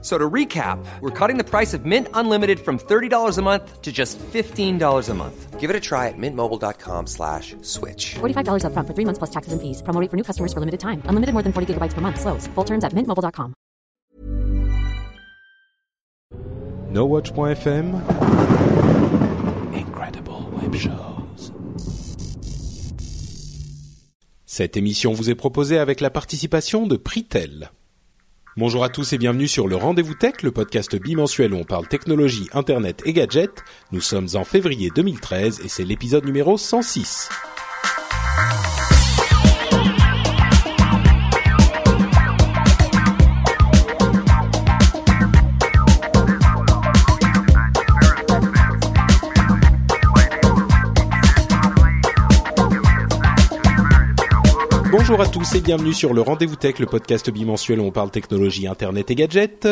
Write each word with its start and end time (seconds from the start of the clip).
So 0.00 0.16
to 0.16 0.30
recap, 0.30 0.78
we're 1.00 1.10
cutting 1.10 1.38
the 1.38 1.44
price 1.44 1.74
of 1.74 1.84
Mint 1.84 2.06
Unlimited 2.14 2.60
from 2.60 2.78
$30 2.78 3.36
a 3.36 3.42
month 3.42 3.82
to 3.82 3.90
just 3.90 4.16
$15 4.18 5.08
a 5.08 5.14
month. 5.14 5.58
Give 5.58 5.70
it 5.70 5.74
a 5.74 5.80
try 5.80 6.06
at 6.06 6.14
mintmobile.com 6.16 7.08
slash 7.08 7.56
switch. 7.62 8.14
$45 8.20 8.62
upfront 8.62 8.86
for 8.86 8.94
three 8.94 9.04
months 9.04 9.18
plus 9.18 9.30
taxes 9.30 9.52
and 9.52 9.60
fees. 9.60 9.82
Promo 9.82 10.00
rate 10.00 10.08
for 10.08 10.16
new 10.16 10.22
customers 10.22 10.52
for 10.52 10.60
limited 10.60 10.78
time. 10.78 11.02
Unlimited 11.06 11.32
more 11.32 11.42
than 11.42 11.52
40 11.52 11.74
gigabytes 11.74 11.94
per 11.94 12.00
month. 12.00 12.20
Slows. 12.20 12.46
Full 12.54 12.64
terms 12.64 12.84
at 12.84 12.92
mintmobile.com. 12.92 13.54
NoWatch.fm 16.92 18.00
Incredible 19.74 20.46
Web 20.62 20.74
Shows. 20.76 21.52
Cette 24.46 24.76
émission 24.76 25.12
vous 25.12 25.28
est 25.28 25.34
proposée 25.34 25.78
avec 25.78 26.00
la 26.00 26.10
participation 26.10 26.86
de 26.86 26.96
Pritel. 26.96 27.70
Bonjour 28.58 28.82
à 28.82 28.88
tous 28.88 29.12
et 29.12 29.18
bienvenue 29.18 29.46
sur 29.46 29.68
le 29.68 29.76
Rendez-vous 29.76 30.14
Tech, 30.14 30.42
le 30.42 30.50
podcast 30.50 30.96
bimensuel 30.96 31.54
où 31.54 31.58
on 31.58 31.64
parle 31.64 31.86
technologie, 31.86 32.48
internet 32.52 33.02
et 33.04 33.12
gadgets. 33.12 33.62
Nous 33.92 34.00
sommes 34.00 34.26
en 34.34 34.42
février 34.42 34.90
2013 34.92 35.60
et 35.64 35.68
c'est 35.68 35.84
l'épisode 35.84 36.24
numéro 36.24 36.58
106. 36.58 37.28
Bonjour 54.98 55.20
à 55.20 55.28
tous 55.28 55.54
et 55.54 55.60
bienvenue 55.60 55.94
sur 55.94 56.12
le 56.12 56.22
Rendez-vous 56.22 56.56
Tech, 56.56 56.80
le 56.80 56.86
podcast 56.86 57.30
bimensuel 57.30 57.78
où 57.78 57.84
on 57.84 57.92
parle 57.92 58.10
technologie, 58.10 58.66
internet 58.66 59.12
et 59.12 59.14
gadgets. 59.14 59.68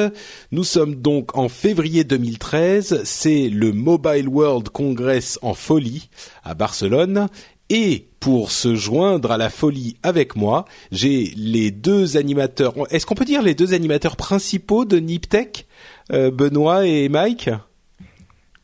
Nous 0.53 0.63
sommes 0.63 0.95
donc 0.95 1.37
en 1.37 1.49
février 1.49 2.05
2013, 2.05 3.03
c'est 3.03 3.49
le 3.49 3.73
Mobile 3.73 4.29
World 4.29 4.69
Congress 4.69 5.37
en 5.43 5.53
folie 5.55 6.11
à 6.45 6.55
Barcelone. 6.55 7.27
Et 7.71 8.07
pour 8.21 8.53
se 8.53 8.77
joindre 8.77 9.33
à 9.33 9.37
la 9.37 9.51
folie 9.51 9.97
avec 10.05 10.37
moi, 10.37 10.65
j'ai 10.93 11.33
les 11.37 11.73
deux 11.73 12.17
animateurs, 12.17 12.75
est-ce 12.91 13.05
qu'on 13.05 13.17
peut 13.17 13.25
dire 13.25 13.43
les 13.43 13.57
deux 13.57 13.75
animateurs 13.75 14.15
principaux 14.15 14.85
de 14.85 14.99
Niptech, 14.99 15.67
euh, 16.13 16.31
Benoît 16.31 16.87
et 16.87 17.09
Mike? 17.09 17.51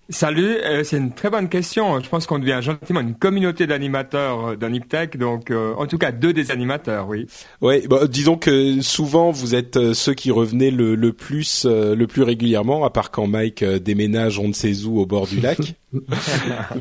Salut, 0.09 0.57
euh, 0.57 0.83
c'est 0.83 0.97
une 0.97 1.13
très 1.13 1.31
bonne 1.31 1.49
question. 1.49 2.01
Je 2.01 2.09
pense 2.09 2.27
qu'on 2.27 2.41
devient 2.41 2.59
gentiment 2.61 3.01
une 3.01 3.15
communauté 3.15 3.69
d'animateurs 3.69 4.49
euh, 4.49 4.57
d'un 4.57 4.73
Iptech, 4.73 5.17
donc 5.17 5.51
euh, 5.51 5.75
en 5.79 5.87
tout 5.87 5.97
cas 5.97 6.11
deux 6.11 6.33
des 6.33 6.51
animateurs, 6.51 7.09
oui. 7.09 7.27
Ouais, 7.61 7.87
bah, 7.89 8.09
disons 8.09 8.37
que 8.37 8.81
souvent 8.83 9.31
vous 9.31 9.55
êtes 9.55 9.93
ceux 9.95 10.13
qui 10.15 10.33
revenaient 10.33 10.73
le, 10.73 10.97
le 10.97 11.13
plus 11.13 11.67
le 11.67 12.05
plus 12.07 12.25
régulièrement, 12.25 12.85
à 12.85 12.91
part 12.91 13.13
quand 13.13 13.29
Mike 13.29 13.63
déménage 13.65 14.41
on 14.41 14.49
ne 14.49 14.53
sait 14.53 14.85
où 14.85 14.99
au 14.99 15.07
bord 15.07 15.29
du 15.29 15.41
lac. 15.41 15.59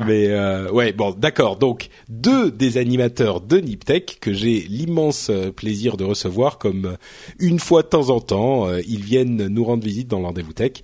Mais 0.06 0.28
ouais, 0.70 0.92
bon, 0.92 1.14
d'accord. 1.16 1.56
Donc 1.58 1.90
deux 2.08 2.50
des 2.50 2.76
animateurs 2.76 3.40
de 3.40 3.58
Niptech 3.58 4.18
que 4.20 4.32
j'ai 4.32 4.60
l'immense 4.68 5.30
plaisir 5.54 5.96
de 5.96 6.04
recevoir, 6.04 6.58
comme 6.58 6.96
une 7.38 7.60
fois 7.60 7.82
de 7.82 7.88
temps 7.88 8.10
en 8.10 8.20
temps, 8.20 8.68
ils 8.86 9.02
viennent 9.02 9.46
nous 9.46 9.64
rendre 9.64 9.84
visite 9.84 10.08
dans 10.08 10.18
le 10.18 10.26
rendez-vous 10.26 10.52
tech. 10.52 10.82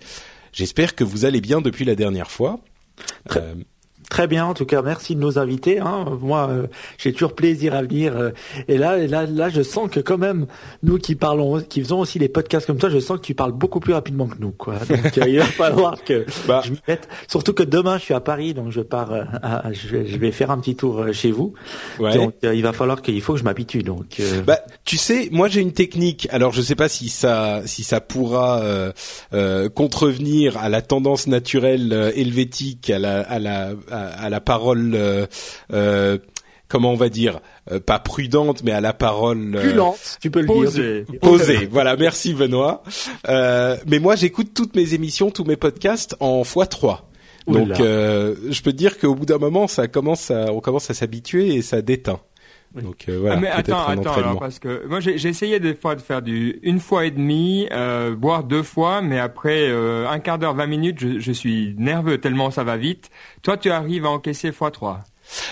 J'espère 0.52 0.94
que 0.94 1.04
vous 1.04 1.24
allez 1.24 1.40
bien 1.40 1.60
depuis 1.60 1.84
la 1.84 1.94
dernière 1.94 2.30
fois. 2.30 2.60
Très, 3.28 3.40
euh, 3.40 3.54
très 4.08 4.26
bien, 4.26 4.46
en 4.46 4.54
tout 4.54 4.64
cas, 4.64 4.82
merci 4.82 5.14
de 5.14 5.20
nous 5.20 5.38
inviter. 5.38 5.78
Hein. 5.80 6.18
Moi, 6.20 6.48
euh, 6.50 6.66
j'ai 6.98 7.12
toujours 7.12 7.34
plaisir 7.34 7.74
à 7.74 7.82
venir. 7.82 8.16
Euh, 8.16 8.30
et 8.66 8.78
là, 8.78 8.96
là, 9.06 9.26
là, 9.26 9.48
je 9.48 9.62
sens 9.62 9.90
que 9.90 10.00
quand 10.00 10.18
même, 10.18 10.46
nous 10.82 10.98
qui 10.98 11.14
parlons, 11.14 11.60
qui 11.60 11.80
faisons 11.82 12.00
aussi 12.00 12.18
les 12.18 12.28
podcasts 12.28 12.66
comme 12.66 12.78
toi, 12.78 12.88
je 12.88 12.98
sens 12.98 13.18
que 13.18 13.24
tu 13.24 13.34
parles 13.34 13.52
beaucoup 13.52 13.80
plus 13.80 13.92
rapidement 13.92 14.26
que 14.26 14.38
nous. 14.38 14.52
Quoi. 14.52 14.74
Donc, 14.88 15.16
il 15.26 15.38
va 15.38 15.44
falloir 15.44 16.02
que 16.02 16.26
bah. 16.46 16.62
je 16.64 16.72
m'y 16.72 16.80
mette. 16.88 17.08
Surtout 17.28 17.52
que 17.52 17.62
demain, 17.62 17.98
je 17.98 18.04
suis 18.04 18.14
à 18.14 18.20
Paris, 18.20 18.54
donc 18.54 18.70
je 18.70 18.80
pars. 18.80 19.12
À, 19.42 19.72
je, 19.72 20.16
vais, 20.16 20.32
faire 20.32 20.50
un 20.50 20.58
petit 20.58 20.76
tour 20.76 21.06
chez 21.12 21.30
vous. 21.30 21.54
Ouais. 21.98 22.14
Donc, 22.14 22.34
il 22.42 22.62
va 22.62 22.72
falloir 22.72 23.02
qu'il 23.02 23.20
faut 23.20 23.34
que 23.34 23.38
je 23.38 23.44
m'habitue. 23.44 23.82
Donc, 23.82 24.20
bah, 24.46 24.60
tu 24.84 24.96
sais, 24.96 25.28
moi, 25.32 25.48
j'ai 25.48 25.60
une 25.60 25.72
technique. 25.72 26.28
Alors, 26.30 26.52
je 26.52 26.62
sais 26.62 26.74
pas 26.74 26.88
si 26.88 27.08
ça, 27.08 27.62
si 27.66 27.84
ça 27.84 28.00
pourra 28.00 28.60
euh, 29.32 29.68
contrevenir 29.68 30.56
à 30.56 30.68
la 30.68 30.82
tendance 30.82 31.26
naturelle 31.26 32.12
helvétique, 32.14 32.90
à 32.90 32.98
la, 32.98 33.20
à 33.20 33.38
la, 33.38 33.72
à, 33.90 33.97
la 34.28 34.40
parole. 34.40 34.92
Euh, 34.94 36.18
comment 36.68 36.92
on 36.92 36.96
va 36.96 37.08
dire, 37.08 37.40
euh, 37.72 37.80
pas 37.80 37.98
prudente, 37.98 38.62
mais 38.62 38.72
à 38.72 38.80
la 38.80 38.92
parole 38.92 39.56
euh, 39.56 39.92
tu 40.20 40.30
peux 40.30 40.42
le 40.42 40.46
dire. 40.46 41.20
Posée. 41.20 41.68
voilà, 41.70 41.96
merci 41.96 42.34
Benoît. 42.34 42.82
Euh, 43.28 43.76
mais 43.86 43.98
moi, 43.98 44.14
j'écoute 44.14 44.50
toutes 44.54 44.76
mes 44.76 44.94
émissions, 44.94 45.30
tous 45.30 45.44
mes 45.44 45.56
podcasts 45.56 46.14
en 46.20 46.42
x3. 46.42 47.00
Donc, 47.48 47.78
je 47.78 48.62
peux 48.62 48.72
te 48.72 48.76
dire 48.76 48.98
qu'au 48.98 49.14
bout 49.14 49.26
d'un 49.26 49.38
moment, 49.38 49.66
ça 49.66 49.88
commence 49.88 50.30
à, 50.30 50.52
on 50.52 50.60
commence 50.60 50.90
à 50.90 50.94
s'habituer 50.94 51.54
et 51.54 51.62
ça 51.62 51.80
déteint. 51.80 52.20
Donc 52.74 53.06
euh, 53.08 53.18
voilà. 53.18 53.36
Ah, 53.36 53.40
mais 53.40 53.48
attends, 53.48 53.86
attends, 53.86 54.12
alors, 54.12 54.38
parce 54.38 54.58
que 54.58 54.86
moi 54.86 55.00
j'ai 55.00 55.14
essayé 55.26 55.58
des 55.58 55.74
fois 55.74 55.94
de 55.94 56.00
faire 56.00 56.22
du 56.22 56.58
une 56.62 56.80
fois 56.80 57.06
et 57.06 57.10
demi, 57.10 57.66
euh, 57.72 58.14
voire 58.20 58.44
deux 58.44 58.62
fois, 58.62 59.00
mais 59.00 59.18
après 59.18 59.68
euh, 59.68 60.08
un 60.08 60.18
quart 60.18 60.38
d'heure, 60.38 60.54
vingt 60.54 60.66
minutes, 60.66 60.98
je, 61.00 61.18
je, 61.18 61.32
suis 61.32 61.74
nerveux 61.78 62.18
tellement 62.18 62.50
ça 62.50 62.64
va 62.64 62.76
vite. 62.76 63.10
Toi, 63.42 63.56
tu 63.56 63.70
arrives 63.70 64.04
à 64.04 64.10
encaisser 64.10 64.52
fois 64.52 64.70
trois. 64.70 65.04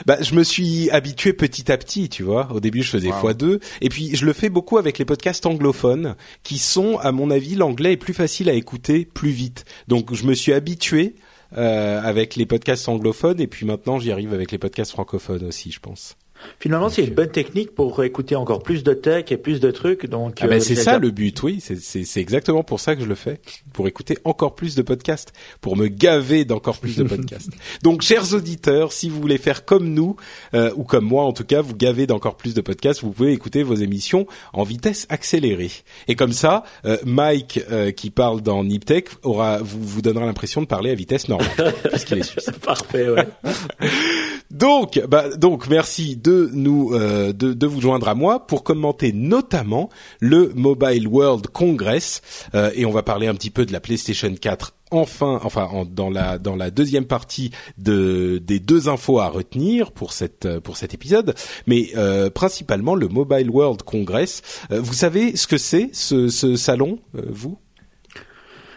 Bah, 0.06 0.16
je 0.21 0.34
me 0.34 0.43
suis 0.43 0.91
habitué 0.91 1.32
petit 1.32 1.71
à 1.71 1.77
petit, 1.77 2.09
tu 2.09 2.22
vois. 2.22 2.49
Au 2.53 2.60
début, 2.60 2.82
je 2.82 2.91
faisais 2.91 3.12
fois 3.12 3.34
deux, 3.34 3.60
et 3.81 3.88
puis 3.88 4.15
je 4.15 4.25
le 4.25 4.33
fais 4.33 4.48
beaucoup 4.48 4.78
avec 4.78 4.98
les 4.98 5.04
podcasts 5.04 5.47
anglophones, 5.47 6.16
qui 6.43 6.59
sont, 6.59 6.98
à 6.98 7.12
mon 7.12 7.31
avis, 7.31 7.54
l'anglais 7.54 7.93
est 7.93 7.98
plus 7.98 8.15
facile 8.15 8.48
à 8.48 8.53
écouter 8.53 9.04
plus 9.04 9.31
vite. 9.31 9.65
Donc, 9.88 10.15
je 10.15 10.25
me 10.25 10.34
suis 10.34 10.53
habitué 10.53 11.15
euh, 11.56 12.00
avec 12.03 12.37
les 12.37 12.47
podcasts 12.47 12.88
anglophones, 12.88 13.41
et 13.41 13.47
puis 13.47 13.66
maintenant, 13.66 13.98
j'y 13.98 14.12
arrive 14.12 14.33
avec 14.33 14.50
les 14.53 14.59
podcasts 14.59 14.93
francophones 14.93 15.44
aussi, 15.44 15.71
je 15.71 15.81
pense. 15.81 16.16
Finalement, 16.59 16.89
c'est 16.89 17.05
une 17.05 17.15
bonne 17.15 17.31
technique 17.31 17.75
pour 17.75 18.03
écouter 18.03 18.37
encore 18.37 18.63
plus 18.63 18.83
de 18.83 18.93
tech 18.93 19.27
et 19.31 19.37
plus 19.37 19.61
de 19.61 19.71
trucs. 19.71 20.07
Donc, 20.07 20.39
ah 20.41 20.47
ben, 20.47 20.57
euh, 20.57 20.61
c'est 20.61 20.75
ça 20.75 20.99
le 20.99 21.11
but, 21.11 21.43
oui. 21.43 21.61
C'est 21.61 22.21
exactement 22.21 22.63
pour 22.63 22.81
ça 22.81 22.97
que 22.97 23.03
je 23.03 23.07
le 23.07 23.15
fais, 23.15 23.41
pour 23.73 23.89
écouter 23.89 24.19
encore 24.25 24.55
plus 24.55 24.75
de 24.75 24.83
podcasts, 24.83 25.33
pour 25.61 25.77
me 25.77 25.89
gaver 25.89 26.45
d'encore 26.45 26.79
plus 26.79 26.97
de 26.97 27.05
podcasts. 27.05 27.51
donc, 27.83 28.03
chers 28.03 28.35
auditeurs, 28.35 28.93
si 28.93 29.09
vous 29.09 29.21
voulez 29.21 29.39
faire 29.39 29.65
comme 29.65 29.93
nous 29.93 30.17
euh, 30.55 30.71
ou 30.77 30.85
comme 30.85 31.05
moi, 31.05 31.25
en 31.25 31.33
tout 31.33 31.45
cas, 31.45 31.61
vous 31.61 31.75
gaver 31.75 32.07
d'encore 32.07 32.37
plus 32.37 32.55
de 32.55 32.61
podcasts, 32.61 33.03
vous 33.03 33.11
pouvez 33.11 33.33
écouter 33.33 33.63
vos 33.63 33.75
émissions 33.75 34.27
en 34.53 34.63
vitesse 34.63 35.07
accélérée. 35.09 35.71
Et 36.09 36.15
comme 36.15 36.33
ça, 36.33 36.65
euh, 36.85 36.97
Mike, 37.05 37.61
qui 37.97 38.11
parle 38.11 38.41
dans 38.41 38.65
Niptech, 38.65 39.09
aura 39.23 39.59
vous, 39.59 39.83
vous 39.83 40.03
donnera 40.03 40.27
l'impression 40.27 40.61
de 40.61 40.67
parler 40.67 40.91
à 40.91 40.95
vitesse 40.95 41.29
normale, 41.29 41.75
puisqu'il 41.91 42.19
est 42.19 42.23
suisse. 42.23 42.51
Parfait, 42.65 43.09
ouais. 43.09 43.27
donc, 44.51 45.01
bah, 45.09 45.29
donc, 45.37 45.69
merci 45.69 46.17
de 46.17 46.36
nous 46.53 46.93
euh, 46.93 47.33
de, 47.33 47.53
de, 47.53 47.67
vous 47.67 47.81
joindre 47.81 48.09
à 48.09 48.15
moi 48.15 48.47
pour 48.47 48.65
commenter 48.65 49.13
notamment 49.13 49.89
le 50.21 50.53
Mobile 50.55 51.09
World 51.09 51.49
Congress. 51.49 52.23
Euh, 52.55 52.71
et 52.75 52.87
on 52.87 52.91
va 52.91 53.03
parler 53.03 53.27
un 53.27 53.35
petit 53.35 53.51
peu 53.51 53.67
de 53.67 53.73
la 53.73 53.81
PlayStation 53.81 54.33
4 54.35 54.75
enfin, 54.93 55.41
enfin 55.43 55.69
dans 55.91 56.11
la 56.11 56.39
dans 56.39 56.55
la 56.55 56.71
deuxième 56.71 57.07
partie 57.07 57.51
de 57.77 58.39
des 58.39 58.61
deux 58.61 58.89
infos 58.89 59.19
à 59.19 59.29
retenir 59.29 59.91
pour 59.91 60.13
cette 60.13 60.61
pour 60.61 60.77
cet 60.77 60.95
épisode, 60.95 61.35
mais 61.67 61.91
euh, 61.97 62.31
principalement 62.31 62.95
le 62.95 63.09
Mobile 63.09 63.51
World 63.51 63.83
Congress. 63.83 64.43
vous 64.71 64.95
savez 64.95 65.37
ce 65.37 65.47
que 65.47 65.59
c'est 65.59 65.91
ce, 65.93 66.29
ce 66.29 66.57
salon, 66.57 67.01
vous? 67.15 67.59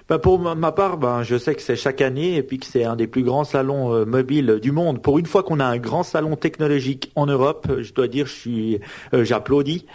Bah 0.09 0.17
pour 0.17 0.39
ma 0.39 0.71
part, 0.71 0.97
ben 0.97 1.21
je 1.21 1.37
sais 1.37 1.53
que 1.53 1.61
c'est 1.61 1.75
chaque 1.75 2.01
année 2.01 2.35
et 2.35 2.41
puis 2.41 2.57
que 2.57 2.65
c'est 2.65 2.83
un 2.83 2.95
des 2.95 3.05
plus 3.05 3.21
grands 3.21 3.43
salons 3.43 3.93
euh, 3.93 4.05
mobiles 4.05 4.59
du 4.59 4.71
monde. 4.71 5.03
Pour 5.03 5.19
une 5.19 5.27
fois 5.27 5.43
qu'on 5.43 5.59
a 5.59 5.65
un 5.65 5.77
grand 5.77 6.01
salon 6.01 6.35
technologique 6.35 7.11
en 7.15 7.27
Europe, 7.27 7.67
euh, 7.69 7.83
je 7.83 7.93
dois 7.93 8.07
dire, 8.07 8.25
je 8.25 8.33
suis, 8.33 8.79
euh, 9.13 9.23
j'applaudis. 9.23 9.85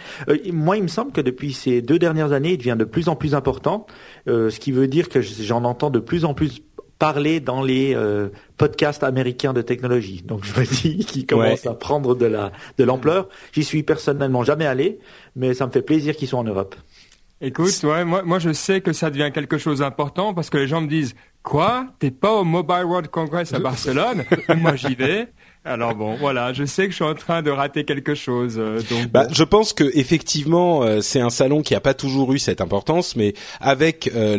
moi, 0.53 0.77
il 0.77 0.83
me 0.83 0.87
semble 0.87 1.11
que 1.11 1.19
depuis 1.19 1.51
ces 1.51 1.81
deux 1.81 1.99
dernières 1.99 2.31
années, 2.31 2.53
il 2.53 2.57
devient 2.57 2.77
de 2.79 2.85
plus 2.85 3.09
en 3.09 3.17
plus 3.17 3.35
important, 3.35 3.87
ce 4.27 4.57
qui 4.57 4.71
veut 4.71 4.87
dire 4.87 5.09
que 5.09 5.21
j'en 5.21 5.65
entends 5.65 5.89
de 5.89 5.99
plus 5.99 6.23
en 6.23 6.33
plus 6.33 6.61
parler 6.97 7.41
dans 7.41 7.61
les 7.61 7.97
podcasts 8.57 9.03
américains 9.03 9.51
de 9.51 9.61
technologie. 9.61 10.23
Donc 10.25 10.45
je 10.45 10.57
me 10.59 10.65
dis 10.81 11.05
qu'ils 11.05 11.25
commencent 11.25 11.65
à 11.65 11.73
prendre 11.73 12.15
de 12.15 12.25
la 12.25 12.51
de 12.77 12.83
l'ampleur. 12.85 13.27
J'y 13.51 13.63
suis 13.63 13.83
personnellement 13.83 14.43
jamais 14.43 14.65
allé, 14.65 14.99
mais 15.35 15.53
ça 15.53 15.67
me 15.67 15.71
fait 15.71 15.81
plaisir 15.81 16.15
qu'ils 16.15 16.29
soient 16.29 16.39
en 16.39 16.45
Europe. 16.45 16.75
Écoute, 17.41 17.83
ouais, 17.83 18.05
moi, 18.05 18.23
moi 18.23 18.39
je 18.39 18.53
sais 18.53 18.81
que 18.81 18.93
ça 18.93 19.09
devient 19.09 19.31
quelque 19.33 19.57
chose 19.57 19.79
d'important 19.79 20.33
parce 20.33 20.49
que 20.49 20.57
les 20.57 20.67
gens 20.67 20.81
me 20.81 20.87
disent 20.87 21.15
Quoi? 21.43 21.87
T'es 21.99 22.09
pas 22.09 22.31
au 22.31 22.43
Mobile 22.43 22.85
World 22.85 23.09
Congress 23.09 23.53
à 23.53 23.59
Barcelone? 23.59 24.23
Moi 24.57 24.75
j'y 24.75 24.95
vais. 24.95 25.27
Alors 25.67 25.95
bon, 25.95 26.15
voilà, 26.15 26.53
je 26.53 26.63
sais 26.63 26.83
que 26.85 26.91
je 26.91 26.97
suis 26.97 27.03
en 27.03 27.15
train 27.15 27.41
de 27.41 27.49
rater 27.49 27.85
quelque 27.85 28.13
chose. 28.13 28.57
Euh, 28.59 28.79
donc 28.87 29.07
bah, 29.07 29.25
je 29.31 29.43
pense 29.43 29.73
que 29.73 29.83
effectivement, 29.95 30.83
euh, 30.83 31.01
c'est 31.01 31.19
un 31.19 31.31
salon 31.31 31.63
qui 31.63 31.73
a 31.73 31.79
pas 31.79 31.95
toujours 31.95 32.33
eu 32.33 32.39
cette 32.39 32.61
importance, 32.61 33.15
mais 33.15 33.33
avec 33.59 34.11
euh, 34.13 34.37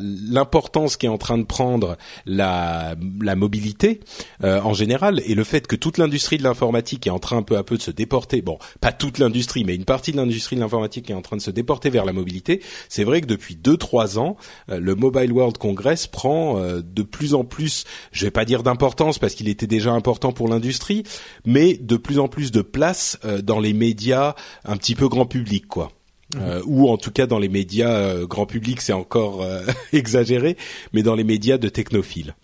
l'importance 0.00 0.96
qui 0.96 1.06
est 1.06 1.08
en 1.08 1.18
train 1.18 1.36
de 1.36 1.42
prendre 1.42 1.96
la, 2.26 2.94
la 3.20 3.34
mobilité 3.34 4.00
en 4.42 4.72
général 4.74 5.20
et 5.26 5.34
le 5.34 5.44
fait 5.44 5.66
que 5.66 5.76
toute 5.76 5.98
l'industrie 5.98 6.38
de 6.38 6.42
l'informatique 6.42 7.06
est 7.06 7.10
en 7.10 7.18
train 7.18 7.38
un 7.38 7.42
peu 7.42 7.56
à 7.56 7.64
peu 7.64 7.76
de 7.76 7.82
se 7.82 7.90
déporter. 7.90 8.42
Bon, 8.42 8.58
pas 8.80 8.92
toute 8.92 9.18
l'industrie, 9.18 9.64
mais 9.64 9.74
une 9.74 9.84
partie 9.84 10.12
de 10.12 10.16
l'industrie 10.16 10.56
de 10.56 10.60
l'informatique 10.60 11.10
est 11.10 11.14
en 11.14 11.22
train 11.22 11.36
de 11.36 11.42
se 11.42 11.50
déporter 11.50 11.90
vers 11.90 12.04
la 12.04 12.12
mobilité. 12.12 12.60
C'est 12.88 13.04
vrai 13.04 13.20
que 13.20 13.26
depuis 13.26 13.56
deux 13.56 13.76
trois 13.76 14.18
ans, 14.18 14.36
le 14.68 14.94
Mobile 14.94 15.32
World 15.32 15.58
Congress 15.58 16.06
prend 16.06 16.60
de 16.60 17.02
plus 17.02 17.34
en 17.34 17.44
plus, 17.44 17.84
je 18.12 18.24
vais 18.26 18.30
pas 18.30 18.44
dire 18.44 18.62
d'importance 18.62 19.18
parce 19.18 19.34
qu'il 19.34 19.48
était 19.48 19.66
déjà 19.66 19.92
important 19.92 20.32
pour 20.32 20.51
l'industrie, 20.52 21.02
mais 21.44 21.74
de 21.74 21.96
plus 21.96 22.18
en 22.18 22.28
plus 22.28 22.52
de 22.52 22.62
place 22.62 23.18
euh, 23.24 23.42
dans 23.42 23.60
les 23.60 23.72
médias 23.72 24.34
un 24.64 24.76
petit 24.76 24.94
peu 24.94 25.08
grand 25.08 25.26
public, 25.26 25.66
quoi. 25.66 25.90
Euh, 26.36 26.62
ou 26.64 26.88
en 26.88 26.96
tout 26.96 27.10
cas 27.10 27.26
dans 27.26 27.38
les 27.38 27.50
médias 27.50 27.90
euh, 27.90 28.26
grand 28.26 28.46
public, 28.46 28.80
c'est 28.80 28.94
encore 28.94 29.46
exagéré, 29.92 30.56
mais 30.92 31.02
dans 31.02 31.14
les 31.14 31.24
médias 31.24 31.58
de 31.58 31.68
technophiles. 31.68 32.34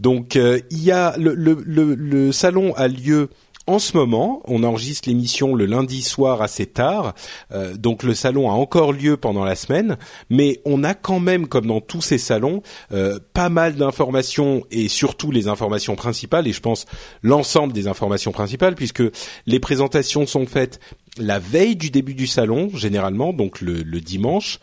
Donc 0.00 0.34
il 0.34 0.82
y 0.82 0.90
a 0.90 1.16
le, 1.16 1.34
le, 1.34 1.94
le 1.94 2.32
salon 2.32 2.74
a 2.74 2.88
lieu 2.88 3.28
en 3.66 3.78
ce 3.78 3.96
moment, 3.96 4.42
on 4.46 4.62
enregistre 4.62 5.08
l'émission 5.08 5.54
le 5.54 5.64
lundi 5.64 6.02
soir 6.02 6.42
assez 6.42 6.66
tard, 6.66 7.14
euh, 7.50 7.76
donc 7.76 8.02
le 8.02 8.14
salon 8.14 8.50
a 8.50 8.52
encore 8.52 8.92
lieu 8.92 9.16
pendant 9.16 9.44
la 9.44 9.54
semaine, 9.54 9.96
mais 10.28 10.60
on 10.66 10.84
a 10.84 10.92
quand 10.92 11.18
même, 11.18 11.48
comme 11.48 11.66
dans 11.66 11.80
tous 11.80 12.02
ces 12.02 12.18
salons, 12.18 12.62
euh, 12.92 13.18
pas 13.32 13.48
mal 13.48 13.74
d'informations 13.76 14.64
et 14.70 14.88
surtout 14.88 15.30
les 15.30 15.48
informations 15.48 15.96
principales, 15.96 16.46
et 16.46 16.52
je 16.52 16.60
pense 16.60 16.84
l'ensemble 17.22 17.72
des 17.72 17.86
informations 17.86 18.32
principales, 18.32 18.74
puisque 18.74 19.02
les 19.46 19.60
présentations 19.60 20.26
sont 20.26 20.44
faites 20.44 20.78
la 21.16 21.38
veille 21.38 21.76
du 21.76 21.90
début 21.90 22.14
du 22.14 22.26
salon, 22.26 22.68
généralement, 22.74 23.32
donc 23.32 23.62
le, 23.62 23.82
dimanche, 24.00 24.58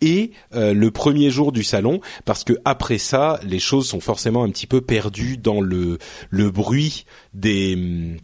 et 0.00 0.30
euh, 0.54 0.74
le 0.74 0.90
premier 0.92 1.30
jour 1.30 1.50
du 1.50 1.64
salon 1.64 2.00
parce 2.24 2.44
que 2.44 2.52
après 2.64 2.98
ça 2.98 3.38
les 3.44 3.60
choses 3.60 3.88
sont 3.88 4.00
forcément 4.00 4.42
un 4.42 4.50
petit 4.50 4.66
peu 4.66 4.80
perdues 4.80 5.38
dans 5.38 5.60
le 5.60 5.98
le 6.30 6.50
bruit 6.50 7.06
des 7.32 8.18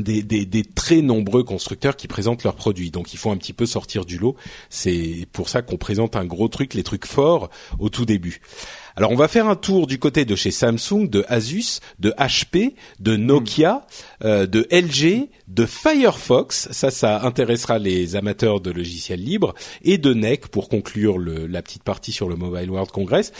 des, 0.00 0.22
des, 0.22 0.46
des, 0.46 0.64
très 0.64 1.02
nombreux 1.02 1.44
constructeurs 1.44 1.96
qui 1.96 2.08
présentent 2.08 2.44
leurs 2.44 2.54
produits. 2.54 2.90
Donc 2.90 3.12
il 3.12 3.18
faut 3.18 3.30
un 3.30 3.36
petit 3.36 3.52
peu 3.52 3.66
sortir 3.66 4.04
du 4.04 4.18
lot. 4.18 4.36
C'est 4.70 5.26
pour 5.32 5.48
ça 5.48 5.62
qu'on 5.62 5.76
présente 5.76 6.16
un 6.16 6.24
gros 6.24 6.48
truc, 6.48 6.74
les 6.74 6.82
trucs 6.82 7.06
forts 7.06 7.50
au 7.78 7.88
tout 7.88 8.04
début. 8.04 8.40
Alors 8.98 9.12
on 9.12 9.14
va 9.14 9.28
faire 9.28 9.46
un 9.46 9.54
tour 9.54 9.86
du 9.86 10.00
côté 10.00 10.24
de 10.24 10.34
chez 10.34 10.50
Samsung, 10.50 11.08
de 11.08 11.24
Asus, 11.28 11.78
de 12.00 12.10
HP, 12.18 12.74
de 12.98 13.14
Nokia, 13.14 13.86
euh, 14.24 14.44
de 14.46 14.66
LG, 14.72 15.28
de 15.46 15.66
Firefox, 15.66 16.66
ça 16.72 16.90
ça 16.90 17.22
intéressera 17.22 17.78
les 17.78 18.16
amateurs 18.16 18.60
de 18.60 18.72
logiciels 18.72 19.22
libres, 19.22 19.54
et 19.82 19.98
de 19.98 20.14
NEC 20.14 20.48
pour 20.48 20.68
conclure 20.68 21.16
le, 21.16 21.46
la 21.46 21.62
petite 21.62 21.84
partie 21.84 22.10
sur 22.10 22.28
le 22.28 22.34
Mobile 22.34 22.68
World 22.72 22.90
Congress. 22.90 23.32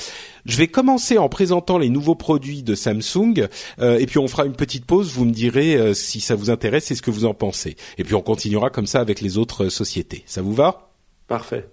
Je 0.46 0.56
vais 0.56 0.68
commencer 0.68 1.18
en 1.18 1.28
présentant 1.28 1.76
les 1.76 1.88
nouveaux 1.88 2.14
produits 2.14 2.62
de 2.62 2.76
Samsung, 2.76 3.48
euh, 3.80 3.98
et 3.98 4.06
puis 4.06 4.20
on 4.20 4.28
fera 4.28 4.44
une 4.44 4.54
petite 4.54 4.84
pause, 4.84 5.10
vous 5.10 5.24
me 5.24 5.32
direz 5.32 5.74
euh, 5.74 5.92
si 5.92 6.20
ça 6.20 6.36
vous 6.36 6.50
intéresse 6.50 6.92
et 6.92 6.94
ce 6.94 7.02
que 7.02 7.10
vous 7.10 7.24
en 7.24 7.34
pensez. 7.34 7.76
Et 7.98 8.04
puis 8.04 8.14
on 8.14 8.22
continuera 8.22 8.70
comme 8.70 8.86
ça 8.86 9.00
avec 9.00 9.20
les 9.20 9.38
autres 9.38 9.70
sociétés. 9.70 10.22
Ça 10.24 10.40
vous 10.40 10.54
va? 10.54 10.92
Parfait. 11.26 11.68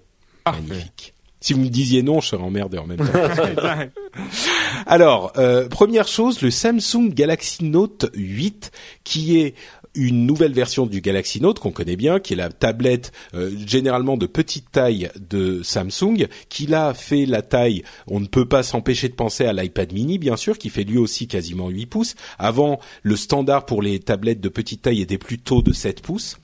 Magnifique. 0.47 1.14
Si 1.45 1.53
vous 1.53 1.61
me 1.61 1.69
disiez 1.69 2.01
non, 2.01 2.21
je 2.21 2.29
serais 2.29 2.41
emmerdé 2.41 2.79
en 2.79 2.87
même 2.87 2.97
temps. 2.97 3.05
Alors, 4.87 5.31
euh, 5.37 5.69
première 5.69 6.07
chose, 6.07 6.41
le 6.41 6.49
Samsung 6.49 7.13
Galaxy 7.13 7.65
Note 7.65 8.09
8, 8.15 8.71
qui 9.03 9.37
est 9.37 9.53
une 9.93 10.25
nouvelle 10.25 10.53
version 10.53 10.87
du 10.87 11.01
Galaxy 11.01 11.41
Note 11.41 11.59
qu'on 11.59 11.69
connaît 11.69 11.97
bien, 11.97 12.19
qui 12.19 12.33
est 12.33 12.35
la 12.35 12.49
tablette 12.49 13.11
euh, 13.35 13.51
généralement 13.63 14.17
de 14.17 14.25
petite 14.25 14.71
taille 14.71 15.11
de 15.29 15.61
Samsung, 15.61 16.27
qui 16.49 16.65
l'a 16.65 16.95
fait 16.95 17.27
la 17.27 17.43
taille, 17.43 17.83
on 18.07 18.19
ne 18.19 18.25
peut 18.25 18.47
pas 18.47 18.63
s'empêcher 18.63 19.07
de 19.07 19.13
penser 19.13 19.45
à 19.45 19.53
l'iPad 19.53 19.93
mini 19.93 20.17
bien 20.17 20.37
sûr, 20.37 20.57
qui 20.57 20.69
fait 20.69 20.83
lui 20.83 20.97
aussi 20.97 21.27
quasiment 21.27 21.69
8 21.69 21.85
pouces. 21.85 22.15
Avant, 22.39 22.79
le 23.03 23.15
standard 23.15 23.67
pour 23.67 23.83
les 23.83 23.99
tablettes 23.99 24.41
de 24.41 24.49
petite 24.49 24.81
taille 24.81 25.01
était 25.01 25.19
plutôt 25.19 25.61
de 25.61 25.73
7 25.73 26.01
pouces. 26.01 26.37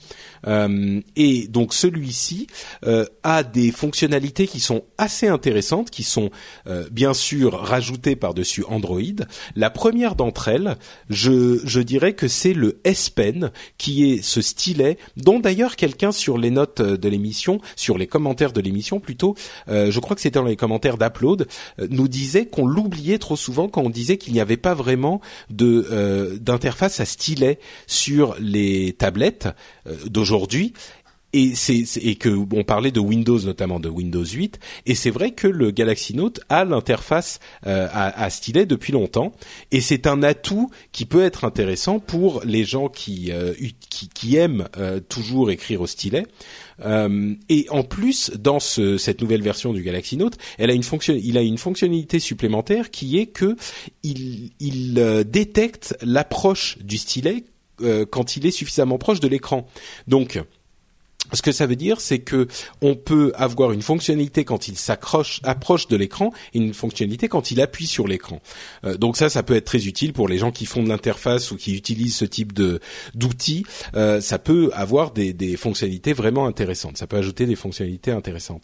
Euh, 0.48 1.02
et 1.16 1.48
donc 1.48 1.74
celui-ci 1.74 2.48
euh, 2.86 3.06
a 3.24 3.44
des 3.44 3.72
fonctionnalités 3.72 4.48
qui 4.48 4.60
sont 4.60 4.84
assez 4.98 5.28
intéressantes, 5.28 5.90
qui 5.90 6.04
sont 6.04 6.30
bien 6.92 7.14
sûr 7.14 7.54
rajoutées 7.54 8.16
par-dessus 8.16 8.64
Android. 8.68 9.02
La 9.56 9.70
première 9.70 10.16
d'entre 10.16 10.48
elles, 10.48 10.78
je, 11.10 11.60
je 11.64 11.80
dirais 11.80 12.14
que 12.14 12.28
c'est 12.28 12.54
le 12.54 12.80
S 12.84 13.10
Pen 13.10 13.52
qui 13.78 14.12
est 14.12 14.22
ce 14.22 14.42
stylet, 14.42 14.98
dont 15.18 15.40
d'ailleurs 15.40 15.76
quelqu'un 15.76 16.12
sur 16.12 16.38
les 16.38 16.52
notes 16.52 16.82
de 16.82 17.10
l'émission, 17.10 17.60
sur 17.76 17.98
les 17.98 18.08
commentaires 18.08 18.54
de 18.54 18.62
l'émission 18.62 19.00
plutôt, 19.00 19.36
euh, 19.70 19.92
je 19.92 20.00
crois 20.00 20.16
que 20.16 20.22
c'était 20.22 20.40
dans 20.40 20.46
les 20.46 20.56
commentaires 20.56 20.98
d'Upload, 20.98 21.48
euh, 21.80 21.88
nous 21.90 22.08
disait 22.08 22.46
qu'on 22.46 22.66
l'oubliait 22.66 23.18
trop 23.18 23.36
souvent 23.36 23.68
quand 23.68 23.82
on 23.82 23.90
disait 23.90 24.18
qu'il 24.18 24.34
n'y 24.34 24.40
avait 24.40 24.58
pas 24.58 24.74
vraiment 24.74 25.22
de 25.50 25.88
euh, 25.92 26.38
d'interface 26.38 27.00
à 27.00 27.06
stylet 27.06 27.60
sur 27.88 28.36
les 28.40 28.94
tablettes 28.94 29.50
d'aujourd'hui 30.32 30.74
et 31.34 31.56
c'est 31.56 32.16
que 32.16 32.30
on 32.30 32.64
parlait 32.64 32.92
de 32.92 33.00
Windows 33.00 33.40
notamment 33.40 33.80
de 33.80 33.88
Windows 33.88 34.26
8 34.26 34.60
et 34.86 34.96
c'est 34.96 35.12
vrai 35.12 35.32
que 35.32 35.48
le 35.48 35.72
Galaxy 35.72 36.14
Note 36.14 36.42
a 36.50 36.66
l'interface 36.66 37.40
euh, 37.68 37.88
à, 37.94 38.30
stylet 38.30 38.66
depuis 38.66 38.92
longtemps 38.92 39.32
et 39.72 39.80
c'est 39.80 40.08
un 40.08 40.24
atout 40.24 40.70
qui 40.92 41.06
peut 41.06 41.24
être 41.24 41.46
intéressant 41.46 42.00
pour 42.00 42.42
les 42.44 42.66
gens 42.66 42.90
qui 42.90 43.32
euh, 43.32 43.54
aiment 44.34 44.68
euh, 44.78 45.00
toujours 45.00 45.52
écrire 45.52 45.82
au 45.82 45.88
stylet. 45.88 46.26
Et 47.48 47.68
en 47.70 47.84
plus 47.84 48.32
dans 48.32 48.60
ce, 48.60 48.98
cette 48.98 49.22
nouvelle 49.22 49.44
version 49.44 49.72
du 49.72 49.84
Galaxy 49.84 50.18
Note 50.18 50.38
elle 50.58 50.72
a 50.72 50.74
une 50.74 50.84
fonction 50.84 51.14
il 51.14 51.38
a 51.38 51.42
une 51.42 51.60
fonctionnalité 51.60 52.20
supplémentaire 52.20 52.90
qui 52.90 53.20
est 53.20 53.28
que 53.28 53.56
il, 54.04 54.50
il 54.60 55.24
détecte 55.26 55.96
l'approche 56.02 56.80
du 56.80 56.98
stylet 56.98 57.46
quand 58.10 58.36
il 58.36 58.46
est 58.46 58.52
suffisamment 58.52 58.98
proche 58.98 59.20
de 59.20 59.28
l'écran. 59.28 59.68
Donc 60.08 60.40
ce 61.34 61.42
que 61.42 61.52
ça 61.52 61.66
veut 61.66 61.76
dire, 61.76 62.02
c'est 62.02 62.20
que 62.20 62.48
on 62.82 62.96
peut 62.96 63.32
avoir 63.36 63.72
une 63.72 63.82
fonctionnalité 63.82 64.46
quand 64.46 64.68
il 64.68 64.78
s'accroche, 64.78 65.40
approche 65.44 65.88
de 65.88 65.96
l'écran, 65.96 66.32
et 66.54 66.60
une 66.60 66.74
fonctionnalité 66.74 67.28
quand 67.28 67.52
il 67.52 67.62
appuie 67.62 67.88
sur 67.88 68.08
l'écran. 68.08 68.42
Euh, 68.84 68.98
donc 68.98 69.18
ça, 69.18 69.30
ça 69.30 69.44
peut 69.44 69.56
être 69.56 69.66
très 69.66 69.88
utile 69.88 70.14
pour 70.14 70.28
les 70.28 70.38
gens 70.38 70.52
qui 70.52 70.66
font 70.66 70.84
de 70.84 70.90
l'interface 70.90 71.52
ou 71.52 71.58
qui 71.58 71.76
utilisent 71.76 72.16
ce 72.16 72.26
type 72.26 72.54
de 72.54 72.80
d'outils. 73.16 73.66
Euh, 73.96 74.22
ça 74.22 74.40
peut 74.40 74.72
avoir 74.74 75.12
des, 75.12 75.34
des, 75.34 75.58
fonctionnalités 75.58 76.14
vraiment 76.14 76.48
intéressantes. 76.48 76.98
Ça 76.98 77.08
peut 77.08 77.18
ajouter 77.18 77.46
des 77.46 77.56
fonctionnalités 77.56 78.12
intéressantes. 78.12 78.64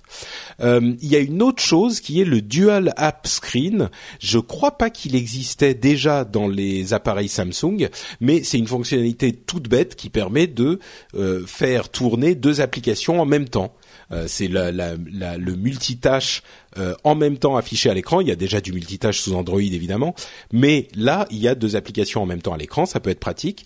Euh, 0.62 0.94
il 1.02 1.10
y 1.10 1.16
a 1.16 1.20
une 1.20 1.42
autre 1.42 1.62
chose 1.62 2.00
qui 2.00 2.22
est 2.22 2.26
le 2.26 2.42
Dual 2.42 2.94
App 2.98 3.28
Screen. 3.28 3.90
Je 4.20 4.40
crois 4.40 4.78
pas 4.78 4.90
qu'il 4.90 5.16
existait 5.16 5.74
déjà 5.74 6.26
dans 6.26 6.48
les 6.48 6.94
appareils 6.94 7.30
Samsung, 7.30 7.90
mais 8.20 8.44
c'est 8.44 8.58
une 8.58 8.68
fonctionnalité 8.68 9.34
toute 9.34 9.70
bête 9.70 9.96
qui 9.96 10.10
permet 10.10 10.48
de 10.48 10.80
euh, 11.16 11.46
faire 11.46 11.90
tourner 11.90 12.36
deux 12.36 12.57
applications 12.62 13.22
en 13.22 13.26
même 13.26 13.48
temps. 13.48 13.76
Euh, 14.12 14.26
c'est 14.28 14.48
le 14.48 15.56
multitâche 15.56 16.44
euh, 16.78 16.96
en 17.04 17.16
même 17.16 17.38
temps 17.38 17.58
affiché 17.58 17.90
à 17.90 17.94
l'écran. 17.94 18.22
Il 18.22 18.28
y 18.28 18.32
a 18.32 18.36
déjà 18.36 18.62
du 18.62 18.72
multitâche 18.72 19.20
sous 19.20 19.34
Android 19.34 19.60
évidemment, 19.60 20.16
mais 20.52 20.88
là 20.96 21.28
il 21.30 21.38
y 21.40 21.48
a 21.48 21.56
deux 21.56 21.76
applications 21.76 22.22
en 22.22 22.26
même 22.26 22.42
temps 22.42 22.54
à 22.54 22.58
l'écran. 22.58 22.86
Ça 22.86 23.00
peut 23.00 23.10
être 23.10 23.20
pratique. 23.20 23.66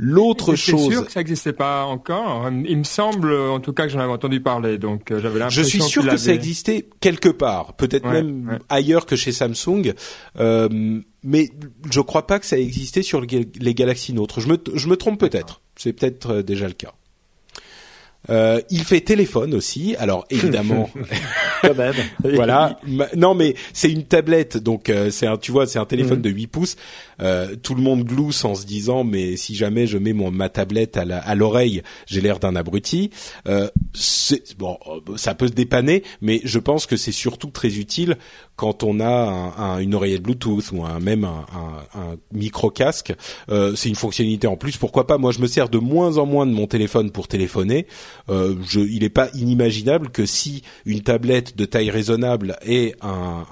L'autre 0.00 0.54
chose. 0.54 0.84
C'est 0.84 0.92
sûr 0.92 1.06
que 1.06 1.12
ça 1.12 1.20
n'existait 1.20 1.52
pas 1.52 1.84
encore. 1.84 2.48
Il 2.64 2.78
me 2.78 2.84
semble, 2.84 3.34
en 3.34 3.58
tout 3.58 3.72
cas, 3.72 3.82
que 3.82 3.88
j'en 3.88 3.98
avais 3.98 4.12
entendu 4.12 4.40
parler. 4.40 4.78
Donc, 4.78 5.10
euh, 5.10 5.18
j'avais 5.20 5.40
l'impression. 5.40 5.62
Je 5.62 5.68
suis 5.68 5.82
sûr 5.82 6.06
que, 6.06 6.16
ça 6.16 6.32
existait 6.32 6.88
quelque 7.00 7.28
part, 7.28 7.74
peut-être 7.74 8.06
même 8.06 8.60
ailleurs 8.68 9.06
que 9.06 9.16
chez 9.16 9.32
Samsung. 9.32 9.92
Euh, 10.38 11.00
mais 11.24 11.50
je 11.90 12.00
crois 12.00 12.28
pas 12.28 12.38
que 12.38 12.46
ça 12.46 12.56
existait 12.56 13.02
sur 13.02 13.20
les 13.20 13.74
Galaxy 13.74 14.12
Note. 14.12 14.38
Je 14.38 14.46
me, 14.46 14.56
je 14.72 14.86
me 14.86 14.96
trompe 14.96 15.18
peut-être. 15.18 15.62
C'est 15.74 15.92
peut-être 15.92 16.42
déjà 16.42 16.68
le 16.68 16.74
cas. 16.74 16.94
Euh, 18.30 18.60
il 18.70 18.84
fait 18.84 19.00
téléphone 19.00 19.54
aussi. 19.54 19.96
Alors 19.98 20.26
évidemment, 20.30 20.90
quand 21.62 21.74
même. 21.74 21.94
voilà. 22.34 22.78
Non, 23.16 23.34
mais 23.34 23.54
c'est 23.72 23.90
une 23.90 24.04
tablette, 24.04 24.58
donc 24.58 24.90
euh, 24.90 25.10
c'est 25.10 25.26
un, 25.26 25.36
tu 25.36 25.52
vois, 25.52 25.66
c'est 25.66 25.78
un 25.78 25.86
téléphone 25.86 26.18
mm. 26.18 26.22
de 26.22 26.30
8 26.30 26.46
pouces. 26.48 26.76
Euh, 27.20 27.56
tout 27.56 27.74
le 27.74 27.82
monde 27.82 28.04
glousse 28.04 28.44
en 28.44 28.54
se 28.54 28.66
disant, 28.66 29.04
mais 29.04 29.36
si 29.36 29.54
jamais 29.54 29.86
je 29.86 29.98
mets 29.98 30.12
mon 30.12 30.30
ma 30.30 30.48
tablette 30.48 30.96
à 30.96 31.34
l'oreille, 31.34 31.82
j'ai 32.06 32.20
l'air 32.20 32.38
d'un 32.38 32.54
abruti. 32.56 33.10
Euh, 33.46 33.68
bon, 34.58 34.78
ça 35.16 35.34
peut 35.34 35.48
se 35.48 35.52
dépanner, 35.52 36.02
mais 36.20 36.40
je 36.44 36.58
pense 36.58 36.86
que 36.86 36.96
c'est 36.96 37.12
surtout 37.12 37.50
très 37.50 37.76
utile 37.78 38.16
quand 38.56 38.82
on 38.82 39.00
a 39.00 39.06
un, 39.06 39.78
une 39.78 39.94
oreillette 39.94 40.22
Bluetooth 40.22 40.72
ou 40.72 40.84
un, 40.84 40.98
même 40.98 41.24
un, 41.24 42.16
micro 42.32 42.70
casque. 42.70 43.12
c'est 43.48 43.88
une 43.88 43.94
fonctionnalité 43.94 44.46
en 44.46 44.56
plus. 44.56 44.76
Pourquoi 44.76 45.06
pas? 45.06 45.18
Moi, 45.18 45.32
je 45.32 45.40
me 45.40 45.46
sers 45.46 45.68
de 45.68 45.78
moins 45.78 46.18
en 46.18 46.26
moins 46.26 46.46
de 46.46 46.52
mon 46.52 46.66
téléphone 46.66 47.10
pour 47.10 47.28
téléphoner. 47.28 47.86
euh, 48.28 48.54
je, 48.68 48.80
il 48.80 49.00
n'est 49.00 49.08
pas 49.08 49.28
inimaginable 49.34 50.10
que 50.10 50.26
si 50.26 50.62
une 50.84 51.02
tablette 51.02 51.56
de 51.56 51.64
taille 51.64 51.90
raisonnable 51.90 52.56
un, 53.02 53.44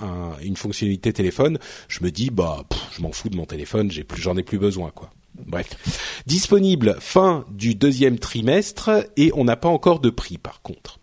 une 0.43 0.57
fonctionnalité 0.57 1.13
téléphone, 1.13 1.59
je 1.89 2.03
me 2.03 2.11
dis 2.11 2.31
bah 2.31 2.65
je 2.97 3.03
m'en 3.03 3.13
fous 3.13 3.29
de 3.29 3.37
mon 3.37 3.45
téléphone, 3.45 3.56
j'ai 3.89 4.05
plus, 4.05 4.21
j'en 4.21 4.37
ai 4.37 4.43
plus 4.43 4.59
besoin 4.59 4.91
quoi. 4.91 5.11
Bref, 5.47 5.69
disponible 6.27 6.97
fin 6.99 7.45
du 7.51 7.75
deuxième 7.75 8.19
trimestre 8.19 8.91
et 9.17 9.31
on 9.35 9.45
n'a 9.45 9.57
pas 9.57 9.69
encore 9.69 10.01
de 10.01 10.11
prix 10.11 10.39
par 10.39 10.63
contre. 10.63 10.99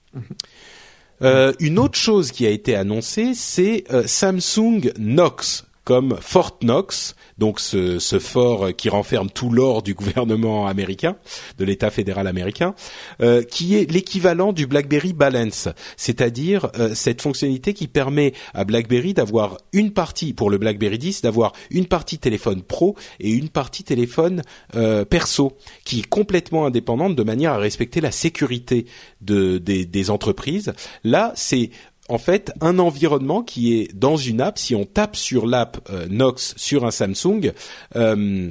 Euh, 1.22 1.54
une 1.60 1.80
autre 1.80 1.98
chose 1.98 2.32
qui 2.32 2.46
a 2.46 2.50
été 2.50 2.76
annoncée, 2.76 3.34
c'est 3.34 3.86
euh, 3.92 4.04
Samsung 4.06 4.92
Knox 4.98 5.66
comme 5.84 6.18
Fort 6.22 6.60
Knox, 6.62 7.16
donc 7.38 7.60
ce, 7.60 8.00
fort 8.20 8.76
qui 8.76 8.90
renferme 8.90 9.30
tout 9.30 9.50
l'or 9.50 9.84
du 9.84 9.94
gouvernement 10.04 10.68
américain, 10.68 11.16
de 11.58 11.66
l'État 11.66 11.90
fédéral 11.90 12.28
américain, 12.28 12.74
euh, 13.22 13.44
qui 13.44 13.76
est 13.76 13.90
l'équivalent 13.92 14.54
du 14.54 14.68
BlackBerry 14.68 15.14
Balance, 15.14 15.68
c'est-à-dire 15.98 16.70
euh, 16.78 16.96
cette 16.96 17.22
fonctionnalité 17.22 17.74
qui 17.74 17.88
permet 17.88 18.34
à 18.54 18.64
BlackBerry 18.64 19.14
d'avoir 19.14 19.58
une 19.74 19.92
partie 19.92 20.34
pour 20.34 20.50
le 20.50 20.58
BlackBerry 20.58 20.98
10, 20.98 21.22
d'avoir 21.22 21.54
une 21.70 21.86
partie 21.86 22.18
téléphone 22.18 22.62
pro 22.62 22.96
et 23.20 23.32
une 23.32 23.50
partie 23.50 23.84
téléphone 23.84 24.42
euh, 24.76 25.06
perso, 25.06 25.58
qui 25.84 26.00
est 26.00 26.08
complètement 26.08 26.66
indépendante 26.66 27.16
de 27.16 27.24
manière 27.24 27.54
à 27.54 27.58
respecter 27.58 28.00
la 28.00 28.12
sécurité 28.12 28.86
de, 29.22 29.58
des, 29.58 29.86
des 29.86 30.10
entreprises. 30.10 30.74
Là, 31.04 31.34
c'est 31.36 31.72
en 32.10 32.18
fait 32.18 32.52
un 32.62 32.80
environnement 32.80 33.44
qui 33.44 33.74
est 33.74 33.94
dans 33.96 34.18
une 34.18 34.42
app. 34.42 34.58
Si 34.58 34.76
on 34.76 34.86
tape 34.86 35.16
sur 35.16 35.48
l'app 35.48 35.88
euh, 35.90 36.08
Knox 36.08 36.54
sur 36.58 36.86
un 36.86 36.92
Samsung, 36.92 37.54
euh, 37.96 38.50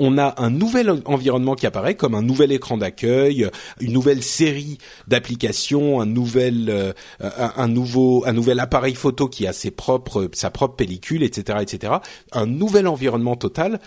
on 0.00 0.18
a 0.18 0.34
un 0.42 0.50
nouvel 0.50 1.02
environnement 1.04 1.54
qui 1.54 1.64
apparaît 1.64 1.94
comme 1.94 2.16
un 2.16 2.22
nouvel 2.22 2.50
écran 2.50 2.78
d'accueil, 2.78 3.48
une 3.80 3.92
nouvelle 3.92 4.24
série 4.24 4.78
d'applications, 5.06 6.00
un 6.00 6.06
nouvel, 6.06 6.66
euh, 6.68 8.58
appareil 8.58 8.96
photo 8.96 9.28
qui 9.28 9.46
a 9.46 9.52
ses 9.52 9.70
propres, 9.70 10.28
sa 10.32 10.50
propre 10.50 10.74
pellicule, 10.74 11.22
etc., 11.22 11.60
etc. 11.62 11.92
Un 12.32 12.46
nouvel 12.46 12.88
environnement 12.88 13.36
total 13.36 13.78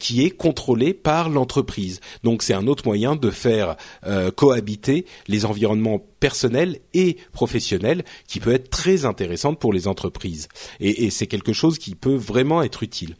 qui 0.00 0.24
est 0.24 0.30
contrôlé 0.30 0.92
par 0.92 1.28
l'entreprise. 1.28 2.00
Donc 2.24 2.42
c'est 2.42 2.54
un 2.54 2.66
autre 2.66 2.82
moyen 2.84 3.14
de 3.14 3.30
faire 3.30 3.76
cohabiter 4.34 5.06
les 5.28 5.44
environnements 5.44 6.00
personnels 6.20 6.78
et 6.94 7.16
professionnels 7.32 8.04
qui 8.26 8.40
peut 8.40 8.52
être 8.52 8.70
très 8.70 9.04
intéressante 9.04 9.58
pour 9.58 9.72
les 9.72 9.88
entreprises. 9.88 10.48
Et, 10.80 11.04
et 11.04 11.10
c'est 11.10 11.26
quelque 11.26 11.52
chose 11.52 11.78
qui 11.78 11.94
peut 11.94 12.16
vraiment 12.16 12.62
être 12.62 12.82
utile. 12.82 13.16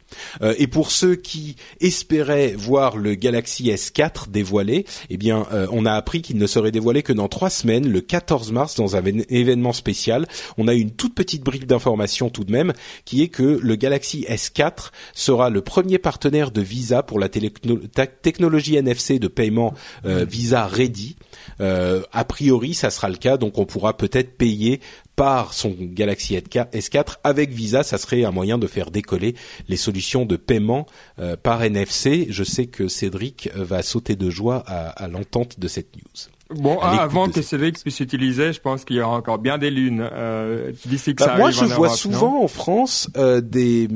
et 0.57 0.67
pour 0.67 0.91
ceux 0.91 1.15
qui 1.15 1.55
espérait 1.81 2.53
voir 2.57 2.97
le 2.97 3.15
Galaxy 3.15 3.69
S4 3.69 4.29
dévoilé, 4.29 4.85
eh 5.09 5.17
bien, 5.17 5.47
euh, 5.51 5.67
on 5.71 5.85
a 5.85 5.93
appris 5.93 6.21
qu'il 6.21 6.37
ne 6.37 6.47
serait 6.47 6.71
dévoilé 6.71 7.03
que 7.03 7.13
dans 7.13 7.27
trois 7.27 7.49
semaines, 7.49 7.89
le 7.89 8.01
14 8.01 8.51
mars, 8.51 8.75
dans 8.75 8.95
un 8.95 9.03
événement 9.29 9.73
spécial. 9.73 10.27
On 10.57 10.67
a 10.67 10.73
eu 10.73 10.79
une 10.79 10.91
toute 10.91 11.15
petite 11.15 11.43
brique 11.43 11.67
d'information 11.67 12.29
tout 12.29 12.43
de 12.43 12.51
même, 12.51 12.73
qui 13.05 13.21
est 13.21 13.27
que 13.27 13.59
le 13.61 13.75
Galaxy 13.75 14.25
S4 14.29 14.91
sera 15.13 15.49
le 15.49 15.61
premier 15.61 15.97
partenaire 15.97 16.51
de 16.51 16.61
Visa 16.61 17.03
pour 17.03 17.19
la 17.19 17.29
technologie 17.29 18.75
NFC 18.75 19.19
de 19.19 19.27
paiement 19.27 19.73
euh, 20.05 20.25
Visa 20.25 20.65
Ready. 20.65 21.15
Euh, 21.61 22.01
a 22.11 22.25
priori, 22.25 22.73
ça 22.73 22.88
sera 22.91 23.09
le 23.09 23.17
cas, 23.17 23.37
donc 23.37 23.57
on 23.57 23.65
pourra 23.65 23.97
peut-être 23.97 24.37
payer 24.37 24.79
par 25.15 25.53
son 25.53 25.75
Galaxy 25.77 26.35
S4 26.35 27.17
avec 27.23 27.51
Visa, 27.51 27.83
ça 27.83 27.97
serait 27.97 28.23
un 28.23 28.31
moyen 28.31 28.57
de 28.57 28.67
faire 28.67 28.89
décoller 28.89 29.35
les 29.67 29.77
solutions 29.77 30.25
de 30.25 30.37
paiement 30.37 30.85
euh, 31.19 31.35
par 31.35 31.61
NFC. 31.61 32.27
Je 32.29 32.43
sais 32.43 32.67
que 32.67 32.87
Cédric 32.87 33.49
va 33.53 33.81
sauter 33.81 34.15
de 34.15 34.29
joie 34.29 34.63
à, 34.65 34.89
à 34.89 35.07
l'entente 35.07 35.59
de 35.59 35.67
cette 35.67 35.95
news. 35.95 36.38
Bon, 36.55 36.79
avant 36.79 37.29
que 37.29 37.43
Cédric 37.43 37.79
puisse 37.79 37.99
utiliser, 37.99 38.53
je 38.53 38.59
pense 38.59 38.83
qu'il 38.83 38.95
y 38.95 39.01
aura 39.01 39.15
encore 39.15 39.37
bien 39.37 39.59
des 39.59 39.69
lunes 39.69 40.07
euh, 40.11 40.71
d'ici 40.85 41.13
que 41.13 41.23
bah, 41.23 41.33
ça 41.33 41.37
Moi, 41.37 41.51
je 41.51 41.63
en 41.63 41.67
vois 41.67 41.87
Europe, 41.87 41.99
souvent 41.99 42.43
en 42.43 42.47
France 42.47 43.07
euh, 43.17 43.39
des, 43.39 43.87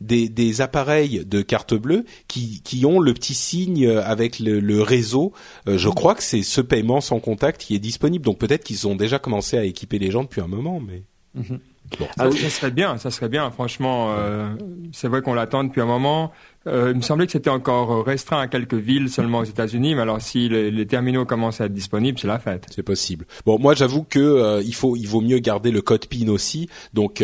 des, 0.00 0.28
des 0.28 0.60
appareils 0.60 1.24
de 1.26 1.42
carte 1.42 1.74
bleue 1.74 2.04
qui, 2.28 2.62
qui 2.62 2.86
ont 2.86 3.00
le 3.00 3.14
petit 3.14 3.34
signe 3.34 3.88
avec 3.88 4.38
le, 4.38 4.60
le 4.60 4.80
réseau. 4.80 5.32
Euh, 5.66 5.76
je 5.76 5.88
crois 5.88 6.14
que 6.14 6.22
c'est 6.22 6.42
ce 6.42 6.60
paiement 6.60 7.00
sans 7.00 7.18
contact 7.18 7.60
qui 7.60 7.74
est 7.74 7.80
disponible. 7.80 8.24
Donc 8.24 8.38
peut-être 8.38 8.62
qu'ils 8.62 8.86
ont 8.86 8.94
déjà 8.94 9.18
commencé 9.18 9.58
à 9.58 9.64
équiper 9.64 9.98
les 9.98 10.12
gens 10.12 10.22
depuis 10.22 10.40
un 10.40 10.48
moment, 10.48 10.80
mais. 10.80 11.02
Mhm. 11.34 11.58
Bon. 11.98 12.06
Ça, 12.16 12.30
ça 12.30 12.50
serait 12.50 12.70
bien, 12.70 12.98
ça 12.98 13.10
serait 13.10 13.28
bien. 13.28 13.50
Franchement, 13.50 14.14
euh, 14.16 14.54
c'est 14.92 15.08
vrai 15.08 15.22
qu'on 15.22 15.34
l'attend 15.34 15.64
depuis 15.64 15.80
un 15.80 15.86
moment. 15.86 16.32
Euh, 16.66 16.90
il 16.92 16.96
me 16.96 17.02
semblait 17.02 17.26
que 17.26 17.32
c'était 17.32 17.50
encore 17.50 18.04
restreint 18.04 18.40
à 18.40 18.46
quelques 18.46 18.74
villes 18.74 19.08
seulement 19.08 19.38
aux 19.38 19.44
États-Unis, 19.44 19.94
mais 19.94 20.02
alors 20.02 20.20
si 20.20 20.48
les, 20.48 20.70
les 20.70 20.86
terminaux 20.86 21.24
commencent 21.24 21.60
à 21.60 21.66
être 21.66 21.72
disponibles, 21.72 22.18
c'est 22.18 22.26
la 22.26 22.38
fête. 22.38 22.66
C'est 22.74 22.82
possible. 22.82 23.26
Bon, 23.46 23.58
moi 23.58 23.74
j'avoue 23.74 24.04
que 24.04 24.18
euh, 24.18 24.62
il 24.62 24.74
faut, 24.74 24.96
il 24.96 25.06
vaut 25.06 25.20
mieux 25.20 25.38
garder 25.38 25.70
le 25.70 25.80
code 25.80 26.06
PIN 26.06 26.28
aussi. 26.28 26.68
Donc 26.92 27.22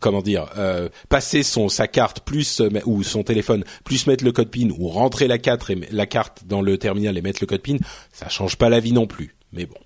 comment 0.00 0.22
dire, 0.22 0.46
euh, 0.58 0.88
passer 1.08 1.42
son 1.42 1.68
sa 1.68 1.86
carte 1.88 2.20
plus 2.20 2.60
euh, 2.60 2.68
ou 2.86 3.02
son 3.02 3.22
téléphone 3.22 3.64
plus 3.84 4.06
mettre 4.06 4.24
le 4.24 4.32
code 4.32 4.50
PIN 4.50 4.68
ou 4.78 4.88
rentrer 4.88 5.28
la 5.28 5.36
et 5.36 5.78
la 5.90 6.06
carte 6.06 6.44
dans 6.46 6.62
le 6.62 6.78
terminal 6.78 7.16
et 7.16 7.22
mettre 7.22 7.38
le 7.40 7.46
code 7.46 7.62
PIN, 7.62 7.76
ça 8.12 8.28
change 8.28 8.56
pas 8.56 8.68
la 8.68 8.80
vie 8.80 8.92
non 8.92 9.06
plus. 9.06 9.34
Mais 9.54 9.66
bon. 9.66 9.76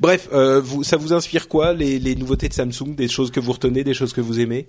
Bref, 0.00 0.28
euh, 0.32 0.60
vous, 0.60 0.84
ça 0.84 0.96
vous 0.96 1.12
inspire 1.12 1.48
quoi 1.48 1.72
les, 1.72 1.98
les 1.98 2.14
nouveautés 2.14 2.48
de 2.48 2.54
Samsung, 2.54 2.94
des 2.94 3.08
choses 3.08 3.30
que 3.30 3.40
vous 3.40 3.52
retenez, 3.52 3.82
des 3.84 3.94
choses 3.94 4.12
que 4.12 4.20
vous 4.20 4.38
aimez? 4.40 4.68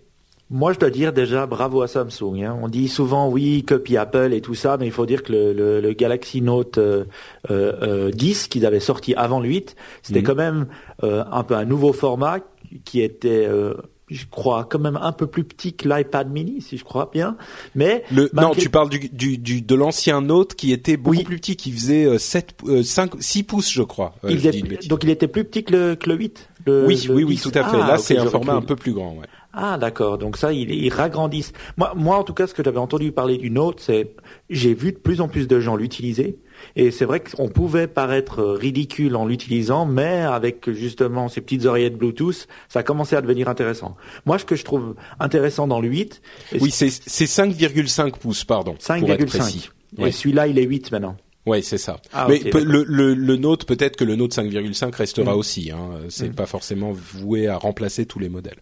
Moi, 0.50 0.72
je 0.72 0.80
dois 0.80 0.90
dire 0.90 1.12
déjà 1.12 1.46
bravo 1.46 1.82
à 1.82 1.88
Samsung. 1.88 2.42
Hein. 2.44 2.58
On 2.62 2.70
dit 2.70 2.88
souvent 2.88 3.30
oui, 3.30 3.64
copie 3.66 3.98
Apple 3.98 4.32
et 4.34 4.40
tout 4.40 4.56
ça, 4.56 4.78
mais 4.78 4.86
il 4.86 4.92
faut 4.94 5.06
dire 5.06 5.22
que 5.22 5.34
le, 5.34 5.52
le, 5.54 5.82
le 5.82 5.94
Galaxy 5.94 6.42
Note 6.42 6.78
euh, 6.78 7.04
euh, 7.52 8.12
10 8.12 8.48
qu'ils 8.48 8.66
avaient 8.66 8.80
sorti 8.80 9.14
avant 9.16 9.42
le 9.42 9.50
8, 9.50 9.76
c'était 10.04 10.22
Mhm. 10.22 10.26
quand 10.26 10.36
même 10.36 10.68
euh, 11.04 11.24
un 11.32 11.44
peu 11.44 11.54
un 11.56 11.66
nouveau 11.66 11.92
format 11.92 12.40
qui 12.86 13.02
était, 13.02 13.46
euh, 13.46 13.74
je 14.10 14.26
crois, 14.30 14.64
quand 14.70 14.80
même 14.80 14.98
un 15.02 15.12
peu 15.12 15.28
plus 15.28 15.44
petit 15.44 15.74
que 15.74 15.88
l'iPad 15.90 16.32
Mini, 16.32 16.62
si 16.62 16.78
je 16.78 16.84
crois 16.86 17.10
bien. 17.12 17.36
Mais 17.76 18.04
le, 18.12 18.30
Non, 18.34 18.52
tu 18.52 18.70
parles 18.70 18.90
du, 18.90 19.10
du, 19.10 19.38
du 19.38 19.62
de 19.62 19.76
l'ancien 19.76 20.22
Note 20.22 20.56
qui 20.56 20.72
était 20.72 20.96
beaucoup 20.96 21.18
Oui. 21.18 21.24
plus 21.26 21.38
petit, 21.38 21.56
qui 21.58 21.72
faisait 21.72 22.06
euh, 22.06 22.18
7, 22.18 22.56
euh, 22.68 22.84
5, 22.84 23.12
6 23.20 23.44
pouces, 23.44 23.72
je 23.72 23.84
crois. 23.84 24.16
Euh, 24.24 24.32
il 24.32 24.40
je 24.40 24.48
est- 24.50 24.88
donc 24.88 25.04
il 25.04 25.10
était 25.10 25.28
plus 25.28 25.44
petit 25.44 25.64
que 25.66 25.74
le, 25.74 25.96
que 25.96 26.10
le 26.10 26.16
8. 26.16 26.50
le- 26.66 26.86
oui, 26.88 27.04
le 27.08 27.14
oui, 27.16 27.24
oui, 27.26 27.36
10. 27.36 27.42
tout 27.44 27.52
à 27.54 27.64
fait. 27.66 27.78
Ah, 27.82 27.88
Là, 27.88 27.98
c'est 27.98 28.18
un 28.18 28.26
format 28.28 28.54
un 28.54 28.62
peu 28.62 28.76
plus 28.78 28.94
grand. 28.94 29.12
Ouais. 29.16 29.26
Ah 29.60 29.78
d'accord, 29.78 30.18
donc 30.20 30.38
ça 30.38 30.54
ils, 30.54 30.70
ils 30.72 30.90
ragrandissent. 30.94 31.52
Moi, 31.78 31.94
moi 31.96 32.18
en 32.18 32.24
tout 32.24 32.34
cas, 32.34 32.46
ce 32.48 32.54
que 32.54 32.64
j'avais 32.64 32.78
entendu 32.78 33.12
parler 33.12 33.38
du 33.38 33.50
Note, 33.50 33.80
c'est 33.82 34.12
j'ai 34.52 34.74
vu 34.74 34.92
de 34.94 34.98
plus 34.98 35.20
en 35.20 35.28
plus 35.28 35.48
de 35.48 35.60
gens 35.60 35.76
l'utiliser 35.76 36.38
et 36.76 36.92
c'est 36.92 37.06
vrai 37.06 37.22
qu'on 37.22 37.50
pouvait 37.50 37.88
paraître 37.88 38.44
ridicule 38.44 39.16
en 39.16 39.26
l'utilisant, 39.26 39.86
mais 39.86 40.22
avec 40.22 40.70
justement 40.72 41.30
ces 41.30 41.42
petites 41.42 41.66
oreillettes 41.66 41.98
Bluetooth, 41.98 42.48
ça 42.70 42.84
commençait 42.84 43.16
à 43.16 43.22
devenir 43.22 43.48
intéressant. 43.50 43.96
Moi, 44.26 44.38
ce 44.40 44.46
que 44.46 44.56
je 44.56 44.64
trouve 44.64 44.96
intéressant 45.20 45.68
dans 45.68 45.80
le 45.80 45.88
8, 45.88 46.22
Oui, 46.60 46.72
c'est 46.72 46.90
c'est 46.90 47.26
5,5 47.26 48.18
pouces, 48.18 48.44
pardon. 48.44 48.74
pour 48.74 49.12
être 49.12 49.22
5,5 49.22 49.26
précis. 49.26 49.70
et 49.98 50.04
Ouais. 50.04 50.12
celui-là 50.12 50.48
il 50.48 50.60
est 50.60 50.64
8 50.64 50.92
maintenant. 50.92 51.16
Ouais, 51.46 51.62
c'est 51.62 51.78
ça. 51.78 51.98
Ah, 52.12 52.28
Mais 52.30 52.40
le, 52.54 52.84
le 53.14 53.36
Note, 53.38 53.66
peut-être 53.66 53.96
que 53.96 54.04
le 54.04 54.16
Note 54.18 54.34
5,5 54.34 54.94
restera 54.96 55.34
Mm. 55.34 55.38
aussi. 55.38 55.72
Hein. 55.72 55.92
C'est 56.10 56.30
Mm. 56.30 56.36
pas 56.36 56.46
forcément 56.46 56.92
voué 56.92 57.48
à 57.48 57.56
remplacer 57.58 58.06
tous 58.06 58.20
les 58.20 58.28
modèles. 58.28 58.58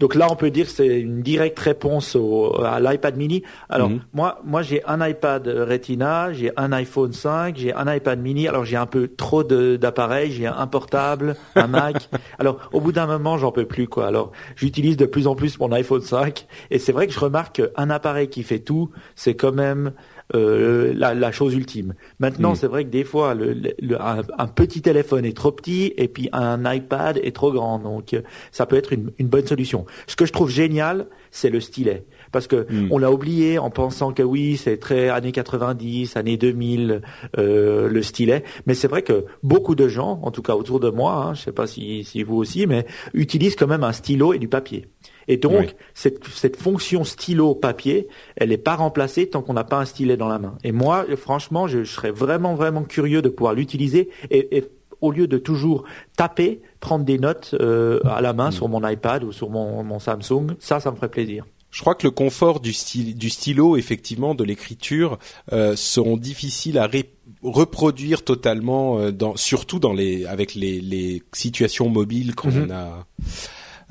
Donc 0.00 0.14
là, 0.14 0.28
on 0.30 0.36
peut 0.36 0.50
dire 0.50 0.66
que 0.66 0.72
c'est 0.72 1.00
une 1.00 1.22
directe 1.22 1.58
réponse 1.58 2.14
au, 2.16 2.60
à 2.62 2.80
l'iPad 2.80 3.16
mini. 3.16 3.42
Alors 3.68 3.90
Mhm. 3.90 4.00
moi, 4.12 4.40
moi 4.44 4.62
j'ai 4.62 4.84
un 4.84 5.06
iPad 5.06 5.46
Retina, 5.46 6.32
j'ai 6.32 6.52
un 6.56 6.72
iPhone 6.72 7.12
5, 7.12 7.56
j'ai 7.56 7.72
un 7.74 7.92
iPad 7.92 8.20
mini. 8.20 8.48
Alors 8.48 8.64
j'ai 8.64 8.76
un 8.76 8.86
peu 8.86 9.08
trop 9.08 9.44
de- 9.44 9.76
d'appareils, 9.76 10.30
j'ai 10.32 10.46
un 10.46 10.66
portable, 10.66 11.36
un 11.56 11.66
Mac. 11.68 12.08
Alors 12.38 12.58
au 12.72 12.80
bout 12.80 12.92
d'un 12.92 13.06
moment, 13.06 13.38
j'en 13.38 13.52
peux 13.52 13.66
plus 13.66 13.88
quoi. 13.88 14.06
Alors 14.06 14.32
j'utilise 14.56 14.96
de 14.96 15.06
plus 15.06 15.26
en 15.26 15.34
plus 15.34 15.58
mon 15.58 15.72
iPhone 15.72 16.02
5 16.02 16.46
et 16.70 16.78
c'est 16.78 16.92
vrai 16.92 17.06
que 17.06 17.12
je 17.12 17.20
remarque 17.20 17.60
qu'un 17.62 17.90
appareil 17.90 18.28
qui 18.28 18.42
fait 18.42 18.58
tout, 18.60 18.90
c'est 19.16 19.34
quand 19.34 19.52
même 19.52 19.92
euh, 20.34 20.92
la, 20.94 21.14
la 21.14 21.32
chose 21.32 21.54
ultime. 21.54 21.94
Maintenant, 22.18 22.52
Mm. 22.52 22.56
c'est 22.56 22.66
vrai 22.66 22.84
que 22.84 22.90
des 22.90 23.04
fois, 23.04 23.34
le, 23.34 23.52
le- 23.54 23.74
le- 23.80 24.00
un, 24.00 24.22
un 24.36 24.46
petit 24.46 24.82
téléphone 24.82 25.24
est 25.24 25.36
trop 25.36 25.52
petit 25.52 25.92
et 25.96 26.08
puis 26.08 26.28
un 26.32 26.70
iPad 26.72 27.18
est 27.22 27.34
trop 27.34 27.50
grand. 27.52 27.78
Donc, 27.78 28.12
euh, 28.14 28.20
ça 28.52 28.66
peut 28.66 28.76
être 28.76 28.92
une, 28.92 29.10
une 29.18 29.28
bonne 29.28 29.46
solution. 29.46 29.86
Ce 30.06 30.16
que 30.16 30.26
je 30.26 30.32
trouve 30.32 30.50
génial, 30.50 31.06
c'est 31.30 31.50
le 31.50 31.60
stylet. 31.60 32.04
Parce 32.32 32.46
que 32.46 32.66
Mm. 32.68 32.88
on 32.90 32.98
l'a 32.98 33.10
oublié 33.10 33.58
en 33.58 33.70
pensant 33.70 34.12
que 34.12 34.22
oui, 34.22 34.56
c'est 34.56 34.76
très 34.76 35.08
années 35.08 35.32
90, 35.32 36.16
années 36.16 36.36
2000, 36.36 37.00
euh, 37.38 37.88
le 37.88 38.02
stylet. 38.02 38.44
Mais 38.66 38.74
c'est 38.74 38.88
vrai 38.88 39.02
que 39.02 39.24
beaucoup 39.42 39.74
de 39.74 39.88
gens, 39.88 40.20
en 40.22 40.30
tout 40.30 40.42
cas 40.42 40.54
autour 40.54 40.80
de 40.80 40.90
moi, 40.90 41.14
hein, 41.28 41.34
je 41.34 41.42
sais 41.42 41.52
pas 41.52 41.66
si, 41.66 42.04
si 42.04 42.22
vous 42.22 42.36
aussi, 42.36 42.66
mais 42.66 42.86
utilisent 43.14 43.56
quand 43.56 43.66
même 43.66 43.84
un 43.84 43.92
stylo 43.92 44.32
et 44.34 44.38
du 44.38 44.48
papier. 44.48 44.86
Et 45.28 45.36
donc, 45.36 45.52
Oui. 45.60 45.66
cette, 45.94 46.24
cette 46.28 46.56
fonction 46.56 47.04
stylo-papier, 47.04 48.08
elle 48.36 48.48
n'est 48.48 48.56
pas 48.58 48.74
remplacée 48.76 49.28
tant 49.28 49.42
qu'on 49.42 49.52
n'a 49.54 49.64
pas 49.64 49.78
un 49.78 49.84
stylet 49.84 50.16
dans 50.16 50.28
la 50.28 50.38
main. 50.38 50.56
Et 50.64 50.72
moi, 50.72 51.04
franchement, 51.16 51.68
je, 51.68 51.84
je 51.84 51.92
serais 51.92 52.10
vraiment, 52.10 52.54
vraiment 52.54 52.82
curieux 52.82 53.22
de 53.22 53.28
pouvoir 53.28 53.54
l'utiliser 53.54 54.08
et, 54.30 54.56
et 54.56 54.64
au 55.00 55.12
lieu 55.12 55.28
de 55.28 55.38
toujours 55.38 55.84
taper, 56.16 56.60
prendre 56.80 57.04
des 57.04 57.18
notes 57.18 57.54
euh, 57.60 58.00
à 58.04 58.20
la 58.20 58.32
main 58.32 58.50
sur 58.50 58.68
mon 58.68 58.86
iPad 58.88 59.22
ou 59.22 59.30
sur 59.30 59.48
mon, 59.50 59.84
mon 59.84 59.98
Samsung, 60.00 60.56
ça, 60.58 60.80
ça 60.80 60.90
me 60.90 60.96
ferait 60.96 61.08
plaisir. 61.10 61.44
Je 61.70 61.82
crois 61.82 61.94
que 61.94 62.06
le 62.06 62.10
confort 62.10 62.60
du, 62.60 62.72
styl- 62.72 63.14
du 63.14 63.28
stylo, 63.28 63.76
effectivement, 63.76 64.34
de 64.34 64.42
l'écriture, 64.42 65.18
euh, 65.52 65.76
seront 65.76 66.16
difficiles 66.16 66.78
à 66.78 66.86
ré- 66.86 67.12
reproduire 67.42 68.24
totalement 68.24 68.98
euh, 68.98 69.12
dans 69.12 69.36
surtout 69.36 69.78
dans 69.78 69.92
les 69.92 70.24
avec 70.24 70.54
les, 70.54 70.80
les 70.80 71.22
situations 71.32 71.90
mobiles 71.90 72.34
qu'on 72.34 72.48
Mhm. 72.50 72.70
a. 72.70 73.06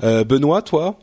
Euh, 0.02 0.24
Benoît, 0.24 0.60
toi? 0.62 0.98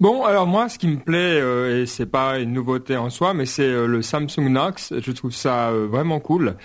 Bon, 0.00 0.24
alors 0.24 0.46
moi, 0.46 0.68
ce 0.68 0.78
qui 0.78 0.88
me 0.88 0.98
plaît, 0.98 1.40
euh, 1.40 1.82
et 1.82 1.86
c'est 1.86 2.06
pas 2.06 2.38
une 2.38 2.52
nouveauté 2.52 2.96
en 2.96 3.10
soi, 3.10 3.34
mais 3.34 3.46
c'est 3.46 3.62
euh, 3.62 3.86
le 3.86 4.02
Samsung 4.02 4.48
Knox. 4.48 4.94
Je 5.00 5.12
trouve 5.12 5.32
ça 5.32 5.70
euh, 5.70 5.86
vraiment 5.90 6.20
cool. 6.20 6.56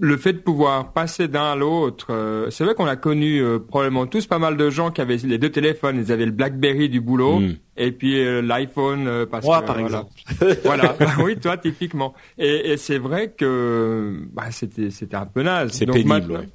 Le 0.00 0.16
fait 0.16 0.32
de 0.32 0.38
pouvoir 0.38 0.92
passer 0.92 1.26
d'un 1.26 1.50
à 1.52 1.56
l'autre, 1.56 2.06
euh, 2.10 2.50
c'est 2.50 2.62
vrai 2.62 2.74
qu'on 2.76 2.86
a 2.86 2.94
connu 2.94 3.42
euh, 3.42 3.58
probablement 3.58 4.06
tous 4.06 4.26
pas 4.28 4.38
mal 4.38 4.56
de 4.56 4.70
gens 4.70 4.92
qui 4.92 5.00
avaient 5.00 5.16
les 5.16 5.38
deux 5.38 5.50
téléphones. 5.50 5.96
Ils 5.98 6.12
avaient 6.12 6.24
le 6.26 6.30
BlackBerry 6.30 6.88
du 6.88 7.00
boulot 7.00 7.40
Mm. 7.40 7.54
et 7.78 7.90
puis 7.90 8.24
euh, 8.24 8.40
l'iPhone 8.40 9.08
euh, 9.08 9.26
parce 9.26 9.44
Moi, 9.44 9.60
que 9.60 9.66
par 9.66 9.76
voilà. 9.80 10.04
exemple. 10.38 10.58
voilà, 10.64 10.94
Bah 11.00 11.06
oui, 11.24 11.36
toi 11.36 11.56
typiquement. 11.56 12.14
Et, 12.38 12.70
et 12.70 12.76
c'est 12.76 12.98
vrai 12.98 13.32
que 13.36 14.20
bah, 14.32 14.52
c'était 14.52 14.90
c'était 14.90 15.16
un 15.16 15.26
peu 15.26 15.42
naze. 15.42 15.72
C'est 15.72 15.86
Donc, 15.86 15.96
pénible, 15.96 16.30
ouais. 16.30 16.48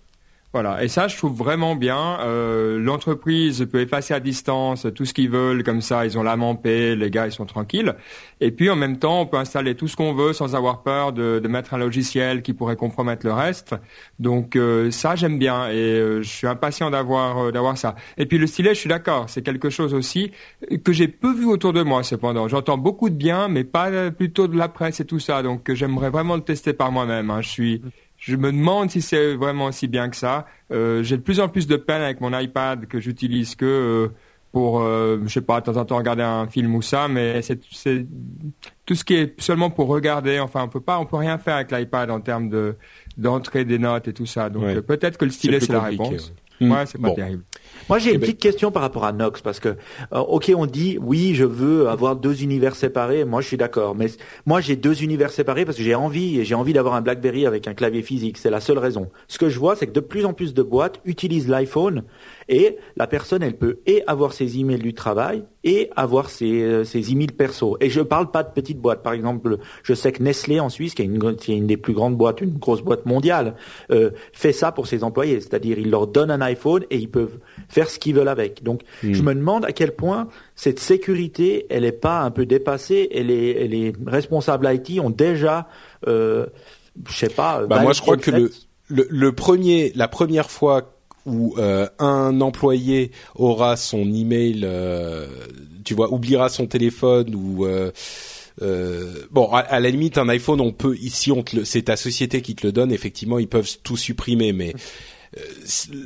Voilà, 0.53 0.83
et 0.83 0.88
ça 0.88 1.07
je 1.07 1.17
trouve 1.17 1.36
vraiment 1.36 1.75
bien. 1.75 2.19
Euh, 2.19 2.77
L'entreprise 2.77 3.67
peut 3.72 3.81
effacer 3.81 4.13
à 4.13 4.19
distance 4.19 4.86
tout 4.93 5.03
ce 5.03 5.12
qu'ils 5.12 5.31
veulent, 5.31 5.63
comme 5.63 5.81
ça 5.81 6.05
ils 6.05 6.15
ont 6.15 6.22
l'âme 6.22 6.43
en 6.43 6.53
paix, 6.53 6.95
les 6.95 7.10
gars 7.10 7.25
ils 7.25 7.31
sont 7.31 7.48
tranquilles. 7.48 7.95
Et 8.39 8.51
puis 8.51 8.69
en 8.69 8.75
même 8.75 9.00
temps 9.00 9.22
on 9.22 9.25
peut 9.25 9.38
installer 9.38 9.74
tout 9.74 9.88
ce 9.88 9.95
qu'on 9.95 10.13
veut 10.13 10.31
sans 10.31 10.53
avoir 10.55 10.83
peur 10.83 11.12
de, 11.12 11.39
mettre 11.48 11.74
un 11.74 11.79
logiciel 11.79 12.43
qui 12.43 12.53
pourrait 12.53 12.75
compromettre 12.75 13.25
le 13.25 13.33
reste. 13.33 13.74
Donc 14.19 14.55
euh, 14.55 14.91
ça 14.91 15.15
j'aime 15.15 15.39
bien 15.39 15.69
et 15.69 15.74
euh, 15.74 16.22
je 16.22 16.29
suis 16.29 16.45
impatient 16.45 16.91
d'avoir 16.91 17.45
euh, 17.45 17.51
d'avoir 17.51 17.75
ça. 17.75 17.95
Et 18.19 18.27
puis 18.27 18.38
le 18.38 18.45
stylet 18.45 18.75
je 18.75 18.79
suis 18.79 18.89
d'accord, 18.89 19.31
c'est 19.31 19.41
quelque 19.41 19.72
chose 19.72 19.95
aussi 19.95 20.31
que 20.83 20.93
j'ai 20.93 21.07
peu 21.07 21.33
vu 21.33 21.45
autour 21.45 21.74
de 21.74 21.81
moi 21.81 22.03
cependant. 22.03 22.48
J'entends 22.48 22.77
beaucoup 22.77 23.10
de 23.10 23.15
bien, 23.15 23.48
mais 23.48 23.63
pas 23.63 24.12
plutôt 24.12 24.48
de 24.48 24.55
la 24.55 24.69
presse 24.69 25.00
et 25.00 25.05
tout 25.05 25.19
ça. 25.19 25.41
Donc 25.41 25.74
j'aimerais 25.74 26.12
vraiment 26.12 26.36
le 26.36 26.43
tester 26.43 26.74
par 26.74 26.91
moi-même. 26.91 27.31
hein. 27.31 27.41
Je 27.41 27.50
suis 27.50 27.81
je 28.25 28.35
me 28.37 28.51
demande 28.53 28.89
si 28.89 29.01
c'est 29.01 29.35
vraiment 29.35 29.65
aussi 29.65 29.87
bien 29.87 30.09
que 30.09 30.15
ça. 30.15 30.45
Euh, 30.71 31.03
j'ai 31.03 31.17
de 31.17 31.21
plus 31.21 31.39
en 31.41 31.49
plus 31.49 31.67
de 31.67 31.75
peine 31.75 32.01
avec 32.01 32.21
mon 32.21 32.37
iPad 32.37 32.87
que 32.87 32.99
j'utilise 33.01 33.55
que 33.55 33.65
euh, 33.65 34.07
pour, 34.53 34.81
euh, 34.81 35.19
je 35.25 35.33
sais 35.33 35.41
pas, 35.41 35.59
de 35.59 35.65
temps 35.65 35.75
en 35.77 35.83
temps 35.83 35.97
regarder 35.97 36.23
un 36.23 36.47
film 36.47 36.73
ou 36.75 36.81
ça, 36.81 37.07
mais 37.09 37.41
c'est 37.41 37.59
c'est 37.71 38.05
tout 38.85 38.95
ce 38.95 39.03
qui 39.03 39.15
est 39.15 39.41
seulement 39.41 39.69
pour 39.69 39.87
regarder. 39.87 40.39
Enfin, 40.39 40.63
on 40.63 40.69
peut 40.69 40.79
pas, 40.79 40.99
on 40.99 41.05
peut 41.05 41.17
rien 41.17 41.37
faire 41.37 41.55
avec 41.55 41.71
l'iPad 41.71 42.09
en 42.11 42.21
termes 42.21 42.49
de 42.49 42.75
d'entrée 43.17 43.65
des 43.65 43.77
notes 43.79 44.07
et 44.07 44.13
tout 44.13 44.25
ça. 44.25 44.49
Donc 44.49 44.63
Ouais. 44.63 44.77
euh, 44.77 44.81
peut-être 44.81 45.17
que 45.17 45.25
le 45.25 45.31
stylet 45.31 45.59
c'est 45.59 45.73
la 45.73 45.81
réponse. 45.81 46.33
ouais. 46.61 46.69
Ouais, 46.69 46.85
c'est 46.85 47.01
pas 47.01 47.09
Bon. 47.09 47.15
terrible. 47.15 47.43
Moi, 47.89 47.99
j'ai 47.99 48.09
Eh 48.11 48.13
une 48.13 48.19
ben- 48.19 48.25
petite 48.27 48.39
question 48.39 48.71
par 48.71 48.81
rapport 48.81 49.03
à 49.05 49.11
Nox 49.11 49.41
parce 49.41 49.59
que, 49.59 49.69
euh, 49.69 50.19
ok, 50.19 50.51
on 50.55 50.65
dit 50.65 50.97
oui, 51.01 51.35
je 51.35 51.43
veux 51.45 51.87
avoir 51.89 52.15
deux 52.15 52.43
univers 52.43 52.75
séparés. 52.75 53.25
Moi, 53.25 53.41
je 53.41 53.47
suis 53.47 53.57
d'accord, 53.57 53.95
mais 53.95 54.07
moi, 54.45 54.61
j'ai 54.61 54.75
deux 54.75 55.03
univers 55.03 55.31
séparés 55.31 55.65
parce 55.65 55.77
que 55.77 55.83
j'ai 55.83 55.95
envie 55.95 56.39
et 56.39 56.45
j'ai 56.45 56.55
envie 56.55 56.73
d'avoir 56.73 56.95
un 56.95 57.01
BlackBerry 57.01 57.45
avec 57.45 57.67
un 57.67 57.73
clavier 57.73 58.01
physique. 58.01 58.37
C'est 58.37 58.49
la 58.49 58.61
seule 58.61 58.77
raison. 58.77 59.09
Ce 59.27 59.37
que 59.37 59.49
je 59.49 59.59
vois, 59.59 59.75
c'est 59.75 59.87
que 59.87 59.91
de 59.91 59.99
plus 59.99 60.25
en 60.25 60.33
plus 60.33 60.53
de 60.53 60.61
boîtes 60.63 60.99
utilisent 61.05 61.47
l'iPhone 61.49 62.03
et 62.50 62.77
la 62.95 63.07
personne, 63.07 63.43
elle 63.43 63.57
peut 63.57 63.79
et 63.85 64.03
avoir 64.07 64.33
ses 64.33 64.59
emails 64.59 64.79
du 64.79 64.93
travail 64.93 65.43
et 65.63 65.89
avoir 65.95 66.29
ses, 66.29 66.62
euh, 66.62 66.83
ses 66.83 67.12
emails 67.12 67.27
perso. 67.27 67.77
Et 67.79 67.89
je 67.89 68.01
parle 68.01 68.31
pas 68.31 68.43
de 68.43 68.51
petites 68.51 68.79
boîtes. 68.79 69.01
Par 69.01 69.13
exemple, 69.13 69.57
je 69.83 69.93
sais 69.93 70.12
que 70.12 70.21
Nestlé 70.21 70.59
en 70.59 70.69
Suisse, 70.69 70.93
qui 70.93 71.01
est 71.01 71.05
une, 71.05 71.35
qui 71.35 71.53
est 71.53 71.57
une 71.57 71.67
des 71.67 71.77
plus 71.77 71.93
grandes 71.93 72.17
boîtes, 72.17 72.41
une 72.41 72.57
grosse 72.57 72.81
boîte 72.81 73.05
mondiale, 73.05 73.55
euh, 73.91 74.12
fait 74.33 74.51
ça 74.51 74.71
pour 74.71 74.88
ses 74.88 75.03
employés. 75.03 75.39
C'est-à-dire, 75.39 75.79
ils 75.79 75.89
leur 75.89 76.07
donnent 76.07 76.31
un 76.31 76.41
iPhone 76.41 76.83
et 76.89 76.97
ils 76.97 77.09
peuvent 77.09 77.39
faire 77.69 77.89
ce 77.89 78.00
qu'ils 78.00 78.15
veulent 78.15 78.27
avec. 78.27 78.63
Donc, 78.63 78.81
je 79.01 79.21
me 79.21 79.33
demande 79.33 79.65
à 79.65 79.71
quel 79.71 79.93
point 79.95 80.27
cette 80.55 80.79
sécurité, 80.79 81.65
elle 81.69 81.85
est 81.85 81.91
pas 81.91 82.21
un 82.21 82.31
peu 82.31 82.45
dépassée 82.45 83.07
et 83.12 83.23
les, 83.23 83.67
les 83.67 83.93
responsables 84.05 84.69
IT 84.71 85.00
ont 85.00 85.09
déjà, 85.09 85.67
euh, 86.07 86.45
je 87.07 87.15
sais 87.17 87.29
pas. 87.29 87.65
Bah, 87.65 87.81
moi, 87.81 87.93
je 87.93 88.01
crois 88.01 88.17
que 88.17 88.31
le, 88.31 88.51
le 88.88 89.31
premier, 89.31 89.91
la 89.95 90.07
première 90.07 90.50
fois 90.50 90.92
où 91.25 91.55
euh, 91.57 91.87
un 91.99 92.41
employé 92.41 93.11
aura 93.35 93.77
son 93.77 94.13
email, 94.13 94.61
euh, 94.63 95.27
tu 95.85 95.93
vois, 95.93 96.11
oubliera 96.11 96.49
son 96.49 96.67
téléphone 96.67 97.33
ou 97.35 97.65
euh, 97.65 97.91
euh, 98.61 99.25
bon, 99.31 99.47
à, 99.51 99.79
la 99.79 99.89
limite, 99.89 100.17
un 100.17 100.29
iPhone, 100.29 100.61
on 100.61 100.71
peut 100.71 100.95
ici, 101.01 101.31
on 101.31 101.43
c'est 101.63 101.83
ta 101.83 101.95
société 101.95 102.41
qui 102.41 102.55
te 102.55 102.65
le 102.65 102.71
donne. 102.71 102.91
Effectivement, 102.91 103.39
ils 103.39 103.47
peuvent 103.47 103.69
tout 103.83 103.97
supprimer, 103.97 104.53
mais 104.53 104.73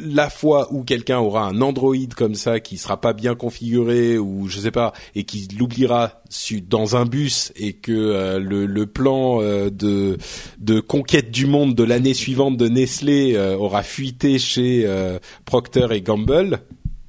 la 0.05 0.29
fois 0.29 0.71
où 0.73 0.83
quelqu'un 0.83 1.19
aura 1.19 1.45
un 1.47 1.61
Android 1.61 1.95
comme 2.15 2.35
ça 2.35 2.59
qui 2.59 2.77
sera 2.77 3.01
pas 3.01 3.13
bien 3.13 3.35
configuré 3.35 4.17
ou 4.17 4.47
je 4.47 4.59
sais 4.59 4.71
pas 4.71 4.93
et 5.15 5.23
qui 5.23 5.47
l'oubliera 5.57 6.21
dans 6.67 6.95
un 6.95 7.05
bus 7.05 7.51
et 7.55 7.73
que 7.73 7.91
euh, 7.91 8.39
le, 8.39 8.65
le 8.65 8.85
plan 8.85 9.41
euh, 9.41 9.69
de 9.69 10.17
de 10.59 10.79
conquête 10.79 11.31
du 11.31 11.45
monde 11.45 11.75
de 11.75 11.83
l'année 11.83 12.13
suivante 12.13 12.57
de 12.57 12.67
Nestlé 12.67 13.33
euh, 13.35 13.57
aura 13.57 13.83
fuité 13.83 14.39
chez 14.39 14.83
euh, 14.85 15.19
Procter 15.45 15.87
et 15.91 16.01
Gamble 16.01 16.61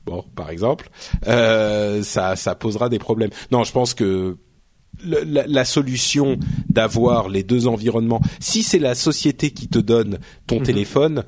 bon 0.05 0.25
par 0.35 0.51
exemple 0.51 0.91
euh, 1.27 2.03
ça 2.03 2.35
ça 2.37 2.55
posera 2.55 2.89
des 2.89 2.99
problèmes. 2.99 3.31
Non 3.53 3.63
je 3.65 3.73
pense 3.73 3.95
que 3.95 4.37
le- 5.05 5.23
la, 5.25 5.47
la 5.47 5.65
solution 5.65 6.39
d'avoir 6.69 7.29
les 7.29 7.45
deux 7.45 7.69
environnements 7.69 8.21
si 8.41 8.63
c'est 8.65 8.81
la 8.81 8.95
société 8.97 9.51
qui 9.53 9.69
te 9.69 9.79
donne 9.79 10.19
ton 10.49 10.59
téléphone 10.61 11.23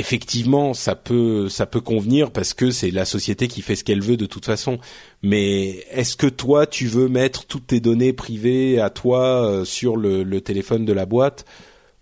effectivement, 0.00 0.74
ça 0.74 0.96
peut 0.96 1.48
ça 1.48 1.66
peut 1.66 1.80
convenir 1.80 2.32
parce 2.32 2.54
que 2.54 2.70
c'est 2.70 2.90
la 2.90 3.04
société 3.04 3.46
qui 3.46 3.62
fait 3.62 3.76
ce 3.76 3.84
qu'elle 3.84 4.02
veut 4.02 4.16
de 4.16 4.26
toute 4.26 4.46
façon. 4.46 4.78
Mais 5.22 5.84
est-ce 5.92 6.16
que 6.16 6.26
toi 6.26 6.66
tu 6.66 6.86
veux 6.86 7.08
mettre 7.08 7.46
toutes 7.46 7.68
tes 7.68 7.80
données 7.80 8.12
privées 8.12 8.80
à 8.80 8.90
toi 8.90 9.44
euh, 9.44 9.64
sur 9.64 9.96
le, 9.96 10.24
le 10.24 10.40
téléphone 10.40 10.84
de 10.84 10.92
la 10.92 11.06
boîte? 11.06 11.44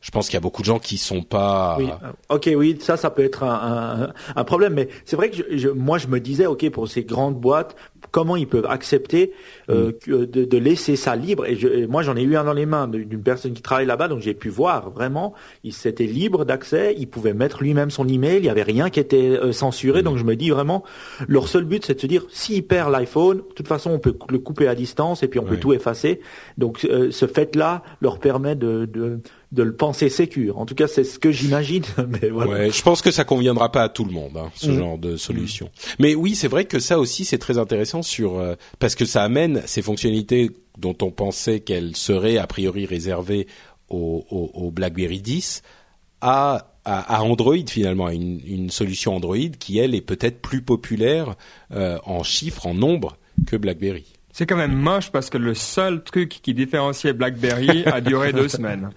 Je 0.00 0.12
pense 0.12 0.26
qu'il 0.26 0.34
y 0.34 0.36
a 0.36 0.40
beaucoup 0.40 0.62
de 0.62 0.66
gens 0.66 0.78
qui 0.78 0.96
sont 0.96 1.22
pas. 1.22 1.76
Oui, 1.78 1.88
euh, 1.88 2.34
ok, 2.36 2.50
oui, 2.56 2.78
ça, 2.80 2.96
ça 2.96 3.10
peut 3.10 3.24
être 3.24 3.42
un, 3.42 4.04
un, 4.04 4.12
un 4.36 4.44
problème, 4.44 4.74
mais 4.74 4.88
c'est 5.04 5.16
vrai 5.16 5.28
que 5.28 5.36
je, 5.36 5.56
je- 5.58 5.68
moi, 5.68 5.98
je 5.98 6.06
me 6.06 6.20
disais, 6.20 6.46
ok, 6.46 6.70
pour 6.70 6.86
ces 6.86 7.02
grandes 7.02 7.34
boîtes, 7.34 7.74
comment 8.12 8.36
ils 8.36 8.46
peuvent 8.46 8.66
accepter 8.70 9.32
euh, 9.70 9.90
que- 9.90 10.24
de, 10.24 10.44
de 10.44 10.56
laisser 10.58 10.94
ça 10.94 11.16
libre? 11.16 11.46
Et, 11.46 11.56
je, 11.56 11.66
et 11.66 11.86
moi, 11.88 12.02
j'en 12.02 12.14
ai 12.16 12.22
eu 12.22 12.36
un 12.36 12.44
dans 12.44 12.52
les 12.52 12.64
mains 12.64 12.86
d'une 12.86 13.22
personne 13.24 13.52
qui 13.54 13.60
travaille 13.60 13.86
là-bas, 13.86 14.06
donc 14.06 14.20
j'ai 14.20 14.34
pu 14.34 14.48
voir 14.50 14.90
vraiment, 14.90 15.34
il 15.64 15.72
s'était 15.72 16.04
libre 16.06 16.44
d'accès, 16.44 16.94
il 16.96 17.08
pouvait 17.08 17.34
mettre 17.34 17.60
lui-même 17.64 17.90
son 17.90 18.06
email, 18.06 18.36
il 18.38 18.44
y 18.44 18.50
avait 18.50 18.62
rien 18.62 18.90
qui 18.90 19.00
était 19.00 19.30
euh, 19.30 19.50
censuré, 19.50 20.04
donc 20.04 20.16
je 20.16 20.24
me 20.24 20.36
dis 20.36 20.50
vraiment, 20.50 20.84
leur 21.26 21.48
seul 21.48 21.64
but, 21.64 21.84
c'est 21.84 21.94
de 21.94 22.00
se 22.00 22.06
dire, 22.06 22.24
s'il 22.30 22.64
perd 22.64 22.92
l'iPhone, 22.92 23.38
de 23.38 23.54
toute 23.54 23.66
façon, 23.68 23.90
on 23.90 23.98
peut 23.98 24.14
le 24.30 24.38
couper 24.38 24.68
à 24.68 24.76
distance 24.76 25.24
et 25.24 25.28
puis 25.28 25.40
on 25.40 25.42
Ouais. 25.42 25.50
peut 25.50 25.56
tout 25.58 25.72
effacer. 25.72 26.20
Donc, 26.56 26.84
euh, 26.84 27.10
ce 27.10 27.26
fait-là 27.26 27.82
leur 28.00 28.20
permet 28.20 28.54
de, 28.54 28.84
de 28.84 29.18
de 29.50 29.62
le 29.62 29.74
penser 29.74 30.08
sécure. 30.10 30.58
En 30.58 30.66
tout 30.66 30.74
cas, 30.74 30.88
c'est 30.88 31.04
ce 31.04 31.18
que 31.18 31.32
j'imagine. 31.32 31.82
Mais 32.22 32.28
voilà. 32.28 32.50
Ouais, 32.52 32.70
je 32.70 32.82
pense 32.82 33.00
que 33.00 33.10
ça 33.10 33.24
conviendra 33.24 33.72
pas 33.72 33.82
à 33.84 33.88
tout 33.88 34.04
le 34.04 34.12
monde, 34.12 34.36
hein, 34.36 34.50
ce 34.54 34.68
Mhm. 34.70 34.78
genre 34.78 34.98
de 34.98 35.16
solution. 35.16 35.70
Mais 35.98 36.14
oui, 36.14 36.34
c'est 36.34 36.48
vrai 36.48 36.66
que 36.66 36.78
ça 36.78 36.98
aussi 36.98 37.24
c'est 37.24 37.38
très 37.38 37.56
intéressant 37.58 38.02
sur 38.02 38.38
euh, 38.38 38.56
parce 38.78 38.94
que 38.94 39.04
ça 39.06 39.22
amène 39.24 39.62
ces 39.66 39.80
fonctionnalités 39.82 40.50
dont 40.76 40.96
on 41.02 41.10
pensait 41.10 41.60
qu'elles 41.60 41.96
seraient 41.96 42.36
a 42.36 42.46
priori 42.46 42.84
réservées 42.86 43.46
au, 43.88 44.24
au, 44.30 44.50
au 44.66 44.70
BlackBerry 44.70 45.20
10 45.22 45.62
à, 46.20 46.72
à, 46.84 47.16
à 47.16 47.22
Android 47.22 47.56
finalement, 47.66 48.06
à 48.06 48.12
une, 48.14 48.40
une 48.46 48.70
solution 48.70 49.16
Android 49.16 49.36
qui 49.58 49.78
elle 49.78 49.94
est 49.94 50.00
peut-être 50.02 50.40
plus 50.42 50.60
populaire 50.62 51.36
euh, 51.72 51.98
en 52.04 52.22
chiffres, 52.22 52.66
en 52.66 52.74
nombre 52.74 53.16
que 53.46 53.56
BlackBerry. 53.56 54.04
C'est 54.38 54.46
quand 54.46 54.54
même 54.54 54.76
moche 54.76 55.10
parce 55.10 55.30
que 55.30 55.36
le 55.36 55.52
seul 55.52 56.00
truc 56.00 56.28
qui 56.28 56.54
différenciait 56.54 57.12
BlackBerry 57.12 57.82
a 57.86 58.00
duré 58.00 58.32
deux 58.32 58.46
semaines. 58.56 58.90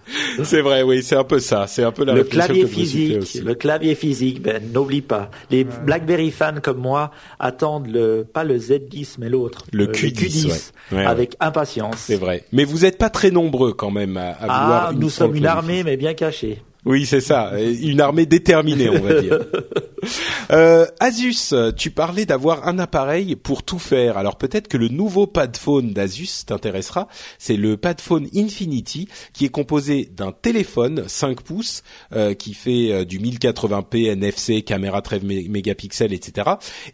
C'est 0.43 0.61
vrai, 0.61 0.83
oui, 0.83 1.01
c'est 1.01 1.15
un 1.15 1.23
peu 1.23 1.39
ça. 1.39 1.65
C'est 1.65 1.81
un 1.81 1.91
peu 1.91 2.05
la 2.05 2.13
le 2.13 2.23
clavier 2.25 2.61
que 2.61 2.67
je 2.67 2.77
me 2.79 2.85
suis 2.85 2.85
fait 2.85 2.97
physique, 3.07 3.17
aussi. 3.23 3.41
le 3.41 3.55
clavier 3.55 3.95
physique, 3.95 4.39
ben 4.43 4.61
n'oublie 4.71 5.01
pas. 5.01 5.31
Les 5.49 5.63
BlackBerry 5.63 6.29
fans 6.29 6.59
comme 6.61 6.77
moi 6.77 7.09
attendent 7.39 7.87
le 7.87 8.23
pas 8.23 8.43
le 8.43 8.59
Z10 8.59 9.15
mais 9.17 9.29
l'autre, 9.29 9.65
Le 9.73 9.85
euh, 9.85 9.91
Q10, 9.91 10.45
ouais. 10.45 10.51
Ouais, 10.91 10.97
ouais. 10.99 11.05
avec 11.07 11.35
impatience. 11.39 11.95
C'est 11.97 12.17
vrai. 12.17 12.43
Mais 12.51 12.63
vous 12.63 12.81
n'êtes 12.81 12.99
pas 12.99 13.09
très 13.09 13.31
nombreux 13.31 13.73
quand 13.73 13.89
même 13.89 14.17
à, 14.17 14.33
à 14.33 14.41
vouloir. 14.41 14.85
Ah, 14.89 14.93
nous 14.95 15.09
sommes 15.09 15.35
une 15.35 15.47
armée 15.47 15.83
mais 15.83 15.97
bien 15.97 16.13
cachée. 16.13 16.61
Oui, 16.83 17.05
c'est 17.05 17.21
ça, 17.21 17.51
une 17.59 18.01
armée 18.01 18.25
déterminée, 18.25 18.89
on 18.89 19.01
va 19.01 19.21
dire. 19.21 19.39
Euh, 20.49 20.87
Asus, 20.99 21.53
tu 21.77 21.91
parlais 21.91 22.25
d'avoir 22.25 22.67
un 22.67 22.79
appareil 22.79 23.35
pour 23.35 23.61
tout 23.61 23.77
faire. 23.77 24.17
Alors 24.17 24.35
peut-être 24.35 24.67
que 24.67 24.75
le 24.75 24.87
nouveau 24.87 25.27
Padphone 25.27 25.93
d'Asus 25.93 26.43
t'intéressera. 26.47 27.07
C'est 27.37 27.55
le 27.55 27.77
Padphone 27.77 28.27
Infinity, 28.35 29.07
qui 29.31 29.45
est 29.45 29.49
composé 29.49 30.09
d'un 30.11 30.31
téléphone 30.31 31.03
5 31.07 31.41
pouces 31.41 31.83
euh, 32.13 32.33
qui 32.33 32.55
fait 32.55 32.91
euh, 32.91 33.05
du 33.05 33.19
1080p 33.19 34.07
NFC, 34.13 34.63
caméra 34.63 35.03
13 35.03 35.21
mé- 35.23 35.47
mégapixels, 35.49 36.13
etc. 36.13 36.49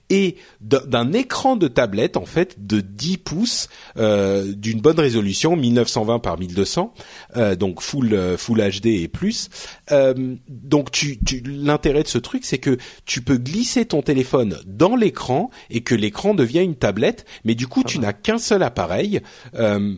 Et 0.10 0.36
d'un- 0.60 1.13
écran 1.13 1.56
de 1.56 1.69
tablette 1.69 2.17
en 2.17 2.26
fait 2.26 2.58
de 2.67 2.82
10 2.82 3.17
pouces 3.19 3.69
euh, 3.97 4.52
d'une 4.54 4.82
bonne 4.82 5.00
résolution, 5.00 5.56
1920 5.56 6.19
par 6.19 6.38
1200, 6.38 6.93
euh, 7.38 7.56
donc 7.56 7.82
full 7.82 8.36
full 8.38 8.60
HD 8.60 8.88
et 8.88 9.08
plus. 9.08 9.50
Euh, 9.91 10.36
donc 10.47 10.91
tu, 10.91 11.17
tu 11.19 11.41
l'intérêt 11.41 12.04
de 12.04 12.08
ce 12.08 12.17
truc, 12.17 12.45
c'est 12.45 12.58
que 12.58 12.78
tu 13.06 13.21
peux 13.21 13.38
glisser 13.38 13.86
ton 13.86 14.02
téléphone 14.02 14.58
dans 14.65 14.95
l'écran 14.95 15.50
et 15.69 15.82
que 15.82 15.95
l'écran 15.95 16.34
devient 16.34 16.63
une 16.63 16.76
tablette, 16.76 17.26
mais 17.45 17.56
du 17.56 17.67
coup 17.67 17.84
tu 17.84 18.00
n'as 18.00 18.13
qu'un 18.13 18.38
seul 18.38 18.63
appareil 18.63 19.21
euh, 19.56 19.95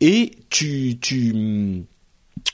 et 0.00 0.32
tu 0.50 0.98
tu 1.00 1.84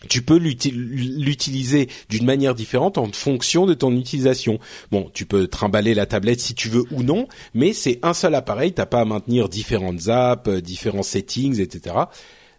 tu 0.09 0.23
peux 0.23 0.37
l'utiliser 0.37 1.89
d'une 2.09 2.25
manière 2.25 2.55
différente 2.55 2.99
en 2.99 3.11
fonction 3.13 3.67
de 3.67 3.75
ton 3.75 3.97
utilisation. 3.97 4.59
Bon, 4.91 5.11
tu 5.15 5.27
peux 5.27 5.47
trimballer 5.47 5.95
la 5.95 6.07
tablette 6.07 6.41
si 6.41 6.55
tu 6.55 6.69
veux 6.69 6.85
ou 6.91 7.03
non, 7.03 7.29
mais 7.55 7.73
c'est 7.73 7.99
un 8.03 8.15
seul 8.15 8.35
appareil, 8.35 8.73
t'as 8.73 8.87
pas 8.87 9.01
à 9.01 9.05
maintenir 9.05 9.49
différentes 9.49 10.09
apps, 10.09 10.49
euh, 10.49 10.61
différents 10.61 11.03
settings, 11.03 11.61
etc. 11.61 11.97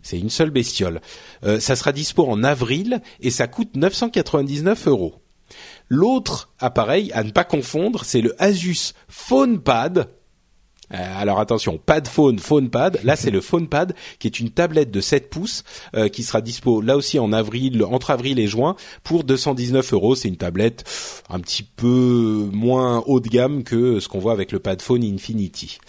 C'est 0.02 0.20
une 0.20 0.30
seule 0.30 0.50
bestiole. 0.50 1.02
Euh, 1.44 1.60
ça 1.60 1.76
sera 1.76 1.92
dispo 1.92 2.26
en 2.26 2.44
avril 2.44 3.02
et 3.20 3.32
ça 3.32 3.48
coûte 3.48 3.76
999 3.76 4.88
euros. 4.88 5.16
L'autre 5.90 6.50
appareil 6.60 7.12
à 7.14 7.24
ne 7.24 7.32
pas 7.32 7.46
confondre, 7.46 8.04
c'est 8.04 8.22
le 8.22 8.36
Asus 8.42 8.94
PhonePad 9.08 10.10
euh, 10.94 10.98
alors 11.18 11.40
attention, 11.40 11.78
pad 11.78 12.08
phone, 12.08 12.40
phone 12.40 12.70
pad. 12.70 13.00
Là, 13.04 13.16
c'est 13.18 13.32
le 13.32 13.42
phone 13.42 13.68
pad 13.68 13.94
qui 14.20 14.28
est 14.28 14.40
une 14.40 14.52
tablette 14.52 14.90
de 14.90 15.02
7 15.02 15.30
pouces 15.30 15.64
euh, 15.96 16.08
qui 16.08 16.24
sera 16.24 16.40
dispo 16.42 16.80
là 16.82 16.96
aussi 16.96 17.20
en 17.20 17.34
avril, 17.34 17.84
entre 17.84 18.12
avril 18.12 18.40
et 18.40 18.48
juin 18.48 18.76
pour 19.04 19.26
219 19.26 19.94
euros. 19.94 20.16
C'est 20.16 20.30
une 20.30 20.38
tablette 20.38 20.86
un 21.30 21.40
petit 21.40 21.64
peu 21.64 22.50
moins 22.54 23.04
haut 23.06 23.20
de 23.20 23.28
gamme 23.28 23.64
que 23.64 24.00
ce 24.00 24.08
qu'on 24.08 24.20
voit 24.20 24.32
avec 24.32 24.52
le 24.52 24.60
pad 24.60 24.82
phone 24.82 25.04
Infinity. 25.04 25.80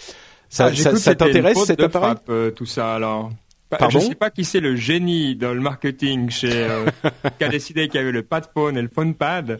Ça, 0.48 0.66
ah, 0.66 0.74
ça, 0.74 0.96
ça 0.96 1.14
t'intéresse 1.14 1.62
cet 1.64 1.80
appareil? 1.80 2.14
euh, 2.28 2.50
Tout 2.50 2.66
ça 2.66 2.94
alors? 2.94 3.30
Bah, 3.70 3.76
Pardon? 3.78 4.00
je 4.00 4.06
sais 4.06 4.14
pas 4.14 4.30
qui 4.30 4.44
c'est 4.44 4.60
le 4.60 4.76
génie 4.76 5.36
dans 5.36 5.52
le 5.52 5.60
marketing 5.60 6.30
chez 6.30 6.66
qui 7.38 7.44
a 7.44 7.48
décidé 7.48 7.88
qu'il 7.88 8.00
y 8.00 8.02
avait 8.02 8.12
le 8.12 8.22
pad 8.22 8.48
phone 8.54 8.78
et 8.78 8.82
le 8.82 8.88
phone 8.88 9.14
pad. 9.14 9.58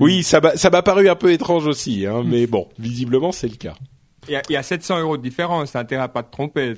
Oui, 0.00 0.22
ça 0.22 0.40
m'a 0.40 0.56
ça 0.56 0.70
m'a 0.70 0.82
paru 0.82 1.08
un 1.08 1.16
peu 1.16 1.32
étrange 1.32 1.66
aussi, 1.66 2.06
hein, 2.06 2.22
mais 2.24 2.46
bon, 2.46 2.68
visiblement 2.78 3.30
c'est 3.30 3.48
le 3.48 3.56
cas. 3.56 3.74
Il 4.28 4.40
y, 4.48 4.56
a, 4.56 4.62
700 4.62 5.00
euros 5.00 5.16
de 5.18 5.22
différence, 5.22 5.72
t'as 5.72 5.80
intérêt 5.80 6.04
à 6.04 6.08
pas 6.08 6.22
te 6.22 6.32
tromper. 6.32 6.74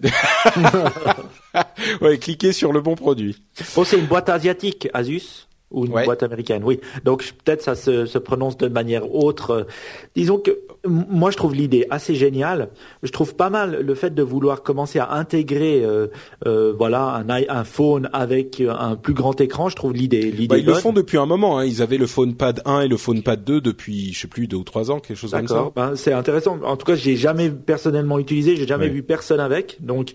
ouais, 2.01 2.19
cliquez 2.19 2.53
sur 2.53 2.73
le 2.73 2.81
bon 2.81 2.97
produit. 2.97 3.37
Oh, 3.77 3.85
c'est 3.85 3.99
une 3.99 4.07
boîte 4.07 4.29
asiatique, 4.29 4.89
Asus? 4.93 5.46
Ou 5.71 5.85
une 5.85 5.93
boîte 5.93 6.23
américaine, 6.23 6.63
oui. 6.65 6.81
Donc 7.05 7.25
peut-être 7.45 7.63
ça 7.63 7.75
se, 7.75 8.07
se, 8.07 8.19
prononce 8.19 8.57
de 8.57 8.69
manière 8.69 9.13
autre. 9.13 9.67
Disons 10.15 10.39
que 10.39 10.61
moi 10.87 11.31
je 11.31 11.37
trouve 11.37 11.55
l'idée 11.55 11.87
assez 11.91 12.15
géniale. 12.15 12.69
Je 13.03 13.11
trouve 13.11 13.35
pas 13.35 13.51
mal 13.51 13.81
le 13.81 13.95
fait 13.95 14.15
de 14.15 14.23
vouloir 14.23 14.63
commencer 14.63 15.01
à 15.01 15.15
intégrer, 15.15 15.85
euh, 15.85 16.07
euh, 16.47 16.73
voilà, 16.77 17.15
un, 17.15 17.27
un 17.29 17.65
phone 17.65 18.09
avec 18.13 18.61
un 18.61 18.95
plus 18.95 19.15
grand 19.15 19.41
écran. 19.41 19.69
Je 19.69 19.77
trouve 19.77 19.93
l'idée, 19.93 20.31
l'idée. 20.31 20.47
Bah, 20.47 20.59
ils 20.59 20.67
le 20.67 20.75
font 20.75 20.93
depuis 20.93 21.19
un 21.19 21.27
moment. 21.27 21.59
Hein. 21.59 21.65
Ils 21.65 21.83
avaient 21.83 21.99
le 21.99 22.07
phone 22.07 22.35
pad 22.35 22.63
1 22.65 22.83
et 22.83 22.89
le 22.89 22.97
phone 22.97 23.23
pad 23.23 23.43
2 23.43 23.61
depuis, 23.61 24.13
je 24.13 24.21
sais 24.21 24.29
plus, 24.29 24.47
deux 24.47 24.57
ou 24.57 24.65
trois 24.65 24.91
ans, 24.91 25.01
quelque 25.01 25.19
chose 25.19 25.33
comme 25.33 25.49
ça. 25.49 25.71
Ben, 25.75 25.97
c'est 25.97 26.13
intéressant. 26.13 26.59
En 26.63 26.77
tout 26.77 26.87
cas, 26.87 26.95
j'ai 26.95 27.17
jamais 27.17 27.51
personnellement 27.51 28.19
utilisé, 28.19 28.55
j'ai 28.55 28.67
jamais 28.67 28.89
vu 28.89 29.03
personne 29.03 29.41
avec. 29.41 29.79
Donc 29.81 30.13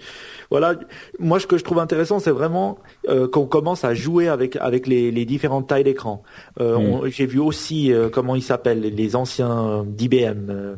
voilà, 0.49 0.75
moi 1.19 1.39
ce 1.39 1.47
que 1.47 1.57
je 1.57 1.63
trouve 1.63 1.79
intéressant, 1.79 2.19
c'est 2.19 2.31
vraiment 2.31 2.79
euh, 3.07 3.27
qu'on 3.27 3.45
commence 3.45 3.83
à 3.83 3.93
jouer 3.93 4.27
avec 4.27 4.55
avec 4.57 4.87
les, 4.87 5.11
les 5.11 5.25
différentes 5.41 5.67
tailles 5.67 5.83
d'écran. 5.83 6.21
Euh, 6.59 7.01
mm. 7.01 7.09
J'ai 7.09 7.25
vu 7.25 7.39
aussi 7.39 7.91
euh, 7.91 8.09
comment 8.09 8.35
ils 8.35 8.43
s'appellent 8.43 8.81
les 8.81 9.15
anciens 9.15 9.83
d'IBM, 9.87 10.49
euh, 10.49 10.75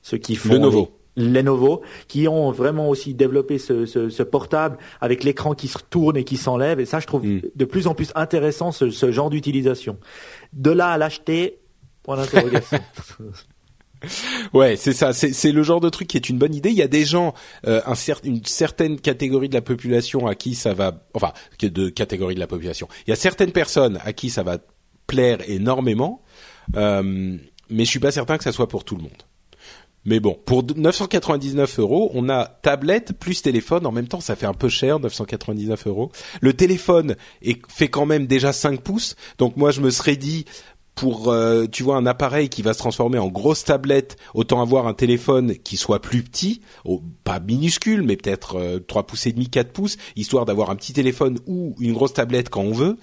ceux 0.00 0.16
qui 0.16 0.36
font 0.36 0.54
Lenovo. 0.54 0.88
Lenovo, 1.18 1.82
qui 2.08 2.28
ont 2.28 2.50
vraiment 2.50 2.88
aussi 2.88 3.12
développé 3.12 3.58
ce, 3.58 3.84
ce, 3.84 4.08
ce 4.08 4.22
portable 4.22 4.78
avec 5.02 5.22
l'écran 5.22 5.54
qui 5.54 5.68
se 5.68 5.78
tourne 5.90 6.16
et 6.16 6.24
qui 6.24 6.38
s'enlève. 6.38 6.80
Et 6.80 6.86
ça, 6.86 6.98
je 6.98 7.06
trouve 7.06 7.26
mm. 7.26 7.42
de 7.54 7.64
plus 7.66 7.86
en 7.88 7.94
plus 7.94 8.10
intéressant 8.14 8.72
ce, 8.72 8.88
ce 8.88 9.12
genre 9.12 9.28
d'utilisation. 9.28 9.98
De 10.54 10.70
là 10.70 10.88
à 10.88 10.96
l'acheter, 10.96 11.58
point 12.02 12.16
d'interrogation. 12.16 12.78
Ouais, 14.52 14.76
c'est 14.76 14.92
ça. 14.92 15.12
C'est 15.12 15.52
le 15.52 15.62
genre 15.62 15.80
de 15.80 15.88
truc 15.88 16.08
qui 16.08 16.16
est 16.16 16.28
une 16.28 16.38
bonne 16.38 16.54
idée. 16.54 16.70
Il 16.70 16.76
y 16.76 16.82
a 16.82 16.88
des 16.88 17.04
gens, 17.04 17.34
euh, 17.66 17.80
un 17.86 17.94
une 18.24 18.44
certaine 18.44 19.00
catégorie 19.00 19.48
de 19.48 19.54
la 19.54 19.62
population 19.62 20.26
à 20.26 20.34
qui 20.34 20.54
ça 20.54 20.74
va, 20.74 21.06
enfin, 21.14 21.32
de 21.60 21.88
catégorie 21.88 22.34
de 22.34 22.40
la 22.40 22.46
population. 22.46 22.88
Il 23.06 23.10
y 23.10 23.12
a 23.12 23.16
certaines 23.16 23.52
personnes 23.52 23.98
à 24.04 24.12
qui 24.12 24.30
ça 24.30 24.42
va 24.42 24.58
plaire 25.06 25.38
énormément, 25.48 26.22
euh, 26.76 27.36
mais 27.70 27.84
je 27.84 27.90
suis 27.90 28.00
pas 28.00 28.10
certain 28.10 28.38
que 28.38 28.44
ça 28.44 28.52
soit 28.52 28.68
pour 28.68 28.84
tout 28.84 28.96
le 28.96 29.02
monde. 29.02 29.22
Mais 30.06 30.20
bon, 30.20 30.38
pour 30.46 30.62
999 30.64 31.80
euros, 31.80 32.12
on 32.14 32.28
a 32.28 32.46
tablette 32.46 33.12
plus 33.18 33.42
téléphone. 33.42 33.86
En 33.86 33.92
même 33.92 34.06
temps, 34.06 34.20
ça 34.20 34.36
fait 34.36 34.46
un 34.46 34.54
peu 34.54 34.68
cher, 34.68 35.00
999 35.00 35.88
euros. 35.88 36.12
Le 36.40 36.52
téléphone 36.52 37.16
est, 37.42 37.60
fait 37.68 37.88
quand 37.88 38.06
même 38.06 38.28
déjà 38.28 38.52
5 38.52 38.82
pouces. 38.82 39.16
Donc 39.38 39.56
moi, 39.56 39.72
je 39.72 39.80
me 39.80 39.90
serais 39.90 40.14
dit, 40.14 40.44
pour 40.96 41.30
euh, 41.30 41.66
tu 41.70 41.82
vois 41.82 41.96
un 41.96 42.06
appareil 42.06 42.48
qui 42.48 42.62
va 42.62 42.72
se 42.72 42.78
transformer 42.78 43.18
en 43.18 43.28
grosse 43.28 43.62
tablette, 43.62 44.16
autant 44.34 44.60
avoir 44.60 44.88
un 44.88 44.94
téléphone 44.94 45.54
qui 45.58 45.76
soit 45.76 46.00
plus 46.00 46.22
petit, 46.22 46.62
pas 47.22 47.38
minuscule, 47.38 48.02
mais 48.02 48.16
peut-être 48.16 48.56
euh, 48.56 48.78
3 48.80 49.06
pouces 49.06 49.26
et 49.26 49.32
demi, 49.32 49.48
4 49.48 49.72
pouces, 49.72 49.98
histoire 50.16 50.46
d'avoir 50.46 50.70
un 50.70 50.76
petit 50.76 50.94
téléphone 50.94 51.38
ou 51.46 51.76
une 51.78 51.92
grosse 51.92 52.14
tablette 52.14 52.48
quand 52.48 52.62
on 52.62 52.72
veut. 52.72 52.96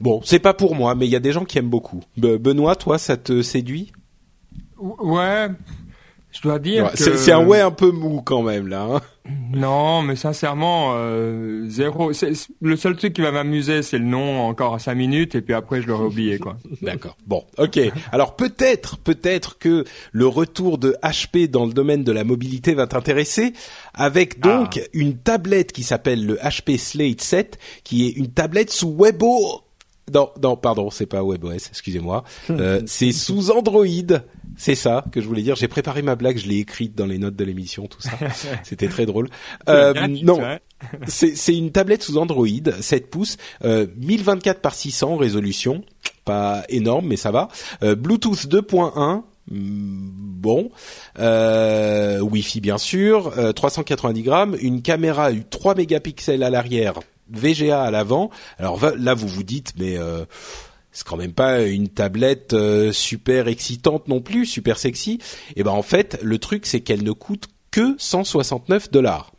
Bon, 0.00 0.20
c'est 0.24 0.38
pas 0.38 0.54
pour 0.54 0.74
moi, 0.74 0.94
mais 0.94 1.06
il 1.06 1.10
y 1.10 1.16
a 1.16 1.20
des 1.20 1.32
gens 1.32 1.44
qui 1.44 1.58
aiment 1.58 1.68
beaucoup. 1.68 2.00
Benoît, 2.16 2.76
toi, 2.76 2.96
ça 2.98 3.16
te 3.16 3.42
séduit? 3.42 3.92
Ouais, 4.78 5.48
je 6.34 6.42
dois 6.42 6.58
dire 6.58 6.90
que... 6.90 7.16
C'est 7.16 7.32
un 7.32 7.44
ouais 7.44 7.60
un 7.60 7.70
peu 7.70 7.90
mou 7.90 8.20
quand 8.22 8.42
même 8.42 8.66
là. 8.66 8.82
Hein 8.82 9.00
non, 9.54 10.02
mais 10.02 10.16
sincèrement, 10.16 10.92
euh, 10.96 11.64
zéro. 11.68 12.12
Le 12.60 12.76
seul 12.76 12.96
truc 12.96 13.14
qui 13.14 13.22
va 13.22 13.30
m'amuser, 13.30 13.82
c'est 13.82 13.96
le 13.96 14.04
nom 14.04 14.42
encore 14.42 14.74
à 14.74 14.78
cinq 14.78 14.96
minutes, 14.96 15.34
et 15.34 15.40
puis 15.40 15.54
après 15.54 15.80
je 15.80 15.86
l'aurai 15.86 16.04
oublié 16.04 16.38
quoi. 16.38 16.58
D'accord. 16.82 17.16
Bon, 17.26 17.44
ok. 17.56 17.80
Alors 18.12 18.36
peut-être, 18.36 18.98
peut-être 18.98 19.58
que 19.58 19.84
le 20.12 20.26
retour 20.26 20.76
de 20.76 20.94
HP 21.02 21.48
dans 21.48 21.64
le 21.64 21.72
domaine 21.72 22.04
de 22.04 22.12
la 22.12 22.22
mobilité 22.22 22.74
va 22.74 22.86
t'intéresser, 22.86 23.54
avec 23.94 24.40
donc 24.40 24.78
ah. 24.82 24.88
une 24.92 25.16
tablette 25.16 25.72
qui 25.72 25.84
s'appelle 25.84 26.26
le 26.26 26.34
HP 26.36 26.76
Slate 26.76 27.22
7, 27.22 27.58
qui 27.82 28.06
est 28.06 28.10
une 28.10 28.28
tablette 28.28 28.70
sous 28.70 28.94
Webo. 28.94 29.62
Non, 30.12 30.28
non, 30.42 30.56
pardon, 30.56 30.90
c'est 30.90 31.06
pas 31.06 31.22
WebOS, 31.22 31.68
excusez-moi. 31.70 32.24
Euh, 32.50 32.82
c'est 32.86 33.12
sous 33.12 33.50
Android. 33.50 33.86
C'est 34.56 34.74
ça 34.74 35.04
que 35.12 35.20
je 35.20 35.26
voulais 35.26 35.42
dire. 35.42 35.56
J'ai 35.56 35.68
préparé 35.68 36.02
ma 36.02 36.14
blague, 36.14 36.38
je 36.38 36.48
l'ai 36.48 36.58
écrite 36.58 36.94
dans 36.94 37.06
les 37.06 37.18
notes 37.18 37.36
de 37.36 37.44
l'émission, 37.44 37.86
tout 37.86 38.00
ça. 38.00 38.12
C'était 38.62 38.88
très 38.88 39.06
drôle. 39.06 39.28
Euh, 39.68 40.06
non, 40.22 40.40
c'est 41.06 41.56
une 41.56 41.72
tablette 41.72 42.02
sous 42.02 42.18
Android, 42.18 42.46
7 42.80 43.10
pouces, 43.10 43.36
euh, 43.64 43.86
1024 43.96 44.60
par 44.60 44.74
600 44.74 45.16
résolution, 45.16 45.84
pas 46.24 46.64
énorme 46.68 47.08
mais 47.08 47.16
ça 47.16 47.30
va. 47.30 47.48
Euh, 47.82 47.94
Bluetooth 47.94 48.46
2.1. 48.46 49.22
Mm, 49.50 50.08
bon, 50.40 50.70
euh, 51.18 52.20
Wi-Fi 52.20 52.60
bien 52.60 52.78
sûr, 52.78 53.32
390 53.54 54.20
euh, 54.20 54.24
grammes, 54.24 54.56
une 54.60 54.80
caméra 54.80 55.30
3 55.32 55.74
mégapixels 55.74 56.42
à 56.42 56.48
l'arrière, 56.48 56.94
VGA 57.30 57.82
à 57.82 57.90
l'avant. 57.90 58.30
Alors 58.58 58.80
là, 58.96 59.14
vous 59.14 59.28
vous 59.28 59.42
dites, 59.42 59.74
mais 59.78 59.98
euh, 59.98 60.24
c'est 60.94 61.06
quand 61.06 61.16
même 61.16 61.32
pas 61.32 61.62
une 61.62 61.88
tablette 61.88 62.54
euh, 62.54 62.92
super 62.92 63.48
excitante 63.48 64.08
non 64.08 64.20
plus, 64.20 64.46
super 64.46 64.78
sexy. 64.78 65.18
Et 65.56 65.62
ben 65.62 65.72
en 65.72 65.82
fait, 65.82 66.18
le 66.22 66.38
truc 66.38 66.64
c'est 66.64 66.80
qu'elle 66.80 67.02
ne 67.02 67.12
coûte 67.12 67.48
que 67.70 67.96
169 67.98 68.90
dollars. 68.90 69.30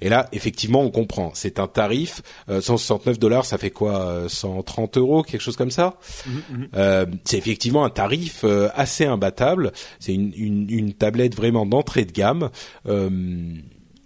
Et 0.00 0.08
là, 0.08 0.26
effectivement, 0.32 0.80
on 0.80 0.90
comprend. 0.90 1.32
C'est 1.34 1.58
un 1.58 1.66
tarif. 1.66 2.22
169 2.48 3.16
euh, 3.16 3.18
dollars, 3.18 3.44
ça 3.44 3.58
fait 3.58 3.70
quoi 3.70 4.24
130 4.26 4.96
euros, 4.96 5.22
quelque 5.22 5.42
chose 5.42 5.58
comme 5.58 5.70
ça? 5.70 5.98
Mhm, 6.26 6.42
mhm. 6.48 6.68
euh, 6.76 7.06
c'est 7.26 7.36
effectivement 7.36 7.84
un 7.84 7.90
tarif 7.90 8.42
assez 8.74 9.04
imbattable. 9.04 9.72
C'est 9.98 10.14
une, 10.14 10.32
une, 10.34 10.70
une, 10.70 10.94
tablette 10.94 11.34
vraiment 11.34 11.66
d'entrée 11.66 12.06
de 12.06 12.12
gamme 12.12 12.48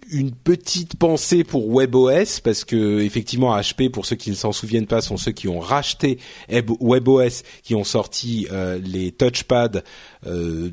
une 0.09 0.31
petite 0.31 0.97
pensée 0.97 1.43
pour 1.43 1.67
WebOS 1.67 2.41
parce 2.43 2.63
que 2.63 2.99
effectivement 3.01 3.57
HP 3.57 3.89
pour 3.89 4.05
ceux 4.05 4.15
qui 4.15 4.29
ne 4.29 4.35
s'en 4.35 4.51
souviennent 4.51 4.87
pas 4.87 5.01
sont 5.01 5.17
ceux 5.17 5.31
qui 5.31 5.47
ont 5.47 5.59
racheté 5.59 6.19
WebOS 6.49 7.43
qui 7.63 7.75
ont 7.75 7.83
sorti 7.83 8.47
euh, 8.51 8.79
les 8.83 9.11
touchpads 9.11 9.81
euh, 10.27 10.69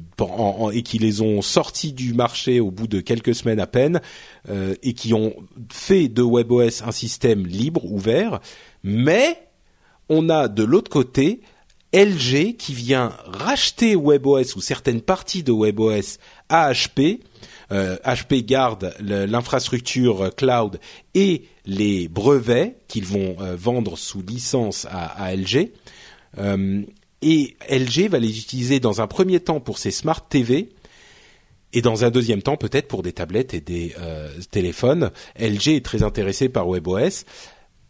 et 0.73 0.83
qui 0.83 0.99
les 0.99 1.21
ont 1.21 1.43
sortis 1.43 1.93
du 1.93 2.15
marché 2.15 2.61
au 2.61 2.71
bout 2.71 2.87
de 2.87 3.01
quelques 3.01 3.35
semaines 3.35 3.61
à 3.61 3.67
peine 3.67 4.01
euh, 4.49 4.75
et 4.83 4.93
qui 4.93 5.15
ont 5.15 5.35
fait 5.71 6.09
de 6.09 6.23
WebOS 6.23 6.83
un 6.85 6.93
système 6.93 7.47
libre 7.47 7.85
ouvert. 7.85 8.41
Mais 8.83 9.49
on 10.09 10.29
a 10.29 10.49
de 10.49 10.63
l'autre 10.63 10.91
côté 10.91 11.41
LG 11.95 12.57
qui 12.57 12.75
vient 12.75 13.13
racheter 13.27 13.97
WebOS 13.97 14.57
ou 14.57 14.61
certaines 14.61 15.03
parties 15.03 15.43
de 15.43 15.53
WebOS 15.53 16.19
à 16.49 16.73
HP 16.73 17.21
HP 17.73 18.33
euh, 18.33 18.43
garde 18.43 18.95
l'infrastructure 19.01 20.35
cloud 20.35 20.79
et 21.15 21.45
les 21.65 22.09
brevets 22.09 22.77
qu'ils 22.89 23.07
vont 23.07 23.37
euh, 23.41 23.57
vendre 23.57 23.97
sous 23.97 24.23
licence 24.23 24.87
à, 24.91 25.35
LG. 25.35 25.73
Euh, 26.39 26.83
et 27.23 27.57
LG 27.71 28.09
va 28.09 28.19
les 28.19 28.39
utiliser 28.39 28.81
dans 28.81 29.01
un 29.01 29.07
premier 29.07 29.41
temps 29.41 29.61
pour 29.61 29.79
ses 29.79 29.91
smart 29.93 30.27
TV 30.29 30.71
et 31.73 31.81
dans 31.81 32.05
un 32.05 32.11
deuxième 32.11 32.43
temps 32.43 32.57
peut-être 32.57 32.89
pour 32.89 33.03
des 33.03 33.13
tablettes 33.13 33.55
et 33.55 33.61
des 33.61 33.95
téléphones. 34.51 35.11
LG 35.39 35.69
est 35.69 35.85
très 35.85 36.03
intéressé 36.03 36.49
par 36.49 36.69
WebOS. 36.69 37.25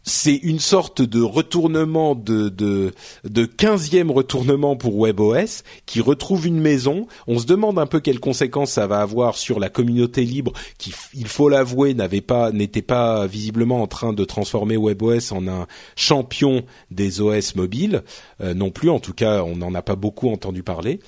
C'est 0.03 0.35
une 0.35 0.59
sorte 0.59 1.01
de 1.01 1.21
retournement 1.21 2.15
de 2.15 2.49
de 2.49 2.93
de 3.23 3.45
quinzième 3.45 4.11
retournement 4.11 4.75
pour 4.75 4.97
WebOS 4.99 5.63
qui 5.85 6.01
retrouve 6.01 6.45
une 6.47 6.59
maison. 6.59 7.07
On 7.27 7.39
se 7.39 7.45
demande 7.45 7.79
un 7.79 7.85
peu 7.85 7.99
quelles 7.99 8.19
conséquences 8.19 8.71
ça 8.71 8.87
va 8.87 8.99
avoir 8.99 9.35
sur 9.35 9.59
la 9.59 9.69
communauté 9.69 10.23
libre 10.23 10.53
qui, 10.77 10.93
il 11.13 11.27
faut 11.27 11.49
l'avouer, 11.49 11.93
n'avait 11.93 12.21
pas 12.21 12.51
n'était 12.51 12.81
pas 12.81 13.27
visiblement 13.27 13.81
en 13.81 13.87
train 13.87 14.13
de 14.13 14.25
transformer 14.25 14.77
WebOS 14.77 15.31
en 15.31 15.47
un 15.47 15.67
champion 15.95 16.63
des 16.91 17.21
OS 17.21 17.55
mobiles 17.55 18.03
euh, 18.41 18.53
non 18.53 18.69
plus. 18.69 18.89
En 18.89 18.99
tout 18.99 19.13
cas, 19.13 19.43
on 19.43 19.55
n'en 19.55 19.73
a 19.73 19.81
pas 19.81 19.95
beaucoup 19.95 20.29
entendu 20.29 20.63
parler. 20.63 20.99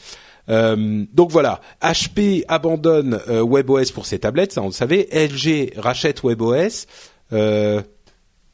Euh, 0.50 1.06
donc 1.14 1.32
voilà, 1.32 1.60
HP 1.82 2.44
abandonne 2.48 3.20
euh, 3.28 3.44
WebOS 3.44 3.92
pour 3.94 4.06
ses 4.06 4.20
tablettes, 4.20 4.54
ça 4.54 4.62
on 4.62 4.68
le 4.68 4.72
savait. 4.72 5.08
LG 5.12 5.74
rachète 5.78 6.24
WebOS. 6.24 6.86
Euh, 7.34 7.82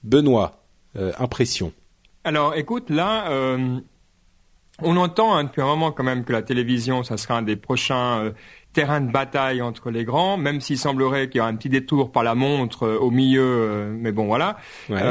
Benoît, 0.04 0.64
euh, 0.96 1.12
impression. 1.20 1.72
Alors, 2.24 2.56
écoute, 2.56 2.90
là, 2.90 3.32
euh, 3.32 3.80
on 4.80 4.98
entend 4.98 5.36
hein, 5.36 5.46
depuis 5.46 5.62
un 5.62 5.66
moment 5.66 5.92
quand 5.92 6.04
même 6.04 6.24
que 6.24 6.34
la 6.34 6.42
télévision, 6.42 7.04
ça 7.04 7.18
sera 7.18 7.38
un 7.38 7.42
des 7.42 7.56
prochains 7.56 8.20
euh, 8.20 8.32
terrains 8.74 9.02
de 9.02 9.12
bataille 9.12 9.62
entre 9.62 9.90
les 9.90 10.06
grands, 10.06 10.38
même 10.38 10.62
s'il 10.62 10.78
semblerait 10.78 11.30
qu'il 11.30 11.40
y 11.40 11.42
aura 11.42 11.50
un 11.50 11.56
petit 11.56 11.70
détour 11.70 12.12
par 12.12 12.24
la 12.24 12.36
montre 12.36 12.88
au 12.88 13.12
milieu, 13.12 13.94
mais 13.98 14.12
bon, 14.12 14.28
voilà. 14.28 14.58
Ouais. 14.90 15.02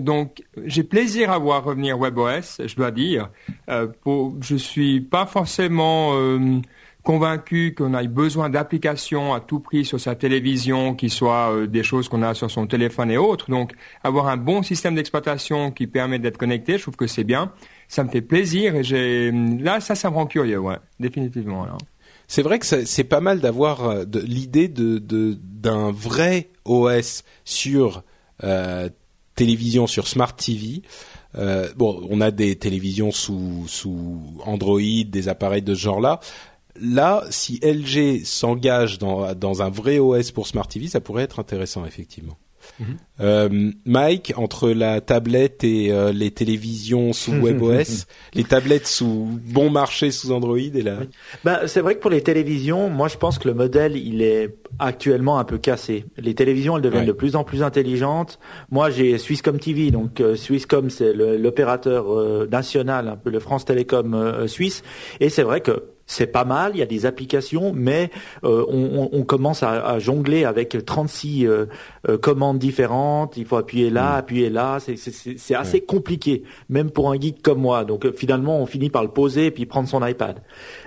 Donc, 0.00 0.44
j'ai 0.64 0.84
plaisir 0.84 1.32
à 1.32 1.38
voir 1.38 1.64
revenir 1.64 1.98
WebOS, 1.98 2.66
je 2.66 2.76
dois 2.76 2.92
dire. 2.92 3.30
Pour, 4.02 4.36
je 4.40 4.54
suis 4.54 5.00
pas 5.00 5.26
forcément 5.26 6.12
convaincu 7.02 7.74
qu'on 7.76 7.96
ait 7.96 8.08
besoin 8.08 8.50
d'applications 8.50 9.32
à 9.34 9.40
tout 9.40 9.60
prix 9.60 9.84
sur 9.84 9.98
sa 9.98 10.14
télévision 10.14 10.94
qui 10.94 11.08
soient 11.08 11.52
euh, 11.52 11.66
des 11.66 11.82
choses 11.82 12.08
qu'on 12.08 12.22
a 12.22 12.34
sur 12.34 12.50
son 12.50 12.66
téléphone 12.66 13.10
et 13.10 13.16
autres. 13.16 13.50
Donc, 13.50 13.72
avoir 14.04 14.28
un 14.28 14.36
bon 14.36 14.62
système 14.62 14.94
d'exploitation 14.94 15.70
qui 15.70 15.86
permet 15.86 16.18
d'être 16.18 16.36
connecté, 16.36 16.76
je 16.76 16.82
trouve 16.82 16.96
que 16.96 17.06
c'est 17.06 17.24
bien. 17.24 17.52
Ça 17.88 18.04
me 18.04 18.10
fait 18.10 18.20
plaisir 18.20 18.76
et 18.76 18.84
j'ai 18.84 19.32
là 19.32 19.80
ça 19.80 19.94
ça 19.94 20.10
me 20.10 20.14
rend 20.14 20.26
curieux, 20.26 20.58
ouais, 20.58 20.76
définitivement. 21.00 21.66
C'est 22.28 22.42
vrai 22.42 22.58
que 22.58 22.66
c'est 22.66 23.04
pas 23.04 23.20
mal 23.20 23.40
d'avoir 23.40 23.84
euh, 23.84 24.04
l'idée 24.24 24.68
de 24.68 24.98
d'un 25.00 25.90
vrai 25.90 26.50
OS 26.64 27.24
sur 27.44 28.04
euh, 28.44 28.88
télévision, 29.34 29.86
sur 29.86 30.06
Smart 30.06 30.34
TV. 30.34 30.82
Bon, 31.76 32.06
on 32.10 32.20
a 32.20 32.30
des 32.30 32.56
télévisions 32.56 33.10
sous 33.10 33.64
sous 33.66 34.20
Android, 34.44 34.80
des 35.06 35.28
appareils 35.28 35.62
de 35.62 35.74
ce 35.74 35.80
genre-là. 35.80 36.20
Là, 36.80 37.24
si 37.30 37.60
LG 37.62 38.24
s'engage 38.24 38.98
dans 38.98 39.34
dans 39.34 39.62
un 39.62 39.70
vrai 39.70 39.98
OS 39.98 40.30
pour 40.30 40.46
Smart 40.46 40.66
TV, 40.66 40.86
ça 40.88 41.00
pourrait 41.00 41.24
être 41.24 41.38
intéressant 41.38 41.84
effectivement. 41.84 42.36
Euh, 43.20 43.70
Mike, 43.84 44.32
entre 44.36 44.70
la 44.70 45.00
tablette 45.00 45.64
et 45.64 45.90
euh, 45.92 46.12
les 46.12 46.30
télévisions 46.30 47.12
sous 47.12 47.32
WebOS, 47.42 48.06
les 48.34 48.44
tablettes 48.44 48.86
sous 48.86 49.28
bon 49.46 49.70
marché 49.70 50.10
sous 50.10 50.30
Android 50.32 50.58
et 50.58 50.82
la 50.82 50.98
Ben, 51.44 51.60
c'est 51.66 51.80
vrai 51.80 51.94
que 51.96 52.00
pour 52.00 52.10
les 52.10 52.22
télévisions, 52.22 52.88
moi 52.88 53.08
je 53.08 53.16
pense 53.16 53.38
que 53.38 53.48
le 53.48 53.54
modèle 53.54 53.96
il 53.96 54.22
est 54.22 54.54
actuellement 54.78 55.38
un 55.38 55.44
peu 55.44 55.58
cassé. 55.58 56.04
Les 56.16 56.34
télévisions 56.34 56.76
elles 56.76 56.82
deviennent 56.82 57.02
Ouais. 57.02 57.06
de 57.06 57.12
plus 57.12 57.36
en 57.36 57.44
plus 57.44 57.62
intelligentes. 57.62 58.38
Moi 58.70 58.90
j'ai 58.90 59.18
Swisscom 59.18 59.58
TV, 59.58 59.90
donc 59.90 60.20
euh, 60.20 60.36
Swisscom 60.36 60.88
c'est 60.90 61.12
l'opérateur 61.14 62.12
euh, 62.12 62.46
national, 62.50 63.08
un 63.08 63.16
peu 63.16 63.30
le 63.30 63.40
France 63.40 63.64
Télécom 63.64 64.46
suisse, 64.48 64.82
et 65.18 65.28
c'est 65.28 65.42
vrai 65.42 65.60
que 65.60 65.84
c'est 66.12 66.26
pas 66.26 66.44
mal, 66.44 66.72
il 66.74 66.78
y 66.78 66.82
a 66.82 66.86
des 66.86 67.06
applications, 67.06 67.72
mais 67.74 68.10
euh, 68.42 68.64
on, 68.68 69.02
on- 69.02 69.08
on 69.12 69.22
commence 69.22 69.62
à, 69.62 69.86
à 69.86 69.98
jongler 70.00 70.44
avec 70.44 70.84
36 70.84 71.46
euh, 71.46 71.66
euh, 72.08 72.18
commandes 72.18 72.58
différentes. 72.58 73.36
Il 73.36 73.44
faut 73.46 73.56
appuyer 73.56 73.90
là, 73.90 74.14
appuyer 74.16 74.50
là. 74.50 74.78
C'est- 74.80 75.54
assez 75.54 75.80
compliqué, 75.80 76.42
même 76.68 76.90
pour 76.90 77.10
un 77.12 77.20
geek 77.20 77.42
comme 77.42 77.60
moi. 77.60 77.84
Donc 77.84 78.10
finalement, 78.16 78.60
on 78.60 78.66
finit 78.66 78.90
par 78.90 79.02
le 79.04 79.10
poser 79.10 79.46
et 79.46 79.50
puis 79.52 79.66
prendre 79.66 79.88
son 79.88 80.04
iPad. 80.04 80.42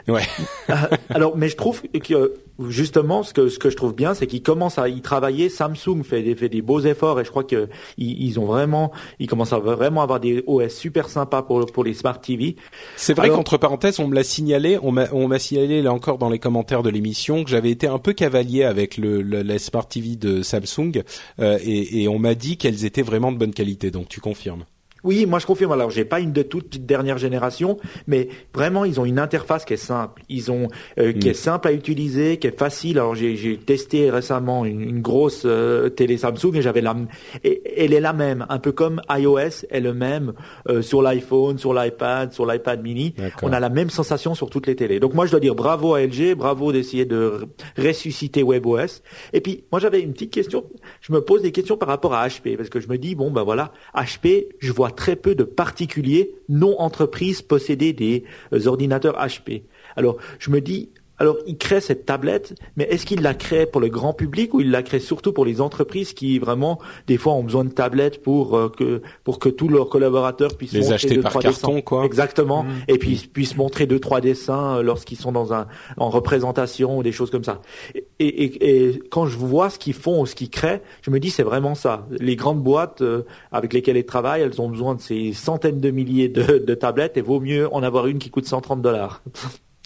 Ouais. 0.07 0.23
Euh, 0.69 0.73
Alors, 1.09 1.37
mais 1.37 1.49
je 1.49 1.55
trouve 1.55 1.81
que 1.81 2.33
justement, 2.67 3.23
ce 3.23 3.33
que 3.33 3.49
ce 3.49 3.59
que 3.59 3.69
je 3.69 3.75
trouve 3.75 3.95
bien, 3.95 4.13
c'est 4.13 4.27
qu'ils 4.27 4.43
commencent 4.43 4.77
à 4.77 4.89
y 4.89 5.01
travailler. 5.01 5.49
Samsung 5.49 6.03
fait 6.03 6.21
des 6.21 6.35
fait 6.35 6.49
des 6.49 6.61
beaux 6.61 6.81
efforts 6.81 7.19
et 7.19 7.25
je 7.25 7.29
crois 7.29 7.43
que 7.43 7.69
ils, 7.97 8.21
ils 8.23 8.39
ont 8.39 8.45
vraiment, 8.45 8.91
ils 9.19 9.27
commencent 9.27 9.53
à 9.53 9.59
vraiment 9.59 10.01
avoir 10.01 10.19
des 10.19 10.43
OS 10.47 10.73
super 10.73 11.09
sympas 11.09 11.41
pour 11.41 11.65
pour 11.67 11.83
les 11.83 11.93
smart 11.93 12.19
TV. 12.19 12.55
C'est 12.95 13.13
vrai 13.13 13.29
qu'entre 13.29 13.57
parenthèses, 13.57 13.99
on 13.99 14.07
me 14.07 14.15
l'a 14.15 14.23
signalé, 14.23 14.77
on 14.81 14.91
m'a 14.91 15.07
on 15.11 15.27
m'a 15.27 15.39
signalé 15.39 15.81
là 15.81 15.93
encore 15.93 16.17
dans 16.17 16.29
les 16.29 16.39
commentaires 16.39 16.83
de 16.83 16.89
l'émission 16.89 17.43
que 17.43 17.49
j'avais 17.49 17.71
été 17.71 17.87
un 17.87 17.99
peu 17.99 18.13
cavalier 18.13 18.63
avec 18.63 18.97
le, 18.97 19.21
le 19.21 19.41
la 19.41 19.59
Smart 19.59 19.87
TV 19.87 20.15
de 20.15 20.41
Samsung 20.41 21.03
euh, 21.39 21.59
et, 21.63 22.03
et 22.03 22.07
on 22.07 22.19
m'a 22.19 22.35
dit 22.35 22.57
qu'elles 22.57 22.85
étaient 22.85 23.01
vraiment 23.01 23.31
de 23.31 23.37
bonne 23.37 23.53
qualité. 23.53 23.91
Donc 23.91 24.09
tu 24.09 24.21
confirmes. 24.21 24.65
Oui, 25.03 25.25
moi 25.25 25.39
je 25.39 25.45
confirme. 25.45 25.71
Alors, 25.71 25.89
j'ai 25.89 26.05
pas 26.05 26.19
une 26.19 26.31
de 26.31 26.43
toute 26.43 26.85
dernière 26.85 27.17
génération, 27.17 27.77
mais 28.07 28.29
vraiment, 28.53 28.85
ils 28.85 28.99
ont 28.99 29.05
une 29.05 29.19
interface 29.19 29.65
qui 29.65 29.73
est 29.73 29.77
simple. 29.77 30.21
Ils 30.29 30.51
ont 30.51 30.67
euh, 30.99 31.11
qui 31.13 31.27
Mm. 31.27 31.31
est 31.31 31.33
simple 31.33 31.67
à 31.67 31.73
utiliser, 31.73 32.37
qui 32.37 32.47
est 32.47 32.57
facile. 32.57 32.97
Alors, 32.99 33.15
j'ai 33.15 33.57
testé 33.57 34.09
récemment 34.09 34.65
une, 34.65 34.81
une 34.81 35.01
grosse 35.01 35.43
euh, 35.45 35.89
télé 35.89 36.17
Samsung 36.17 36.55
et 36.55 36.61
j'avais 36.61 36.81
la, 36.81 36.95
et, 37.43 37.83
elle 37.83 37.93
est 37.93 37.99
la 37.99 38.13
même, 38.13 38.45
un 38.49 38.59
peu 38.59 38.71
comme 38.71 39.01
iOS 39.09 39.65
est 39.69 39.79
le 39.79 39.93
même 39.93 40.33
euh, 40.69 40.81
sur 40.81 41.01
l'iPhone, 41.01 41.57
sur 41.57 41.73
l'iPad, 41.73 42.31
sur 42.33 42.45
l'iPad 42.45 42.81
Mini. 42.81 43.13
On 43.41 43.51
a 43.51 43.59
la 43.59 43.69
même 43.69 43.89
sensation 43.89 44.35
sur 44.35 44.49
toutes 44.49 44.67
les 44.67 44.75
télés. 44.75 44.99
Donc 44.99 45.13
moi, 45.13 45.25
je 45.25 45.31
dois 45.31 45.39
dire 45.39 45.55
bravo 45.55 45.95
à 45.95 46.01
LG, 46.01 46.35
bravo 46.35 46.71
d'essayer 46.71 47.05
de 47.05 47.45
ressusciter 47.77 48.43
WebOS. 48.43 49.01
Et 49.33 49.41
puis, 49.41 49.63
moi, 49.71 49.79
j'avais 49.79 50.01
une 50.01 50.13
petite 50.13 50.31
question. 50.31 50.65
Je 51.01 51.11
me 51.11 51.21
pose 51.21 51.41
des 51.41 51.51
questions 51.51 51.77
par 51.77 51.89
rapport 51.89 52.13
à 52.13 52.27
HP 52.27 52.55
parce 52.57 52.69
que 52.69 52.79
je 52.79 52.87
me 52.87 52.97
dis 52.97 53.15
bon, 53.15 53.31
ben 53.31 53.43
voilà, 53.43 53.71
HP, 53.95 54.47
je 54.59 54.71
vois 54.71 54.91
très 54.93 55.15
peu 55.15 55.35
de 55.35 55.43
particuliers 55.43 56.35
non 56.49 56.79
entreprises 56.79 57.41
posséder 57.41 57.93
des 57.93 58.23
euh, 58.53 58.67
ordinateurs 58.67 59.17
HP. 59.17 59.63
Alors, 59.95 60.17
je 60.39 60.49
me 60.49 60.61
dis 60.61 60.91
alors, 61.19 61.37
il 61.45 61.57
crée 61.57 61.79
cette 61.79 62.05
tablette, 62.05 62.55
mais 62.75 62.85
est-ce 62.85 63.05
qu'il 63.05 63.21
la 63.21 63.33
crée 63.35 63.65
pour 63.67 63.79
le 63.79 63.87
grand 63.89 64.13
public 64.13 64.53
ou 64.53 64.61
il 64.61 64.71
la 64.71 64.81
crée 64.81 64.99
surtout 64.99 65.31
pour 65.31 65.45
les 65.45 65.61
entreprises 65.61 66.13
qui 66.13 66.39
vraiment, 66.39 66.79
des 67.07 67.17
fois, 67.17 67.33
ont 67.33 67.43
besoin 67.43 67.63
de 67.63 67.69
tablettes 67.69 68.21
pour 68.23 68.57
euh, 68.57 68.69
que 68.69 69.01
pour 69.23 69.37
que 69.37 69.47
tous 69.49 69.67
leurs 69.67 69.89
collaborateurs 69.89 70.57
puissent 70.57 70.73
Les 70.73 70.79
montrer 70.79 70.93
acheter 70.95 71.15
deux, 71.15 71.21
par 71.21 71.31
trois 71.31 71.41
carton, 71.43 71.69
dessins. 71.69 71.81
quoi. 71.81 72.05
Exactement. 72.05 72.65
Et 72.87 72.97
puis 72.97 73.11
ils 73.11 73.29
puissent 73.29 73.55
montrer 73.57 73.85
deux 73.85 73.99
trois 73.99 74.21
dessins 74.21 74.77
euh, 74.77 74.81
lorsqu'ils 74.81 75.17
sont 75.17 75.31
dans 75.31 75.53
un 75.53 75.67
en 75.97 76.09
représentation 76.09 76.97
ou 76.97 77.03
des 77.03 77.11
choses 77.11 77.29
comme 77.29 77.43
ça. 77.43 77.61
Et, 77.95 78.25
et, 78.27 78.87
et 78.89 78.99
quand 79.11 79.27
je 79.27 79.37
vois 79.37 79.69
ce 79.69 79.77
qu'ils 79.77 79.93
font 79.93 80.21
ou 80.21 80.25
ce 80.25 80.33
qu'ils 80.35 80.49
créent, 80.49 80.81
je 81.03 81.11
me 81.11 81.19
dis 81.19 81.29
c'est 81.29 81.43
vraiment 81.43 81.75
ça. 81.75 82.07
Les 82.19 82.35
grandes 82.35 82.63
boîtes 82.63 83.01
euh, 83.01 83.21
avec 83.51 83.73
lesquelles 83.73 83.97
ils 83.97 84.05
travaillent, 84.05 84.41
elles 84.41 84.59
ont 84.59 84.69
besoin 84.69 84.95
de 84.95 85.01
ces 85.01 85.31
centaines 85.33 85.79
de 85.79 85.91
milliers 85.91 86.27
de, 86.27 86.57
de 86.57 86.73
tablettes 86.73 87.17
et 87.17 87.21
vaut 87.21 87.39
mieux 87.39 87.71
en 87.73 87.83
avoir 87.83 88.07
une 88.07 88.17
qui 88.17 88.29
coûte 88.31 88.45
130 88.47 88.81
dollars. 88.81 89.21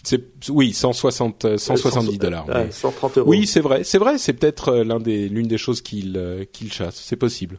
C'est 0.04 0.48
oui 0.48 0.72
160 0.72 1.44
euh, 1.44 1.58
170 1.58 2.18
dollars. 2.18 2.48
Ouais, 2.48 2.66
mais- 2.66 2.70
130 2.70 3.18
euros. 3.18 3.28
Oui, 3.28 3.46
c'est 3.46 3.60
vrai, 3.60 3.82
c'est 3.84 3.98
vrai, 3.98 4.16
c'est 4.18 4.32
peut-être 4.32 4.68
euh, 4.68 4.84
l'un 4.84 5.00
des 5.00 5.28
l'une 5.28 5.48
des 5.48 5.58
choses 5.58 5.82
qu'il 5.82 6.16
euh, 6.16 6.44
qu'il 6.52 6.72
chasse, 6.72 7.02
c'est 7.04 7.16
possible. 7.16 7.58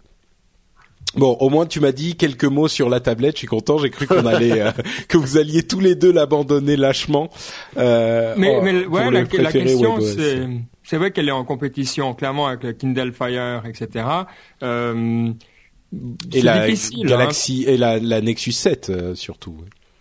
Bon, 1.16 1.34
au 1.40 1.50
moins 1.50 1.66
tu 1.66 1.80
m'as 1.80 1.92
dit 1.92 2.16
quelques 2.16 2.46
mots 2.46 2.68
sur 2.68 2.88
la 2.88 3.00
tablette. 3.00 3.36
Je 3.36 3.40
suis 3.40 3.48
content. 3.48 3.78
J'ai 3.80 3.90
cru 3.90 4.06
qu'on 4.08 4.26
allait 4.26 4.62
euh, 4.62 4.72
que 5.08 5.18
vous 5.18 5.38
alliez 5.38 5.64
tous 5.64 5.80
les 5.80 5.96
deux 5.96 6.12
l'abandonner 6.12 6.76
lâchement. 6.78 7.30
Euh, 7.78 8.36
Mais, 8.38 8.56
oh, 8.58 8.62
mais 8.64 8.86
ouais, 8.86 9.12
la, 9.12 9.22
la 9.24 9.52
question, 9.52 10.00
c'est, 10.02 10.48
c'est 10.84 10.98
vrai 10.98 11.12
qu'elle 11.12 11.28
est 11.28 11.32
en 11.32 11.46
compétition 11.46 12.14
clairement 12.14 12.48
avec 12.48 12.64
le 12.64 12.74
Kindle 12.74 13.12
Fire, 13.12 13.64
etc. 13.66 14.06
Euh, 14.62 15.32
et 16.32 16.40
c'est 16.40 16.42
la 16.44 16.68
difficile, 16.68 17.06
hein. 17.08 17.10
Galaxy 17.10 17.64
et 17.68 17.76
la, 17.78 17.98
la 17.98 18.22
Nexus 18.22 18.52
7 18.52 18.90
euh, 18.92 19.16
surtout. 19.16 19.58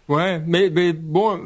Ouais, 0.08 0.42
mais, 0.46 0.68
mais 0.70 0.92
bon, 0.92 1.40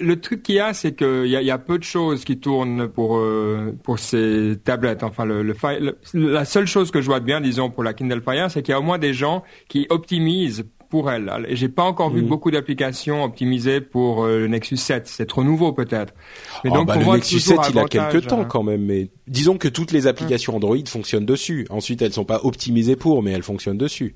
le 0.00 0.20
truc 0.20 0.42
qu'il 0.42 0.54
y 0.56 0.60
a, 0.60 0.72
c'est 0.74 0.94
qu'il 0.94 1.26
y 1.26 1.30
y 1.30 1.50
a 1.50 1.58
peu 1.58 1.78
de 1.78 1.84
choses 1.84 2.24
qui 2.24 2.38
tournent 2.38 2.88
pour 2.88 3.16
euh, 3.18 3.72
pour 3.82 3.98
ces 3.98 4.54
tablettes. 4.62 5.02
Enfin, 5.02 5.24
le, 5.24 5.42
le, 5.42 5.54
Fire- 5.54 5.80
le- 5.80 5.98
la 6.32 6.44
seule 6.44 6.66
chose 6.66 6.90
que 6.90 7.00
je 7.00 7.06
vois 7.06 7.20
de 7.20 7.24
bien, 7.24 7.40
disons, 7.40 7.70
pour 7.70 7.82
la 7.82 7.94
Kindle 7.94 8.22
Fire, 8.22 8.50
c'est 8.50 8.62
qu'il 8.62 8.72
y 8.72 8.74
a 8.74 8.78
au 8.80 8.82
moins 8.84 8.98
des 8.98 9.12
gens 9.14 9.42
qui 9.68 9.86
optimisent 9.90 10.64
pour 10.88 11.10
elle. 11.10 11.30
Et 11.48 11.54
j'ai 11.56 11.68
pas 11.68 11.82
encore 11.82 12.08
vu 12.10 12.22
Mhm. 12.22 12.28
beaucoup 12.28 12.50
d'applications 12.50 13.22
optimisées 13.22 13.82
pour 13.82 14.24
euh, 14.24 14.38
le 14.38 14.46
Nexus 14.48 14.78
7. 14.78 15.06
C'est 15.06 15.26
trop 15.26 15.44
nouveau 15.44 15.72
peut-être. 15.72 16.14
Mais 16.64 16.70
Oh, 16.72 16.84
bah, 16.84 16.94
on 16.96 16.98
le 17.00 17.04
voit 17.04 17.16
Nexus 17.16 17.40
toujours 17.42 17.62
7, 17.64 17.74
il 17.74 17.78
a 17.78 17.84
quelques 17.84 18.26
temps 18.28 18.40
hein. 18.40 18.44
quand 18.46 18.62
même, 18.62 18.84
mais 18.86 19.10
disons 19.26 19.58
que 19.58 19.68
toutes 19.68 19.92
les 19.92 20.06
applications 20.06 20.56
Android 20.56 20.76
fonctionnent 20.86 21.26
dessus. 21.26 21.66
Ensuite, 21.68 22.00
elles 22.00 22.14
sont 22.14 22.24
pas 22.24 22.40
optimisées 22.44 22.96
pour, 22.96 23.22
mais 23.22 23.32
elles 23.32 23.42
fonctionnent 23.42 23.76
dessus. 23.76 24.14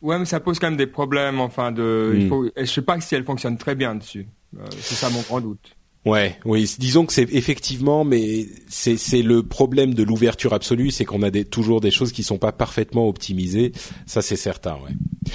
Ouais, 0.00 0.18
mais 0.18 0.24
ça 0.24 0.40
pose 0.40 0.58
quand 0.58 0.68
même 0.68 0.78
des 0.78 0.86
problèmes. 0.86 1.40
Enfin, 1.40 1.72
de, 1.72 2.12
Mm. 2.14 2.20
il 2.20 2.28
faut. 2.28 2.44
et 2.46 2.50
Je 2.56 2.64
sais 2.64 2.82
pas 2.82 2.98
si 3.00 3.14
elle 3.14 3.24
fonctionne 3.24 3.58
très 3.58 3.74
bien 3.74 3.94
dessus. 3.94 4.26
Euh, 4.58 4.64
c'est 4.80 4.94
ça 4.94 5.10
mon 5.10 5.20
grand 5.22 5.40
doute. 5.40 5.76
Ouais, 6.04 6.36
oui. 6.44 6.68
Disons 6.80 7.06
que 7.06 7.12
c'est 7.12 7.32
effectivement, 7.32 8.02
mais 8.04 8.46
c'est 8.68 8.96
c'est 8.96 9.22
le 9.22 9.44
problème 9.44 9.94
de 9.94 10.02
l'ouverture 10.02 10.52
absolue, 10.52 10.90
c'est 10.90 11.04
qu'on 11.04 11.22
a 11.22 11.30
des, 11.30 11.44
toujours 11.44 11.80
des 11.80 11.92
choses 11.92 12.10
qui 12.10 12.24
sont 12.24 12.38
pas 12.38 12.50
parfaitement 12.50 13.06
optimisées. 13.08 13.70
Ça, 14.04 14.20
c'est 14.20 14.34
certain, 14.34 14.72
ouais. 14.84 14.90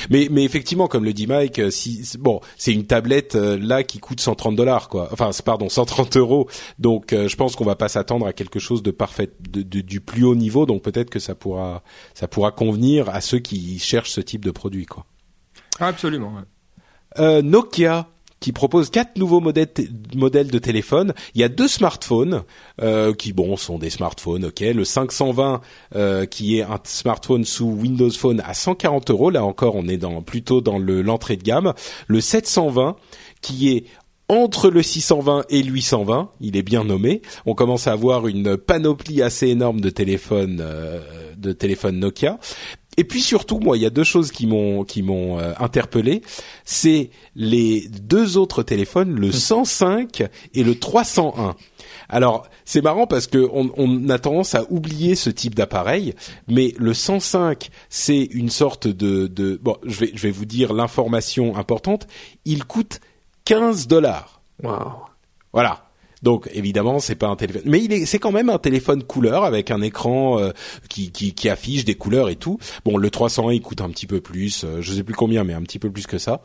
Mais 0.10 0.28
mais 0.30 0.44
effectivement, 0.44 0.90
comme 0.90 1.06
le 1.06 1.14
dit 1.14 1.26
Mike, 1.26 1.60
euh, 1.60 1.72
si 1.72 2.04
bon, 2.20 2.42
c'est 2.58 2.74
une 2.74 2.86
tablette 2.86 3.36
euh, 3.36 3.58
là 3.58 3.84
qui 3.84 4.00
coûte 4.00 4.20
130 4.20 4.58
dollars, 4.58 4.90
quoi. 4.90 5.08
Enfin, 5.14 5.30
pardon, 5.46 5.70
130 5.70 6.18
euros. 6.18 6.50
Donc, 6.80 7.14
euh, 7.14 7.30
je 7.30 7.38
pense 7.38 7.56
qu'on 7.56 7.64
va 7.64 7.78
pas 7.78 7.88
s'attendre 7.88 8.28
à 8.28 8.34
quelque 8.34 8.60
chose 8.60 8.84
de 8.84 8.92
parfait, 8.92 9.32
de, 9.50 9.62
de- 9.62 9.80
du 9.80 10.02
plus 10.02 10.26
haut 10.26 10.36
niveau. 10.36 10.66
Donc, 10.66 10.82
peut-être 10.82 11.10
que 11.10 11.20
ça 11.20 11.34
pourra 11.34 11.82
ça 12.14 12.28
pourra 12.28 12.52
convenir 12.52 13.08
à 13.08 13.22
ceux 13.22 13.40
qui 13.40 13.80
cherchent 13.80 14.12
ce 14.12 14.20
type 14.20 14.44
de 14.44 14.52
produit, 14.52 14.86
quoi. 14.86 15.06
Absolument. 15.80 16.34
ouais. 16.36 16.42
Euh, 17.24 17.42
Nokia 17.42 18.10
qui 18.40 18.52
propose 18.52 18.90
quatre 18.90 19.18
nouveaux 19.18 19.40
modèles, 19.40 19.68
de 20.52 20.60
téléphone. 20.60 21.14
Il 21.34 21.42
y 21.42 21.44
a 21.44 21.50
deux 21.50 21.68
smartphones 21.68 22.44
euh, 22.82 23.14
qui, 23.14 23.34
bon, 23.34 23.58
sont 23.58 23.80
des 23.80 23.90
smartphones, 23.90 24.46
ok. 24.46 24.60
Le 24.60 24.84
520 24.84 25.62
euh, 25.96 26.26
qui 26.26 26.58
est 26.58 26.62
un 26.62 26.80
smartphone 26.84 27.46
sous 27.46 27.66
Windows 27.66 28.12
Phone 28.12 28.42
à 28.46 28.54
140 28.54 29.10
euros. 29.10 29.30
Là 29.30 29.44
encore, 29.44 29.76
on 29.76 29.88
est 29.88 29.98
dans 29.98 30.22
plutôt 30.22 30.62
dans 30.62 30.78
le 30.78 31.02
l'entrée 31.02 31.38
de 31.38 31.44
gamme. 31.44 31.74
Le 32.08 32.22
720 32.22 32.96
qui 33.42 33.70
est 33.70 33.86
entre 34.30 34.70
le 34.70 34.84
620 34.84 35.46
et 35.50 35.64
le 35.64 35.72
820, 35.72 36.32
il 36.42 36.58
est 36.58 36.64
bien 36.64 36.84
nommé. 36.84 37.22
On 37.46 37.54
commence 37.54 37.88
à 37.88 37.94
avoir 37.94 38.28
une 38.28 38.58
panoplie 38.58 39.22
assez 39.22 39.48
énorme 39.48 39.80
de 39.80 39.90
téléphones, 39.90 40.60
euh, 40.62 41.00
de 41.38 41.54
téléphones 41.54 42.00
Nokia. 42.00 42.38
Et 43.00 43.04
puis 43.04 43.22
surtout, 43.22 43.60
moi, 43.60 43.78
il 43.78 43.84
y 43.84 43.86
a 43.86 43.92
deux 43.92 44.04
choses 44.04 44.32
qui 44.32 44.48
m'ont 44.48 44.84
qui 44.84 45.04
m'ont 45.04 45.40
euh, 45.40 45.54
interpellé. 45.60 46.24
C'est 46.66 47.12
les 47.36 47.88
deux 47.88 48.38
autres 48.38 48.64
téléphones, 48.64 49.14
le 49.14 49.32
105 49.32 50.24
et 50.56 50.64
le 50.64 50.78
301. 50.78 51.56
Alors, 52.10 52.48
c'est 52.66 52.82
marrant 52.82 53.06
parce 53.06 53.28
que 53.28 53.48
on, 53.54 53.72
on 53.78 54.10
a 54.10 54.18
tendance 54.18 54.56
à 54.56 54.66
oublier 54.72 55.16
ce 55.16 55.30
type 55.30 55.54
d'appareil, 55.54 56.16
mais 56.48 56.74
le 56.78 56.94
105, 56.94 57.70
c'est 57.90 58.24
une 58.24 58.50
sorte 58.50 58.88
de, 58.88 59.28
de 59.28 59.60
bon, 59.62 59.78
je 59.86 60.00
vais 60.00 60.12
je 60.16 60.24
vais 60.24 60.32
vous 60.32 60.46
dire 60.46 60.74
l'information 60.74 61.56
importante. 61.56 62.08
Il 62.46 62.66
coûte 62.66 63.00
15 63.46 63.88
dollars. 63.88 64.42
Waouh. 64.64 64.92
Voilà. 65.54 65.87
Donc 66.24 66.50
évidemment, 66.54 67.00
c'est 67.00 67.16
pas 67.16 67.28
un 67.28 67.36
téléphone, 67.36 67.64
mais 67.66 67.84
il 67.84 67.94
est, 67.94 68.06
c'est 68.06 68.20
quand 68.20 68.32
même 68.32 68.50
un 68.50 68.58
téléphone 68.58 69.04
couleur 69.04 69.44
avec 69.44 69.72
un 69.72 69.82
écran 69.82 70.40
euh, 70.40 70.52
qui, 70.90 71.12
qui, 71.12 71.34
qui 71.34 71.50
affiche 71.50 71.86
des 71.86 71.96
couleurs 71.96 72.30
et 72.30 72.36
tout. 72.36 72.58
Bon, 72.86 72.98
le 72.98 73.10
301 73.10 73.54
il 73.54 73.62
coûte 73.62 73.82
un 73.82 73.90
petit 73.90 74.08
peu 74.08 74.20
plus, 74.20 74.64
euh, 74.64 74.82
je 74.82 74.94
sais 74.94 75.04
plus 75.04 75.14
combien, 75.14 75.44
mais 75.44 75.54
un 75.54 75.62
petit 75.62 75.80
peu 75.80 75.92
plus 75.92 76.08
que 76.08 76.18
ça. 76.18 76.42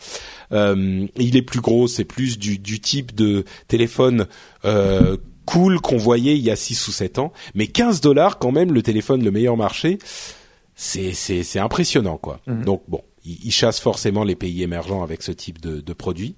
Euh, 0.52 1.06
il 1.16 1.37
est 1.37 1.42
plus 1.42 1.61
gros, 1.61 1.88
c'est 1.88 2.04
plus 2.04 2.38
du, 2.38 2.58
du 2.58 2.80
type 2.80 3.14
de 3.14 3.44
téléphone 3.68 4.26
euh, 4.64 5.16
cool 5.46 5.80
qu'on 5.80 5.96
voyait 5.96 6.37
il 6.37 6.44
y 6.44 6.50
a 6.50 6.56
6 6.56 6.88
ou 6.88 6.92
7 6.92 7.18
ans. 7.18 7.32
Mais 7.54 7.66
15 7.66 8.00
dollars 8.00 8.38
quand 8.38 8.52
même, 8.52 8.72
le 8.72 8.82
téléphone 8.82 9.24
le 9.24 9.30
meilleur 9.30 9.56
marché, 9.56 9.98
c'est 10.74 11.12
c'est 11.12 11.42
c'est 11.42 11.58
impressionnant 11.58 12.18
quoi. 12.18 12.40
Donc 12.46 12.82
bon, 12.88 13.02
il, 13.24 13.38
il 13.44 13.50
chasse 13.52 13.80
forcément 13.80 14.24
les 14.24 14.37
pays 14.37 14.62
émergents 14.62 15.02
avec 15.02 15.22
ce 15.22 15.32
type 15.32 15.61
de, 15.61 15.80
de 15.80 15.92
produit. 15.92 16.37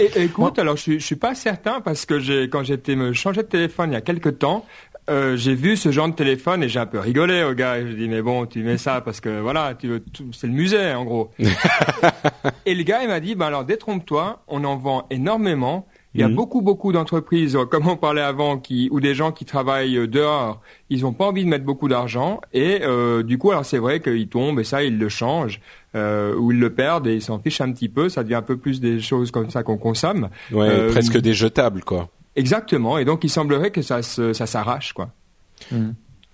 Et, 0.00 0.24
écoute, 0.24 0.58
alors 0.58 0.76
je, 0.76 0.82
suis- 0.82 1.00
je 1.00 1.04
suis 1.06 1.16
pas 1.16 1.34
certain 1.34 1.80
parce 1.80 2.04
que 2.06 2.18
j'ai 2.18 2.48
quand 2.50 2.62
j'étais 2.64 2.96
me 2.96 3.12
changer 3.12 3.42
de 3.42 3.48
téléphone 3.48 3.90
il 3.90 3.94
y 3.94 3.96
a 3.96 4.00
quelques 4.02 4.38
temps, 4.38 4.66
euh, 5.08 5.36
j'ai 5.36 5.54
vu 5.54 5.76
ce 5.76 5.90
genre 5.90 6.08
de 6.08 6.14
téléphone 6.14 6.62
et 6.62 6.68
j'ai 6.68 6.78
un 6.78 6.86
peu 6.86 6.98
rigolé 6.98 7.42
au 7.42 7.54
gars. 7.54 7.80
Je 7.80 7.92
dis 7.94 8.08
mais 8.08 8.20
bon, 8.22 8.44
tu 8.46 8.62
mets 8.62 8.76
ça 8.78 9.00
parce 9.00 9.20
que 9.20 9.40
voilà, 9.40 9.74
tu 9.74 9.88
veux 9.88 10.00
tout- 10.00 10.32
c'est 10.32 10.46
le 10.46 10.52
musée 10.52 10.92
en 10.92 11.04
gros. 11.04 11.30
et 12.66 12.74
le 12.74 12.82
gars 12.82 13.02
il 13.02 13.08
m'a 13.08 13.20
dit 13.20 13.34
bah 13.34 13.46
alors 13.46 13.64
détrompe-toi, 13.64 14.42
on 14.48 14.64
en 14.64 14.76
vend 14.76 15.06
énormément. 15.10 15.86
Il 16.14 16.20
y 16.20 16.24
a 16.24 16.28
Mhm. 16.28 16.34
beaucoup 16.34 16.60
beaucoup 16.60 16.90
d'entreprises, 16.92 17.54
euh, 17.54 17.66
comme 17.66 17.86
on 17.86 17.96
parlait 17.96 18.20
avant, 18.20 18.58
qui 18.58 18.88
ou 18.90 18.98
des 18.98 19.14
gens 19.14 19.30
qui 19.30 19.44
travaillent 19.44 19.96
euh, 19.96 20.06
dehors, 20.08 20.60
ils 20.88 21.06
ont 21.06 21.12
pas 21.12 21.26
envie 21.26 21.44
de 21.44 21.48
mettre 21.48 21.64
beaucoup 21.64 21.86
d'argent 21.86 22.40
et 22.52 22.80
euh, 22.82 23.22
du 23.22 23.38
coup 23.38 23.52
alors 23.52 23.64
c'est 23.64 23.78
vrai 23.78 24.00
qu'ils 24.00 24.26
tombent 24.28 24.58
et 24.58 24.64
ça 24.64 24.82
ils 24.82 24.98
le 24.98 25.08
changent 25.08 25.60
euh, 25.94 26.34
ou 26.34 26.50
ils 26.50 26.58
le 26.58 26.70
perdent 26.74 27.06
et 27.06 27.14
ils 27.14 27.22
s'en 27.22 27.38
fichent 27.38 27.60
un 27.60 27.70
petit 27.72 27.88
peu. 27.88 28.08
Ça 28.08 28.24
devient 28.24 28.34
un 28.34 28.42
peu 28.42 28.56
plus 28.56 28.80
des 28.80 28.98
choses 29.00 29.30
comme 29.30 29.50
ça 29.50 29.62
qu'on 29.62 29.78
consomme. 29.78 30.30
Ouais, 30.50 30.68
Euh, 30.68 30.90
presque 30.90 31.16
des 31.18 31.32
jetables 31.32 31.84
quoi. 31.84 32.08
Exactement. 32.34 32.98
Et 32.98 33.04
donc 33.04 33.22
il 33.22 33.28
semblerait 33.30 33.70
que 33.70 33.82
ça 33.82 34.02
se, 34.02 34.32
ça 34.32 34.46
s'arrache 34.46 34.92
quoi. 34.92 35.10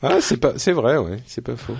Ah, 0.03 0.19
c'est 0.21 0.37
pas, 0.37 0.53
c'est 0.57 0.73
vrai, 0.73 0.99
ouais, 0.99 1.17
c'est 1.27 1.41
pas 1.43 1.57
faux. 1.57 1.73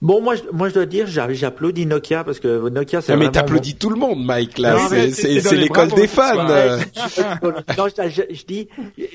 Bon, 0.00 0.22
moi, 0.22 0.36
je- 0.36 0.42
moi, 0.52 0.68
je 0.68 0.74
dois 0.74 0.86
dire, 0.86 1.06
j'a- 1.08 1.32
j'applaudis 1.32 1.84
Nokia 1.84 2.22
parce 2.22 2.38
que 2.38 2.68
Nokia, 2.68 3.00
c'est 3.00 3.16
mais 3.16 3.28
t'applaudis 3.30 3.74
tout 3.74 3.90
le 3.90 3.96
monde, 3.96 4.24
Mike. 4.24 4.58
Là, 4.58 4.78
c'est, 4.88 5.54
l'école 5.56 5.88
des 5.90 6.06
fans. 6.06 6.46
non, 7.76 7.86
je, 7.88 8.08
je- 8.08 8.34
je 8.34 8.44
dis, 8.46 8.68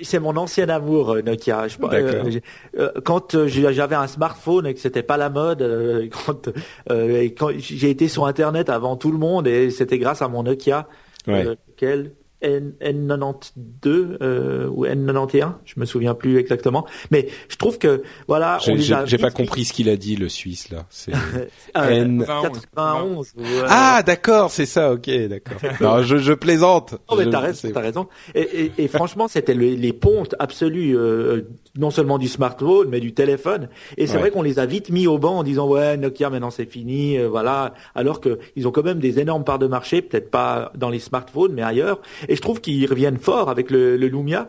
c'est 0.04 0.20
mon 0.20 0.36
ancien 0.36 0.68
amour 0.70 1.12
euh, 1.16 1.22
Nokia. 1.22 1.66
Euh, 1.82 2.24
euh, 2.78 2.90
quand 3.04 3.48
j'avais 3.48 3.96
un 3.96 4.08
smartphone 4.08 4.68
et 4.68 4.74
que 4.74 4.80
c'était 4.80 5.04
pas 5.04 5.18
la 5.18 5.30
mode, 5.30 5.62
euh, 5.62 6.08
quand, 6.26 6.50
euh, 6.92 7.30
j'ai 7.58 7.90
été 7.90 8.08
sur 8.08 8.26
Internet 8.26 8.70
avant 8.70 8.96
tout 8.98 9.12
le 9.12 9.18
monde 9.18 9.48
et 9.48 9.70
c'était 9.72 9.98
grâce 9.98 10.22
à 10.22 10.28
mon 10.28 10.44
Nokia, 10.44 10.88
Ouais. 11.28 11.44
lequel 11.44 12.12
N, 12.42 12.74
N92 12.82 14.18
euh, 14.22 14.68
ou 14.68 14.86
N91, 14.86 15.54
je 15.66 15.80
me 15.80 15.86
souviens 15.86 16.14
plus 16.14 16.38
exactement. 16.38 16.86
Mais 17.12 17.28
je 17.50 17.56
trouve 17.56 17.78
que 17.78 18.04
voilà, 18.28 18.58
J'ai, 19.06 19.18
pas 19.18 19.32
compris 19.32 19.66
ce 19.66 19.74
qu'il 19.74 19.90
a 19.90 19.96
dit, 19.96 20.16
le 20.16 20.30
Suisse 20.30 20.70
là. 20.70 20.86
C'est... 20.90 21.14
Euh, 21.14 21.90
N- 22.02 22.26
91. 22.26 23.34
ou, 23.38 23.42
euh, 23.42 23.66
Ah, 23.70 24.04
d'accord, 24.06 24.52
c'est 24.52 24.66
ça. 24.66 24.92
Ok, 24.94 25.10
d'accord. 25.28 25.58
Non, 25.82 26.04
je, 26.04 26.18
je 26.18 26.34
plaisante. 26.34 26.94
Non, 27.10 27.18
mais 27.18 27.26
Je- 27.26 27.30
t'as 27.30 27.40
raison, 27.40 27.60
c'est- 27.62 27.72
t'as 27.72 27.82
raison. 27.82 28.08
Et, 28.36 28.42
et, 28.42 28.72
et 28.78 28.88
franchement, 28.88 29.28
c'était 29.28 29.54
le- 29.54 29.76
les 29.76 29.94
pontes 29.94 30.36
absolues, 30.40 30.98
euh, 30.98 31.42
non 31.78 31.92
seulement 31.92 32.18
du 32.18 32.28
smartphone, 32.28 32.88
mais 32.90 33.00
du 33.00 33.14
téléphone. 33.14 33.70
Et 33.98 34.08
c'est 34.08 34.14
Ouais. 34.16 34.20
vrai 34.22 34.32
qu'on 34.32 34.42
les 34.42 34.60
a 34.60 34.66
vite 34.66 34.90
mis 34.90 35.08
au 35.08 35.18
banc 35.18 35.38
en 35.40 35.44
disant 35.44 35.68
ouais, 35.68 35.98
Nokia 35.98 36.30
maintenant 36.30 36.52
c'est 36.52 36.66
fini, 36.70 37.18
euh, 37.18 37.28
voilà. 37.30 37.74
Alors 37.96 38.20
que 38.22 38.40
ils 38.56 38.68
ont 38.68 38.72
quand 38.72 38.84
même 38.84 39.00
des 39.00 39.20
énormes 39.20 39.44
parts 39.44 39.60
de 39.60 39.68
marché, 39.68 40.02
peut-être 40.02 40.30
pas 40.32 40.72
dans 40.76 40.90
les 40.90 41.00
smartphones, 41.00 41.54
mais 41.54 41.62
ailleurs. 41.62 42.00
Et 42.32 42.36
je 42.38 42.42
trouve 42.42 42.62
qu'ils 42.62 42.88
reviennent 42.90 43.18
fort 43.18 43.50
avec 43.50 43.70
le, 43.70 43.98
le 43.98 44.08
Lumia. 44.08 44.48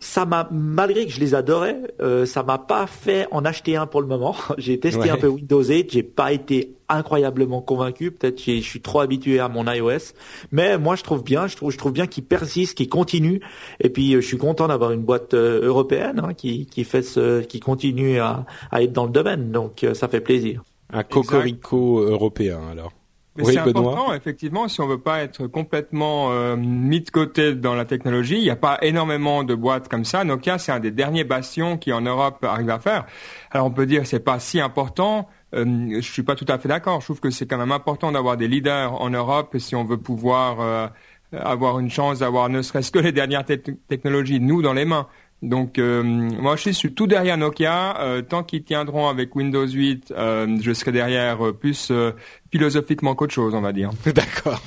Ça 0.00 0.24
m'a, 0.26 0.48
malgré 0.50 1.06
que 1.06 1.12
je 1.12 1.20
les 1.20 1.36
adorais, 1.36 1.78
euh, 2.02 2.26
ça 2.26 2.42
m'a 2.42 2.58
pas 2.58 2.88
fait 2.88 3.28
en 3.30 3.44
acheter 3.44 3.76
un 3.76 3.86
pour 3.86 4.00
le 4.00 4.08
moment. 4.08 4.34
J'ai 4.58 4.80
testé 4.80 5.02
Ouais. 5.02 5.10
un 5.10 5.16
peu 5.16 5.28
Windows 5.28 5.62
8, 5.62 5.92
j'ai 5.92 6.02
pas 6.02 6.32
été 6.32 6.74
incroyablement 6.88 7.60
convaincu. 7.62 8.10
Peut-être 8.10 8.44
que 8.44 8.56
je 8.56 8.60
suis 8.62 8.80
trop 8.80 8.98
habitué 8.98 9.38
à 9.38 9.48
mon 9.48 9.64
iOS, 9.72 10.12
mais 10.50 10.76
moi 10.76 10.96
je 10.96 11.04
trouve 11.04 11.22
bien, 11.22 11.46
je 11.46 11.54
trouve, 11.54 11.70
je 11.70 11.78
trouve 11.78 11.92
bien 11.92 12.08
qu'il 12.08 12.24
persiste, 12.24 12.76
qu'il 12.76 12.88
continue. 12.88 13.40
Et 13.78 13.90
puis 13.90 14.14
euh, 14.14 14.20
je 14.20 14.26
suis 14.26 14.36
content 14.38 14.66
d'avoir 14.66 14.90
une 14.90 15.02
boîte 15.02 15.34
euh, 15.34 15.64
européenne 15.64 16.20
hein, 16.20 16.34
qui 16.34 16.66
qui 16.66 16.82
fait 16.82 17.02
ce, 17.02 17.42
qui 17.42 17.60
continue 17.60 18.18
à, 18.18 18.44
à 18.72 18.82
être 18.82 18.92
dans 18.92 19.04
le 19.04 19.12
domaine. 19.12 19.52
Donc 19.52 19.86
ça 19.94 20.08
fait 20.08 20.20
plaisir. 20.20 20.64
Un 20.92 21.04
cocorico 21.04 22.00
européen 22.00 22.60
alors. 22.72 22.92
Mais 23.36 23.44
oui, 23.44 23.54
c'est 23.54 23.58
important, 23.58 24.14
effectivement, 24.14 24.68
si 24.68 24.80
on 24.80 24.86
veut 24.86 25.00
pas 25.00 25.22
être 25.22 25.48
complètement 25.48 26.30
euh, 26.30 26.54
mis 26.56 27.00
de 27.00 27.10
côté 27.10 27.54
dans 27.54 27.74
la 27.74 27.84
technologie. 27.84 28.36
Il 28.36 28.42
n'y 28.42 28.50
a 28.50 28.56
pas 28.56 28.78
énormément 28.82 29.42
de 29.42 29.54
boîtes 29.56 29.88
comme 29.88 30.04
ça. 30.04 30.22
Nokia, 30.22 30.58
c'est 30.58 30.70
un 30.70 30.78
des 30.78 30.92
derniers 30.92 31.24
bastions 31.24 31.76
qui 31.76 31.92
en 31.92 32.00
Europe 32.00 32.44
arrive 32.44 32.70
à 32.70 32.78
faire. 32.78 33.06
Alors 33.50 33.66
on 33.66 33.70
peut 33.72 33.86
dire 33.86 34.02
que 34.02 34.08
c'est 34.08 34.20
pas 34.20 34.38
si 34.38 34.60
important. 34.60 35.28
Euh, 35.54 36.00
je 36.00 36.12
suis 36.12 36.22
pas 36.22 36.36
tout 36.36 36.46
à 36.48 36.58
fait 36.58 36.68
d'accord. 36.68 37.00
Je 37.00 37.06
trouve 37.06 37.20
que 37.20 37.30
c'est 37.30 37.46
quand 37.46 37.58
même 37.58 37.72
important 37.72 38.12
d'avoir 38.12 38.36
des 38.36 38.46
leaders 38.46 39.00
en 39.00 39.10
Europe 39.10 39.56
si 39.58 39.74
on 39.74 39.84
veut 39.84 39.98
pouvoir 39.98 40.60
euh, 40.60 40.86
avoir 41.32 41.80
une 41.80 41.90
chance 41.90 42.20
d'avoir 42.20 42.48
ne 42.48 42.62
serait-ce 42.62 42.92
que 42.92 43.00
les 43.00 43.12
dernières 43.12 43.44
te- 43.44 43.54
technologies 43.88 44.38
nous 44.38 44.62
dans 44.62 44.72
les 44.74 44.84
mains. 44.84 45.08
Donc 45.42 45.78
euh, 45.78 46.02
moi 46.02 46.56
je 46.56 46.70
suis 46.70 46.94
tout 46.94 47.06
derrière 47.06 47.36
Nokia. 47.36 48.00
Euh, 48.00 48.22
tant 48.22 48.42
qu'ils 48.42 48.64
tiendront 48.64 49.08
avec 49.08 49.36
Windows 49.36 49.66
8, 49.66 50.14
euh, 50.16 50.56
je 50.60 50.72
serai 50.72 50.90
derrière 50.90 51.46
euh, 51.46 51.52
plus 51.52 51.90
euh, 51.90 52.12
philosophiquement 52.54 53.16
qu'autre 53.16 53.34
chose, 53.34 53.52
on 53.52 53.60
va 53.62 53.72
dire. 53.72 53.90
D'accord. 54.06 54.62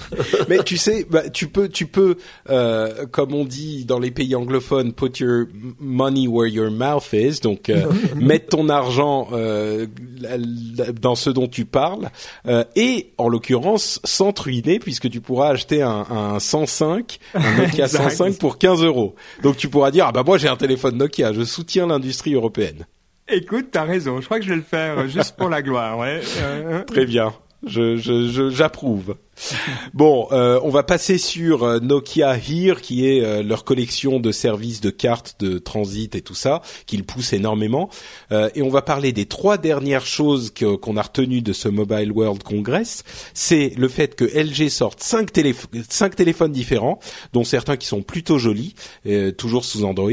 Mais 0.49 0.61
tu 0.61 0.75
sais, 0.75 1.05
bah, 1.09 1.29
tu 1.29 1.47
peux, 1.47 1.69
tu 1.69 1.85
peux, 1.85 2.17
euh, 2.49 3.05
comme 3.05 3.33
on 3.33 3.45
dit 3.45 3.85
dans 3.85 3.97
les 3.97 4.11
pays 4.11 4.35
anglophones, 4.35 4.91
put 4.91 5.19
your 5.21 5.45
money 5.79 6.27
where 6.27 6.49
your 6.49 6.69
mouth 6.69 7.13
is. 7.13 7.39
Donc, 7.39 7.69
euh, 7.69 7.85
mettre 8.17 8.49
ton 8.49 8.67
argent 8.67 9.29
euh, 9.31 9.87
dans 10.99 11.15
ce 11.15 11.29
dont 11.29 11.47
tu 11.47 11.63
parles, 11.63 12.09
euh, 12.45 12.65
et 12.75 13.13
en 13.17 13.29
l'occurrence, 13.29 14.01
sans 14.03 14.37
ruiner, 14.37 14.79
puisque 14.79 15.09
tu 15.09 15.21
pourras 15.21 15.51
acheter 15.51 15.81
un, 15.81 16.05
un 16.09 16.39
105, 16.39 17.19
un 17.35 17.39
Nokia 17.57 17.85
Exact. 17.85 18.09
105 18.09 18.37
pour 18.37 18.57
15 18.57 18.83
euros. 18.83 19.15
Donc, 19.43 19.55
tu 19.55 19.69
pourras 19.69 19.91
dire, 19.91 20.07
ah 20.07 20.11
bah 20.11 20.23
moi 20.25 20.37
j'ai 20.37 20.49
un 20.49 20.57
téléphone 20.57 20.97
Nokia, 20.97 21.31
je 21.31 21.43
soutiens 21.43 21.87
l'industrie 21.87 22.33
européenne. 22.33 22.85
Écoute, 23.29 23.67
t'as 23.71 23.83
raison. 23.83 24.21
Je 24.21 24.25
crois 24.25 24.39
que 24.39 24.45
je 24.45 24.49
vais 24.49 24.55
le 24.55 24.61
faire 24.61 24.99
euh, 24.99 25.07
juste 25.07 25.35
pour 25.35 25.49
la 25.49 25.61
gloire. 25.61 25.97
Ouais. 25.97 26.21
Euh, 26.39 26.83
Très 26.83 27.05
bien. 27.05 27.33
Je, 27.65 27.97
je, 27.97 28.27
je- 28.29 28.49
j'approuve. 28.49 29.15
Bon, 29.93 30.27
euh, 30.31 30.59
on 30.63 30.69
va 30.69 30.81
passer 30.81 31.19
sur 31.19 31.63
euh, 31.63 31.79
Nokia 31.79 32.35
Here, 32.37 32.81
qui 32.81 33.07
est 33.07 33.23
euh, 33.23 33.43
leur 33.43 33.63
collection 33.65 34.19
de 34.19 34.31
services 34.31 34.81
de 34.81 34.89
cartes 34.89 35.35
de 35.39 35.59
transit 35.59 36.15
et 36.15 36.21
tout 36.21 36.33
ça, 36.33 36.61
qu'ils 36.87 37.03
poussent 37.03 37.33
énormément. 37.33 37.89
et 38.31 38.61
on 38.63 38.69
va 38.69 38.81
parler 38.81 39.11
des 39.11 39.25
trois 39.25 39.57
dernières 39.57 40.05
choses 40.05 40.51
qu'on 40.51 40.97
a 40.97 41.01
retenues 41.01 41.41
de 41.41 41.53
ce 41.53 41.67
Mobile 41.69 42.11
World 42.11 42.41
Congress. 42.43 43.03
C'est 43.33 43.73
le 43.77 43.87
fait 43.87 44.15
que 44.15 44.25
LG 44.25 44.69
sorte 44.69 45.01
cinq, 45.01 45.29
cinq 45.89 46.15
téléphones 46.15 46.51
différents, 46.51 46.99
dont 47.33 47.43
certains 47.43 47.77
qui 47.77 47.87
sont 47.87 48.01
plutôt 48.01 48.37
jolis, 48.39 48.73
toujours 49.37 49.65
sous 49.65 49.83
Android. 49.85 50.11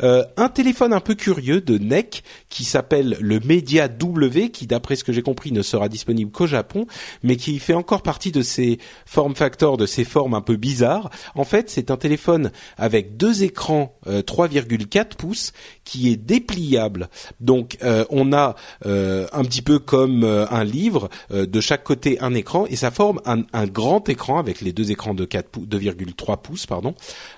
un 0.00 0.48
téléphone 0.48 0.92
un 0.92 1.00
peu 1.00 1.14
curieux 1.14 1.60
de 1.60 1.78
NEC 1.78 2.22
qui 2.48 2.64
s'appelle 2.64 3.16
le 3.20 3.40
Media 3.40 3.88
W, 3.88 4.50
qui 4.50 4.66
d'après 4.66 4.96
ce 4.96 5.04
que 5.04 5.12
j'ai 5.12 5.22
compris 5.22 5.52
ne 5.52 5.62
sera 5.62 5.88
disponible 5.88 6.30
qu'au 6.30 6.46
Japon, 6.46 6.77
mais 7.22 7.36
qui 7.36 7.58
fait 7.58 7.74
encore 7.74 8.02
partie 8.02 8.32
de 8.32 8.42
ces 8.42 8.78
form 9.06 9.34
factors, 9.34 9.76
de 9.76 9.86
ces 9.86 10.04
formes 10.04 10.34
un 10.34 10.40
peu 10.40 10.56
bizarres. 10.56 11.10
En 11.34 11.44
fait, 11.44 11.70
c'est 11.70 11.90
un 11.90 11.96
téléphone 11.96 12.50
avec 12.76 13.16
deux 13.16 13.42
écrans 13.42 13.94
3,4 14.06 14.98
euh, 14.98 15.04
pouces 15.16 15.52
qui 15.84 16.10
est 16.10 16.16
dépliable. 16.16 17.08
Donc, 17.40 17.78
euh, 17.82 18.04
on 18.10 18.32
a 18.32 18.56
euh, 18.86 19.26
un 19.32 19.44
petit 19.44 19.62
peu 19.62 19.78
comme 19.78 20.24
un 20.24 20.64
livre, 20.64 21.08
de 21.30 21.60
chaque 21.60 21.84
côté 21.84 22.18
un 22.20 22.34
écran, 22.34 22.66
et 22.66 22.76
ça 22.76 22.90
forme 22.90 23.20
un, 23.24 23.66
grand 23.66 24.08
écran 24.08 24.38
avec 24.38 24.60
les 24.60 24.72
deux 24.72 24.90
écrans 24.90 25.14
de 25.14 25.24
2,3 25.24 26.40
pouces, 26.40 26.66
pardon, 26.66 26.94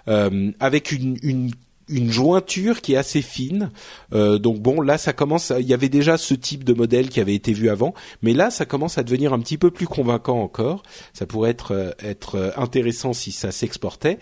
avec 0.06 0.92
une 0.92 1.50
une 1.90 2.10
jointure 2.10 2.80
qui 2.80 2.94
est 2.94 2.96
assez 2.96 3.22
fine. 3.22 3.70
Euh, 4.12 4.38
donc 4.38 4.60
bon, 4.60 4.80
là 4.80 4.98
ça 4.98 5.12
commence. 5.12 5.52
Il 5.58 5.66
y 5.66 5.74
avait 5.74 5.88
déjà 5.88 6.16
ce 6.16 6.34
type 6.34 6.64
de 6.64 6.72
modèle 6.72 7.08
qui 7.08 7.20
avait 7.20 7.34
été 7.34 7.52
vu 7.52 7.68
avant, 7.68 7.94
mais 8.22 8.32
là 8.32 8.50
ça 8.50 8.64
commence 8.64 8.98
à 8.98 9.02
devenir 9.02 9.32
un 9.32 9.40
petit 9.40 9.58
peu 9.58 9.70
plus 9.70 9.86
convaincant 9.86 10.40
encore. 10.40 10.82
Ça 11.12 11.26
pourrait 11.26 11.50
être 11.50 11.72
euh, 11.72 11.90
être 12.00 12.36
euh, 12.36 12.50
intéressant 12.56 13.12
si 13.12 13.32
ça 13.32 13.52
s'exportait. 13.52 14.18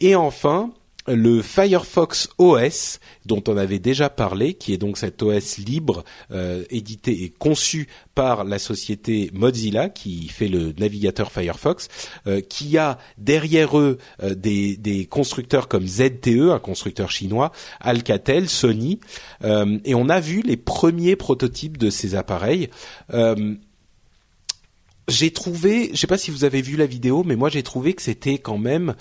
Et 0.00 0.14
enfin, 0.14 0.70
le 1.08 1.42
Firefox 1.42 2.28
OS 2.38 3.00
dont 3.26 3.42
on 3.46 3.56
avait 3.56 3.78
déjà 3.78 4.08
parlé, 4.08 4.54
qui 4.54 4.72
est 4.72 4.78
donc 4.78 4.98
cet 4.98 5.22
OS 5.22 5.58
libre 5.58 6.04
euh, 6.32 6.64
édité 6.70 7.24
et 7.24 7.28
conçu 7.30 7.88
par 8.14 8.44
la 8.44 8.58
société 8.58 9.30
Mozilla 9.32 9.88
qui 9.88 10.28
fait 10.28 10.48
le 10.48 10.72
navigateur 10.78 11.30
Firefox, 11.30 11.88
euh, 12.26 12.40
qui 12.40 12.78
a 12.78 12.98
derrière 13.18 13.78
eux 13.78 13.98
euh, 14.22 14.34
des, 14.34 15.06
constructeurs 15.10 15.68
comme 15.68 15.86
ZTE, 15.86 16.50
un 16.50 16.58
constructeur 16.58 17.10
chinois, 17.10 17.52
Alcatel, 17.80 18.48
Sony, 18.48 19.00
et 19.42 19.94
on 19.94 20.08
a 20.08 20.20
vu 20.20 20.42
les 20.42 20.56
premiers 20.56 21.16
prototypes 21.16 21.76
de 21.76 21.90
ces 21.90 22.14
appareils. 22.14 22.68
J'ai 25.08 25.30
trouvé, 25.30 25.90
je 25.92 25.96
sais 25.96 26.06
pas 26.06 26.18
si 26.18 26.30
vous 26.30 26.44
avez 26.44 26.60
vu 26.60 26.76
la 26.76 26.84
vidéo, 26.86 27.24
mais 27.24 27.36
moi 27.36 27.48
j'ai 27.48 27.62
trouvé 27.62 27.94
que 27.94 28.02
c'était 28.02 28.38
quand 28.38 28.58
même 28.58 28.94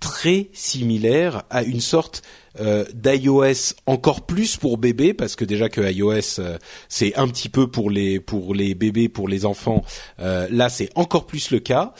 très 0.00 0.48
similaire 0.52 1.44
à 1.50 1.62
une 1.62 1.80
sorte 1.80 2.22
euh, 2.58 2.84
d'iOS 2.94 3.74
encore 3.86 4.22
plus 4.22 4.56
pour 4.56 4.76
bébés 4.76 5.14
parce 5.14 5.36
que 5.36 5.44
déjà 5.44 5.68
que 5.68 5.80
iOS 5.80 6.40
euh, 6.40 6.58
c'est 6.88 7.14
un 7.14 7.28
petit 7.28 7.48
peu 7.48 7.68
pour 7.68 7.90
les 7.90 8.18
pour 8.18 8.54
les 8.56 8.74
bébés 8.74 9.08
pour 9.08 9.28
les 9.28 9.46
enfants 9.46 9.84
euh, 10.18 10.48
là 10.50 10.68
c'est 10.68 10.90
encore 10.96 11.26
plus 11.26 11.52
le 11.52 11.60
cas. 11.60 11.94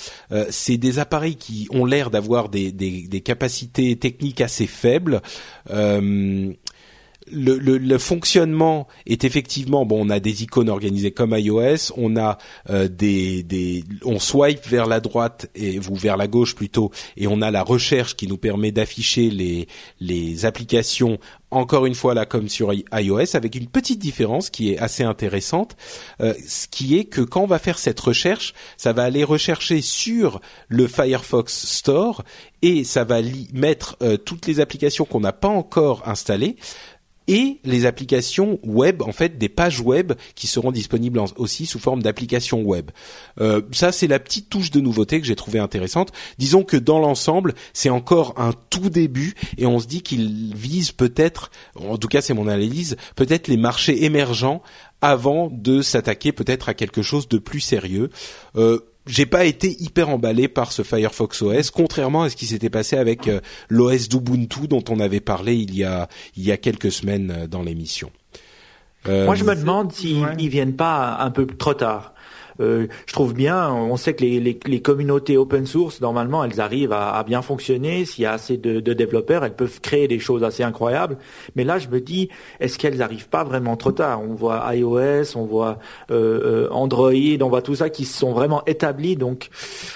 C'est 0.50 0.76
des 0.76 0.98
appareils 0.98 1.36
qui 1.36 1.68
ont 1.70 1.84
l'air 1.84 2.10
d'avoir 2.10 2.48
des, 2.48 2.72
des, 2.72 3.06
des, 3.06 3.20
capacités 3.20 3.96
techniques 3.96 4.40
assez 4.40 4.66
faibles 4.66 5.20
le, 7.32 7.98
fonctionnement 7.98 8.86
est 9.06 9.24
effectivement 9.24 9.84
bon. 9.84 10.06
On 10.06 10.10
a 10.10 10.20
des 10.20 10.42
icônes 10.42 10.68
organisées 10.68 11.10
comme 11.10 11.34
iOS. 11.36 11.92
On 11.96 12.16
a 12.16 12.38
euh, 12.70 12.88
des, 12.88 13.42
des, 13.42 13.84
on 14.04 14.18
swipe 14.18 14.66
vers 14.66 14.86
la 14.86 15.00
droite 15.00 15.48
et 15.54 15.78
ou 15.78 15.94
vers 15.94 16.16
la 16.16 16.26
gauche 16.26 16.54
plutôt, 16.54 16.90
et 17.16 17.26
on 17.26 17.42
a 17.42 17.50
la 17.50 17.62
recherche 17.62 18.16
qui 18.16 18.26
nous 18.26 18.38
permet 18.38 18.72
d'afficher 18.72 19.30
les 19.30 19.68
les 20.00 20.44
applications. 20.44 21.18
Encore 21.52 21.84
une 21.84 21.96
fois 21.96 22.14
là, 22.14 22.26
comme 22.26 22.48
sur 22.48 22.72
iOS, 22.72 23.34
avec 23.34 23.56
une 23.56 23.66
petite 23.66 23.98
différence 23.98 24.50
qui 24.50 24.70
est 24.70 24.78
assez 24.78 25.02
intéressante, 25.02 25.76
euh, 26.20 26.32
ce 26.46 26.68
qui 26.68 26.96
est 26.96 27.06
que 27.06 27.22
quand 27.22 27.42
on 27.42 27.46
va 27.46 27.58
faire 27.58 27.78
cette 27.78 27.98
recherche, 27.98 28.54
ça 28.76 28.92
va 28.92 29.02
aller 29.02 29.24
rechercher 29.24 29.80
sur 29.80 30.40
le 30.68 30.86
Firefox 30.86 31.66
Store 31.66 32.22
et 32.62 32.84
ça 32.84 33.02
va 33.02 33.20
mettre 33.52 33.96
euh, 34.00 34.16
toutes 34.16 34.46
les 34.46 34.60
applications 34.60 35.04
qu'on 35.04 35.20
n'a 35.20 35.32
pas 35.32 35.48
encore 35.48 36.06
installées 36.06 36.56
et 37.30 37.60
les 37.62 37.86
applications 37.86 38.58
web, 38.64 39.02
en 39.02 39.12
fait, 39.12 39.38
des 39.38 39.48
pages 39.48 39.80
web 39.80 40.14
qui 40.34 40.48
seront 40.48 40.72
disponibles 40.72 41.20
aussi 41.36 41.64
sous 41.64 41.78
forme 41.78 42.02
d'applications 42.02 42.60
web. 42.60 42.90
Euh, 43.40 43.62
ça, 43.70 43.92
c'est 43.92 44.08
la 44.08 44.18
petite 44.18 44.50
touche 44.50 44.72
de 44.72 44.80
nouveauté 44.80 45.20
que 45.20 45.26
j'ai 45.28 45.36
trouvé 45.36 45.60
intéressante. 45.60 46.10
Disons 46.38 46.64
que 46.64 46.76
dans 46.76 46.98
l'ensemble, 46.98 47.54
c'est 47.72 47.88
encore 47.88 48.34
un 48.36 48.52
tout 48.68 48.90
début 48.90 49.34
et 49.58 49.66
on 49.66 49.78
se 49.78 49.86
dit 49.86 50.02
qu'il 50.02 50.56
vise 50.56 50.90
peut-être, 50.90 51.52
en 51.76 51.98
tout 51.98 52.08
cas 52.08 52.20
c'est 52.20 52.34
mon 52.34 52.48
analyse, 52.48 52.96
peut-être 53.14 53.46
les 53.46 53.56
marchés 53.56 54.04
émergents 54.04 54.60
avant 55.00 55.50
de 55.52 55.82
s'attaquer 55.82 56.32
peut-être 56.32 56.68
à 56.68 56.74
quelque 56.74 57.00
chose 57.00 57.28
de 57.28 57.38
plus 57.38 57.60
sérieux. 57.60 58.10
Euh, 58.56 58.80
j'ai 59.06 59.26
pas 59.26 59.44
été 59.44 59.76
hyper 59.82 60.08
emballé 60.08 60.48
par 60.48 60.72
ce 60.72 60.82
Firefox 60.82 61.42
OS, 61.42 61.70
contrairement 61.70 62.22
à 62.22 62.30
ce 62.30 62.36
qui 62.36 62.46
s'était 62.46 62.70
passé 62.70 62.96
avec 62.96 63.28
euh, 63.28 63.40
l'OS 63.68 64.08
d'Ubuntu 64.08 64.68
dont 64.68 64.84
on 64.88 65.00
avait 65.00 65.20
parlé 65.20 65.54
il 65.56 65.74
y 65.74 65.84
a 65.84 66.08
il 66.36 66.44
y 66.44 66.52
a 66.52 66.56
quelques 66.56 66.92
semaines 66.92 67.30
euh, 67.30 67.46
dans 67.46 67.62
l'émission. 67.62 68.10
Moi, 69.06 69.34
je 69.34 69.44
me 69.44 69.54
demande 69.54 69.92
s'ils 69.92 70.20
ne 70.20 70.48
viennent 70.48 70.76
pas 70.76 71.16
un 71.20 71.30
peu 71.30 71.46
trop 71.46 71.72
tard. 71.72 72.12
Euh, 72.60 72.86
je 73.06 73.12
trouve 73.12 73.34
bien. 73.34 73.72
On 73.72 73.96
sait 73.96 74.14
que 74.14 74.22
les, 74.22 74.40
les, 74.40 74.58
les, 74.66 74.80
communautés 74.80 75.36
open 75.36 75.66
source, 75.66 76.00
normalement, 76.00 76.44
elles 76.44 76.60
arrivent 76.60 76.92
à, 76.92 77.12
à 77.12 77.24
bien 77.24 77.42
fonctionner. 77.42 78.04
S'il 78.04 78.24
y 78.24 78.26
a 78.26 78.32
assez 78.32 78.56
de, 78.56 78.80
de, 78.80 78.92
développeurs, 78.92 79.44
elles 79.44 79.54
peuvent 79.54 79.80
créer 79.80 80.08
des 80.08 80.18
choses 80.18 80.44
assez 80.44 80.62
incroyables. 80.62 81.16
Mais 81.56 81.64
là, 81.64 81.78
je 81.78 81.88
me 81.88 82.00
dis, 82.00 82.28
est-ce 82.60 82.78
qu'elles 82.78 82.98
n'arrivent 82.98 83.28
pas 83.28 83.44
vraiment 83.44 83.76
trop 83.76 83.92
tard? 83.92 84.22
On 84.22 84.34
voit 84.34 84.74
iOS, 84.74 85.36
on 85.36 85.44
voit 85.44 85.78
euh, 86.10 86.66
euh, 86.66 86.68
Android, 86.70 87.12
on 87.40 87.48
voit 87.48 87.62
tout 87.62 87.74
ça 87.74 87.90
qui 87.90 88.04
sont 88.04 88.32
vraiment 88.32 88.64
établis. 88.66 89.16
Donc 89.16 89.48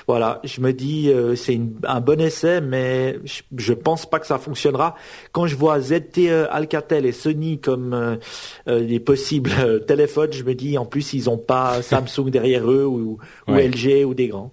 voilà, 0.07 0.41
je 0.45 0.61
me 0.61 0.73
dis, 0.73 1.11
euh, 1.11 1.37
c'est 1.37 1.61
un 1.85 2.01
bon 2.01 2.21
essai, 2.21 2.61
mais 2.61 3.19
je, 3.25 3.43
je 3.57 3.73
pense 3.73 4.07
pas 4.07 4.19
que 4.19 4.27
ça 4.27 4.39
fonctionnera. 4.39 4.95
Quand 5.33 5.47
je 5.47 5.57
vois 5.57 5.81
ZTE, 5.81 6.49
Alcatel 6.51 7.07
et 7.07 7.12
Sony 7.12 7.59
comme 7.59 8.19
des 8.67 9.01
possibles 9.01 9.85
téléphones, 9.87 10.33
je 10.33 10.45
me 10.45 10.55
dis, 10.55 10.79
en 10.79 10.87
plus, 10.87 11.12
ils 11.12 11.29
ont 11.29 11.39
pas 11.39 11.83
Samsung 11.83 12.31
derrière 12.31 12.53
eux 12.62 12.86
ou, 12.86 13.18
LG 13.48 14.05
ou 14.05 14.14
des 14.14 14.28
grands. 14.28 14.52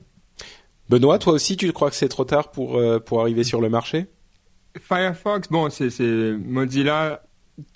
Benoît, 0.89 1.19
toi 1.19 1.33
aussi, 1.33 1.55
tu 1.55 1.71
crois 1.71 1.89
que 1.89 1.95
c'est 1.95 2.09
trop 2.09 2.25
tard 2.25 2.51
pour, 2.51 2.77
euh, 2.77 2.99
pour 2.99 3.21
arriver 3.21 3.43
sur 3.43 3.61
le 3.61 3.69
marché? 3.69 4.07
Firefox, 4.79 5.49
bon, 5.49 5.69
c'est 5.69 5.89
Mozilla, 6.01 7.21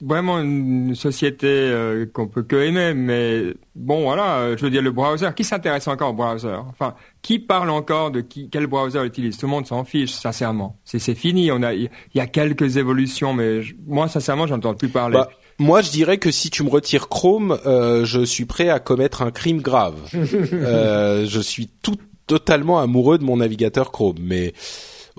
vraiment 0.01 0.39
une 0.39 0.95
société 0.95 1.47
euh, 1.47 2.05
qu'on 2.11 2.28
peut 2.28 2.43
que 2.43 2.55
aimer, 2.55 2.93
mais 2.93 3.53
bon, 3.76 4.03
voilà, 4.03 4.38
euh, 4.38 4.57
je 4.57 4.63
veux 4.63 4.69
dire, 4.69 4.82
le 4.82 4.91
browser, 4.91 5.30
qui 5.36 5.43
s'intéresse 5.43 5.88
encore 5.88 6.11
au 6.11 6.13
browser? 6.13 6.57
Enfin, 6.69 6.95
qui 7.21 7.39
parle 7.39 7.69
encore 7.69 8.11
de 8.11 8.21
qui, 8.21 8.49
quel 8.49 8.67
browser 8.67 9.03
utilise? 9.05 9.38
Tout 9.38 9.45
le 9.45 9.51
monde 9.51 9.65
s'en 9.65 9.84
fiche, 9.84 10.11
sincèrement. 10.11 10.78
C'est 10.84 11.15
fini, 11.15 11.51
on 11.51 11.63
a, 11.63 11.73
il 11.73 11.89
y, 12.13 12.19
a 12.19 12.28
quelques 12.28 12.78
évolutions, 12.78 13.34
mais 13.34 13.61
moi, 13.86 14.07
sincèrement, 14.07 14.47
j'entends 14.47 14.73
plus 14.73 14.89
parler. 14.89 15.17
Bah, 15.17 15.30
moi, 15.58 15.82
je 15.82 15.91
dirais 15.91 16.18
que 16.18 16.32
si 16.32 16.49
tu 16.49 16.64
me 16.64 16.70
retires 16.70 17.08
Chrome, 17.08 17.58
euh, 17.66 18.06
je 18.06 18.24
suis 18.26 18.45
prêt 18.45 18.70
à 18.70 18.80
commettre 18.80 19.22
un 19.22 19.32
crime 19.32 19.62
grave. 19.62 19.95
euh, 20.14 21.26
je 21.26 21.39
suis 21.39 21.70
tout 21.82 21.97
totalement 22.28 22.80
amoureux 22.80 23.18
de 23.18 23.24
mon 23.24 23.38
navigateur 23.38 23.91
Chrome, 23.91 24.18
mais 24.20 24.53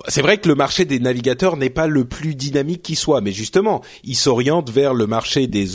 c'est 0.09 0.23
vrai 0.23 0.39
que 0.39 0.49
le 0.49 0.55
marché 0.55 0.85
des 0.85 0.99
navigateurs 0.99 1.57
n'est 1.57 1.71
pas 1.71 1.87
le 1.87 2.05
plus 2.05 2.35
dynamique 2.35 2.83
qui 2.83 2.97
soit, 2.97 3.21
mais 3.21 3.33
justement, 3.33 3.83
il 4.05 4.17
s'oriente 4.17 4.71
vers 4.71 4.93
le 4.93 5.07
marché 5.07 5.47
des 5.47 5.67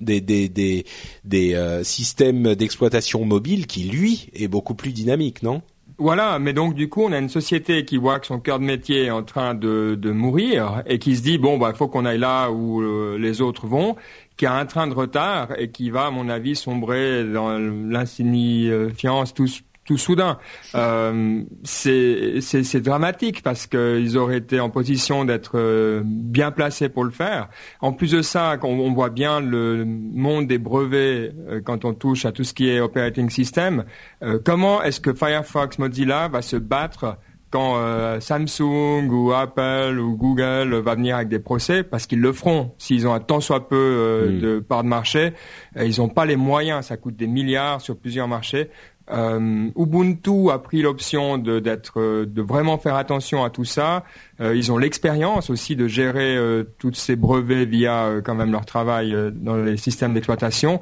des 0.00 0.20
des 0.20 0.48
des, 0.48 0.84
des 1.24 1.54
euh, 1.54 1.82
systèmes 1.82 2.54
d'exploitation 2.54 3.24
mobile 3.24 3.66
qui 3.66 3.84
lui 3.84 4.28
est 4.34 4.48
beaucoup 4.48 4.74
plus 4.74 4.92
dynamique, 4.92 5.42
non? 5.42 5.62
Voilà, 5.98 6.38
mais 6.40 6.52
donc 6.52 6.74
du 6.74 6.88
coup, 6.88 7.02
on 7.02 7.12
a 7.12 7.18
une 7.18 7.28
société 7.28 7.84
qui 7.84 7.98
voit 7.98 8.18
que 8.18 8.26
son 8.26 8.40
cœur 8.40 8.58
de 8.58 8.64
métier 8.64 9.04
est 9.04 9.10
en 9.10 9.22
train 9.22 9.54
de, 9.54 9.96
de 10.00 10.10
mourir 10.10 10.82
et 10.86 10.98
qui 10.98 11.16
se 11.16 11.22
dit 11.22 11.38
bon 11.38 11.56
bah 11.56 11.72
faut 11.74 11.86
qu'on 11.86 12.04
aille 12.04 12.18
là 12.18 12.50
où 12.50 12.82
euh, 12.82 13.16
les 13.18 13.40
autres 13.40 13.66
vont, 13.66 13.94
qui 14.36 14.46
a 14.46 14.54
un 14.54 14.66
train 14.66 14.86
de 14.86 14.94
retard 14.94 15.48
et 15.58 15.70
qui 15.70 15.90
va, 15.90 16.06
à 16.06 16.10
mon 16.10 16.28
avis, 16.28 16.56
sombrer 16.56 17.24
dans 17.24 17.58
l'insignifiance 17.58 19.34
tout, 19.34 19.46
tout 19.84 19.98
soudain. 19.98 20.38
Euh, 20.74 21.42
c'est 21.64 22.80
dramatique 22.80 23.42
parce 23.42 23.66
qu'ils 23.66 24.16
auraient 24.16 24.38
été 24.38 24.60
en 24.60 24.70
position 24.70 25.24
d'être 25.24 25.52
euh, 25.54 26.02
bien 26.04 26.50
placés 26.50 26.88
pour 26.88 27.04
le 27.04 27.10
faire. 27.10 27.48
En 27.80 27.92
plus 27.92 28.12
de 28.12 28.22
ça, 28.22 28.56
on, 28.62 28.78
on 28.78 28.92
voit 28.92 29.10
bien 29.10 29.40
le 29.40 29.84
monde 29.84 30.46
des 30.46 30.58
brevets 30.58 31.32
euh, 31.48 31.60
quand 31.62 31.84
on 31.84 31.94
touche 31.94 32.24
à 32.24 32.32
tout 32.32 32.44
ce 32.44 32.54
qui 32.54 32.68
est 32.68 32.80
operating 32.80 33.30
system. 33.30 33.84
Euh, 34.22 34.38
comment 34.44 34.82
est-ce 34.82 35.00
que 35.00 35.12
Firefox 35.12 35.78
Mozilla 35.78 36.28
va 36.28 36.42
se 36.42 36.56
battre 36.56 37.18
quand 37.50 37.76
euh, 37.76 38.18
Samsung 38.18 39.08
ou 39.10 39.32
Apple 39.32 39.96
ou 40.00 40.16
Google 40.16 40.74
va 40.74 40.96
venir 40.96 41.14
avec 41.14 41.28
des 41.28 41.38
procès, 41.38 41.84
parce 41.84 42.06
qu'ils 42.08 42.20
le 42.20 42.32
feront, 42.32 42.72
s'ils 42.78 43.06
ont 43.06 43.14
un 43.14 43.20
tant 43.20 43.40
soit 43.40 43.68
peu 43.68 44.26
mm. 44.28 44.40
de 44.40 44.58
part 44.58 44.82
de 44.82 44.88
marché, 44.88 45.34
ils 45.76 46.00
n'ont 46.00 46.08
pas 46.08 46.26
les 46.26 46.34
moyens, 46.34 46.86
ça 46.86 46.96
coûte 46.96 47.14
des 47.14 47.28
milliards 47.28 47.80
sur 47.80 47.96
plusieurs 47.96 48.26
marchés 48.26 48.70
Euh, 49.10 49.68
Ubuntu 49.76 50.50
a 50.50 50.58
pris 50.58 50.80
l'option 50.80 51.36
de, 51.36 51.58
d'être, 51.58 52.00
euh, 52.00 52.26
de 52.26 52.40
vraiment 52.40 52.78
faire 52.78 52.96
attention 52.96 53.44
à 53.44 53.50
tout 53.50 53.64
ça. 53.64 54.04
Euh, 54.40 54.56
ils 54.56 54.72
ont 54.72 54.78
l'expérience 54.78 55.50
aussi 55.50 55.76
de 55.76 55.86
gérer 55.86 56.36
euh, 56.36 56.64
tous 56.78 56.94
ces 56.94 57.16
brevets 57.16 57.66
via 57.66 58.20
quand 58.24 58.34
même 58.34 58.52
leur 58.52 58.64
travail 58.64 59.14
dans 59.32 59.56
les 59.56 59.76
systèmes 59.76 60.14
d'exploitation. 60.14 60.80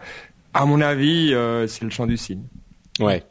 À 0.55 0.67
mon 0.67 0.81
avis, 0.81 1.35
c'est 1.67 1.83
le 1.83 1.91
champ 1.91 2.07
du 2.07 2.17
signe. 2.17 2.43
Ouais. 3.01 3.25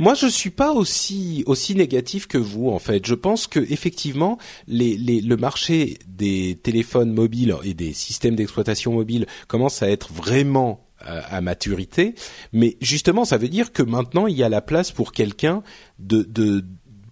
Moi, 0.00 0.14
je 0.14 0.26
suis 0.26 0.50
pas 0.50 0.72
aussi 0.72 1.44
aussi 1.46 1.76
négatif 1.76 2.26
que 2.26 2.38
vous 2.38 2.70
en 2.70 2.80
fait. 2.80 3.06
Je 3.06 3.14
pense 3.14 3.46
que 3.46 3.60
effectivement, 3.60 4.36
les, 4.66 4.96
les, 4.96 5.20
le 5.20 5.36
marché 5.36 5.98
des 6.08 6.58
téléphones 6.60 7.12
mobiles 7.12 7.54
et 7.62 7.72
des 7.72 7.92
systèmes 7.92 8.34
d'exploitation 8.34 8.92
mobile 8.92 9.26
commence 9.46 9.80
à 9.82 9.88
être 9.88 10.12
vraiment 10.12 10.85
à, 11.06 11.36
à 11.36 11.40
maturité. 11.40 12.14
Mais 12.52 12.76
justement, 12.80 13.24
ça 13.24 13.36
veut 13.38 13.48
dire 13.48 13.72
que 13.72 13.82
maintenant, 13.82 14.26
il 14.26 14.36
y 14.36 14.42
a 14.42 14.48
la 14.48 14.60
place 14.60 14.90
pour 14.92 15.12
quelqu'un 15.12 15.62
de, 15.98 16.22
de 16.22 16.64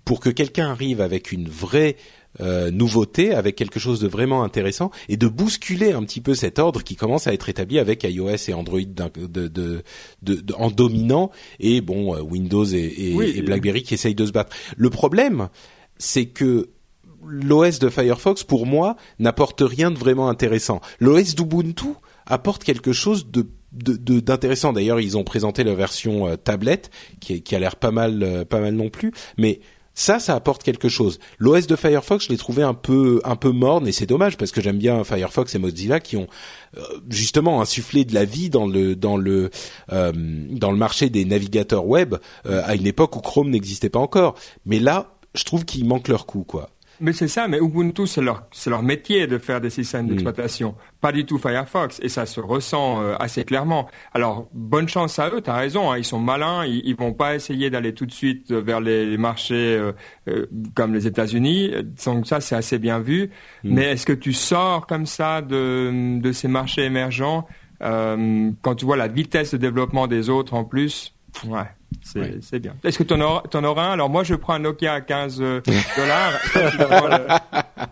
pour 0.04 0.20
que 0.20 0.28
quelqu'un 0.30 0.68
arrive 0.70 1.00
avec 1.00 1.32
une 1.32 1.48
vraie 1.48 1.96
euh, 2.40 2.70
nouveauté, 2.72 3.32
avec 3.32 3.54
quelque 3.56 3.78
chose 3.78 4.00
de 4.00 4.08
vraiment 4.08 4.42
intéressant, 4.42 4.90
et 5.08 5.16
de 5.16 5.28
bousculer 5.28 5.92
un 5.92 6.02
petit 6.02 6.20
peu 6.20 6.34
cet 6.34 6.58
ordre 6.58 6.82
qui 6.82 6.96
commence 6.96 7.26
à 7.28 7.32
être 7.32 7.48
établi 7.48 7.78
avec 7.78 8.02
iOS 8.02 8.48
et 8.48 8.52
Android 8.54 8.80
de, 8.80 9.46
de, 9.46 9.82
de- 10.22 10.52
en 10.54 10.70
dominant, 10.70 11.30
et 11.60 11.80
bon 11.80 12.14
euh, 12.14 12.20
Windows 12.20 12.64
et, 12.64 12.92
et, 12.98 13.14
Oui. 13.14 13.32
et 13.36 13.42
BlackBerry 13.42 13.82
qui 13.84 13.94
essayent 13.94 14.16
de 14.16 14.26
se 14.26 14.32
battre. 14.32 14.54
Le 14.76 14.90
problème, 14.90 15.48
c'est 15.96 16.26
que 16.26 16.70
l'OS 17.26 17.78
de 17.78 17.88
Firefox, 17.88 18.42
pour 18.44 18.66
moi, 18.66 18.96
n'apporte 19.20 19.62
rien 19.64 19.90
de 19.90 19.96
vraiment 19.96 20.28
intéressant. 20.28 20.80
L'OS 21.00 21.34
d'Ubuntu 21.36 21.86
apporte 22.26 22.64
quelque 22.64 22.92
chose 22.92 23.30
de 23.30 23.46
d'intéressant. 23.74 24.72
D'ailleurs, 24.72 25.00
ils 25.00 25.16
ont 25.16 25.24
présenté 25.24 25.64
la 25.64 25.74
version 25.74 26.28
euh, 26.28 26.36
tablette 26.36 26.90
qui, 27.20 27.42
qui 27.42 27.54
a 27.54 27.58
l'air 27.58 27.76
pas 27.76 27.90
mal, 27.90 28.22
euh, 28.22 28.44
pas 28.44 28.60
mal 28.60 28.74
non 28.74 28.88
plus. 28.88 29.12
Mais 29.36 29.60
ça, 29.94 30.18
ça 30.18 30.34
apporte 30.34 30.62
quelque 30.62 30.88
chose. 30.88 31.18
L'OS 31.38 31.66
de 31.66 31.76
Firefox, 31.76 32.26
je 32.26 32.30
l'ai 32.30 32.36
trouvé 32.36 32.62
un 32.62 32.74
peu, 32.74 33.20
un 33.24 33.36
peu 33.36 33.50
morne 33.50 33.86
et 33.86 33.92
c'est 33.92 34.06
dommage 34.06 34.36
parce 34.36 34.50
que 34.50 34.60
j'aime 34.60 34.78
bien 34.78 35.04
Firefox 35.04 35.54
et 35.54 35.58
Mozilla 35.58 36.00
qui 36.00 36.16
ont 36.16 36.26
euh, 36.76 36.82
justement 37.08 37.60
insufflé 37.60 38.04
de 38.04 38.14
la 38.14 38.24
vie 38.24 38.50
dans 38.50 38.66
le, 38.66 38.96
dans 38.96 39.16
le, 39.16 39.50
dans 39.88 40.70
le 40.70 40.76
marché 40.76 41.10
des 41.10 41.24
navigateurs 41.24 41.86
web 41.86 42.16
à 42.44 42.74
une 42.74 42.86
époque 42.86 43.14
où 43.16 43.20
Chrome 43.20 43.50
n'existait 43.50 43.88
pas 43.88 44.00
encore. 44.00 44.34
Mais 44.66 44.80
là, 44.80 45.14
je 45.34 45.44
trouve 45.44 45.64
qu'ils 45.64 45.84
manquent 45.84 46.08
leur 46.08 46.26
coup, 46.26 46.44
quoi. 46.44 46.70
Mais 47.00 47.12
c'est 47.12 47.28
ça, 47.28 47.48
mais 47.48 47.58
Ubuntu, 47.58 48.06
c'est 48.06 48.22
leur, 48.22 48.44
c'est 48.52 48.70
leur 48.70 48.82
métier 48.82 49.26
de 49.26 49.38
faire 49.38 49.60
des 49.60 49.70
systèmes 49.70 50.08
d'exploitation. 50.08 50.74
Pas 51.00 51.12
du 51.12 51.24
tout 51.26 51.38
Firefox, 51.38 52.00
et 52.02 52.08
ça 52.08 52.26
se 52.26 52.40
ressent 52.40 53.02
euh, 53.02 53.14
assez 53.18 53.44
clairement. 53.44 53.88
Alors, 54.12 54.48
bonne 54.52 54.88
chance 54.88 55.18
à 55.18 55.28
eux, 55.30 55.40
t'as 55.40 55.54
raison, 55.54 55.90
hein, 55.90 55.98
ils 55.98 56.04
sont 56.04 56.18
malins, 56.18 56.64
ils, 56.64 56.82
ils 56.84 56.96
vont 56.96 57.12
pas 57.12 57.34
essayer 57.34 57.70
d'aller 57.70 57.94
tout 57.94 58.06
de 58.06 58.12
suite 58.12 58.50
euh, 58.50 58.60
vers 58.60 58.80
les, 58.80 59.06
les 59.06 59.18
marchés 59.18 59.76
euh, 59.76 59.92
euh, 60.28 60.46
comme 60.74 60.94
les 60.94 61.06
États-Unis. 61.06 61.72
Donc 62.04 62.26
ça, 62.26 62.40
c'est 62.40 62.56
assez 62.56 62.78
bien 62.78 63.00
vu. 63.00 63.30
Mais 63.64 63.92
est-ce 63.92 64.06
que 64.06 64.12
tu 64.12 64.32
sors 64.32 64.86
comme 64.86 65.06
ça 65.06 65.42
de, 65.42 66.20
de 66.20 66.32
ces 66.32 66.48
marchés 66.48 66.84
émergents 66.84 67.46
euh, 67.82 68.50
quand 68.62 68.76
tu 68.76 68.84
vois 68.84 68.96
la 68.96 69.08
vitesse 69.08 69.52
de 69.52 69.56
développement 69.58 70.06
des 70.06 70.30
autres 70.30 70.54
en 70.54 70.64
plus? 70.64 71.14
Ouais. 71.46 71.66
C'est 72.04 72.18
Ouais. 72.20 72.34
c'est 72.42 72.58
bien. 72.60 72.74
Est-ce 72.84 72.98
que 72.98 73.02
tu 73.02 73.14
en, 73.14 73.20
en 73.42 73.64
auras 73.64 73.84
un? 73.86 73.92
Alors 73.92 74.10
moi, 74.10 74.22
je 74.24 74.34
prends 74.34 74.52
un 74.54 74.58
Nokia 74.60 74.92
à 74.92 75.00
15 75.00 75.38
euh, 75.40 75.60
dollars. 75.96 76.32
Le- 76.54 77.80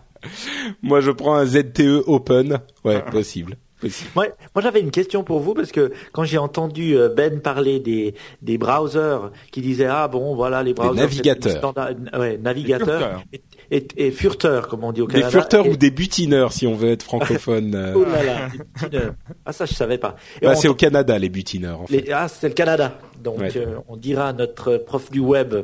Moi, 0.81 1.01
je 1.01 1.11
prends 1.11 1.35
un 1.35 1.45
ZTE 1.45 2.03
Open. 2.07 2.59
Ouais, 2.85 3.01
possible. 3.11 3.57
possible. 3.81 4.09
Moi, 4.15 4.27
moi 4.55 4.61
j'avais 4.61 4.79
une 4.79 4.91
question 4.91 5.23
pour 5.25 5.41
vous 5.41 5.53
parce 5.53 5.71
que 5.73 5.91
quand 6.13 6.23
j'ai 6.23 6.37
entendu 6.37 6.95
euh, 6.97 7.09
Ben 7.09 7.41
parler 7.41 7.81
des 7.81 8.15
des 8.41 8.57
browsers 8.57 9.31
qui 9.51 9.59
disaient 9.61 9.87
ah 9.89 10.07
bon 10.07 10.35
voilà 10.35 10.63
les 10.63 10.73
browsers 10.73 10.95
navigateurs. 11.01 11.57
standard- 11.57 11.89
ouais 12.17 12.37
navigateurs 12.37 12.99
furteurs. 13.01 13.23
et, 13.33 13.41
et, 13.77 14.07
et 14.07 14.11
furteurs 14.11 14.67
comme 14.69 14.85
on 14.85 14.93
dit 14.93 15.01
au 15.01 15.07
Des 15.07 15.15
Canada 15.15 15.29
furteurs 15.31 15.65
et- 15.65 15.71
ou 15.71 15.75
des 15.75 15.91
butineurs, 15.91 16.53
si 16.53 16.65
on 16.65 16.75
veut 16.75 16.91
être 16.91 17.03
francophone. 17.03 17.75
oh 17.95 18.05
là 18.05 18.23
là 18.23 18.47
des 18.47 18.59
butineurs. 18.59 19.13
ah 19.45 19.51
ça 19.51 19.65
je 19.65 19.73
savais 19.73 19.97
pas 19.97 20.15
Et 20.41 20.45
Bah, 20.45 20.55
c'est 20.55 20.69
au 20.69 20.75
Canada, 20.75 21.19
les 21.19 21.27
butineurs, 21.29 21.81
en 21.81 21.87
fait. 21.87 22.01
les- 22.05 22.11
ah 22.13 22.29
c'est 22.29 22.47
le 22.47 22.53
Canada 22.53 22.97
donc 23.23 23.39
Ouais. 23.39 23.51
euh, 23.55 23.77
on 23.87 23.97
dira 23.97 24.27
à 24.29 24.33
notre 24.33 24.77
prof 24.77 25.09
du 25.09 25.19
web 25.19 25.53
euh, 25.53 25.63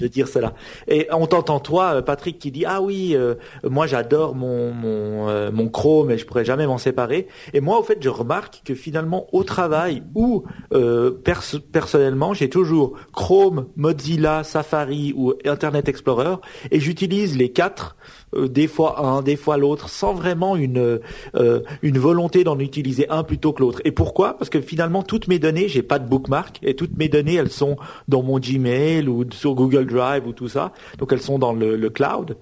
de 0.00 0.06
dire 0.06 0.28
cela. 0.28 0.54
Et 0.88 1.08
on 1.12 1.26
t'entend 1.26 1.60
toi, 1.60 1.96
euh, 1.96 2.02
Patrick, 2.02 2.38
qui 2.38 2.50
dit 2.50 2.64
ah 2.66 2.80
oui, 2.80 3.14
euh, 3.14 3.34
moi 3.64 3.86
j'adore 3.86 4.34
mon 4.34 4.72
mon 4.72 5.28
euh, 5.28 5.50
mon 5.52 5.68
Chrome 5.68 6.10
et 6.10 6.18
je 6.18 6.24
pourrais 6.26 6.44
jamais 6.44 6.66
m'en 6.66 6.78
séparer. 6.78 7.26
Et 7.52 7.60
moi, 7.60 7.78
au 7.78 7.82
fait, 7.82 7.98
je 8.00 8.08
remarque 8.08 8.62
que 8.64 8.74
finalement 8.74 9.26
au 9.32 9.42
travail 9.44 10.02
ou 10.14 10.44
euh, 10.72 11.10
pers- 11.10 11.60
personnellement, 11.72 12.32
j'ai 12.34 12.48
toujours 12.48 12.94
Chrome, 13.12 13.66
Mozilla, 13.76 14.44
Safari 14.44 15.12
ou 15.16 15.34
Internet 15.44 15.88
Explorer 15.88 16.36
et 16.70 16.80
j'utilise 16.80 17.36
les 17.36 17.50
quatre. 17.50 17.96
Euh, 18.36 18.48
des 18.48 18.66
fois 18.66 19.00
un, 19.04 19.22
des 19.22 19.36
fois 19.36 19.56
l'autre, 19.56 19.88
sans 19.88 20.14
vraiment 20.14 20.56
une 20.56 21.00
euh, 21.34 21.60
une 21.82 21.98
volonté 21.98 22.44
d'en 22.44 22.58
utiliser 22.58 23.08
un 23.10 23.22
plutôt 23.22 23.52
que 23.52 23.62
l'autre. 23.62 23.80
Et 23.84 23.92
pourquoi? 23.92 24.36
Parce 24.38 24.50
que 24.50 24.60
finalement, 24.60 25.02
toutes 25.02 25.28
mes 25.28 25.38
données, 25.38 25.68
j'ai 25.68 25.82
pas 25.82 25.98
de 25.98 26.08
bookmark 26.08 26.58
et 26.62 26.74
toutes 26.74 26.96
mes 26.96 27.08
données, 27.08 27.34
elles 27.34 27.50
sont 27.50 27.76
dans 28.08 28.22
mon 28.22 28.38
Gmail 28.38 29.08
ou 29.08 29.24
sur 29.32 29.54
Google 29.54 29.86
Drive 29.86 30.26
ou 30.26 30.32
tout 30.32 30.48
ça. 30.48 30.72
Donc 30.98 31.12
elles 31.12 31.20
sont 31.20 31.38
dans 31.38 31.52
le, 31.52 31.76
le 31.76 31.90
cloud. 31.90 32.36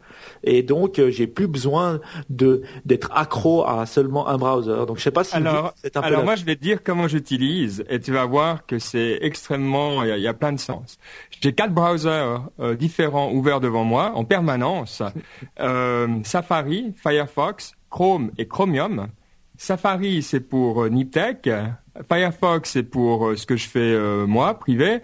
Et 0.47 0.63
donc 0.63 0.99
euh, 0.99 1.11
j'ai 1.11 1.27
plus 1.27 1.47
besoin 1.49 2.01
de 2.31 2.63
d'être 2.85 3.11
accro 3.15 3.67
à 3.67 3.87
seulement 3.87 4.29
un 4.29 4.37
browser. 4.39 4.85
Donc 4.87 4.99
je 4.99 5.03
sais 5.03 5.11
pas 5.11 5.25
si 5.25 5.35
Alors, 5.35 5.73
c'est 5.77 5.97
un 5.97 6.01
peu 6.01 6.07
alors 6.07 6.21
la- 6.21 6.25
moi, 6.25 6.37
je 6.37 6.45
vais 6.45 6.55
te 6.57 6.61
dire 6.63 6.83
comment 6.83 7.09
j'utilise 7.09 7.85
et 7.89 7.99
tu 8.01 8.13
vas 8.13 8.25
voir 8.27 8.67
que 8.67 8.79
c'est 8.79 9.19
extrêmement, 9.23 10.03
il 10.03 10.09
y, 10.09 10.13
a- 10.13 10.17
il 10.17 10.23
y 10.23 10.29
a 10.29 10.35
plein 10.35 10.53
de 10.53 10.61
sens. 10.61 10.99
J'ai 11.41 11.53
quatre 11.53 11.73
browsers 11.73 12.43
euh, 12.61 12.75
différents 12.75 13.31
ouverts 13.33 13.61
devant 13.61 13.85
moi 13.85 14.13
en 14.15 14.25
permanence. 14.25 15.03
Euh, 15.61 16.09
Safari, 16.25 16.93
Firefox, 16.97 17.73
Chrome 17.91 18.31
et 18.39 18.47
Chromium. 18.47 19.09
Safari, 19.57 20.23
c'est 20.23 20.41
pour 20.41 20.83
euh, 20.85 20.89
Niptech. 20.89 21.49
Firefox, 22.11 22.71
c'est 22.73 22.83
pour 22.83 23.33
ce 23.37 23.47
que 23.47 23.57
je 23.57 23.69
fais 23.69 23.97
moi, 24.27 24.59
privé. 24.59 24.99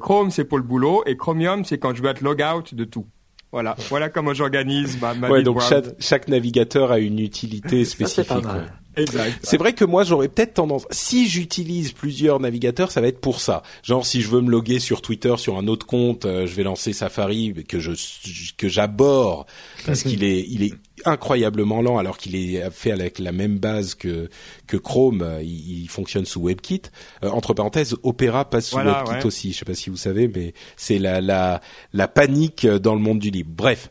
Chrome, 0.00 0.30
c'est 0.32 0.44
pour 0.44 0.58
le 0.58 0.64
boulot. 0.64 1.04
Et 1.06 1.16
Chromium, 1.16 1.64
c'est 1.64 1.78
quand 1.78 1.94
je 1.94 2.02
veux 2.02 2.08
être 2.08 2.20
log-out 2.22 2.74
de 2.74 2.84
tout. 2.84 3.06
Voilà, 3.52 3.74
voilà 3.88 4.08
comment 4.10 4.32
j'organise 4.32 5.00
ma, 5.00 5.12
ma 5.14 5.28
Ouais, 5.28 5.42
donc 5.42 5.60
chaque, 5.60 5.86
chaque 5.98 6.28
navigateur 6.28 6.92
a 6.92 6.98
une 6.98 7.18
utilité 7.18 7.84
Ça, 7.84 7.90
c'est 7.90 8.24
spécifique. 8.24 8.46
C'est 9.42 9.56
vrai 9.58 9.72
que 9.72 9.84
moi 9.84 10.04
j'aurais 10.04 10.28
peut-être 10.28 10.54
tendance, 10.54 10.86
si 10.90 11.28
j'utilise 11.28 11.92
plusieurs 11.92 12.40
navigateurs, 12.40 12.90
ça 12.92 13.00
va 13.00 13.08
être 13.08 13.20
pour 13.20 13.40
ça. 13.40 13.62
Genre 13.82 14.04
si 14.06 14.20
je 14.20 14.28
veux 14.28 14.40
me 14.40 14.50
loguer 14.50 14.78
sur 14.78 15.02
Twitter 15.02 15.34
sur 15.36 15.58
un 15.58 15.66
autre 15.68 15.86
compte, 15.86 16.24
euh, 16.24 16.46
je 16.46 16.54
vais 16.54 16.62
lancer 16.62 16.92
Safari 16.92 17.54
que 17.68 17.78
je 17.80 17.92
que 18.56 18.68
j'aborde 18.68 19.46
parce 19.86 20.02
qu'il 20.02 20.24
est 20.24 20.44
il 20.48 20.62
est 20.62 20.72
incroyablement 21.06 21.80
lent 21.80 21.96
alors 21.98 22.18
qu'il 22.18 22.36
est 22.36 22.70
fait 22.70 22.92
avec 22.92 23.18
la 23.18 23.32
même 23.32 23.58
base 23.58 23.94
que 23.94 24.28
que 24.66 24.76
Chrome. 24.76 25.22
euh, 25.22 25.42
Il, 25.42 25.82
il 25.84 25.88
fonctionne 25.88 26.26
sous 26.26 26.42
WebKit. 26.42 26.82
Euh, 27.24 27.30
entre 27.30 27.54
parenthèses, 27.54 27.96
Opera 28.02 28.48
passe 28.48 28.66
sous 28.68 28.76
Voilà, 28.76 28.98
WebKit 29.04 29.14
ouais. 29.20 29.26
aussi. 29.26 29.52
Je 29.52 29.58
sais 29.58 29.64
pas 29.64 29.74
si 29.74 29.88
vous 29.90 29.96
savez, 29.96 30.28
mais 30.28 30.52
c'est 30.76 30.98
la 30.98 31.20
la 31.20 31.60
la 31.92 32.08
panique 32.08 32.66
dans 32.66 32.94
le 32.94 33.00
monde 33.00 33.18
du 33.18 33.30
libre. 33.30 33.50
Bref. 33.56 33.88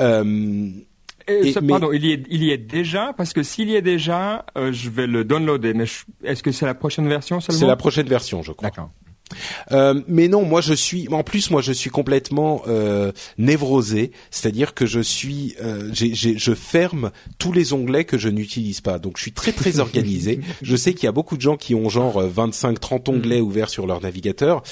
Euh, 0.00 0.70
Et 1.28 1.48
Et- 1.48 1.52
ça, 1.52 1.60
mais- 1.60 1.68
Pardon, 1.68 1.92
il 1.92 2.04
y, 2.04 2.12
est, 2.12 2.22
il 2.30 2.42
y 2.44 2.50
est 2.50 2.58
déjà 2.58 3.12
parce 3.16 3.32
que 3.32 3.42
s'il 3.42 3.70
y 3.70 3.74
est 3.76 3.82
déjà, 3.82 4.44
euh, 4.56 4.72
je 4.72 4.90
vais 4.90 5.06
le 5.06 5.24
downloader. 5.24 5.74
Mais 5.74 5.84
est-ce 6.24 6.42
que 6.42 6.52
c'est 6.52 6.66
la 6.66 6.74
prochaine 6.74 7.08
version 7.08 7.40
seulement? 7.40 7.60
C'est 7.60 7.66
la 7.66 7.76
prochaine 7.76 8.06
version, 8.08 8.42
je 8.42 8.52
crois. 8.52 8.68
D'accord. 8.68 8.90
Euh, 9.70 9.98
mais 10.08 10.28
non, 10.28 10.44
moi 10.44 10.60
je 10.60 10.74
suis. 10.74 11.08
En 11.10 11.22
plus, 11.22 11.50
moi 11.50 11.62
je 11.62 11.72
suis 11.72 11.88
complètement 11.88 12.62
euh, 12.66 13.12
névrosé, 13.38 14.12
c'est-à-dire 14.30 14.74
que 14.74 14.84
je 14.84 15.00
suis, 15.00 15.54
euh, 15.62 15.88
j'ai- 15.92 16.12
j'ai- 16.14 16.36
je 16.36 16.52
ferme 16.54 17.10
tous 17.38 17.50
les 17.52 17.72
onglets 17.72 18.04
que 18.04 18.18
je 18.18 18.28
n'utilise 18.28 18.82
pas. 18.82 18.98
Donc 18.98 19.16
je 19.16 19.22
suis 19.22 19.32
très 19.32 19.52
très 19.52 19.78
organisé. 19.80 20.40
je 20.62 20.76
sais 20.76 20.92
qu'il 20.92 21.04
y 21.04 21.08
a 21.08 21.12
beaucoup 21.12 21.36
de 21.38 21.42
gens 21.42 21.56
qui 21.56 21.74
ont 21.74 21.88
genre 21.88 22.22
25-30 22.22 23.08
onglets 23.08 23.40
ouverts 23.40 23.70
sur 23.70 23.86
leur 23.86 24.02
navigateur. 24.02 24.62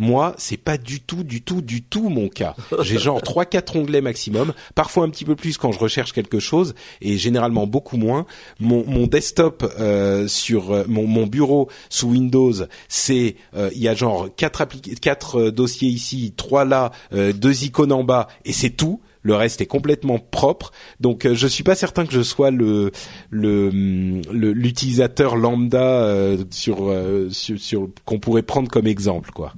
Moi, 0.00 0.34
c'est 0.38 0.56
pas 0.56 0.78
du 0.78 1.00
tout, 1.00 1.22
du 1.24 1.42
tout, 1.42 1.60
du 1.60 1.82
tout 1.82 2.08
mon 2.08 2.28
cas. 2.28 2.56
J'ai 2.80 2.98
genre 2.98 3.20
trois, 3.22 3.44
quatre 3.44 3.76
onglets 3.76 4.00
maximum, 4.00 4.54
parfois 4.74 5.04
un 5.04 5.10
petit 5.10 5.26
peu 5.26 5.36
plus 5.36 5.58
quand 5.58 5.72
je 5.72 5.78
recherche 5.78 6.12
quelque 6.14 6.40
chose, 6.40 6.74
et 7.02 7.18
généralement 7.18 7.66
beaucoup 7.66 7.98
moins. 7.98 8.24
Mon, 8.60 8.82
mon 8.86 9.06
desktop 9.06 9.62
euh, 9.78 10.26
sur 10.26 10.72
euh, 10.72 10.84
mon, 10.88 11.06
mon 11.06 11.26
bureau 11.26 11.68
sous 11.90 12.08
Windows, 12.08 12.54
c'est 12.88 13.36
euh, 13.54 13.68
il 13.74 13.82
y 13.82 13.88
a 13.88 13.94
genre 13.94 14.28
quatre, 14.34 14.62
appli- 14.62 14.98
quatre 14.98 15.38
euh, 15.38 15.52
dossiers 15.52 15.88
ici, 15.90 16.32
trois 16.34 16.64
là, 16.64 16.92
euh, 17.12 17.34
deux 17.34 17.64
icônes 17.64 17.92
en 17.92 18.02
bas, 18.02 18.26
et 18.46 18.54
c'est 18.54 18.70
tout. 18.70 19.00
Le 19.22 19.34
reste 19.34 19.60
est 19.60 19.66
complètement 19.66 20.18
propre, 20.18 20.72
donc 20.98 21.26
euh, 21.26 21.34
je 21.34 21.46
suis 21.46 21.62
pas 21.62 21.74
certain 21.74 22.06
que 22.06 22.12
je 22.14 22.22
sois 22.22 22.50
le 22.50 22.90
le 23.28 23.68
hum, 23.68 24.22
le- 24.32 24.52
l'utilisateur 24.54 25.36
lambda 25.36 25.82
euh, 25.82 26.38
sur, 26.50 26.88
euh, 26.88 27.28
sur 27.28 27.60
sur 27.60 27.88
qu'on 28.06 28.18
pourrait 28.18 28.40
prendre 28.40 28.70
comme 28.70 28.86
exemple 28.86 29.30
quoi. 29.32 29.52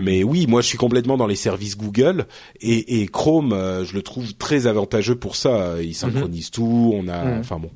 Mais 0.00 0.22
oui, 0.22 0.46
moi 0.46 0.60
je 0.60 0.66
suis 0.66 0.78
complètement 0.78 1.16
dans 1.16 1.26
les 1.26 1.36
services 1.36 1.76
Google 1.76 2.26
et, 2.60 3.02
et 3.02 3.06
Chrome, 3.06 3.52
euh, 3.52 3.84
je 3.84 3.94
le 3.94 4.02
trouve 4.02 4.34
très 4.34 4.66
avantageux 4.66 5.16
pour 5.16 5.36
ça. 5.36 5.82
Il 5.82 5.94
synchronise 5.94 6.50
tout, 6.50 6.92
on 6.94 7.08
a, 7.08 7.38
enfin 7.38 7.58
bon. 7.58 7.70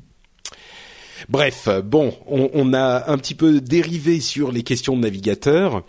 Bref, 1.29 1.69
bon, 1.85 2.15
on, 2.27 2.51
on 2.55 2.73
a 2.73 3.11
un 3.11 3.19
petit 3.19 3.35
peu 3.35 3.61
dérivé 3.61 4.21
sur 4.21 4.53
les 4.53 4.63
questions 4.63 4.97
de 4.97 5.03
navigateur. 5.03 5.85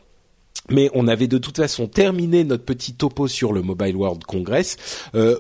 mais 0.70 0.90
on 0.94 1.08
avait 1.08 1.28
de 1.28 1.38
toute 1.38 1.58
façon 1.58 1.88
terminé 1.88 2.44
notre 2.44 2.66
petit 2.66 2.94
topo 2.94 3.28
sur 3.28 3.54
le 3.54 3.62
Mobile 3.62 3.96
World 3.96 4.24
Congress. 4.24 4.78
Euh, 5.16 5.40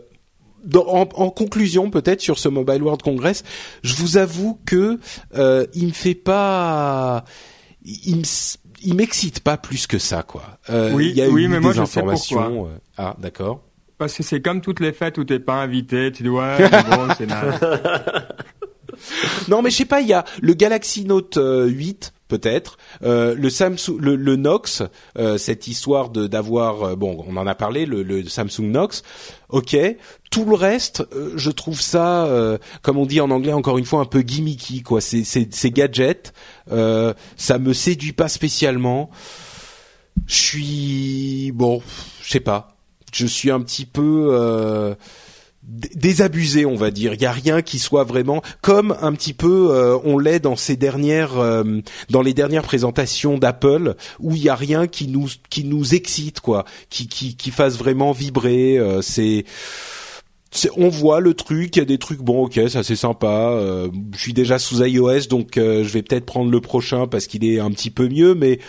en, 0.75 1.29
conclusion, 1.31 1.89
peut-être 1.89 2.21
sur 2.21 2.37
ce 2.37 2.49
Mobile 2.49 2.83
World 2.83 3.01
Congress, 3.01 3.43
je 3.83 3.95
vous 3.95 4.17
avoue 4.17 4.59
que 4.65 4.99
euh, 5.35 5.65
il 5.73 5.87
me 5.87 5.91
fait 5.91 6.15
pas, 6.15 7.25
il 7.83 8.23
il 8.83 8.95
m'excite 8.95 9.41
pas 9.41 9.57
plus 9.57 9.87
que 9.87 9.97
ça, 9.97 10.23
quoi. 10.23 10.43
Euh, 10.69 10.91
oui, 10.93 11.09
il 11.09 11.17
y 11.17 11.21
a 11.21 11.29
oui, 11.29 11.43
eu 11.43 11.47
mais 11.47 11.57
des 11.57 11.61
moi 11.61 11.77
informations. 11.77 12.67
Je 12.67 12.75
sais 12.75 12.81
ah, 12.97 13.15
d'accord. 13.19 13.63
Parce 13.97 14.15
que 14.15 14.23
c'est 14.23 14.41
comme 14.41 14.61
toutes 14.61 14.79
les 14.79 14.93
fêtes 14.93 15.17
où 15.17 15.23
t'es 15.23 15.39
pas 15.39 15.55
invité, 15.55 16.11
tu 16.11 16.23
dois. 16.23 16.57
bon, 16.59 17.07
c'est 17.17 17.27
non, 19.47 19.61
mais 19.61 19.69
je 19.69 19.77
sais 19.77 19.85
pas. 19.85 20.01
Il 20.01 20.07
y 20.07 20.13
a 20.13 20.25
le 20.41 20.53
Galaxy 20.53 21.05
Note 21.05 21.39
8 21.41 22.13
peut-être. 22.31 22.77
Euh, 23.03 23.35
le 23.35 23.49
Samsung, 23.49 23.97
le, 23.99 24.15
le 24.15 24.35
Nox, 24.37 24.83
euh, 25.17 25.37
cette 25.37 25.67
histoire 25.67 26.09
de 26.09 26.27
d'avoir, 26.27 26.83
euh, 26.83 26.95
bon, 26.95 27.23
on 27.27 27.35
en 27.35 27.45
a 27.45 27.55
parlé, 27.55 27.85
le, 27.85 28.03
le 28.03 28.23
Samsung 28.23 28.71
Nox. 28.71 29.03
Ok. 29.51 29.77
Tout 30.29 30.45
le 30.45 30.55
reste, 30.55 31.05
euh, 31.13 31.33
je 31.35 31.51
trouve 31.51 31.81
ça, 31.81 32.25
euh, 32.25 32.57
comme 32.81 32.97
on 32.97 33.05
dit 33.05 33.19
en 33.19 33.29
anglais, 33.31 33.53
encore 33.53 33.77
une 33.77 33.85
fois, 33.85 33.99
un 33.99 34.05
peu 34.05 34.21
gimmicky, 34.21 34.81
quoi. 34.81 35.01
C'est 35.01 35.23
c'est 35.23 35.71
gadgets. 35.71 36.33
ça 36.67 37.57
me 37.59 37.73
séduit 37.73 38.13
pas 38.13 38.29
spécialement. 38.29 39.09
Je 40.27 40.35
suis 40.35 41.51
bon, 41.53 41.81
je 42.21 42.31
sais 42.31 42.39
pas. 42.39 42.77
Je 43.13 43.25
suis 43.25 43.51
un 43.51 43.61
petit 43.61 43.85
peu 43.85 44.95
désabusé, 45.95 46.65
on 46.65 46.75
va 46.75 46.91
dire. 46.91 47.13
Il 47.13 47.21
y 47.21 47.25
a 47.25 47.31
rien 47.31 47.61
qui 47.61 47.79
soit 47.79 48.03
vraiment 48.03 48.41
comme 48.61 48.95
un 49.01 49.13
petit 49.13 49.33
peu 49.33 49.69
euh, 49.71 49.97
on 50.03 50.17
l'est 50.17 50.39
dans 50.39 50.55
ces 50.55 50.75
dernières 50.75 51.37
euh, 51.37 51.63
dans 52.09 52.21
les 52.21 52.33
dernières 52.33 52.63
présentations 52.63 53.37
d'Apple 53.37 53.95
où 54.19 54.35
il 54.35 54.43
y 54.43 54.49
a 54.49 54.55
rien 54.55 54.87
qui 54.87 55.07
nous 55.07 55.27
qui 55.49 55.63
nous 55.63 55.95
excite 55.95 56.41
quoi, 56.41 56.65
qui 56.89 57.07
qui 57.07 57.35
qui 57.35 57.51
fasse 57.51 57.77
vraiment 57.77 58.11
vibrer. 58.11 58.77
Euh, 58.77 59.01
c'est 59.01 59.45
on 60.75 60.89
voit 60.89 61.21
le 61.21 61.33
truc, 61.33 61.77
il 61.77 61.79
y 61.79 61.81
a 61.81 61.85
des 61.85 61.97
trucs 61.97 62.19
bon, 62.19 62.43
ok, 62.43 62.59
ça 62.67 62.83
c'est 62.83 62.97
sympa. 62.97 63.57
je 64.13 64.19
suis 64.19 64.33
déjà 64.33 64.59
sous 64.59 64.83
iOS, 64.83 65.27
donc 65.29 65.51
je 65.55 65.87
vais 65.87 66.01
peut-être 66.01 66.25
prendre 66.25 66.51
le 66.51 66.59
prochain 66.59 67.07
parce 67.07 67.27
qu'il 67.27 67.45
est 67.45 67.59
un 67.61 67.71
petit 67.71 67.89
peu 67.89 68.09
mieux, 68.09 68.35
mais 68.35 68.59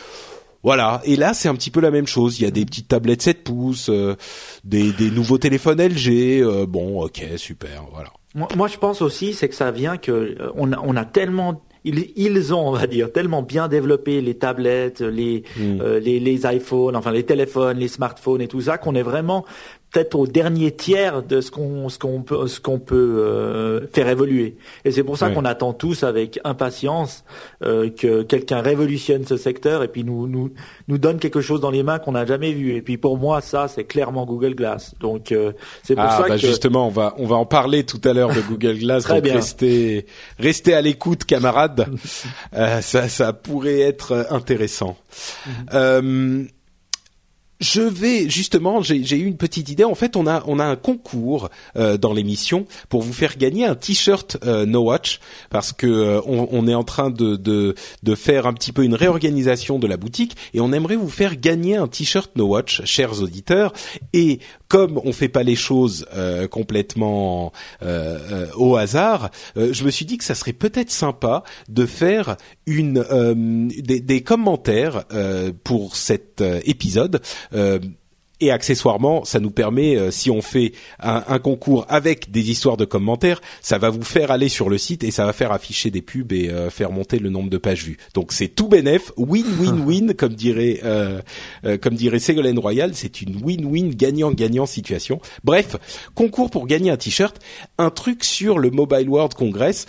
voilà. 0.63 1.01
Et 1.05 1.17
là, 1.17 1.35
c'est 1.35 1.49
un 1.49 1.55
petit 1.55 1.71
peu 1.71 1.81
la 1.81 1.91
même 1.91 2.07
chose. 2.07 2.39
Il 2.39 2.45
y 2.45 2.47
a 2.47 2.51
des 2.51 2.65
petites 2.65 2.89
tablettes 2.89 3.23
7 3.23 3.45
pouces, 3.45 3.89
euh, 3.89 4.17
des, 4.65 4.93
des, 4.93 5.11
nouveaux 5.11 5.39
téléphones 5.39 5.81
LG. 5.81 6.43
Euh, 6.43 6.67
bon, 6.67 7.03
ok, 7.03 7.25
super. 7.37 7.85
Voilà. 7.93 8.11
Moi, 8.57 8.69
je 8.69 8.79
pense 8.79 9.03
aussi, 9.03 9.35
c'est 9.35 9.49
que 9.49 9.55
ça 9.55 9.71
vient 9.71 9.97
que 9.97 10.13
euh, 10.13 10.53
on 10.55 10.73
a, 10.73 10.79
on 10.83 10.97
a 10.97 11.05
tellement 11.05 11.63
ils, 11.85 12.13
ils 12.15 12.55
ont, 12.55 12.69
on 12.69 12.71
va 12.71 12.87
dire, 12.87 13.11
tellement 13.11 13.43
bien 13.43 13.67
développé 13.67 14.21
les 14.21 14.35
tablettes, 14.35 15.01
les, 15.01 15.43
hmm. 15.57 15.83
les, 16.01 16.21
les 16.21 16.41
iPhones, 16.47 16.95
enfin 16.95 17.11
les 17.11 17.25
téléphones, 17.25 17.77
les 17.79 17.89
smartphones 17.89 18.41
et 18.41 18.47
tout 18.47 18.61
ça, 18.61 18.79
qu'on 18.79 18.95
est 18.95 19.03
vraiment 19.03 19.45
peut-être 19.93 20.15
au 20.15 20.27
dernier 20.27 20.73
tiers 20.73 21.23
de 21.23 21.41
ce 21.41 21.51
qu'on 21.51 21.89
ce 21.89 21.99
qu'on 21.99 22.23
peut 22.23 22.47
ce 22.49 22.61
qu'on 22.61 22.79
peut 22.79 23.17
euh, 23.19 23.87
faire 23.93 24.09
évoluer. 24.09 24.57
Et 24.85 24.91
c'est 24.91 25.05
pour 25.05 25.19
ça 25.19 25.31
qu'on 25.31 25.45
attend 25.45 25.75
tous 25.75 26.03
avec 26.03 26.41
impatience 26.45 27.25
euh, 27.63 27.91
que 27.91 28.23
quelqu'un 28.23 28.63
révolutionne 28.63 29.27
ce 29.27 29.37
secteur 29.37 29.83
et 29.83 29.89
puis 29.89 30.03
nous 30.03 30.27
nous 30.27 30.51
nous 30.89 30.99
donne 30.99 31.19
quelque 31.19 31.43
chose 31.43 31.61
dans 31.61 31.71
les 31.71 31.83
mains 31.83 31.99
qu'on 31.99 32.13
n'a 32.13 32.25
jamais 32.25 32.53
vu. 32.53 32.75
Et 32.75 32.81
puis 32.81 32.97
pour 32.97 33.19
moi 33.19 33.43
ça 33.43 33.69
c'est 33.69 33.85
clairement 33.85 34.25
Google 34.25 34.55
Glass. 34.55 34.95
Donc 34.99 35.31
euh, 35.31 35.53
c'est 35.83 35.95
pour 35.95 36.05
ah, 36.05 36.23
ça 36.23 36.29
bah 36.29 36.37
que 36.37 36.47
justement 36.47 36.87
on 36.87 36.91
va 36.91 37.15
on 37.19 37.27
va 37.27 37.37
en 37.37 37.47
parler 37.47 37.85
tout 37.85 38.01
à 38.05 38.15
l'heure 38.15 38.35
de 38.35 38.41
Google 38.41 38.79
Glass. 38.79 39.03
Très 39.05 39.17
donc 39.17 39.25
bien. 39.25 39.35
restez 39.35 40.07
restez 40.39 40.73
à 40.75 40.81
l'écoute 40.81 41.25
camarades. 41.25 41.87
ça 42.81 43.09
ça 43.09 43.33
pourrait 43.35 43.81
être 43.81 44.27
intéressant. 44.31 44.97
Mm 45.73 46.47
je 47.63 47.81
vais 47.81 48.29
justement, 48.29 48.83
j'ai 48.83 49.17
eu 49.17 49.25
une 49.25 49.37
petite 49.37 49.69
idée. 49.69 49.85
En 49.85 49.95
fait, 49.95 50.17
on 50.17 50.27
a 50.27 50.43
on 50.47 50.59
a 50.59 50.65
un 50.65 50.77
concours 50.77 51.49
euh, 51.77 51.97
dans 51.97 52.13
l'émission 52.13 52.67
pour 52.89 53.03
vous 53.03 53.13
faire 53.13 53.39
gagner 53.39 53.65
un 53.65 53.77
t-shirt 53.77 54.37
euh, 54.45 54.67
No 54.67 54.83
Watch 54.83 55.21
parce 55.49 55.73
que 55.73 55.87
euh, 55.87 56.21
on, 56.27 56.49
on, 56.51 56.67
est 56.67 56.75
en 56.75 56.83
train 56.83 57.11
de, 57.11 57.37
de 57.37 57.75
de 58.03 58.15
faire 58.17 58.47
un 58.47 58.53
petit 58.53 58.73
peu 58.73 58.83
une 58.83 58.95
réorganisation 58.95 59.79
de 59.79 59.87
la 59.87 59.97
boutique 59.97 60.37
et 60.55 60.61
on 60.61 60.73
aimerait 60.73 60.97
vous 60.97 61.09
faire 61.09 61.37
gagner 61.37 61.77
un 61.77 61.87
t-shirt 61.87 62.33
No 62.35 62.47
Watch, 62.47 62.85
chers 62.85 63.23
auditeurs. 63.23 63.73
Et 64.13 64.41
comme 64.67 65.01
on 65.05 65.13
fait 65.13 65.29
pas 65.29 65.45
les 65.45 65.55
choses 65.57 66.07
euh, 66.15 66.49
complètement 66.49 67.53
euh, 67.83 68.47
au 68.57 68.77
hasard, 68.77 69.31
je 69.55 69.85
me 69.85 69.91
suis 69.91 70.05
dit 70.05 70.19
que 70.19 70.25
ça 70.25 70.35
serait 70.35 70.53
peut-être 70.53 70.91
sympa 70.91 71.45
de 71.69 71.87
faire 71.87 72.37
une 72.67 73.05
des, 73.69 74.01
des, 74.01 74.23
commentaires 74.23 75.05
pour 75.65 75.97
cet 75.97 76.43
épisode. 76.65 77.21
Euh, 77.55 77.79
et 78.43 78.51
accessoirement, 78.51 79.25
ça 79.25 79.39
nous 79.39 79.53
permet, 79.53 79.97
euh, 79.97 80.11
si 80.11 80.29
on 80.29 80.43
fait 80.43 80.73
un, 80.99 81.39
concours 81.39 81.87
avec 81.89 82.33
des 82.33 82.51
histoires 82.51 82.77
de 82.77 82.85
commentaires, 82.85 83.41
ça 83.61 83.79
va 83.79 83.89
vous 83.89 84.03
faire 84.03 84.33
aller 84.33 84.49
sur 84.49 84.69
le 84.69 84.79
site 84.79 85.05
et 85.05 85.13
ça 85.13 85.25
va 85.25 85.33
faire 85.33 85.53
afficher 85.53 85.93
des 85.93 86.03
pubs 86.03 86.33
et 86.33 86.51
euh, 86.51 86.69
faire 86.69 86.91
monter 86.91 87.21
le 87.21 87.31
nombre 87.31 87.51
de 87.51 87.57
pages 87.57 87.85
vues. 87.85 87.99
Donc 88.15 88.33
c'est 88.33 88.49
tout 88.49 88.67
bénef, 88.67 89.13
win-win-win, 89.17 90.15
comme 90.15 90.35
dirait 90.35 90.81
comme 91.81 91.95
dirait 91.95 92.19
Ségolène 92.19 92.59
Royal, 92.59 92.93
c'est 92.95 93.23
une 93.23 93.37
win-win 93.37 93.95
gagnant-gagnant 93.95 94.67
situation. 94.67 95.21
Bref, 95.45 95.77
concours 96.15 96.51
pour 96.51 96.67
gagner 96.67 96.91
un 96.91 96.97
t-shirt, 96.97 97.39
un 97.79 97.91
truc 97.91 98.25
sur 98.25 98.59
le 98.59 98.71
Mobile 98.71 99.09
World 99.09 99.35
Congress. 99.35 99.87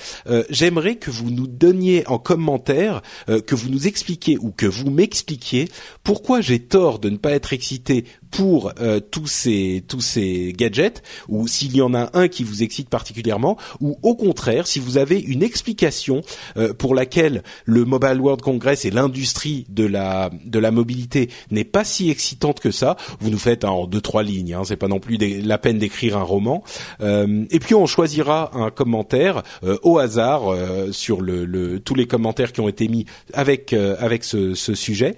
J'aimerais 0.49 0.95
que 0.95 1.09
vous 1.09 1.31
nous 1.31 1.47
donniez 1.47 2.07
en 2.07 2.19
commentaire, 2.19 3.01
que 3.27 3.55
vous 3.55 3.69
nous 3.69 3.87
expliquiez 3.87 4.37
ou 4.39 4.51
que 4.51 4.67
vous 4.67 4.91
m'expliquiez 4.91 5.69
pourquoi 6.03 6.41
j'ai 6.41 6.59
tort 6.59 6.99
de 6.99 7.09
ne 7.09 7.17
pas 7.17 7.31
être 7.31 7.53
excité 7.53 8.05
pour 8.33 8.73
euh, 8.81 8.99
tous 8.99 9.27
ces 9.27 9.83
tous 9.87 10.01
ces 10.01 10.53
gadgets 10.57 11.03
ou 11.29 11.47
s'il 11.47 11.75
y 11.75 11.81
en 11.81 11.93
a 11.93 12.09
un 12.13 12.27
qui 12.27 12.43
vous 12.43 12.63
excite 12.63 12.89
particulièrement 12.89 13.57
ou 13.79 13.97
au 14.01 14.15
contraire 14.15 14.65
si 14.65 14.79
vous 14.79 14.97
avez 14.97 15.19
une 15.19 15.43
explication 15.43 16.21
euh, 16.57 16.73
pour 16.73 16.95
laquelle 16.95 17.43
le 17.65 17.85
Mobile 17.85 18.19
World 18.19 18.41
Congress 18.41 18.85
et 18.85 18.91
l'industrie 18.91 19.65
de 19.69 19.85
la 19.85 20.31
de 20.45 20.57
la 20.57 20.71
mobilité 20.71 21.29
n'est 21.51 21.63
pas 21.63 21.83
si 21.83 22.09
excitante 22.09 22.59
que 22.59 22.71
ça, 22.71 22.97
vous 23.19 23.29
nous 23.29 23.37
faites 23.37 23.65
en 23.65 23.85
deux 23.85 24.01
trois 24.01 24.23
lignes, 24.23 24.55
hein, 24.55 24.63
c'est 24.65 24.77
pas 24.77 24.87
non 24.87 24.99
plus 24.99 25.17
la 25.17 25.57
peine 25.59 25.77
d'écrire 25.77 26.17
un 26.17 26.23
roman. 26.23 26.63
Euh, 27.01 27.45
et 27.51 27.59
puis 27.59 27.75
on 27.75 27.85
choisira 27.85 28.51
un 28.57 28.71
commentaire 28.71 29.43
au 29.83 29.99
hasard 29.99 30.43
sur 30.91 31.21
le, 31.21 31.45
le, 31.45 31.79
tous 31.79 31.93
les 31.93 32.07
commentaires 32.07 32.51
qui 32.51 32.61
ont 32.61 32.67
été 32.67 32.87
mis 32.87 33.05
avec 33.33 33.73
avec 33.73 34.23
ce, 34.23 34.55
ce 34.55 34.73
sujet. 34.73 35.15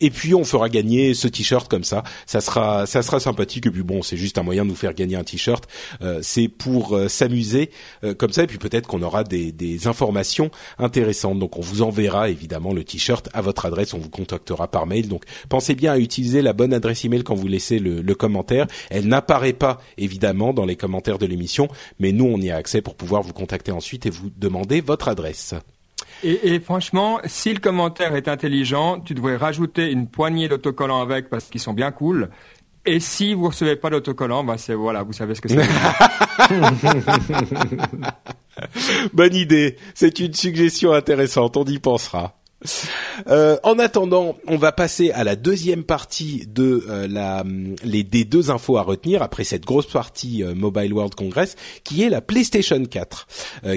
Et 0.00 0.10
puis 0.10 0.34
on 0.34 0.44
fera 0.44 0.68
gagner 0.68 1.14
ce 1.14 1.28
t-shirt 1.28 1.68
comme 1.68 1.84
ça. 1.84 2.02
Ça 2.26 2.40
sera, 2.40 2.86
ça 2.86 3.02
sera 3.02 3.20
sympathique. 3.20 3.66
Et 3.66 3.70
puis 3.70 3.82
bon, 3.82 4.02
c'est 4.02 4.16
juste 4.16 4.38
un 4.38 4.42
moyen 4.42 4.64
de 4.64 4.70
nous 4.70 4.76
faire 4.76 4.94
gagner 4.94 5.16
un 5.16 5.24
t-shirt. 5.24 5.66
Euh, 6.02 6.20
c'est 6.22 6.48
pour 6.48 6.94
euh, 6.94 7.08
s'amuser 7.08 7.70
euh, 8.04 8.14
comme 8.14 8.32
ça. 8.32 8.42
Et 8.42 8.46
puis 8.46 8.58
peut-être 8.58 8.86
qu'on 8.86 9.02
aura 9.02 9.24
des, 9.24 9.52
des, 9.52 9.86
informations 9.86 10.50
intéressantes. 10.78 11.38
Donc 11.38 11.56
on 11.56 11.60
vous 11.60 11.82
enverra 11.82 12.28
évidemment 12.28 12.72
le 12.72 12.84
t-shirt 12.84 13.28
à 13.32 13.40
votre 13.40 13.66
adresse. 13.66 13.94
On 13.94 13.98
vous 13.98 14.10
contactera 14.10 14.68
par 14.68 14.86
mail. 14.86 15.08
Donc 15.08 15.24
pensez 15.48 15.74
bien 15.74 15.92
à 15.92 15.98
utiliser 15.98 16.42
la 16.42 16.52
bonne 16.52 16.74
adresse 16.74 17.04
email 17.04 17.22
quand 17.22 17.34
vous 17.34 17.48
laissez 17.48 17.78
le, 17.78 18.02
le 18.02 18.14
commentaire. 18.14 18.66
Elle 18.90 19.08
n'apparaît 19.08 19.52
pas 19.52 19.80
évidemment 19.96 20.52
dans 20.52 20.66
les 20.66 20.76
commentaires 20.76 21.18
de 21.18 21.26
l'émission, 21.26 21.68
mais 21.98 22.12
nous 22.12 22.26
on 22.26 22.40
y 22.40 22.50
a 22.50 22.56
accès 22.56 22.82
pour 22.82 22.96
pouvoir 22.96 23.22
vous 23.22 23.32
contacter 23.32 23.72
ensuite 23.72 24.06
et 24.06 24.10
vous 24.10 24.30
demander 24.36 24.80
votre 24.80 25.08
adresse. 25.08 25.54
Et, 26.22 26.54
et, 26.54 26.60
franchement, 26.60 27.20
si 27.26 27.52
le 27.52 27.60
commentaire 27.60 28.16
est 28.16 28.28
intelligent, 28.28 29.00
tu 29.00 29.14
devrais 29.14 29.36
rajouter 29.36 29.90
une 29.90 30.08
poignée 30.08 30.48
d'autocollants 30.48 31.02
avec 31.02 31.28
parce 31.28 31.46
qu'ils 31.46 31.60
sont 31.60 31.74
bien 31.74 31.92
cool. 31.92 32.30
Et 32.86 33.00
si 33.00 33.34
vous 33.34 33.48
recevez 33.48 33.74
pas 33.74 33.90
d'autocollants, 33.90 34.44
bah 34.44 34.58
c'est 34.58 34.74
voilà, 34.74 35.02
vous 35.02 35.12
savez 35.12 35.34
ce 35.34 35.40
que 35.40 35.48
c'est. 35.48 35.58
Bonne 39.12 39.34
idée. 39.34 39.76
C'est 39.94 40.20
une 40.20 40.32
suggestion 40.32 40.92
intéressante. 40.92 41.56
On 41.56 41.64
y 41.64 41.80
pensera. 41.80 42.38
Euh, 43.28 43.56
en 43.62 43.78
attendant, 43.78 44.36
on 44.46 44.56
va 44.56 44.72
passer 44.72 45.10
à 45.10 45.24
la 45.24 45.36
deuxième 45.36 45.84
partie 45.84 46.46
de 46.46 46.84
euh, 46.88 47.08
la, 47.08 47.44
les 47.82 48.04
des 48.04 48.24
deux 48.24 48.50
infos 48.50 48.76
à 48.76 48.82
retenir 48.82 49.22
après 49.22 49.42
cette 49.42 49.64
grosse 49.64 49.86
partie 49.86 50.44
euh, 50.44 50.54
Mobile 50.54 50.92
World 50.92 51.14
Congress, 51.14 51.56
qui 51.82 52.02
est 52.02 52.10
la 52.10 52.20
PlayStation 52.20 52.84
4, 52.84 53.26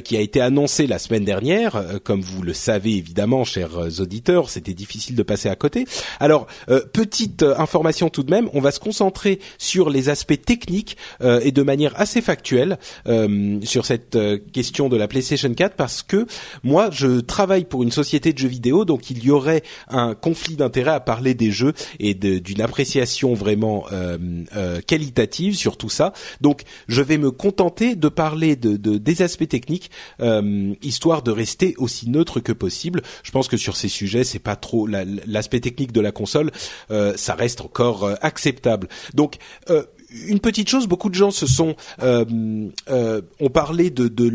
qui 0.04 0.18
a 0.18 0.20
été 0.20 0.42
annoncée 0.42 0.88
la 0.88 1.00
semaine 1.00 1.24
dernière. 1.24 1.82
comme 2.04 2.22
vous 2.22 2.42
le 2.42 2.54
savez 2.54 2.96
évidemment, 2.98 3.44
chers 3.44 4.02
auditeurs, 4.02 4.50
c'était 4.50 4.74
difficile 4.74 5.16
de 5.16 5.24
passer 5.24 5.48
à 5.50 5.56
côté. 5.56 5.86
Alors, 6.20 6.48
petite 6.94 7.44
information 7.44 8.10
tout 8.10 8.24
de 8.24 8.32
même, 8.32 8.50
on 8.54 8.60
va 8.60 8.72
se 8.72 8.80
concentrer 8.80 9.40
sur 9.58 9.90
les 9.90 10.10
aspects 10.10 10.40
techniques 10.40 10.98
et 11.22 11.52
de 11.52 11.64
manière 11.64 12.00
assez 12.00 12.22
factuelle 12.22 12.78
sur 13.64 13.86
cette 13.86 14.18
question 14.52 14.90
de 14.90 14.98
la 14.98 15.08
PlayStation 15.08 15.54
4 15.54 15.76
parce 15.76 16.04
que 16.04 16.28
moi, 16.64 16.90
je 16.92 17.20
travaille 17.22 17.66
pour 17.66 17.84
une 17.84 17.92
société 17.92 18.34
de 18.34 18.38
jeux 18.38 18.48
vidéo 18.50 18.79
donc 18.86 19.10
il 19.10 19.24
y 19.24 19.32
aurait 19.32 19.64
un 19.88 20.16
conflit 20.16 20.56
d'intérêt 20.56 20.92
à 20.92 21.00
parler 21.00 21.34
des 21.34 21.52
jeux 21.52 21.74
et 22.00 22.14
d'une 22.14 22.62
appréciation 22.62 23.34
vraiment 23.34 23.86
euh, 23.92 24.18
euh, 24.56 24.82
qualitative 24.82 25.56
sur 25.56 25.78
tout 25.78 25.90
ça. 25.90 26.14
Donc 26.42 26.64
je 26.88 27.02
vais 27.02 27.18
me 27.18 27.32
contenter 27.32 27.96
de 27.96 28.10
parler 28.10 28.56
de, 28.56 28.78
de 28.78 28.98
des 28.98 29.22
aspects 29.22 29.48
techniques, 29.48 29.92
euh, 30.22 30.74
histoire 30.82 31.24
de 31.24 31.32
rester 31.32 31.76
aussi 31.78 32.10
neutre 32.10 32.40
que 32.40 32.52
possible. 32.52 33.02
Je 33.24 33.32
pense 33.32 33.48
que 33.48 33.58
sur 33.58 33.76
ces 33.76 33.90
sujets, 33.90 34.24
c'est 34.24 34.40
pas 34.40 34.56
trop 34.56 34.88
l'aspect 34.88 35.60
technique 35.60 35.92
de 35.92 36.02
la 36.02 36.12
console, 36.12 36.52
euh, 36.92 37.14
ça 37.16 37.36
reste 37.36 37.62
encore 37.62 38.04
euh, 38.04 38.16
acceptable. 38.22 38.88
Donc 39.14 39.38
une 40.12 40.40
petite 40.40 40.70
chose, 40.70 40.88
beaucoup 40.88 41.10
de 41.10 41.16
gens 41.16 41.32
se 41.32 41.46
sont 41.46 41.76
euh, 42.02 42.26
euh, 42.90 43.22
ont 43.40 43.50
parlé 43.50 43.90
de, 43.90 44.08
de 44.08 44.30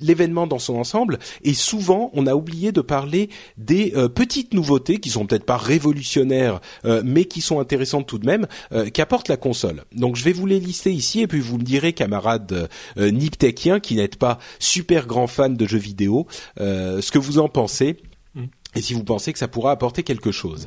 l'événement 0.00 0.46
dans 0.46 0.58
son 0.58 0.76
ensemble 0.76 1.18
et 1.42 1.54
souvent 1.54 2.10
on 2.14 2.26
a 2.26 2.34
oublié 2.34 2.72
de 2.72 2.80
parler 2.80 3.30
des 3.56 3.92
euh, 3.96 4.08
petites 4.08 4.54
nouveautés 4.54 4.98
qui 4.98 5.10
sont 5.10 5.26
peut-être 5.26 5.44
pas 5.44 5.56
révolutionnaires 5.56 6.60
euh, 6.84 7.02
mais 7.04 7.24
qui 7.24 7.40
sont 7.40 7.60
intéressantes 7.60 8.06
tout 8.06 8.18
de 8.18 8.26
même 8.26 8.46
euh, 8.72 8.90
qu'apporte 8.90 9.28
la 9.28 9.36
console. 9.36 9.84
Donc 9.94 10.16
je 10.16 10.24
vais 10.24 10.32
vous 10.32 10.46
les 10.46 10.60
lister 10.60 10.92
ici 10.92 11.20
et 11.20 11.26
puis 11.26 11.40
vous 11.40 11.58
me 11.58 11.62
direz 11.64 11.92
camarades 11.92 12.68
niptechiens 12.96 13.80
qui 13.80 13.96
n'êtes 13.96 14.16
pas 14.16 14.38
super 14.58 15.06
grands 15.06 15.26
fans 15.26 15.48
de 15.48 15.66
jeux 15.66 15.78
vidéo 15.78 16.26
ce 16.58 17.10
que 17.10 17.18
vous 17.18 17.38
en 17.38 17.48
pensez 17.48 17.96
mm. 18.34 18.44
et 18.74 18.82
si 18.82 18.94
vous 18.94 19.04
pensez 19.04 19.32
que 19.32 19.38
ça 19.38 19.48
pourra 19.48 19.72
apporter 19.72 20.02
quelque 20.02 20.32
chose. 20.32 20.66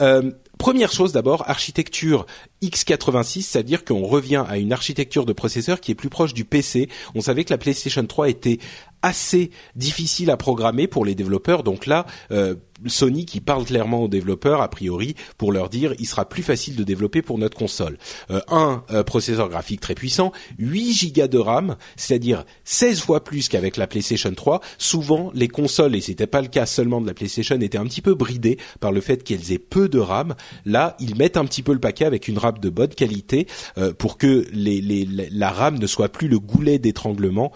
Euh, 0.00 0.30
Première 0.60 0.92
chose 0.92 1.12
d'abord, 1.12 1.48
architecture 1.48 2.26
x86, 2.62 3.42
c'est-à-dire 3.42 3.84
qu'on 3.84 4.06
revient 4.06 4.44
à 4.48 4.58
une 4.58 4.72
architecture 4.72 5.26
de 5.26 5.32
processeur 5.32 5.80
qui 5.80 5.92
est 5.92 5.94
plus 5.94 6.10
proche 6.10 6.34
du 6.34 6.44
PC. 6.44 6.88
On 7.14 7.20
savait 7.20 7.44
que 7.44 7.52
la 7.52 7.58
PlayStation 7.58 8.04
3 8.04 8.28
était 8.28 8.58
assez 9.02 9.50
difficile 9.76 10.30
à 10.30 10.36
programmer 10.36 10.86
pour 10.86 11.04
les 11.04 11.14
développeurs. 11.14 11.62
Donc 11.62 11.86
là, 11.86 12.06
euh, 12.32 12.54
Sony 12.86 13.26
qui 13.26 13.40
parle 13.40 13.64
clairement 13.64 14.02
aux 14.02 14.08
développeurs, 14.08 14.60
a 14.60 14.68
priori, 14.68 15.14
pour 15.38 15.52
leur 15.52 15.68
dire, 15.68 15.94
il 15.98 16.06
sera 16.06 16.28
plus 16.28 16.42
facile 16.42 16.76
de 16.76 16.84
développer 16.84 17.22
pour 17.22 17.38
notre 17.38 17.56
console. 17.56 17.98
Euh, 18.30 18.40
un 18.48 18.84
euh, 18.90 19.02
processeur 19.02 19.48
graphique 19.48 19.80
très 19.80 19.94
puissant, 19.94 20.32
8 20.58 20.92
gigas 20.92 21.28
de 21.28 21.38
RAM, 21.38 21.76
c'est-à-dire 21.96 22.44
16 22.64 23.00
fois 23.00 23.24
plus 23.24 23.48
qu'avec 23.48 23.76
la 23.76 23.86
PlayStation 23.86 24.32
3. 24.32 24.60
Souvent, 24.78 25.30
les 25.34 25.48
consoles, 25.48 25.94
et 25.94 26.00
c'était 26.00 26.26
pas 26.26 26.42
le 26.42 26.48
cas 26.48 26.66
seulement 26.66 27.00
de 27.00 27.06
la 27.06 27.14
PlayStation, 27.14 27.58
étaient 27.60 27.78
un 27.78 27.86
petit 27.86 28.02
peu 28.02 28.14
bridées 28.14 28.58
par 28.80 28.92
le 28.92 29.00
fait 29.00 29.24
qu'elles 29.24 29.52
aient 29.52 29.58
peu 29.58 29.88
de 29.88 29.98
RAM. 29.98 30.34
Là, 30.64 30.96
ils 31.00 31.16
mettent 31.16 31.36
un 31.36 31.44
petit 31.44 31.62
peu 31.62 31.72
le 31.72 31.80
paquet 31.80 32.04
avec 32.04 32.28
une 32.28 32.38
RAM 32.38 32.49
de 32.58 32.70
bonne 32.70 32.88
qualité 32.88 33.46
euh, 33.78 33.92
pour 33.92 34.18
que 34.18 34.46
les, 34.52 35.06
la 35.30 35.50
RAM 35.50 35.78
ne 35.78 35.86
soit 35.86 36.08
plus 36.08 36.28
le 36.28 36.38
goulet 36.38 36.78
d'étranglement 36.78 37.52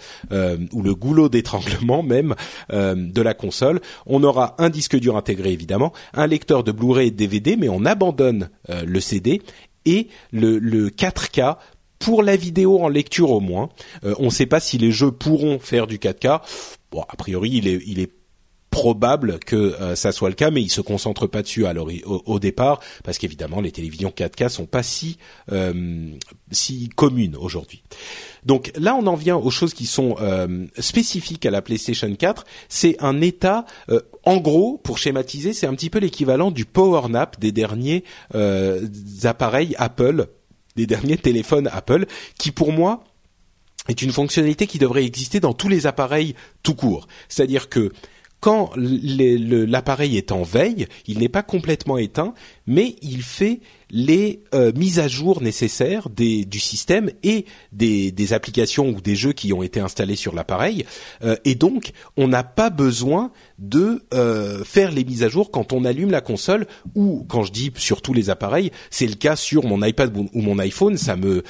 ou 0.73 0.83
le 0.83 0.95
goulot 0.95 1.29
d'étranglement 1.29 2.03
même 2.15 2.35
de 2.71 3.23
la 3.23 3.35
console. 3.35 3.81
On 4.07 4.23
aura 4.23 4.55
un 4.59 4.71
disque 4.71 4.97
dur 4.97 5.17
intégré 5.17 5.53
évidemment, 5.53 5.93
un 6.13 6.27
lecteur 6.27 6.65
de 6.65 6.73
Blu-ray 6.73 7.09
et 7.09 7.11
de 7.11 7.17
DVD, 7.17 7.57
mais 7.57 7.69
on 7.69 7.85
abandonne 7.85 8.51
euh, 8.71 8.85
le 8.87 9.01
CD 9.01 9.43
et 9.87 10.09
le, 10.33 10.89
4K 10.89 11.57
pour 11.99 12.23
la 12.23 12.37
vidéo 12.37 12.83
en 12.83 12.89
lecture 12.89 13.31
au 13.31 13.41
moins. 13.41 13.71
Euh, 14.05 14.15
on 14.19 14.27
ne 14.27 14.31
sait 14.31 14.47
pas 14.47 14.61
si 14.61 14.79
les 14.79 14.93
jeux 14.93 15.13
pourront 15.13 15.59
faire 15.59 15.87
du 15.87 15.99
4K. 15.99 16.41
Bon, 16.91 17.03
a 17.09 17.17
priori, 17.17 17.51
il 17.53 17.69
est, 17.69 17.83
il 17.87 18.01
est 18.01 18.11
probable 18.75 19.39
que 19.39 19.55
euh, 19.55 19.95
ça 19.95 20.11
soit 20.11 20.29
le 20.29 20.35
cas, 20.35 20.51
mais 20.51 20.61
ils 20.61 20.71
se 20.71 20.81
concentrent 20.81 21.29
pas 21.29 21.43
dessus 21.43 21.65
alors 21.65 21.89
au, 22.07 22.23
au, 22.27 22.39
départ, 22.41 22.81
parce 23.05 23.19
qu'évidemment 23.19 23.61
les 23.61 23.71
télévisions 23.71 24.11
4K 24.11 24.49
sont 24.49 24.67
pas 24.67 24.83
si 24.83 25.17
euh, 25.53 26.11
si 26.51 26.89
communes 26.97 27.37
aujourd'hui. 27.37 27.85
Donc 28.45 28.73
là, 28.77 28.97
on 28.97 29.07
en 29.07 29.15
vient 29.15 29.37
aux 29.37 29.51
choses 29.51 29.75
qui 29.75 29.87
sont 29.87 30.17
euh, 30.21 30.67
spécifiques 30.79 31.47
à 31.47 31.53
la 31.53 31.63
PlayStation 31.63 32.13
4. 32.13 32.45
C'est 32.69 32.97
un 32.99 33.21
état, 33.21 33.65
en 34.25 34.37
gros, 34.39 34.77
pour 34.83 34.99
schématiser, 34.99 35.53
c'est 35.53 35.67
un 35.67 35.75
petit 35.75 35.89
peu 35.89 36.01
l'équivalent 36.01 36.51
du 36.51 36.67
power 36.67 37.09
nap 37.09 37.39
des 37.39 37.53
derniers 37.53 38.05
appareils 39.23 39.75
Apple, 39.79 40.27
des 40.77 40.87
derniers 40.87 41.17
téléphones 41.17 41.71
Apple, 41.73 42.07
qui 42.39 42.51
pour 42.51 42.73
moi 42.73 43.05
est 43.89 44.03
une 44.03 44.13
fonctionnalité 44.13 44.67
qui 44.67 44.79
devrait 44.79 45.05
exister 45.05 45.41
dans 45.41 45.53
tous 45.53 45.69
les 45.69 45.87
appareils 45.87 46.35
tout 46.63 46.75
court. 46.75 47.07
C'est-à-dire 47.29 47.69
que 47.69 47.93
quand 48.45 48.73
l'appareil 48.77 50.19
est 50.19 50.31
en 50.31 50.43
veille, 50.43 50.87
il 51.07 51.19
n'est 51.19 51.31
pas 51.31 51.43
complètement 51.43 51.97
éteint, 51.97 52.35
mais 52.67 52.95
il 53.01 53.23
fait 53.23 53.61
les 53.89 54.43
euh, 54.55 54.71
mises 54.77 54.99
à 54.99 55.09
jour 55.09 55.41
nécessaires 55.41 56.11
du 56.11 56.61
système 56.61 57.11
et 57.23 57.47
des, 57.73 58.13
des, 58.13 58.35
applications 58.35 58.91
ou 58.91 59.01
des 59.01 59.17
jeux 59.17 59.33
qui 59.33 59.55
ont 59.55 59.63
été 59.63 59.81
installés 59.81 60.15
sur 60.15 60.35
l'appareil. 60.35 60.85
Euh, 61.23 61.37
et 61.47 61.55
donc, 61.55 61.93
on 62.19 62.29
n'a 62.29 62.45
pas 62.45 62.69
besoin 62.69 63.31
de 63.59 64.05
euh, 64.13 64.63
faire 64.63 64.93
les 64.93 65.07
mises 65.07 65.23
à 65.23 65.31
jour 65.31 65.51
quand 65.51 65.73
on 65.73 65.87
allume 65.87 66.11
la 66.11 66.21
console 66.21 66.67
ou 66.95 67.25
quand 67.27 67.45
je 67.45 67.53
dis 67.53 67.73
sur 67.79 68.03
tous 68.03 68.13
les 68.13 68.29
appareils, 68.29 68.73
c'est 68.91 69.07
le 69.07 69.15
cas 69.15 69.37
sur 69.37 69.65
mon 69.65 69.83
iPad 69.83 70.15
ou 70.15 70.43
mon 70.43 70.59
iPhone. 70.59 70.99
Ça 70.99 71.17
me 71.17 71.43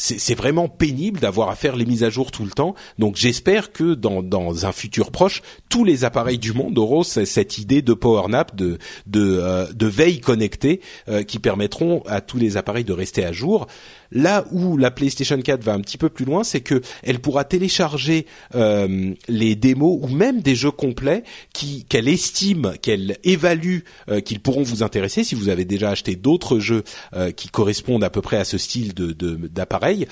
c'est 0.00 0.34
vraiment 0.34 0.68
pénible 0.68 1.20
d'avoir 1.20 1.50
à 1.50 1.54
faire 1.54 1.76
les 1.76 1.84
mises 1.84 2.04
à 2.04 2.10
jour 2.10 2.30
tout 2.30 2.44
le 2.44 2.50
temps. 2.50 2.74
Donc 2.98 3.16
j'espère 3.16 3.70
que 3.70 3.92
dans, 3.94 4.66
un 4.66 4.72
futur 4.72 5.10
proche, 5.10 5.42
tous 5.68 5.84
les 5.84 6.04
appareils 6.04 6.38
du 6.38 6.54
monde 6.54 6.78
auront 6.78 7.02
cette 7.02 7.58
idée 7.58 7.82
de 7.82 7.92
power 7.92 8.28
nap, 8.28 8.56
de, 8.56 8.78
euh, 9.16 9.66
veille 9.78 10.20
connectée, 10.20 10.80
euh, 11.08 11.22
qui 11.22 11.38
permettront 11.38 12.02
à 12.06 12.22
tous 12.22 12.38
les 12.38 12.56
appareils 12.56 12.84
de 12.84 12.94
rester 12.94 13.24
à 13.24 13.32
jour. 13.32 13.66
Là 14.12 14.44
où 14.50 14.76
la 14.76 14.90
PlayStation 14.90 15.40
4 15.40 15.62
va 15.62 15.72
un 15.72 15.80
petit 15.80 15.98
peu 15.98 16.08
plus 16.08 16.24
loin, 16.24 16.42
c'est 16.42 16.60
que 16.60 16.80
elle 17.02 17.20
pourra 17.20 17.44
télécharger 17.44 18.26
euh, 18.54 19.14
les 19.28 19.54
démos 19.54 19.98
ou 20.02 20.08
même 20.08 20.40
des 20.40 20.56
jeux 20.56 20.70
complets 20.70 21.22
qui 21.52 21.84
qu'elle 21.84 22.08
estime, 22.08 22.74
qu'elle 22.82 23.18
évalue 23.22 23.80
euh, 24.08 24.20
qu'ils 24.20 24.40
pourront 24.40 24.62
vous 24.62 24.82
intéresser 24.82 25.22
si 25.22 25.34
vous 25.34 25.48
avez 25.48 25.64
déjà 25.64 25.90
acheté 25.90 26.16
d'autres 26.16 26.58
jeux 26.58 26.82
euh, 27.14 27.30
qui 27.30 27.48
correspondent 27.48 28.02
à 28.02 28.10
peu 28.10 28.20
près 28.20 28.36
à 28.36 28.44
ce 28.44 28.58
style 28.58 28.94
de 28.94 29.12
d'appareil. 29.12 30.06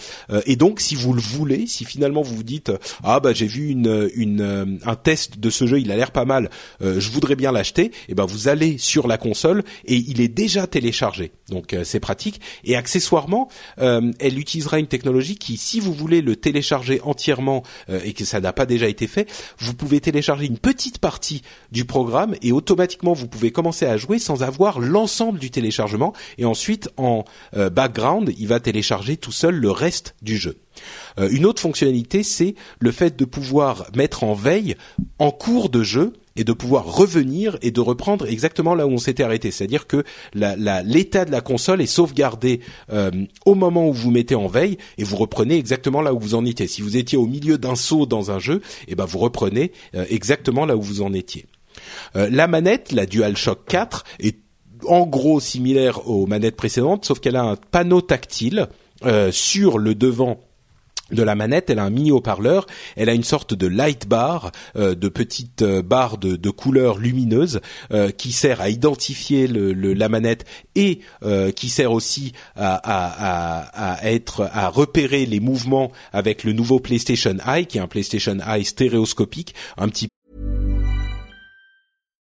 et 0.46 0.56
donc, 0.56 0.80
si 0.80 0.94
vous 0.94 1.12
le 1.12 1.20
voulez, 1.20 1.66
si 1.66 1.84
finalement 1.84 2.22
vous 2.22 2.36
vous 2.36 2.42
dites 2.42 2.72
ah 3.02 3.20
bah 3.20 3.32
j'ai 3.32 3.46
vu 3.46 3.68
une, 3.68 4.10
une 4.14 4.78
un 4.84 4.96
test 4.96 5.38
de 5.38 5.50
ce 5.50 5.66
jeu, 5.66 5.80
il 5.80 5.90
a 5.90 5.96
l'air 5.96 6.10
pas 6.10 6.24
mal, 6.24 6.50
je 6.80 7.10
voudrais 7.10 7.36
bien 7.36 7.52
l'acheter, 7.52 7.86
et 7.86 7.92
eh 8.10 8.14
ben 8.14 8.26
vous 8.26 8.48
allez 8.48 8.78
sur 8.78 9.08
la 9.08 9.18
console 9.18 9.64
et 9.84 9.96
il 9.96 10.20
est 10.20 10.28
déjà 10.28 10.66
téléchargé. 10.66 11.32
Donc 11.48 11.74
c'est 11.84 12.00
pratique. 12.00 12.40
Et 12.64 12.76
accessoirement, 12.76 13.48
euh, 13.87 13.87
elle 14.18 14.38
utilisera 14.38 14.78
une 14.78 14.86
technologie 14.86 15.36
qui, 15.36 15.56
si 15.56 15.80
vous 15.80 15.92
voulez 15.92 16.20
le 16.20 16.36
télécharger 16.36 17.00
entièrement 17.02 17.62
euh, 17.88 18.00
et 18.04 18.12
que 18.12 18.24
ça 18.24 18.40
n'a 18.40 18.52
pas 18.52 18.66
déjà 18.66 18.88
été 18.88 19.06
fait, 19.06 19.28
vous 19.58 19.74
pouvez 19.74 20.00
télécharger 20.00 20.46
une 20.46 20.58
petite 20.58 20.98
partie 20.98 21.42
du 21.72 21.84
programme 21.84 22.34
et 22.42 22.52
automatiquement 22.52 23.12
vous 23.12 23.28
pouvez 23.28 23.50
commencer 23.50 23.86
à 23.86 23.96
jouer 23.96 24.18
sans 24.18 24.42
avoir 24.42 24.80
l'ensemble 24.80 25.38
du 25.38 25.50
téléchargement 25.50 26.12
et 26.38 26.44
ensuite 26.44 26.90
en 26.96 27.24
euh, 27.56 27.70
background, 27.70 28.32
il 28.38 28.48
va 28.48 28.60
télécharger 28.60 29.16
tout 29.16 29.32
seul 29.32 29.54
le 29.54 29.70
reste 29.70 30.14
du 30.22 30.36
jeu. 30.36 30.56
une 31.30 31.46
autre 31.46 31.60
fonctionnalité, 31.60 32.22
c'est 32.22 32.54
le 32.78 32.92
fait 32.92 33.16
de 33.16 33.24
pouvoir 33.24 33.86
mettre 33.94 34.24
en 34.24 34.34
veille 34.34 34.76
en 35.18 35.30
cours 35.30 35.68
de 35.68 35.82
jeu 35.82 36.12
et 36.38 36.44
de 36.44 36.52
pouvoir 36.52 36.86
revenir 36.86 37.58
et 37.62 37.72
de 37.72 37.80
reprendre 37.80 38.26
exactement 38.26 38.74
là 38.74 38.86
où 38.86 38.92
on 38.92 38.98
s'était 38.98 39.24
arrêté. 39.24 39.50
C'est-à-dire 39.50 39.86
que 39.86 40.04
l'état 40.34 41.24
de 41.24 41.32
la 41.32 41.40
console 41.40 41.82
est 41.82 41.86
sauvegardé 41.86 42.60
euh, 42.92 43.10
au 43.44 43.56
moment 43.56 43.88
où 43.88 43.92
vous 43.92 44.12
mettez 44.12 44.36
en 44.36 44.46
veille 44.46 44.78
et 44.98 45.04
vous 45.04 45.16
reprenez 45.16 45.56
exactement 45.56 46.00
là 46.00 46.14
où 46.14 46.20
vous 46.20 46.34
en 46.36 46.44
étiez. 46.44 46.68
Si 46.68 46.80
vous 46.80 46.96
étiez 46.96 47.18
au 47.18 47.26
milieu 47.26 47.58
d'un 47.58 47.74
saut 47.74 48.06
dans 48.06 48.30
un 48.30 48.38
jeu, 48.38 48.62
et 48.82 48.92
eh 48.92 48.94
ben 48.94 49.04
vous 49.04 49.18
reprenez 49.18 49.72
euh, 49.96 50.04
exactement 50.08 50.64
là 50.64 50.76
où 50.76 50.82
vous 50.82 51.02
en 51.02 51.12
étiez. 51.12 51.46
Euh, 52.14 52.28
la 52.30 52.46
manette, 52.46 52.92
la 52.92 53.04
DualShock 53.04 53.64
4, 53.66 54.04
est 54.20 54.38
en 54.86 55.06
gros 55.06 55.40
similaire 55.40 56.08
aux 56.08 56.26
manettes 56.26 56.56
précédentes, 56.56 57.04
sauf 57.04 57.18
qu'elle 57.18 57.34
a 57.34 57.42
un 57.42 57.56
panneau 57.56 58.00
tactile 58.00 58.68
sur 59.30 59.78
le 59.78 59.94
devant 59.94 60.40
de 61.10 61.22
la 61.22 61.34
manette, 61.34 61.70
elle 61.70 61.78
a 61.78 61.84
un 61.84 61.90
mini 61.90 62.10
haut-parleur, 62.10 62.66
elle 62.96 63.08
a 63.08 63.14
une 63.14 63.24
sorte 63.24 63.54
de 63.54 63.66
light 63.66 64.06
bar, 64.06 64.52
euh, 64.76 64.94
de 64.94 65.08
petite 65.08 65.62
euh, 65.62 65.82
barre 65.82 66.18
de, 66.18 66.36
de 66.36 66.50
couleurs 66.50 66.98
lumineuses 66.98 67.60
euh, 67.92 68.10
qui 68.10 68.32
sert 68.32 68.60
à 68.60 68.68
identifier 68.68 69.46
le, 69.46 69.72
la 69.72 70.08
manette 70.08 70.44
et 70.74 71.00
qui 71.56 71.68
sert 71.68 71.92
aussi 71.92 72.32
à, 72.54 72.74
à, 72.74 73.94
à, 73.94 74.10
être 74.10 74.48
à 74.52 74.68
repérer 74.68 75.26
les 75.26 75.40
mouvements 75.40 75.90
avec 76.12 76.44
le 76.44 76.52
nouveau 76.52 76.78
PlayStation 76.78 77.36
Eye, 77.46 77.66
qui 77.66 77.78
est 77.78 77.80
un 77.80 77.88
PlayStation 77.88 78.36
Eye 78.46 78.64
stéréoscopique, 78.64 79.54
un 79.76 79.88
petit 79.88 80.08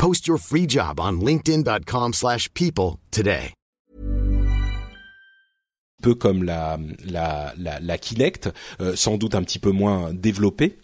Post 0.00 0.26
your 0.26 0.38
free 0.38 0.66
job 0.66 0.98
on 0.98 1.20
linkedin.com/people 1.20 2.14
slash 2.14 2.48
people 2.54 2.96
today. 3.10 3.52
peu 6.02 6.14
comme 6.14 6.42
la 6.42 6.78
la 7.04 7.52
la, 7.58 7.78
la 7.80 7.98
Kinect, 7.98 8.48
euh, 8.80 8.96
sans 8.96 9.18
doute 9.18 9.34
un 9.34 9.42
petit 9.42 9.58
peu 9.58 9.70
moins 9.70 10.14
développée. 10.14 10.78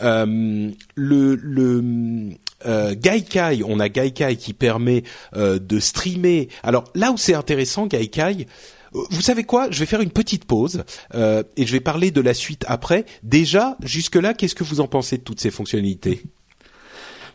Euh, 0.00 0.70
le 0.94 1.34
le 1.34 2.30
euh, 2.64 2.94
Gaikai, 2.94 3.62
on 3.66 3.80
a 3.80 3.88
Gaikai 3.88 4.36
qui 4.36 4.52
permet 4.52 5.02
euh, 5.34 5.58
de 5.58 5.80
streamer. 5.80 6.48
Alors 6.62 6.84
là 6.94 7.10
où 7.10 7.16
c'est 7.16 7.34
intéressant, 7.34 7.88
Gaikai. 7.88 8.46
euh, 8.94 9.00
Vous 9.10 9.22
savez 9.22 9.42
quoi? 9.42 9.68
Je 9.72 9.80
vais 9.80 9.86
faire 9.86 10.00
une 10.02 10.12
petite 10.12 10.44
pause 10.44 10.84
euh, 11.16 11.42
et 11.56 11.66
je 11.66 11.72
vais 11.72 11.80
parler 11.80 12.12
de 12.12 12.20
la 12.20 12.32
suite 12.34 12.64
après. 12.68 13.06
Déjà, 13.24 13.76
jusque-là, 13.82 14.34
qu'est-ce 14.34 14.54
que 14.54 14.62
vous 14.62 14.78
en 14.80 14.86
pensez 14.86 15.18
de 15.18 15.24
toutes 15.24 15.40
ces 15.40 15.50
fonctionnalités? 15.50 16.22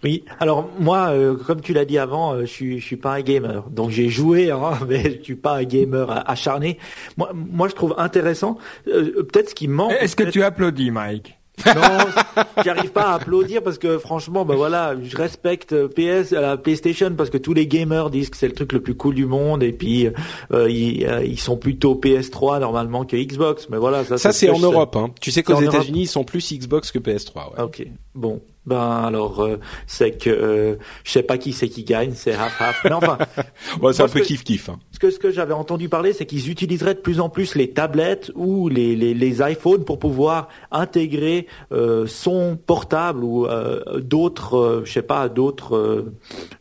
Oui, 0.04 0.24
alors 0.40 0.70
moi, 0.80 1.10
euh, 1.10 1.36
comme 1.36 1.62
tu 1.62 1.74
l'as 1.74 1.86
dit 1.86 1.98
avant, 1.98 2.34
euh, 2.34 2.42
je 2.42 2.46
suis, 2.46 2.80
je 2.80 2.86
suis 2.86 2.98
pas 2.98 3.14
un 3.14 3.22
gamer, 3.22 3.64
donc 3.72 3.90
j'ai 3.90 4.10
joué, 4.10 4.52
hein, 4.52 4.72
mais 4.88 5.18
je 5.20 5.24
suis 5.24 5.36
pas 5.36 5.56
un 5.58 5.64
gamer 5.64 6.24
acharné. 6.30 6.78
Moi, 7.18 7.32
moi, 7.34 7.68
je 7.68 7.74
trouve 7.76 7.96
intéressant. 7.98 8.58
euh, 8.88 9.24
Peut-être 9.24 9.50
ce 9.50 9.56
qui 9.56 9.68
manque. 9.68 9.94
Est-ce 10.00 10.16
que 10.16 10.24
tu 10.24 10.44
applaudis, 10.44 10.92
Mike? 10.92 11.34
Non, 11.66 11.74
j'arrive 12.64 12.92
pas 12.92 13.06
à 13.10 13.14
applaudir 13.16 13.64
parce 13.64 13.80
que 13.80 13.98
franchement, 13.98 14.46
bah 14.46 14.54
voilà, 14.56 14.94
je 15.02 15.18
respecte 15.18 15.74
euh, 15.74 15.88
PS, 15.88 16.32
euh, 16.32 16.40
la 16.42 16.56
PlayStation 16.58 17.12
parce 17.18 17.32
que 17.32 17.40
tous 17.40 17.54
les 17.56 17.66
gamers 17.66 18.12
disent 18.12 18.30
que 18.30 18.38
c'est 18.38 18.48
le 18.48 18.54
truc 18.54 18.74
le 18.74 18.80
plus 18.80 18.94
cool 18.94 19.16
du 19.16 19.26
monde 19.26 19.64
et 19.64 19.74
puis 19.74 20.08
euh, 20.54 20.70
ils, 20.70 21.04
euh, 21.08 21.24
ils 21.26 21.40
sont 21.40 21.58
plutôt 21.58 21.96
PS3 21.96 22.60
normalement 22.60 23.06
que 23.06 23.18
Xbox. 23.18 23.70
Mais 23.72 23.78
voilà, 23.78 24.04
ça, 24.04 24.20
Ça, 24.20 24.32
ce 24.32 24.38
c'est 24.42 24.50
en. 24.52 24.60
Europe. 24.60 24.96
Hein. 24.98 25.10
Tu 25.20 25.32
sais 25.32 25.42
qu'aux. 25.42 25.60
États-Unis, 25.60 26.02
ils 26.02 26.08
sont 26.08 26.24
plus 26.24 26.54
Xbox 26.54 26.92
que 26.92 27.00
PS3. 27.00 27.56
Ouais. 27.58 27.64
Ok, 27.64 27.88
bon, 28.14 28.40
ben 28.68 29.04
alors 29.06 29.44
euh, 29.44 29.60
c'est 29.88 30.12
que 30.12 30.30
euh, 30.30 30.76
je 31.04 31.12
sais 31.12 31.24
pas 31.24 31.38
qui 31.38 31.54
c'est 31.54 31.70
qui 31.70 31.84
gagne, 31.84 32.12
c'est 32.14 32.34
half 32.34 32.62
half. 32.62 32.82
Mais 32.84 32.94
enfin, 32.94 33.18
Ouais, 33.82 33.94
c'est 33.94 34.04
un 34.04 34.08
peu 34.08 34.20
kiff 34.20 34.44
kiff. 34.44 34.70
Hein. 34.70 34.80
ce 34.92 35.00
que 35.00 35.10
ce 35.10 35.20
que 35.20 35.32
j'avais 35.32 35.54
entendu 35.54 35.90
parler, 35.90 36.14
c'est 36.14 36.26
qu'ils 36.26 36.50
utiliseraient 36.50 36.96
de 36.96 37.00
plus 37.00 37.20
en 37.20 37.30
plus 37.30 37.56
les 37.56 37.72
tablettes 37.72 38.32
ou 38.36 38.70
les 38.70 38.96
les, 38.96 39.14
les 39.14 39.52
iPhones 39.52 39.84
pour 39.86 40.00
pouvoir 40.00 40.50
intégrer 40.72 41.48
euh, 41.72 42.06
son 42.08 42.58
portable 42.58 43.24
ou 43.24 43.46
euh, 43.46 44.02
d'autres, 44.02 44.58
euh, 44.58 44.82
je 44.86 44.92
sais 44.92 45.02
pas, 45.02 45.30
d'autres 45.30 45.76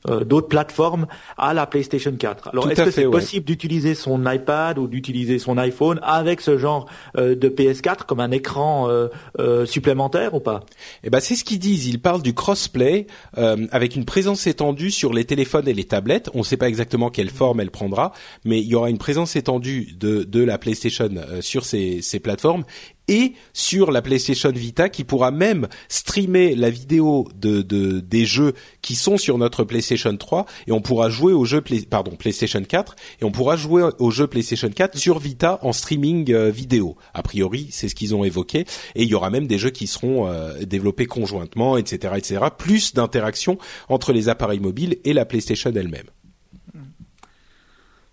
euh, 0.08 0.24
d'autres 0.24 0.48
plateformes 0.48 1.06
à 1.36 1.54
la 1.54 1.66
PlayStation 1.66 2.12
4. 2.12 2.48
Alors 2.52 2.70
est-ce 2.70 2.82
que 2.82 2.90
c'est 2.90 3.06
ouais. 3.06 3.10
possible 3.10 3.44
d'utiliser 3.44 3.94
son 3.94 4.24
iPad 4.30 4.78
ou 4.78 4.86
d'utiliser 4.86 5.38
son 5.38 5.58
iPhone 5.58 5.98
avec 6.02 6.40
ce 6.40 6.56
genre 6.58 6.86
de 7.16 7.48
PS4 7.48 8.04
comme 8.06 8.20
un 8.20 8.30
écran 8.30 8.88
euh, 8.88 9.08
euh, 9.38 9.66
supplémentaire 9.66 10.34
ou 10.34 10.40
pas? 10.40 10.60
Eh 11.02 11.10
ben, 11.10 11.20
c'est 11.20 11.34
ce 11.34 11.44
qu'ils 11.44 11.58
disent. 11.58 11.86
Ils 11.88 11.95
parlent 11.98 12.22
du 12.22 12.34
crossplay 12.34 13.06
euh, 13.38 13.66
avec 13.70 13.96
une 13.96 14.04
présence 14.04 14.46
étendue 14.46 14.90
sur 14.90 15.12
les 15.12 15.24
téléphones 15.24 15.68
et 15.68 15.74
les 15.74 15.84
tablettes. 15.84 16.30
On 16.34 16.38
ne 16.38 16.44
sait 16.44 16.56
pas 16.56 16.68
exactement 16.68 17.10
quelle 17.10 17.30
forme 17.30 17.60
elle 17.60 17.70
prendra, 17.70 18.12
mais 18.44 18.60
il 18.60 18.66
y 18.66 18.74
aura 18.74 18.90
une 18.90 18.98
présence 18.98 19.36
étendue 19.36 19.94
de, 19.98 20.44
la 20.44 20.58
PlayStation 20.58 21.08
euh, 21.16 21.40
sur 21.40 21.64
ces 21.64 22.20
plateformes 22.22 22.64
et 23.08 23.34
sur 23.52 23.90
la 23.90 24.02
PlayStation 24.02 24.50
Vita 24.50 24.88
qui 24.88 25.04
pourra 25.04 25.30
même 25.30 25.68
streamer 25.88 26.54
la 26.54 26.70
vidéo 26.70 27.28
de, 27.34 27.62
de 27.62 28.00
des 28.00 28.24
jeux 28.24 28.52
qui 28.82 28.94
sont 28.94 29.16
sur 29.18 29.38
notre 29.38 29.64
PlayStation 29.64 30.16
3 30.16 30.46
et 30.66 30.72
on 30.72 30.80
pourra 30.80 31.08
jouer 31.10 31.32
aux 31.32 31.44
jeux 31.44 31.60
Play- 31.60 31.86
pardon 31.88 32.16
PlayStation 32.16 32.62
4 32.62 32.96
et 33.20 33.24
on 33.24 33.30
pourra 33.30 33.56
jouer 33.56 33.88
aux 33.98 34.10
jeux 34.10 34.26
PlayStation 34.26 34.68
4 34.68 34.96
sur 34.98 35.18
Vita 35.18 35.58
en 35.62 35.72
streaming 35.72 36.32
euh, 36.32 36.50
vidéo. 36.50 36.96
A 37.14 37.22
priori, 37.22 37.68
c'est 37.70 37.88
ce 37.88 37.94
qu'ils 37.94 38.14
ont 38.14 38.24
évoqué 38.24 38.60
et 38.94 39.02
il 39.02 39.08
y 39.08 39.14
aura 39.14 39.30
même 39.30 39.46
des 39.46 39.58
jeux 39.58 39.70
qui 39.70 39.86
seront 39.86 40.28
euh, 40.28 40.64
développés 40.64 41.06
conjointement, 41.06 41.76
etc., 41.76 42.14
etc. 42.16 42.40
Plus 42.56 42.94
d'interaction 42.94 43.58
entre 43.88 44.12
les 44.12 44.28
appareils 44.28 44.60
mobiles 44.60 44.98
et 45.04 45.12
la 45.12 45.24
PlayStation 45.24 45.72
elle-même. 45.74 46.06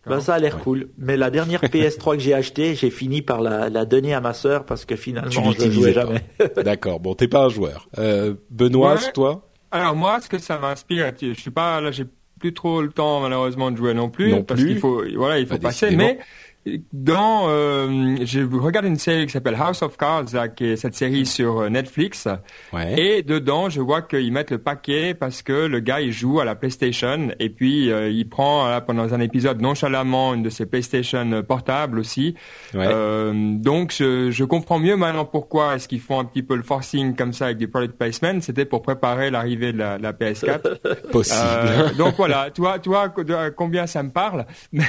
Ben, 0.05 0.19
ça 0.19 0.33
a 0.33 0.39
l'air 0.39 0.59
cool. 0.59 0.89
Mais 0.97 1.15
la 1.17 1.29
dernière 1.29 1.61
PS3 1.63 2.15
que 2.17 2.19
j'ai 2.21 2.33
achetée, 2.33 2.75
j'ai 2.75 2.89
fini 2.89 3.21
par 3.21 3.41
la, 3.41 3.69
la 3.69 3.85
donner 3.85 4.13
à 4.13 4.19
ma 4.21 4.33
sœur 4.33 4.65
parce 4.65 4.83
que 4.85 4.95
Tu 4.95 5.01
finalement, 5.01 5.31
je 5.31 5.39
ne 5.39 5.47
l'utilisais 5.47 5.79
jouais 5.79 5.93
jamais. 5.93 6.21
D'accord. 6.63 6.99
Bon, 6.99 7.13
t'es 7.15 7.27
pas 7.27 7.45
un 7.45 7.49
joueur. 7.49 7.87
Euh, 7.97 8.33
Benoît, 8.49 8.95
Ouais. 8.95 9.11
toi? 9.13 9.47
Alors 9.71 9.95
moi, 9.95 10.19
ce 10.21 10.29
que 10.29 10.37
ça 10.39 10.57
m'inspire, 10.59 11.11
je 11.21 11.33
suis 11.33 11.51
pas 11.51 11.79
là, 11.81 11.91
j'ai 11.91 12.05
plus 12.39 12.53
trop 12.53 12.81
le 12.81 12.89
temps 12.89 13.21
malheureusement 13.21 13.71
de 13.71 13.77
jouer 13.77 13.93
non 13.93 14.09
plus, 14.09 14.31
Non 14.31 14.43
parce 14.43 14.59
plus. 14.59 14.69
qu'il 14.71 14.79
faut, 14.79 15.01
voilà, 15.15 15.39
il 15.39 15.47
faut 15.47 15.53
Bah, 15.55 15.69
passer. 15.69 15.85
décidément. 15.87 16.09
Mais 16.09 16.19
dans, 16.93 17.45
euh, 17.49 18.15
j'ai 18.21 18.43
regardé 18.43 18.87
une 18.87 18.97
série 18.97 19.25
qui 19.25 19.31
s'appelle 19.33 19.57
House 19.59 19.81
of 19.81 19.97
Cards, 19.97 20.25
là, 20.33 20.47
qui 20.47 20.65
est 20.65 20.75
cette 20.77 20.95
série 20.95 21.25
sur 21.25 21.59
euh, 21.61 21.69
Netflix. 21.69 22.27
Ouais. 22.71 22.99
Et 22.99 23.23
dedans, 23.23 23.69
je 23.69 23.81
vois 23.81 24.01
qu'ils 24.01 24.31
mettent 24.31 24.51
le 24.51 24.57
paquet 24.59 25.13
parce 25.13 25.41
que 25.41 25.65
le 25.67 25.79
gars 25.79 25.99
il 26.01 26.11
joue 26.11 26.39
à 26.39 26.45
la 26.45 26.55
PlayStation 26.55 27.29
et 27.39 27.49
puis 27.49 27.91
euh, 27.91 28.09
il 28.09 28.29
prend 28.29 28.67
là, 28.69 28.79
pendant 28.81 29.13
un 29.13 29.19
épisode 29.19 29.61
nonchalamment 29.61 30.33
une 30.33 30.43
de 30.43 30.49
ses 30.49 30.65
PlayStation 30.65 31.43
portables 31.43 31.99
aussi. 31.99 32.35
Ouais. 32.73 32.85
Euh, 32.87 33.33
donc 33.57 33.93
je, 33.97 34.31
je 34.31 34.43
comprends 34.45 34.79
mieux 34.79 34.95
maintenant 34.95 35.25
pourquoi 35.25 35.75
est-ce 35.75 35.87
qu'ils 35.87 35.99
font 36.01 36.19
un 36.19 36.25
petit 36.25 36.43
peu 36.43 36.55
le 36.55 36.63
forcing 36.63 37.15
comme 37.15 37.33
ça 37.33 37.45
avec 37.45 37.57
du 37.57 37.67
product 37.67 37.97
placement. 37.97 38.39
C'était 38.41 38.65
pour 38.65 38.81
préparer 38.81 39.31
l'arrivée 39.31 39.73
de 39.73 39.77
la, 39.79 39.97
la 39.97 40.13
PS4. 40.13 41.09
Possible. 41.11 41.39
Euh, 41.43 41.93
donc 41.95 42.15
voilà, 42.15 42.49
co- 43.09 43.23
de- 43.23 43.49
combien 43.49 43.85
ça 43.87 44.01
me 44.03 44.11
parle? 44.11 44.45
Mais 44.71 44.85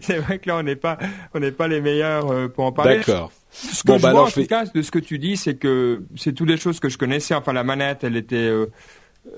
c'est 0.00 0.18
vrai 0.18 0.38
que 0.38 0.48
là 0.48 0.56
on 0.58 0.62
n'est 0.62 0.76
pas, 0.76 0.93
on 1.34 1.40
n'est 1.40 1.52
pas 1.52 1.68
les 1.68 1.80
meilleurs 1.80 2.30
euh, 2.30 2.48
pour 2.48 2.64
en 2.64 2.72
parler. 2.72 2.96
D'accord. 2.98 3.30
Ce 3.50 3.82
que 3.82 3.88
Bon, 3.88 3.98
je 3.98 4.02
bah 4.02 4.10
vois 4.10 4.10
alors, 4.10 4.22
en 4.24 4.26
je 4.28 4.34
tout 4.34 4.40
vais- 4.40 4.46
cas 4.46 4.64
de 4.66 4.82
ce 4.82 4.90
que 4.90 4.98
tu 4.98 5.18
dis, 5.18 5.36
c'est 5.36 5.54
que 5.54 6.02
c'est 6.16 6.32
toutes 6.32 6.48
les 6.48 6.56
choses 6.56 6.80
que 6.80 6.88
je 6.88 6.98
connaissais. 6.98 7.34
Enfin, 7.34 7.52
la 7.52 7.62
manette, 7.64 8.02
elle 8.02 8.16
était, 8.16 8.36
euh, 8.36 8.66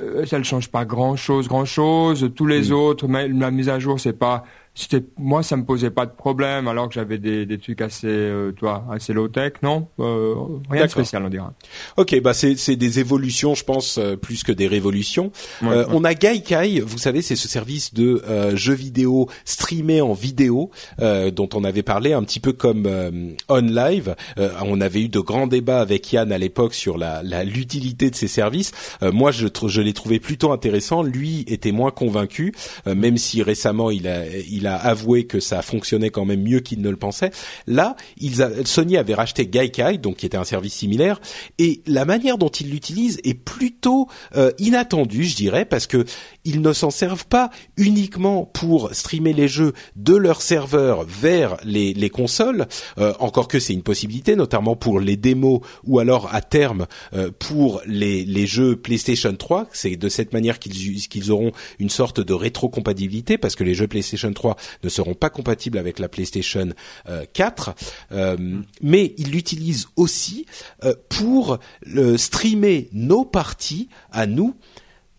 euh, 0.01 0.25
ça 0.27 0.39
ne 0.39 0.45
change 0.45 0.69
pas 0.71 0.85
grand 0.85 1.17
chose, 1.17 1.49
grand 1.49 1.65
chose. 1.67 2.31
Tous 2.35 2.47
les 2.47 2.71
Hmm. 2.71 2.75
autres, 2.75 3.09
mais 3.09 3.29
la 3.29 3.51
mise 3.51 3.69
à 3.69 3.79
jour, 3.79 4.01
c'est 4.01 4.19
pas, 4.19 4.45
c'était, 4.79 5.03
moi, 5.19 5.43
ça 5.43 5.57
me 5.57 5.65
posait 5.65 5.91
pas 5.91 6.05
de 6.05 6.13
problème, 6.13 6.69
alors 6.69 6.89
que 6.89 6.95
j'avais 6.95 7.17
des, 7.19 7.47
des 7.47 7.59
trucs 7.59 7.81
assez, 7.81 8.07
euh, 8.07 8.53
toi, 8.53 8.85
assez 8.93 9.13
low 9.15 9.27
tech, 9.29 9.55
non, 9.63 9.89
euh, 10.01 10.35
rien 10.71 10.85
de 10.85 10.91
spécial, 10.91 11.25
on 11.25 11.29
dira. 11.31 11.55
Ok, 11.97 12.21
bah 12.21 12.35
c'est 12.35 12.57
c'est 12.57 12.77
des 12.77 13.01
évolutions, 13.01 13.55
je 13.55 13.65
pense, 13.65 13.97
euh, 13.99 14.17
plus 14.17 14.45
que 14.45 14.53
des 14.53 14.67
révolutions. 14.67 15.33
Ouais, 15.63 15.69
Euh, 15.69 15.87
ouais. 15.87 15.93
On 15.95 16.05
a 16.05 16.13
Gaikai, 16.15 16.81
vous 16.81 16.99
savez, 16.99 17.23
c'est 17.23 17.37
ce 17.37 17.49
service 17.49 17.95
de 17.95 18.23
euh, 18.29 18.55
jeux 18.55 18.75
vidéo 18.75 19.29
streamé 19.47 20.01
en 20.03 20.13
vidéo 20.13 20.71
euh, 21.01 21.31
dont 21.31 21.49
on 21.55 21.65
avait 21.65 21.83
parlé 21.83 22.13
un 22.13 22.23
petit 22.23 22.41
peu 22.41 22.53
comme 22.53 22.85
euh, 22.87 23.31
OnLive. 23.49 24.15
Euh, 24.39 24.51
on 24.63 24.81
avait 24.83 25.01
eu 25.03 25.09
de 25.09 25.21
grands 25.21 25.47
débats 25.47 25.81
avec 25.81 26.13
Yann 26.13 26.31
à 26.33 26.39
l'époque 26.39 26.75
sur 26.75 26.99
la 26.99 27.23
la- 27.23 27.45
l'utilité 27.45 28.11
de 28.11 28.15
ces 28.15 28.29
services. 28.29 28.73
Euh, 29.03 29.11
moi, 29.11 29.31
je 29.31 29.47
je 29.67 29.81
l'ai 29.81 29.95
trouvé 29.95 30.21
plutôt 30.21 30.53
intéressant. 30.53 31.03
Lui 31.03 31.45
était 31.49 31.73
moins 31.73 31.91
convaincu, 31.91 32.53
euh, 32.87 32.95
même 32.95 33.17
si 33.17 33.43
récemment 33.43 33.91
il 33.91 34.07
a 34.07 34.27
il 34.29 34.66
a 34.67 34.77
avoué 34.77 35.25
que 35.25 35.41
ça 35.41 35.63
fonctionnait 35.63 36.11
quand 36.11 36.25
même 36.25 36.43
mieux 36.43 36.61
qu'il 36.61 36.81
ne 36.81 36.91
le 36.91 36.97
pensait. 36.97 37.31
Là, 37.67 37.97
ils 38.19 38.47
Sony 38.65 38.97
avait 38.97 39.15
racheté 39.15 39.47
Gaikai, 39.47 39.99
donc 39.99 40.17
qui 40.17 40.27
était 40.27 40.37
un 40.37 40.45
service 40.45 40.75
similaire, 40.75 41.21
et 41.59 41.81
la 41.87 42.05
manière 42.05 42.39
dont 42.39 42.49
ils 42.49 42.71
l'utilisent 42.71 43.21
est 43.25 43.35
plutôt 43.35 44.09
euh, 44.37 44.51
inattendue, 44.59 45.25
je 45.25 45.37
dirais, 45.37 45.65
parce 45.65 45.87
que 45.87 46.05
ils 46.45 46.61
ne 46.61 46.73
s'en 46.73 46.91
servent 46.91 47.27
pas 47.27 47.51
uniquement 47.77 48.45
pour 48.45 48.95
streamer 48.95 49.33
les 49.33 49.49
jeux 49.49 49.73
de 49.97 50.15
leur 50.15 50.43
serveur 50.43 51.05
vers 51.05 51.57
les, 51.65 51.93
les 51.93 52.11
consoles, 52.11 52.67
euh, 52.99 53.13
encore 53.19 53.49
que 53.49 53.59
c'est 53.59 53.73
une 53.73 53.83
possibilité, 53.83 54.37
notamment 54.37 54.77
pour 54.77 55.01
les 55.01 55.17
démos 55.17 55.61
ou 55.85 55.99
alors 55.99 56.35
à 56.35 56.41
terme 56.41 56.87
euh, 57.15 57.31
pour 57.39 57.81
les, 57.87 58.25
les 58.25 58.47
jeux 58.47 58.77
PlayStation 58.77 59.35
3. 59.35 59.67
C'est 59.73 59.97
de 59.97 60.09
cette 60.09 60.33
manière 60.33 60.59
qu'ils 60.59 61.07
qu'ils 61.09 61.33
auront 61.33 61.53
une 61.79 61.91
sorte 61.91 62.21
de 62.21 62.33
rétrocompatibilité, 62.33 63.39
parce 63.39 63.57
que 63.57 63.65
les 63.65 63.75
jeux 63.75 63.89
PlayStation 63.89 64.33
3 64.33 64.56
ne 64.83 64.89
seront 64.89 65.15
pas 65.15 65.31
compatibles 65.31 65.79
avec 65.79 65.99
la 65.99 66.09
PlayStation 66.09 66.69
euh, 67.09 67.25
4. 67.33 67.75
Euh, 68.13 68.37
mais 68.83 69.15
ils 69.19 69.31
l'utilisent 69.31 69.87
aussi 69.97 70.47
euh, 70.85 70.95
pour 71.09 71.59
euh, 71.97 72.17
streamer 72.17 72.89
nos 72.93 73.25
parties 73.25 73.89
à 74.11 74.27
nous 74.27 74.55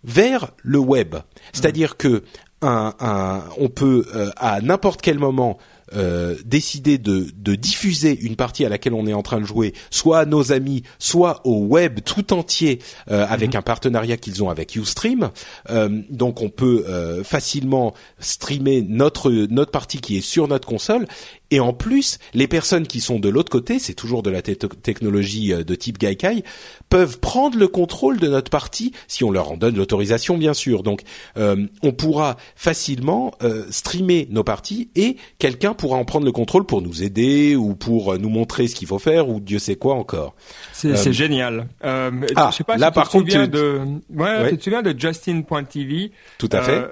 vers 0.04 0.52
le 0.64 0.80
web. 0.80 1.16
C'est-à-dire 1.54 1.98
que 1.98 2.24
un, 2.62 2.94
un- 3.00 3.44
on 3.58 3.70
peut 3.70 4.06
euh, 4.16 4.32
à 4.38 4.62
n'importe 4.62 5.02
quel 5.02 5.20
moment 5.20 5.58
euh, 5.94 6.36
décider 6.46 6.98
de, 6.98 7.28
de 7.36 7.56
diffuser 7.56 8.18
une 8.20 8.36
partie 8.36 8.66
à 8.66 8.70
laquelle 8.70 8.94
on 8.94 9.08
est 9.08 9.14
en 9.14 9.22
train 9.22 9.40
de 9.40 9.46
jouer, 9.46 9.74
soit 9.90 10.20
à 10.20 10.26
nos 10.26 10.52
amis, 10.52 10.84
soit 11.00 11.42
au 11.46 11.60
web 11.60 12.00
tout 12.04 12.34
entier, 12.34 12.80
euh, 13.10 13.26
avec 13.28 13.56
un 13.56 13.62
partenariat 13.62 14.18
qu'ils 14.18 14.44
ont 14.44 14.50
avec 14.50 14.76
UStream. 14.76 15.30
Euh, 15.70 16.02
donc 16.10 16.42
on 16.42 16.50
peut 16.50 16.86
euh, 16.88 17.24
facilement 17.24 17.94
streamer 18.20 18.82
notre 18.82 19.32
notre 19.32 19.72
partie 19.72 20.00
qui 20.00 20.18
est 20.18 20.22
sur 20.22 20.48
notre 20.48 20.68
console. 20.68 21.08
Et 21.50 21.60
en 21.60 21.72
plus, 21.74 22.20
les 22.34 22.48
personnes 22.48 22.86
qui 22.88 23.00
sont 23.00 23.20
de 23.20 23.30
l'autre 23.30 23.50
côté, 23.50 23.80
c'est 23.80 23.94
toujours 23.94 24.22
de 24.24 24.30
la 24.30 24.42
te- 24.42 24.52
technologie 24.52 25.54
euh, 25.54 25.64
de 25.64 25.76
type 25.76 25.98
Gaikai, 25.98 26.44
peuvent 26.90 27.20
prendre 27.20 27.58
le 27.58 27.68
contrôle 27.68 28.18
de 28.20 28.28
notre 28.28 28.50
partie 28.52 28.92
si 29.08 29.24
on 29.24 29.32
leur 29.32 29.52
en 29.52 29.58
donne 29.58 29.76
l'autorisation, 29.78 30.38
bien 30.38 30.54
sûr. 30.54 30.84
Donc, 30.84 31.04
euh, 31.38 31.66
on 31.84 31.92
pourra 31.94 32.36
facilement 32.56 33.34
euh, 33.44 33.66
streamer 33.70 34.28
nos 34.30 34.44
parties 34.44 34.90
et 34.96 35.16
quelqu'un 35.40 35.74
pourra 35.74 35.98
en 35.98 36.06
prendre 36.06 36.26
le 36.26 36.32
contrôle 36.32 36.66
pour 36.66 36.82
nous 36.82 37.02
aider 37.04 37.56
ou 37.56 37.76
pour 37.76 38.14
euh, 38.14 38.18
nous 38.18 38.30
montrer 38.30 38.68
ce 38.68 38.76
qu'il 38.76 38.88
faut 38.88 39.00
faire 39.00 39.30
ou 39.30 39.40
Dieu 39.40 39.60
sait 39.60 39.76
quoi 39.78 39.96
encore. 39.96 40.36
C'est 40.74 41.08
Euh, 41.08 41.12
génial. 41.14 41.68
Euh, 41.84 42.12
ah, 42.36 42.50
je 42.52 42.58
sais 42.58 42.64
pas 42.64 42.76
là, 42.78 42.88
si 42.88 42.92
tu 42.92 42.96
par 42.96 43.08
te 43.08 43.12
contre, 43.14 43.30
tu- 43.30 43.48
de, 43.48 43.80
ouais, 44.10 44.26
Ouais. 44.40 44.50
tu 44.50 44.58
te 44.58 44.64
souviens 44.66 44.82
de 44.82 44.94
Justin.tv. 45.00 46.12
Tout 46.38 46.50
à 46.52 46.62
fait. 46.62 46.84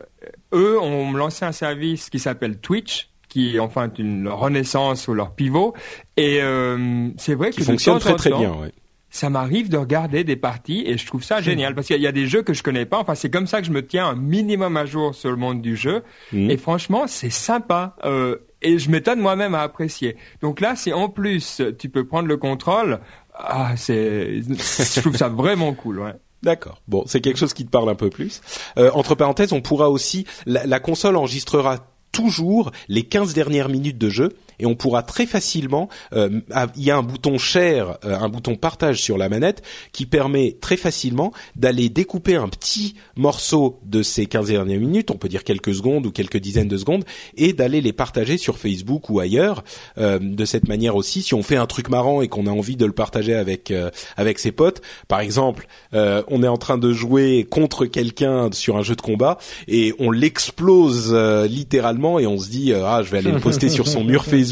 Eux 0.53 0.79
ont 0.79 1.11
lancé 1.13 1.45
un 1.45 1.51
service 1.51 2.09
qui 2.09 2.19
s'appelle 2.19 2.57
Twitch, 2.57 3.09
qui 3.35 3.57
est 3.57 3.59
enfin 3.59 3.91
une 3.97 4.29
renaissance 4.29 5.09
ou 5.09 5.13
leur 5.13 5.31
pivot. 5.35 5.73
Et 6.15 6.41
euh, 6.41 7.09
c'est 7.17 7.35
vrai 7.35 7.49
Qui 7.49 7.57
que 7.59 7.63
fonctionne 7.65 7.99
très 7.99 8.15
très 8.15 8.29
temps, 8.29 8.39
bien. 8.39 8.53
Ouais. 8.53 8.71
ça 9.09 9.29
m'arrive 9.29 9.67
de 9.67 9.75
regarder 9.75 10.23
des 10.23 10.37
parties 10.37 10.83
et 10.87 10.97
je 10.97 11.05
trouve 11.05 11.21
ça 11.21 11.41
génial 11.41 11.75
parce 11.75 11.87
qu'il 11.87 12.01
y 12.01 12.07
a- 12.07 12.13
des 12.13 12.27
jeux 12.27 12.43
que 12.43 12.53
je 12.53 12.63
connais 12.63 12.85
pas. 12.85 12.97
Enfin, 12.99 13.13
c'est 13.13 13.29
comme 13.29 13.45
ça 13.45 13.59
que 13.59 13.67
je 13.67 13.71
me 13.73 13.85
tiens 13.85 14.07
un 14.07 14.15
minimum 14.15 14.77
à 14.77 14.85
jour 14.85 15.13
sur 15.13 15.31
le 15.31 15.35
monde 15.35 15.61
du 15.61 15.75
jeu. 15.75 16.01
Mhm. 16.31 16.49
Et 16.49 16.55
franchement, 16.55 17.07
c'est 17.07 17.29
sympa. 17.29 17.97
Euh, 18.05 18.37
et 18.61 18.79
je 18.79 18.89
m'étonne 18.89 19.19
moi-même 19.19 19.53
à 19.53 19.63
apprécier. 19.63 20.15
Donc 20.41 20.61
là, 20.61 20.77
si 20.77 20.93
en 20.93 21.09
plus 21.09 21.61
tu 21.77 21.89
peux 21.89 22.05
prendre 22.07 22.29
le 22.29 22.37
contrôle, 22.37 22.99
ah, 23.33 23.73
c'est, 23.75 24.41
je 24.43 25.01
trouve 25.01 25.17
ça 25.17 25.27
vraiment 25.43 25.73
cool. 25.73 25.99
Ouais. 25.99 26.13
D'accord. 26.41 26.81
Bon, 26.87 27.03
c'est 27.05 27.19
quelque 27.21 27.37
chose 27.37 27.53
qui 27.53 27.65
te 27.65 27.69
parle 27.71 27.89
un 27.89 27.95
peu 27.95 28.09
plus. 28.09 28.39
Euh, 28.77 28.91
entre 28.93 29.15
parenthèses, 29.15 29.51
on 29.51 29.61
pourra 29.61 29.89
aussi 29.89 30.25
la, 30.45 30.65
la 30.65 30.79
console 30.79 31.15
enregistrera 31.17 31.79
toujours 32.15 32.71
les 32.87 33.03
15 33.03 33.33
dernières 33.33 33.67
minutes 33.67 33.97
de 33.97 34.09
jeu 34.09 34.29
et 34.59 34.65
on 34.65 34.75
pourra 34.75 35.03
très 35.03 35.25
facilement 35.25 35.89
euh, 36.13 36.41
il 36.75 36.83
y 36.83 36.91
a 36.91 36.97
un 36.97 37.03
bouton 37.03 37.37
share 37.37 37.97
euh, 38.05 38.17
un 38.17 38.29
bouton 38.29 38.55
partage 38.55 39.01
sur 39.01 39.17
la 39.17 39.29
manette 39.29 39.61
qui 39.91 40.05
permet 40.05 40.57
très 40.61 40.77
facilement 40.77 41.31
d'aller 41.55 41.89
découper 41.89 42.35
un 42.35 42.47
petit 42.47 42.95
morceau 43.15 43.79
de 43.83 44.03
ces 44.03 44.25
15 44.25 44.47
dernières 44.47 44.79
minutes 44.79 45.11
on 45.11 45.17
peut 45.17 45.29
dire 45.29 45.43
quelques 45.43 45.73
secondes 45.73 46.05
ou 46.05 46.11
quelques 46.11 46.37
dizaines 46.37 46.67
de 46.67 46.77
secondes 46.77 47.03
et 47.37 47.53
d'aller 47.53 47.81
les 47.81 47.93
partager 47.93 48.37
sur 48.37 48.57
Facebook 48.57 49.09
ou 49.09 49.19
ailleurs. 49.19 49.63
Euh, 49.97 50.19
de 50.19 50.45
cette 50.45 50.67
manière 50.67 50.95
aussi 50.95 51.21
si 51.21 51.33
on 51.33 51.43
fait 51.43 51.55
un 51.55 51.65
truc 51.65 51.89
marrant 51.89 52.21
et 52.21 52.27
qu'on 52.27 52.47
a 52.47 52.51
envie 52.51 52.75
de 52.75 52.85
le 52.85 52.91
partager 52.91 53.35
avec 53.35 53.71
euh, 53.71 53.89
avec 54.17 54.39
ses 54.39 54.51
potes 54.51 54.81
par 55.07 55.19
exemple 55.19 55.67
euh, 55.93 56.23
on 56.27 56.43
est 56.43 56.47
en 56.47 56.57
train 56.57 56.77
de 56.77 56.91
jouer 56.93 57.47
contre 57.49 57.85
quelqu'un 57.85 58.49
sur 58.51 58.77
un 58.77 58.83
jeu 58.83 58.95
de 58.95 59.01
combat 59.01 59.37
et 59.67 59.93
on 59.99 60.11
l'explose 60.11 61.11
euh, 61.13 61.47
littéralement 61.47 62.19
et 62.19 62.27
on 62.27 62.37
se 62.37 62.49
dit 62.49 62.73
ah 62.73 63.01
je 63.03 63.11
vais 63.11 63.19
aller 63.19 63.31
le 63.31 63.39
poster 63.39 63.69
sur 63.69 63.87
son 63.87 64.03
mur 64.03 64.25
Facebook 64.25 64.35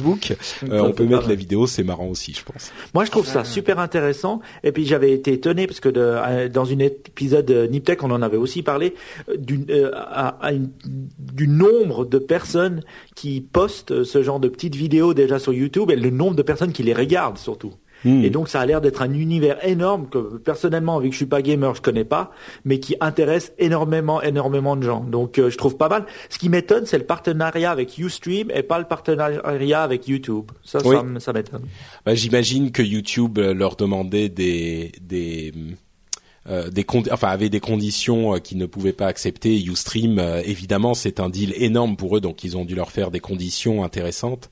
Euh, 0.64 0.80
on 0.82 0.92
peut 0.94 1.04
mettre 1.06 1.28
la 1.30 1.36
vidéo 1.36 1.68
c'est 1.68 1.84
marrant 1.84 2.08
aussi 2.08 2.34
je 2.34 2.44
pense 2.44 2.72
Moi, 2.94 3.06
je 3.06 3.12
trouve 3.12 3.26
ça 3.28 3.44
super 3.44 3.80
intéressant. 3.80 4.40
Et 4.64 4.72
puis, 4.72 4.86
j'avais 4.86 5.12
été 5.12 5.34
étonné 5.34 5.68
parce 5.68 5.80
que 5.80 5.90
de, 5.90 6.00
euh, 6.02 6.50
dans 6.50 6.66
une 6.66 6.82
épisode 6.82 7.46
de 7.46 7.66
Niptech, 7.68 8.04
on 8.04 8.12
en 8.12 8.22
avait 8.22 8.38
aussi 8.38 8.64
parlé 8.64 8.96
euh, 9.30 9.38
d'une, 9.38 9.66
euh, 9.70 9.92
à- 9.94 10.38
à 10.46 10.52
une- 10.54 10.72
du 11.20 11.48
nombre 11.48 12.06
de 12.06 12.18
personnes 12.20 12.82
qui 13.16 13.42
postent 13.42 14.04
ce 14.04 14.24
genre 14.24 14.40
de 14.40 14.48
petites 14.48 14.76
vidéos 14.76 15.14
déjà 15.14 15.40
sur 15.40 15.54
YouTube 15.54 15.92
et 15.92 15.96
le 15.96 16.10
nombre 16.10 16.36
de 16.36 16.44
personnes 16.44 16.72
qui 16.74 16.84
les 16.84 16.94
regardent 16.94 17.38
surtout. 17.38 17.74
Hmm. 18.06 18.24
Et 18.24 18.30
donc, 18.30 18.50
ça 18.50 18.60
a 18.60 18.66
l'air 18.66 18.82
d'être 18.82 19.02
un 19.02 19.14
univers 19.14 19.66
énorme 19.66 20.08
que 20.10 20.38
personnellement, 20.38 21.00
vu 21.00 21.10
que 21.10 21.14
je 21.14 21.18
suis 21.18 21.26
pas 21.26 21.42
gamer, 21.42 21.74
je 21.76 21.82
connais 21.82 22.04
pas, 22.04 22.32
mais 22.66 22.80
qui 22.80 22.96
intéresse 23.00 23.54
énormément, 23.60 24.22
énormément 24.22 24.76
de 24.76 24.84
gens. 24.84 25.02
Donc, 25.02 25.40
euh, 25.40 25.50
je 25.50 25.58
trouve 25.58 25.78
pas 25.78 25.90
mal. 25.90 26.06
Ce 26.30 26.38
qui 26.38 26.50
m'étonne, 26.50 26.86
c'est 26.86 26.98
le 26.98 27.06
partenariat 27.06 27.72
avec 27.72 27.98
UStream 27.98 28.52
et 28.54 28.64
pas 28.64 28.80
le 28.80 28.86
partenariat 28.86 29.82
avec 29.82 30.08
YouTube. 30.08 30.52
Ça, 30.64 30.80
Oui. 30.86 30.96
ça 31.20 31.34
m'étonne. 31.34 31.64
Bah, 32.06 32.16
j'imagine 32.16 32.72
que 32.72 32.82
YouTube 32.82 33.38
euh, 33.40 33.54
leur 33.54 33.76
demandait 33.76 34.30
des 34.30 34.92
des 35.02 35.54
euh, 36.50 36.70
des 36.70 36.86
enfin 37.12 37.30
avait 37.30 37.50
des 37.50 37.60
conditions 37.60 38.36
euh, 38.36 38.40
qu'ils 38.40 38.58
ne 38.58 38.66
pouvaient 38.66 38.94
pas 38.94 39.08
accepter. 39.08 39.62
UStream, 39.62 40.20
euh, 40.20 40.42
évidemment, 40.46 40.94
c'est 40.94 41.20
un 41.20 41.30
deal 41.30 41.54
énorme 41.56 41.96
pour 41.96 42.18
eux, 42.18 42.22
donc 42.22 42.44
ils 42.44 42.58
ont 42.58 42.66
dû 42.66 42.76
leur 42.76 42.92
faire 42.92 43.12
des 43.12 43.20
conditions 43.20 43.84
intéressantes. 43.84 44.50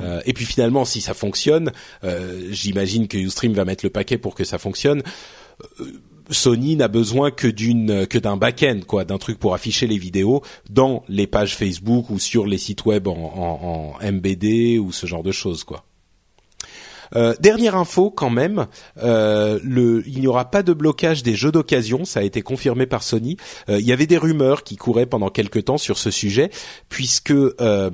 Euh, 0.00 0.20
et 0.26 0.32
puis 0.32 0.44
finalement, 0.44 0.84
si 0.84 1.00
ça 1.00 1.14
fonctionne, 1.14 1.72
euh, 2.04 2.48
j'imagine 2.50 3.08
que 3.08 3.16
UStream 3.16 3.52
va 3.54 3.64
mettre 3.64 3.84
le 3.84 3.90
paquet 3.90 4.18
pour 4.18 4.34
que 4.34 4.44
ça 4.44 4.58
fonctionne. 4.58 5.02
Euh, 5.80 5.84
Sony 6.30 6.76
n'a 6.76 6.88
besoin 6.88 7.30
que 7.30 7.46
d'une 7.46 8.06
que 8.06 8.16
d'un 8.16 8.38
back-end 8.38 8.80
quoi, 8.86 9.04
d'un 9.04 9.18
truc 9.18 9.38
pour 9.38 9.52
afficher 9.52 9.86
les 9.86 9.98
vidéos 9.98 10.42
dans 10.70 11.04
les 11.06 11.26
pages 11.26 11.54
Facebook 11.54 12.08
ou 12.08 12.18
sur 12.18 12.46
les 12.46 12.56
sites 12.56 12.86
web 12.86 13.08
en, 13.08 13.12
en, 13.12 13.98
en 14.00 14.12
MBD 14.12 14.78
ou 14.78 14.90
ce 14.90 15.04
genre 15.06 15.22
de 15.22 15.32
choses 15.32 15.64
quoi. 15.64 15.84
Euh, 17.14 17.34
dernière 17.40 17.76
info 17.76 18.10
quand 18.10 18.30
même, 18.30 18.66
euh, 19.02 19.58
le, 19.62 20.02
il 20.06 20.20
n'y 20.20 20.26
aura 20.26 20.50
pas 20.50 20.62
de 20.62 20.72
blocage 20.72 21.22
des 21.22 21.34
jeux 21.34 21.52
d'occasion, 21.52 22.04
ça 22.04 22.20
a 22.20 22.22
été 22.22 22.42
confirmé 22.42 22.86
par 22.86 23.02
Sony. 23.02 23.36
Euh, 23.68 23.80
il 23.80 23.86
y 23.86 23.92
avait 23.92 24.06
des 24.06 24.18
rumeurs 24.18 24.64
qui 24.64 24.76
couraient 24.76 25.06
pendant 25.06 25.30
quelque 25.30 25.58
temps 25.58 25.78
sur 25.78 25.98
ce 25.98 26.10
sujet, 26.10 26.50
puisque 26.88 27.30
euh, 27.30 27.90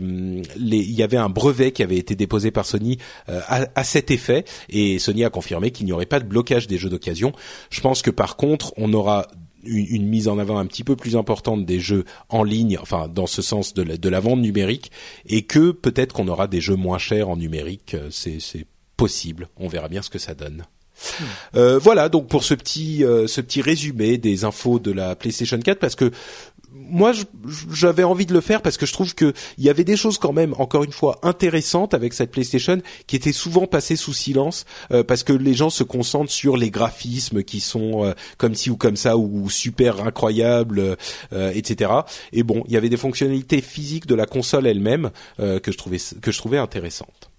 les, 0.57 0.79
il 0.79 0.95
y 0.95 1.03
avait 1.03 1.17
un 1.17 1.29
brevet 1.29 1.73
qui 1.73 1.83
avait 1.83 1.99
été 1.99 2.15
déposé 2.15 2.51
par 2.51 2.67
Sony 2.67 2.99
euh, 3.29 3.41
à, 3.47 3.67
à 3.75 3.85
cet 3.85 4.11
effet, 4.11 4.45
et 4.69 4.99
Sony 4.99 5.25
a 5.25 5.31
confirmé 5.31 5.71
qu'il 5.71 5.87
n'y 5.87 5.93
aurait 5.93 6.07
pas 6.07 6.21
de 6.21 6.27
blocage 6.27 6.67
des 6.67 6.79
jeux 6.79 6.91
d'occasion. 6.91 7.33
Je 7.71 7.81
pense 7.81 8.03
que 8.03 8.11
par 8.11 8.37
contre, 8.37 8.73
on 8.77 8.93
aura 8.93 9.27
une, 9.65 9.87
une 9.87 10.07
mise 10.07 10.29
en 10.29 10.39
avant 10.39 10.59
un 10.59 10.67
petit 10.67 10.85
peu 10.85 10.97
plus 10.97 11.17
importante 11.17 11.67
des 11.67 11.81
jeux 11.81 12.05
en 12.29 12.43
ligne, 12.43 12.79
enfin 12.81 13.09
dans 13.09 13.27
ce 13.27 13.43
sens 13.43 13.75
de 13.75 13.83
la, 13.83 13.97
de 13.97 14.09
la 14.09 14.21
vente 14.21 14.41
numérique, 14.41 14.91
et 15.27 15.43
que 15.43 15.71
peut-être 15.71 16.13
qu'on 16.15 16.29
aura 16.29 16.47
des 16.47 16.61
jeux 16.61 16.77
moins 16.77 16.99
chers 16.99 17.29
en 17.29 17.37
numérique. 17.37 17.97
c'est 18.11 18.67
possible. 19.01 19.49
On 19.57 19.69
verra 19.69 19.89
bien 19.89 20.03
ce 20.03 20.11
que 20.11 20.19
ça 20.19 20.35
donne. 20.35 20.65
Euh, 21.55 21.79
voilà 21.79 22.11
donc 22.11 22.29
pour 22.29 22.45
ce 22.45 22.53
petit 22.53 23.05
euh, 23.05 23.27
ce 23.27 23.41
petit 23.41 23.63
résumé 23.63 24.19
des 24.19 24.45
infos 24.45 24.79
de 24.79 24.93
la 24.93 25.17
PlayStation 25.17 25.59
4 25.59 25.79
parce 25.79 25.97
que 25.97 26.11
moi 26.73 27.13
j'avais 27.73 28.05
envie 28.05 28.27
de 28.27 28.33
le 28.33 28.41
faire 28.41 28.63
parce 28.63 28.77
que 28.77 28.87
je 28.87 28.93
trouve 28.93 29.15
que 29.15 29.33
il 29.59 29.65
y 29.65 29.71
avait 29.71 29.85
des 29.85 29.97
choses 29.97 30.19
quand 30.19 30.33
même 30.33 30.55
encore 30.59 30.85
une 30.85 30.93
fois 30.93 31.19
intéressantes 31.23 31.95
avec 31.95 32.13
cette 32.13 32.31
PlayStation 32.31 32.81
qui 33.07 33.17
étaient 33.17 33.33
souvent 33.33 33.67
passées 33.67 33.97
sous 33.97 34.13
silence 34.13 34.65
euh, 34.93 35.03
parce 35.03 35.23
que 35.23 35.33
les 35.33 35.55
gens 35.55 35.71
se 35.71 35.83
concentrent 35.83 36.31
sur 36.31 36.57
les 36.57 36.71
graphismes 36.71 37.43
qui 37.43 37.61
sont 37.61 38.05
euh, 38.05 38.13
comme 38.39 38.55
ci 38.55 38.71
ou 38.71 38.77
comme 38.77 38.97
ça 38.97 39.17
ou 39.17 39.51
super 39.51 40.05
incroyables 40.05 40.97
euh, 41.33 41.53
etc 41.55 41.93
et 42.33 42.43
bon 42.43 42.63
il 42.67 42.75
y 42.75 42.77
avait 42.77 42.89
des 42.89 42.97
fonctionnalités 42.97 43.61
physiques 43.63 44.07
de 44.07 44.15
la 44.15 44.27
console 44.27 44.67
elle-même 44.67 45.11
euh, 45.41 45.59
que 45.59 45.73
je 45.73 45.79
trouvais 45.79 45.99
que 46.21 46.31
je 46.31 46.39
trouvais 46.39 46.59
intéressantes 46.59 47.30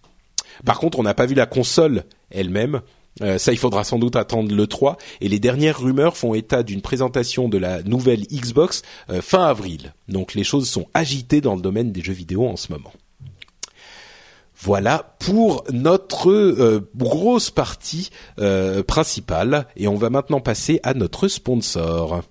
par 0.65 0.79
contre, 0.79 0.99
on 0.99 1.03
n'a 1.03 1.13
pas 1.13 1.25
vu 1.25 1.35
la 1.35 1.45
console 1.45 2.03
elle-même. 2.29 2.81
Euh, 3.21 3.37
ça, 3.37 3.51
il 3.51 3.57
faudra 3.57 3.83
sans 3.83 3.99
doute 3.99 4.15
attendre 4.15 4.55
le 4.55 4.67
3. 4.67 4.97
Et 5.19 5.27
les 5.27 5.39
dernières 5.39 5.79
rumeurs 5.79 6.17
font 6.17 6.33
état 6.33 6.63
d'une 6.63 6.81
présentation 6.81 7.49
de 7.49 7.57
la 7.57 7.83
nouvelle 7.83 8.21
Xbox 8.27 8.83
euh, 9.09 9.21
fin 9.21 9.45
avril. 9.45 9.93
Donc 10.07 10.33
les 10.33 10.43
choses 10.43 10.69
sont 10.69 10.87
agitées 10.93 11.41
dans 11.41 11.55
le 11.55 11.61
domaine 11.61 11.91
des 11.91 12.01
jeux 12.01 12.13
vidéo 12.13 12.47
en 12.47 12.55
ce 12.55 12.71
moment. 12.71 12.93
Voilà 14.63 15.15
pour 15.19 15.63
notre 15.71 16.29
euh, 16.29 16.87
grosse 16.95 17.49
partie 17.49 18.11
principale. 18.87 19.67
Et 19.75 19.87
on 19.87 19.95
va 19.95 20.09
maintenant 20.09 20.39
passer 20.39 20.79
à 20.83 20.93
notre 20.93 21.27
sponsor. 21.27 22.21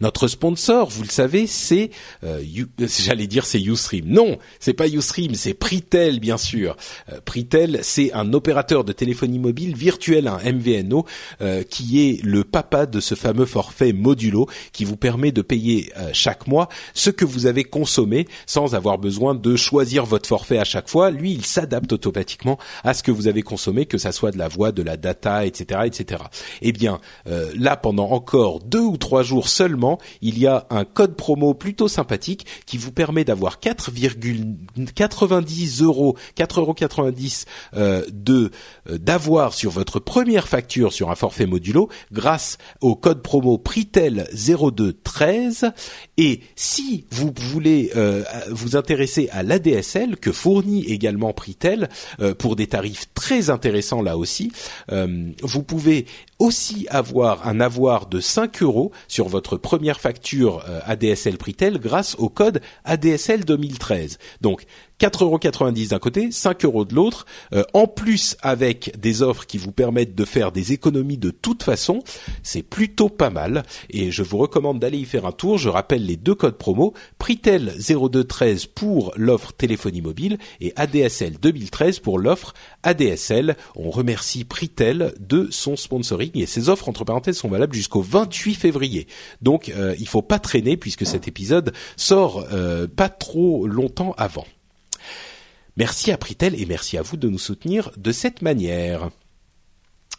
Notre 0.00 0.28
sponsor, 0.28 0.88
vous 0.90 1.02
le 1.02 1.08
savez, 1.08 1.46
c'est, 1.46 1.90
euh, 2.24 2.42
You- 2.42 2.66
j'allais 2.78 3.26
dire 3.26 3.44
c'est 3.46 3.60
Ustream. 3.60 4.04
Non, 4.06 4.38
c'est 4.60 4.72
pas 4.74 4.88
Ustream, 4.88 5.34
c'est 5.34 5.54
Pritel 5.54 6.20
bien 6.20 6.36
sûr. 6.36 6.76
Euh, 7.12 7.20
Pritel, 7.24 7.80
c'est 7.82 8.12
un 8.12 8.32
opérateur 8.32 8.84
de 8.84 8.92
téléphonie 8.92 9.38
mobile 9.38 9.74
virtuel, 9.76 10.28
un 10.28 10.38
MVNO, 10.38 11.04
euh, 11.40 11.62
qui 11.62 12.00
est 12.08 12.22
le 12.24 12.44
papa 12.44 12.86
de 12.86 13.00
ce 13.00 13.14
fameux 13.14 13.46
forfait 13.46 13.92
modulo 13.92 14.46
qui 14.72 14.84
vous 14.84 14.96
permet 14.96 15.32
de 15.32 15.42
payer 15.42 15.92
euh, 15.98 16.10
chaque 16.12 16.46
mois 16.46 16.68
ce 16.94 17.10
que 17.10 17.24
vous 17.24 17.46
avez 17.46 17.64
consommé 17.64 18.26
sans 18.46 18.74
avoir 18.74 18.98
besoin 18.98 19.34
de 19.34 19.56
choisir 19.56 20.04
votre 20.04 20.28
forfait 20.28 20.58
à 20.58 20.64
chaque 20.64 20.88
fois. 20.88 21.10
Lui, 21.10 21.32
il 21.32 21.44
s'adapte 21.44 21.92
automatiquement 21.92 22.58
à 22.84 22.94
ce 22.94 23.02
que 23.02 23.10
vous 23.10 23.26
avez 23.28 23.42
consommé, 23.42 23.86
que 23.86 23.98
ça 23.98 24.12
soit 24.12 24.30
de 24.30 24.38
la 24.38 24.48
voix, 24.48 24.72
de 24.72 24.82
la 24.82 24.96
data, 24.96 25.46
etc., 25.46 25.80
etc. 25.84 26.22
Eh 26.60 26.72
bien, 26.72 27.00
euh, 27.28 27.50
là, 27.56 27.76
pendant 27.76 28.10
encore 28.10 28.60
deux 28.60 28.80
ou 28.80 28.96
trois 28.96 29.22
jours 29.22 29.48
seulement, 29.62 30.00
il 30.22 30.40
y 30.40 30.48
a 30.48 30.66
un 30.70 30.84
code 30.84 31.14
promo 31.14 31.54
plutôt 31.54 31.86
sympathique 31.86 32.46
qui 32.66 32.78
vous 32.78 32.90
permet 32.90 33.24
d'avoir 33.24 33.60
4,90 33.60 35.84
euros, 35.84 36.16
4,90 36.36 36.58
euros 36.58 36.74
euh, 37.76 38.04
de 38.12 38.50
euh, 38.90 38.98
d'avoir 38.98 39.54
sur 39.54 39.70
votre 39.70 40.00
première 40.00 40.48
facture 40.48 40.92
sur 40.92 41.12
un 41.12 41.14
forfait 41.14 41.46
modulo 41.46 41.88
grâce 42.10 42.58
au 42.80 42.96
code 42.96 43.22
promo 43.22 43.56
Pritel 43.56 44.26
0213 44.34 45.70
et 46.16 46.40
si 46.56 47.04
vous 47.12 47.32
voulez 47.52 47.92
euh, 47.94 48.24
vous 48.50 48.74
intéresser 48.74 49.28
à 49.30 49.44
l'ADSL 49.44 50.16
que 50.16 50.32
fournit 50.32 50.86
également 50.86 51.32
Pritel 51.32 51.88
pour 52.38 52.56
des 52.56 52.66
tarifs 52.66 53.06
très 53.14 53.50
intéressants 53.50 54.02
là 54.02 54.16
aussi, 54.16 54.50
vous 54.88 55.62
pouvez 55.62 56.06
aussi 56.42 56.86
avoir 56.90 57.46
un 57.46 57.60
avoir 57.60 58.06
de 58.06 58.18
5 58.18 58.62
euros 58.62 58.90
sur 59.06 59.28
votre 59.28 59.56
première 59.56 60.00
facture 60.00 60.64
ADSL 60.86 61.38
Pritel 61.38 61.78
grâce 61.78 62.16
au 62.16 62.28
code 62.28 62.60
ADSL 62.84 63.44
2013. 63.44 64.18
Donc 64.40 64.64
4,90 65.00 65.22
euros 65.24 65.88
d'un 65.90 65.98
côté, 65.98 66.30
5 66.30 66.64
euros 66.64 66.84
de 66.84 66.94
l'autre, 66.94 67.26
euh, 67.54 67.64
en 67.74 67.86
plus 67.86 68.36
avec 68.42 68.98
des 68.98 69.22
offres 69.22 69.46
qui 69.46 69.58
vous 69.58 69.72
permettent 69.72 70.14
de 70.14 70.24
faire 70.24 70.52
des 70.52 70.72
économies 70.72 71.18
de 71.18 71.30
toute 71.30 71.62
façon, 71.62 72.02
c'est 72.42 72.62
plutôt 72.62 73.08
pas 73.08 73.30
mal 73.30 73.64
et 73.90 74.10
je 74.10 74.22
vous 74.22 74.38
recommande 74.38 74.78
d'aller 74.78 74.98
y 74.98 75.04
faire 75.04 75.26
un 75.26 75.32
tour. 75.32 75.58
Je 75.58 75.68
rappelle 75.68 76.06
les 76.06 76.16
deux 76.16 76.34
codes 76.34 76.56
promo, 76.56 76.94
Pritel 77.18 77.74
0213 77.78 78.66
pour 78.66 79.12
l'offre 79.16 79.52
téléphonie 79.52 80.02
mobile 80.02 80.38
et 80.60 80.72
ADSL 80.76 81.38
2013 81.40 81.98
pour 81.98 82.18
l'offre 82.18 82.54
ADSL. 82.82 83.56
On 83.74 83.90
remercie 83.90 84.44
Pritel 84.44 85.14
de 85.18 85.48
son 85.50 85.76
sponsoring 85.76 86.30
et 86.34 86.46
ces 86.46 86.68
offres 86.68 86.88
entre 86.88 87.04
parenthèses 87.04 87.38
sont 87.38 87.48
valables 87.48 87.74
jusqu'au 87.74 88.02
28 88.02 88.54
février. 88.54 89.06
Donc 89.40 89.70
euh, 89.70 89.94
il 89.98 90.08
faut 90.08 90.22
pas 90.22 90.38
traîner 90.38 90.76
puisque 90.76 91.06
cet 91.06 91.28
épisode 91.28 91.72
sort 91.96 92.46
euh, 92.52 92.86
pas 92.86 93.08
trop 93.08 93.66
longtemps 93.66 94.14
avant. 94.16 94.46
Merci 95.76 96.12
à 96.12 96.18
Pritel 96.18 96.60
et 96.60 96.66
merci 96.66 96.98
à 96.98 97.02
vous 97.02 97.16
de 97.16 97.28
nous 97.28 97.38
soutenir 97.38 97.90
de 97.96 98.12
cette 98.12 98.42
manière. 98.42 99.10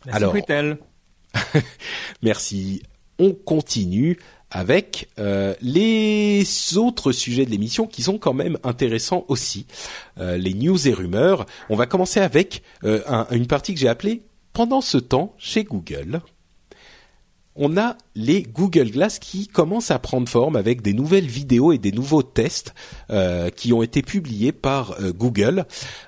Merci 0.06 0.18
Alors, 0.18 0.32
Pritel. 0.32 0.78
merci. 2.22 2.82
On 3.20 3.34
continue 3.34 4.18
avec 4.50 5.10
euh, 5.20 5.56
les 5.62 6.44
autres 6.78 7.12
sujets 7.12 7.46
de 7.46 7.52
l'émission 7.52 7.88
qui 7.88 8.04
sont 8.04 8.18
quand 8.18 8.34
même 8.34 8.58
intéressants 8.64 9.26
aussi, 9.28 9.66
euh, 10.20 10.38
les 10.38 10.54
news 10.54 10.88
et 10.88 10.94
rumeurs. 10.94 11.46
On 11.70 11.76
va 11.76 11.86
commencer 11.86 12.20
avec 12.20 12.64
euh, 12.84 13.02
une 13.32 13.48
partie 13.48 13.74
que 13.74 13.80
j'ai 13.80 13.88
appelée 13.88 14.24
Pendant 14.54 14.82
ce 14.82 14.98
temps 14.98 15.34
chez 15.38 15.64
Google 15.64 16.22
on 17.56 17.78
a 17.78 17.98
les 18.16 18.44
Google 18.44 18.90
Glass 18.92 19.20
qui 19.20 19.48
commencent 19.48 19.92
à 19.92 20.00
prendre 20.00 20.28
forme 20.28 20.56
avec 20.56 20.82
des 20.82 20.94
nouvelles 20.94 21.28
vidéos 21.28 21.72
et 21.72 21.78
des 21.78 21.92
nouveaux 21.92 22.24
tests 22.24 22.74
euh, 23.10 23.50
qui 23.50 23.74
ont 23.74 23.84
été 23.84 24.02
publiés 24.02 24.52
par 24.52 25.00
euh, 25.00 25.12
Google. 25.14 25.66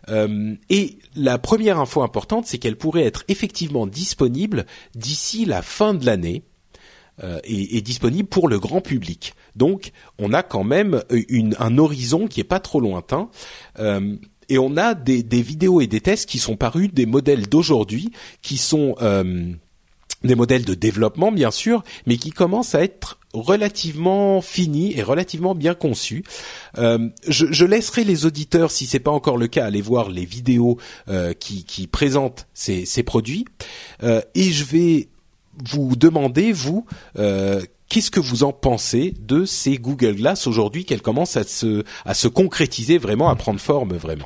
Euh, 0.10 0.56
et 0.70 0.98
la 1.16 1.38
première 1.38 1.80
info 1.80 2.02
importante, 2.02 2.46
c'est 2.48 2.58
qu'elle 2.58 2.78
pourrait 2.78 3.04
être 3.04 3.24
effectivement 3.28 3.88
disponible 3.88 4.66
d'ici 4.96 5.46
la 5.46 5.62
fin 5.62 5.94
de 5.94 6.06
l'année. 6.06 6.44
Et, 7.46 7.78
et, 7.78 7.82
disponible 7.82 8.28
pour 8.28 8.50
le 8.50 8.60
grand 8.60 8.82
public. 8.82 9.36
Donc, 9.56 9.94
on 10.20 10.34
a 10.34 10.44
quand 10.44 10.66
même 10.66 11.02
un 11.60 11.78
horizon 11.78 12.28
qui 12.28 12.42
est 12.42 12.44
pas 12.44 12.60
trop 12.60 12.82
lointain. 12.82 13.30
et 13.80 14.58
on 14.58 14.76
a 14.76 14.94
des, 14.96 15.24
vidéos 15.42 15.80
et 15.80 15.88
des 15.88 16.02
tests 16.02 16.28
qui 16.28 16.40
sont 16.40 16.58
parus 16.58 16.94
des 16.94 17.06
modèles 17.06 17.48
d'aujourd'hui, 17.48 18.12
qui 18.42 18.58
sont 18.58 18.96
des 20.26 20.36
modèles 20.36 20.66
de 20.66 20.74
développement 20.74 21.32
bien 21.32 21.52
sûr, 21.52 21.84
mais 22.06 22.18
qui 22.18 22.32
commencent 22.32 22.76
à 22.76 22.84
être 22.84 23.20
relativement 23.34 24.42
finis 24.42 24.94
et 24.98 25.04
relativement 25.04 25.56
bien 25.56 25.74
conçus. 25.74 26.24
Euh, 26.78 27.10
je, 27.28 27.66
laisserai 27.66 28.04
les 28.04 28.26
auditeurs, 28.26 28.72
si 28.72 28.86
c'est 28.86 29.00
pas 29.00 29.12
encore 29.12 29.38
le 29.38 29.48
cas, 29.48 29.66
aller 29.66 29.82
voir 29.82 30.10
les 30.10 30.26
vidéos 30.26 30.78
euh, 31.10 31.34
qui, 31.34 31.66
qui, 31.66 31.88
présentent 31.88 32.48
ces, 32.54 32.86
ces 32.86 33.04
produits, 33.04 33.46
euh, 34.04 34.22
et 34.36 34.52
je 34.52 34.64
vais 34.64 35.10
vous 35.70 35.96
demander 35.96 36.52
vous 36.52 36.86
euh, 37.18 37.62
Qu'est-ce 37.88 38.10
que 38.10 38.20
vous 38.20 38.44
en 38.44 38.52
pensez 38.52 39.14
de 39.20 39.46
ces 39.46 39.78
Google 39.78 40.16
Glass 40.16 40.48
aujourd'hui 40.48 40.86
qu'elles 40.86 41.04
commencent 41.04 41.38
à 41.38 41.44
se, 41.44 41.84
à 42.04 42.16
se 42.16 42.28
concrétiser 42.28 42.98
vraiment, 42.98 43.30
à 43.30 43.36
prendre 43.36 43.60
forme 43.60 43.94
vraiment? 43.94 44.26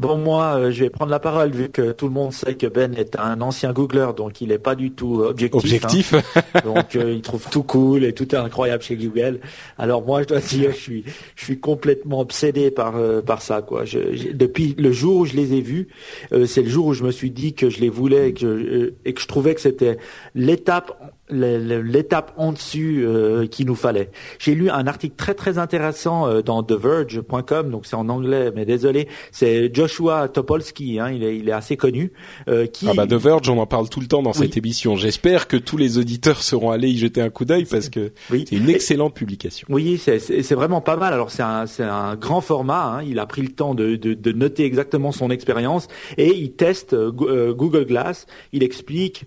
Bon, 0.00 0.16
moi, 0.16 0.58
euh, 0.58 0.70
je 0.70 0.84
vais 0.84 0.90
prendre 0.90 1.10
la 1.10 1.18
parole 1.18 1.50
vu 1.50 1.70
que 1.70 1.90
tout 1.90 2.06
le 2.06 2.12
monde 2.12 2.32
sait 2.32 2.54
que 2.54 2.68
Ben 2.68 2.94
est 2.94 3.18
un 3.18 3.40
ancien 3.40 3.72
Googler, 3.72 4.10
donc 4.16 4.40
il 4.40 4.48
n'est 4.48 4.58
pas 4.58 4.76
du 4.76 4.92
tout 4.92 5.22
objectif. 5.22 5.64
Objectif. 5.64 6.14
Hein. 6.14 6.60
donc 6.64 6.94
euh, 6.94 7.12
il 7.12 7.20
trouve 7.20 7.48
tout 7.50 7.64
cool 7.64 8.04
et 8.04 8.12
tout 8.12 8.32
est 8.32 8.38
incroyable 8.38 8.82
chez 8.84 8.94
Google. 8.94 9.40
Alors 9.76 10.02
moi, 10.06 10.22
je 10.22 10.28
dois 10.28 10.40
dire, 10.40 10.70
je 10.70 10.76
suis, 10.76 11.04
je 11.34 11.44
suis 11.44 11.58
complètement 11.58 12.20
obsédé 12.20 12.70
par 12.70 12.96
euh, 12.96 13.22
par 13.22 13.42
ça, 13.42 13.60
quoi. 13.60 13.84
Je, 13.84 14.32
depuis 14.34 14.76
le 14.78 14.92
jour 14.92 15.16
où 15.16 15.26
je 15.26 15.34
les 15.34 15.54
ai 15.54 15.62
vus, 15.62 15.88
c'est 16.46 16.62
le 16.62 16.68
jour 16.68 16.86
où 16.86 16.92
je 16.94 17.02
me 17.02 17.10
suis 17.10 17.32
dit 17.32 17.54
que 17.54 17.68
je 17.68 17.80
les 17.80 17.88
voulais 17.88 18.28
et 18.28 18.34
que 18.34 18.40
je, 18.40 18.92
et 19.04 19.14
que 19.14 19.20
je 19.20 19.26
trouvais 19.26 19.56
que 19.56 19.60
c'était 19.60 19.98
l'étape 20.36 20.96
l'étape 21.30 22.32
en 22.36 22.52
dessus 22.52 23.04
euh, 23.06 23.46
qu'il 23.46 23.66
nous 23.66 23.74
fallait. 23.74 24.10
J'ai 24.38 24.54
lu 24.54 24.70
un 24.70 24.86
article 24.86 25.14
très 25.16 25.34
très 25.34 25.58
intéressant 25.58 26.26
euh, 26.26 26.42
dans 26.42 26.62
TheVerge.com, 26.62 27.70
donc 27.70 27.86
c'est 27.86 27.96
en 27.96 28.08
anglais, 28.08 28.52
mais 28.54 28.64
désolé, 28.64 29.08
c'est 29.32 29.74
Joshua 29.74 30.28
Topolsky, 30.28 30.98
hein, 30.98 31.10
il, 31.10 31.22
est, 31.22 31.36
il 31.36 31.48
est 31.48 31.52
assez 31.52 31.76
connu. 31.76 32.12
Euh, 32.48 32.66
qui... 32.66 32.86
Ah 32.88 32.94
bah 32.94 33.06
The 33.06 33.14
Verge, 33.14 33.48
on 33.48 33.58
en 33.58 33.66
parle 33.66 33.88
tout 33.88 34.00
le 34.00 34.06
temps 34.06 34.22
dans 34.22 34.32
cette 34.32 34.56
émission. 34.56 34.96
J'espère 34.96 35.48
que 35.48 35.56
tous 35.56 35.76
les 35.76 35.98
auditeurs 35.98 36.42
seront 36.42 36.70
allés 36.70 36.88
y 36.88 36.98
jeter 36.98 37.20
un 37.20 37.30
coup 37.30 37.44
d'œil 37.44 37.64
parce 37.64 37.88
que 37.88 38.12
c'est 38.30 38.52
une 38.52 38.70
excellente 38.70 39.14
publication. 39.14 39.66
Oui, 39.70 39.98
c'est 39.98 40.54
vraiment 40.54 40.80
pas 40.80 40.96
mal. 40.96 41.12
Alors 41.12 41.30
c'est 41.30 41.42
un, 41.42 41.64
un 41.80 42.16
grand 42.16 42.40
format, 42.40 42.98
hein. 42.98 43.02
il 43.06 43.18
a 43.18 43.26
pris 43.26 43.42
le 43.42 43.50
temps 43.50 43.74
de, 43.74 43.96
de, 43.96 44.14
de 44.14 44.32
noter 44.32 44.64
exactement 44.64 45.12
son 45.12 45.30
expérience 45.30 45.88
et 46.16 46.34
il 46.34 46.52
teste 46.52 46.94
euh, 46.94 47.52
Google 47.52 47.86
Glass, 47.86 48.26
il 48.52 48.62
explique 48.62 49.24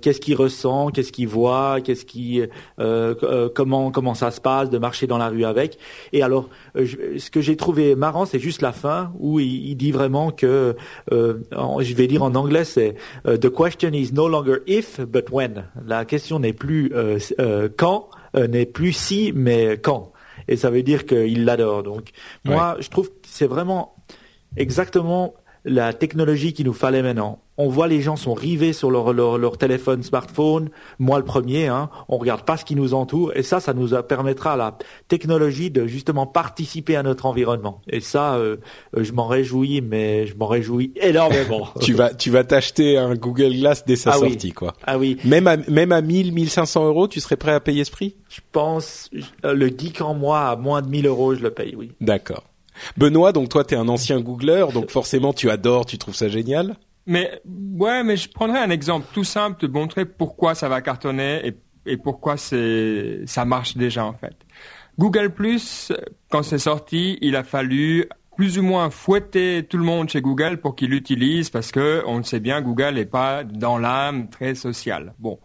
qu'est-ce 0.00 0.20
qu'il 0.20 0.36
ressent, 0.36 0.88
qu'est-ce 0.88 1.12
qu'il 1.12 1.28
voit 1.28 1.43
qu'est-ce 1.84 2.04
qui, 2.04 2.40
euh, 2.40 3.14
euh, 3.22 3.48
comment 3.54 3.90
comment 3.90 4.14
ça 4.14 4.30
se 4.30 4.40
passe 4.40 4.70
de 4.70 4.78
marcher 4.78 5.06
dans 5.06 5.18
la 5.18 5.28
rue 5.28 5.44
avec. 5.44 5.78
Et 6.12 6.22
alors, 6.22 6.48
euh, 6.76 6.86
ce 7.18 7.30
que 7.30 7.40
j'ai 7.40 7.56
trouvé 7.56 7.94
marrant, 7.94 8.26
c'est 8.26 8.38
juste 8.38 8.62
la 8.62 8.72
fin 8.72 9.12
où 9.18 9.40
il, 9.40 9.74
dit 9.76 9.92
vraiment 9.92 10.30
que, 10.30 10.76
je 11.10 11.94
vais 11.94 12.06
dire 12.06 12.22
en 12.22 12.34
anglais, 12.34 12.64
c'est 12.64 12.94
the 13.24 13.50
question 13.50 13.90
is 13.92 14.12
no 14.12 14.28
longer 14.28 14.58
if 14.66 15.00
but 15.00 15.30
when. 15.30 15.64
La 15.86 16.04
question 16.04 16.38
n'est 16.38 16.52
plus 16.52 16.92
quand, 17.76 18.08
n'est 18.36 18.66
plus 18.66 18.92
si, 18.92 19.32
mais 19.34 19.78
quand. 19.82 20.12
Et 20.48 20.56
ça 20.56 20.70
veut 20.70 20.82
dire 20.82 21.06
qu'il 21.06 21.44
l'adore. 21.44 21.82
Donc, 21.82 22.10
moi, 22.44 22.76
je 22.80 22.88
trouve 22.88 23.08
que 23.08 23.14
c'est 23.26 23.46
vraiment 23.46 23.96
exactement 24.56 25.34
la 25.64 25.92
technologie 25.92 26.52
qu'il 26.52 26.66
nous 26.66 26.72
fallait 26.72 27.02
maintenant. 27.02 27.40
On 27.56 27.68
voit 27.68 27.86
les 27.86 28.00
gens 28.00 28.16
sont 28.16 28.34
rivés 28.34 28.72
sur 28.72 28.90
leur, 28.90 29.12
leur, 29.12 29.58
téléphone, 29.58 30.02
smartphone, 30.02 30.70
moi 30.98 31.18
le 31.18 31.24
premier, 31.24 31.68
hein, 31.68 31.88
on 32.08 32.18
regarde 32.18 32.42
pas 32.42 32.56
ce 32.56 32.64
qui 32.64 32.74
nous 32.74 32.94
entoure, 32.94 33.32
et 33.36 33.42
ça, 33.42 33.60
ça 33.60 33.72
nous 33.74 33.90
permettra 34.02 34.54
à 34.54 34.56
la 34.56 34.78
technologie 35.08 35.70
de 35.70 35.86
justement 35.86 36.26
participer 36.26 36.96
à 36.96 37.02
notre 37.02 37.26
environnement. 37.26 37.80
Et 37.88 38.00
ça, 38.00 38.34
euh, 38.34 38.56
je 38.96 39.12
m'en 39.12 39.26
réjouis, 39.26 39.80
mais 39.80 40.26
je 40.26 40.36
m'en 40.36 40.46
réjouis 40.46 40.92
énormément. 40.96 41.68
tu 41.80 41.94
vas, 41.94 42.12
tu 42.12 42.30
vas 42.30 42.42
t'acheter 42.42 42.98
un 42.98 43.14
Google 43.14 43.52
Glass 43.52 43.84
dès 43.84 43.96
sa 43.96 44.12
ah 44.12 44.18
sortie, 44.18 44.52
quoi. 44.52 44.74
Ah 44.84 44.98
oui. 44.98 45.18
Même 45.24 45.46
à, 45.46 45.56
même 45.56 45.92
à 45.92 46.00
1000, 46.00 46.32
1500 46.32 46.86
euros, 46.86 47.06
tu 47.06 47.20
serais 47.20 47.36
prêt 47.36 47.52
à 47.52 47.60
payer 47.60 47.84
ce 47.84 47.90
prix? 47.90 48.16
Je 48.28 48.40
pense, 48.50 49.10
le 49.44 49.68
geek 49.68 50.00
en 50.00 50.14
moi, 50.14 50.48
à 50.48 50.56
moins 50.56 50.82
de 50.82 50.88
1000 50.88 51.06
euros, 51.06 51.34
je 51.34 51.42
le 51.42 51.50
paye, 51.50 51.76
oui. 51.76 51.92
D'accord. 52.00 52.42
Benoît, 52.96 53.32
donc 53.32 53.48
toi, 53.48 53.64
tu 53.64 53.74
es 53.74 53.76
un 53.76 53.88
ancien 53.88 54.20
Googler, 54.20 54.66
donc 54.72 54.90
forcément, 54.90 55.32
tu 55.32 55.50
adores, 55.50 55.86
tu 55.86 55.98
trouves 55.98 56.14
ça 56.14 56.28
génial? 56.28 56.76
Mais 57.06 57.40
ouais, 57.44 58.02
mais 58.02 58.16
je 58.16 58.28
prendrais 58.28 58.60
un 58.60 58.70
exemple 58.70 59.06
tout 59.12 59.24
simple 59.24 59.66
de 59.66 59.72
montrer 59.72 60.06
pourquoi 60.06 60.54
ça 60.54 60.68
va 60.68 60.80
cartonner 60.80 61.54
et, 61.86 61.96
pourquoi 61.98 62.38
c'est 62.38 63.26
ça 63.26 63.44
marche 63.44 63.76
déjà 63.76 64.06
en 64.06 64.14
fait. 64.14 64.34
Google 64.98 65.30
Plus, 65.30 65.92
quand 66.30 66.42
c'est 66.42 66.58
sorti, 66.58 67.18
il 67.20 67.36
a 67.36 67.44
fallu 67.44 68.08
plus 68.36 68.58
ou 68.58 68.62
moins 68.62 68.88
fouetter 68.90 69.66
tout 69.68 69.76
le 69.76 69.84
monde 69.84 70.08
chez 70.08 70.22
Google 70.22 70.58
pour 70.58 70.76
qu'il 70.76 70.90
l'utilise 70.90 71.50
parce 71.50 71.70
que 71.72 72.02
on 72.06 72.18
le 72.18 72.22
sait 72.22 72.40
bien, 72.40 72.62
Google 72.62 72.94
n'est 72.94 73.04
pas 73.04 73.44
dans 73.44 73.76
l'âme 73.76 74.28
très 74.30 74.54
sociale. 74.54 75.12
Bon, 75.18 75.38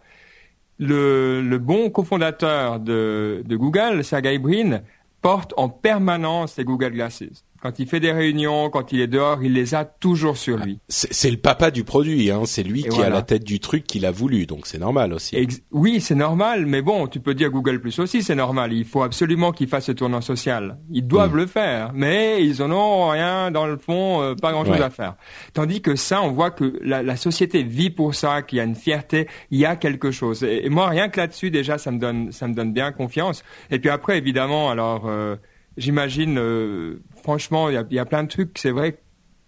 le, 0.78 1.42
le 1.42 1.58
bon 1.58 1.90
cofondateur 1.90 2.80
de, 2.80 3.42
de 3.44 3.56
Google, 3.56 4.02
Sergey 4.02 4.38
Brin, 4.38 4.80
porte 5.20 5.52
en 5.56 5.68
permanence 5.68 6.56
les 6.56 6.64
Google 6.64 6.92
Glasses. 6.92 7.44
Quand 7.62 7.78
il 7.78 7.86
fait 7.86 8.00
des 8.00 8.12
réunions, 8.12 8.70
quand 8.70 8.90
il 8.92 9.00
est 9.00 9.06
dehors, 9.06 9.42
il 9.42 9.52
les 9.52 9.74
a 9.74 9.84
toujours 9.84 10.38
sur 10.38 10.56
lui. 10.56 10.78
C'est 10.88 11.30
le 11.30 11.36
papa 11.36 11.70
du 11.70 11.84
produit, 11.84 12.30
hein. 12.30 12.42
C'est 12.46 12.62
lui 12.62 12.84
qui 12.84 13.02
a 13.02 13.10
la 13.10 13.22
tête 13.22 13.44
du 13.44 13.60
truc 13.60 13.84
qu'il 13.84 14.06
a 14.06 14.10
voulu, 14.10 14.46
donc 14.46 14.66
c'est 14.66 14.78
normal 14.78 15.12
aussi. 15.12 15.36
oui, 15.70 16.00
c'est 16.00 16.14
normal, 16.14 16.64
mais 16.66 16.80
bon, 16.80 17.06
tu 17.06 17.20
peux 17.20 17.34
dire 17.34 17.50
Google 17.50 17.80
Plus 17.80 17.98
aussi, 17.98 18.22
c'est 18.22 18.34
normal. 18.34 18.72
Il 18.72 18.84
faut 18.84 19.02
absolument 19.02 19.52
qu'il 19.52 19.68
fasse 19.68 19.86
ce 19.86 19.92
tournant 19.92 20.22
social. 20.22 20.78
Ils 20.90 21.06
doivent 21.06 21.34
hmm. 21.34 21.38
le 21.38 21.46
faire, 21.46 21.90
mais 21.92 22.44
ils 22.44 22.62
en 22.62 22.70
ont 22.70 23.10
rien 23.10 23.50
dans 23.50 23.66
le 23.66 23.76
fond, 23.76 24.22
euh, 24.22 24.34
pas 24.34 24.52
grand-chose 24.52 24.80
à 24.80 24.90
faire. 24.90 25.16
Tandis 25.52 25.82
que 25.82 25.96
ça, 25.96 26.22
on 26.22 26.32
voit 26.32 26.50
que 26.50 26.78
la, 26.82 27.02
la 27.02 27.16
société 27.16 27.62
vit 27.62 27.90
pour 27.90 28.14
ça, 28.14 28.42
qu'il 28.42 28.58
y 28.58 28.60
a 28.60 28.64
une 28.64 28.74
fierté, 28.74 29.28
il 29.50 29.58
y 29.58 29.66
a 29.66 29.76
quelque 29.76 30.10
chose. 30.10 30.44
Et, 30.44 30.68
moi, 30.70 30.88
rien 30.88 31.08
que 31.08 31.20
là-dessus, 31.20 31.50
déjà, 31.50 31.76
ça 31.76 31.90
me 31.90 31.98
donne, 31.98 32.32
ça 32.32 32.48
me 32.48 32.54
donne 32.54 32.72
bien 32.72 32.92
confiance. 32.92 33.42
Et 33.70 33.78
puis 33.78 33.90
après, 33.90 34.16
évidemment, 34.16 34.70
alors. 34.70 35.06
Euh, 35.06 35.36
j'imagine, 35.76 36.38
euh, 36.38 37.02
franchement, 37.22 37.68
il 37.68 37.86
y 37.90 37.98
a, 37.98 38.04
plein 38.04 38.22
de 38.22 38.28
trucs. 38.28 38.58
C'est 38.58 38.70
vrai, 38.70 38.98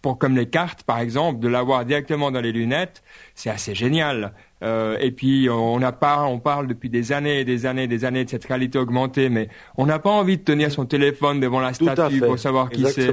pour 0.01 0.19
comme 0.19 0.37
les 0.37 0.47
cartes, 0.47 0.83
par 0.83 0.99
exemple, 0.99 1.41
de 1.41 1.49
l'avoir 1.49 1.85
directement 1.85 2.31
dans 2.31 2.41
les 2.41 2.53
lunettes, 2.53 3.03
c'est 3.35 3.51
assez 3.51 3.75
génial. 3.75 4.33
Euh, 4.63 4.97
et 5.01 5.11
puis 5.11 5.49
on 5.51 5.81
n'a 5.81 5.91
pas, 5.91 6.23
on 6.23 6.39
parle 6.39 6.69
depuis 6.69 6.89
des 6.89 7.11
années 7.11 7.41
et 7.41 7.45
des 7.45 7.67
années, 7.67 7.85
et 7.85 7.89
des 7.89 8.05
années 8.05 8.25
de 8.25 8.31
cette 8.31 8.45
réalité 8.45 8.79
augmentée, 8.79 9.29
mais 9.29 9.49
on 9.77 9.87
n'a 9.87 9.99
pas 9.99 10.11
envie 10.11 10.39
de 10.39 10.43
tenir 10.43 10.71
son 10.71 10.87
téléphone 10.87 11.41
devant 11.41 11.59
la 11.59 11.73
statue 11.75 12.21
pour 12.21 12.39
savoir 12.39 12.71
qui 12.71 12.85
c'est. 12.87 13.13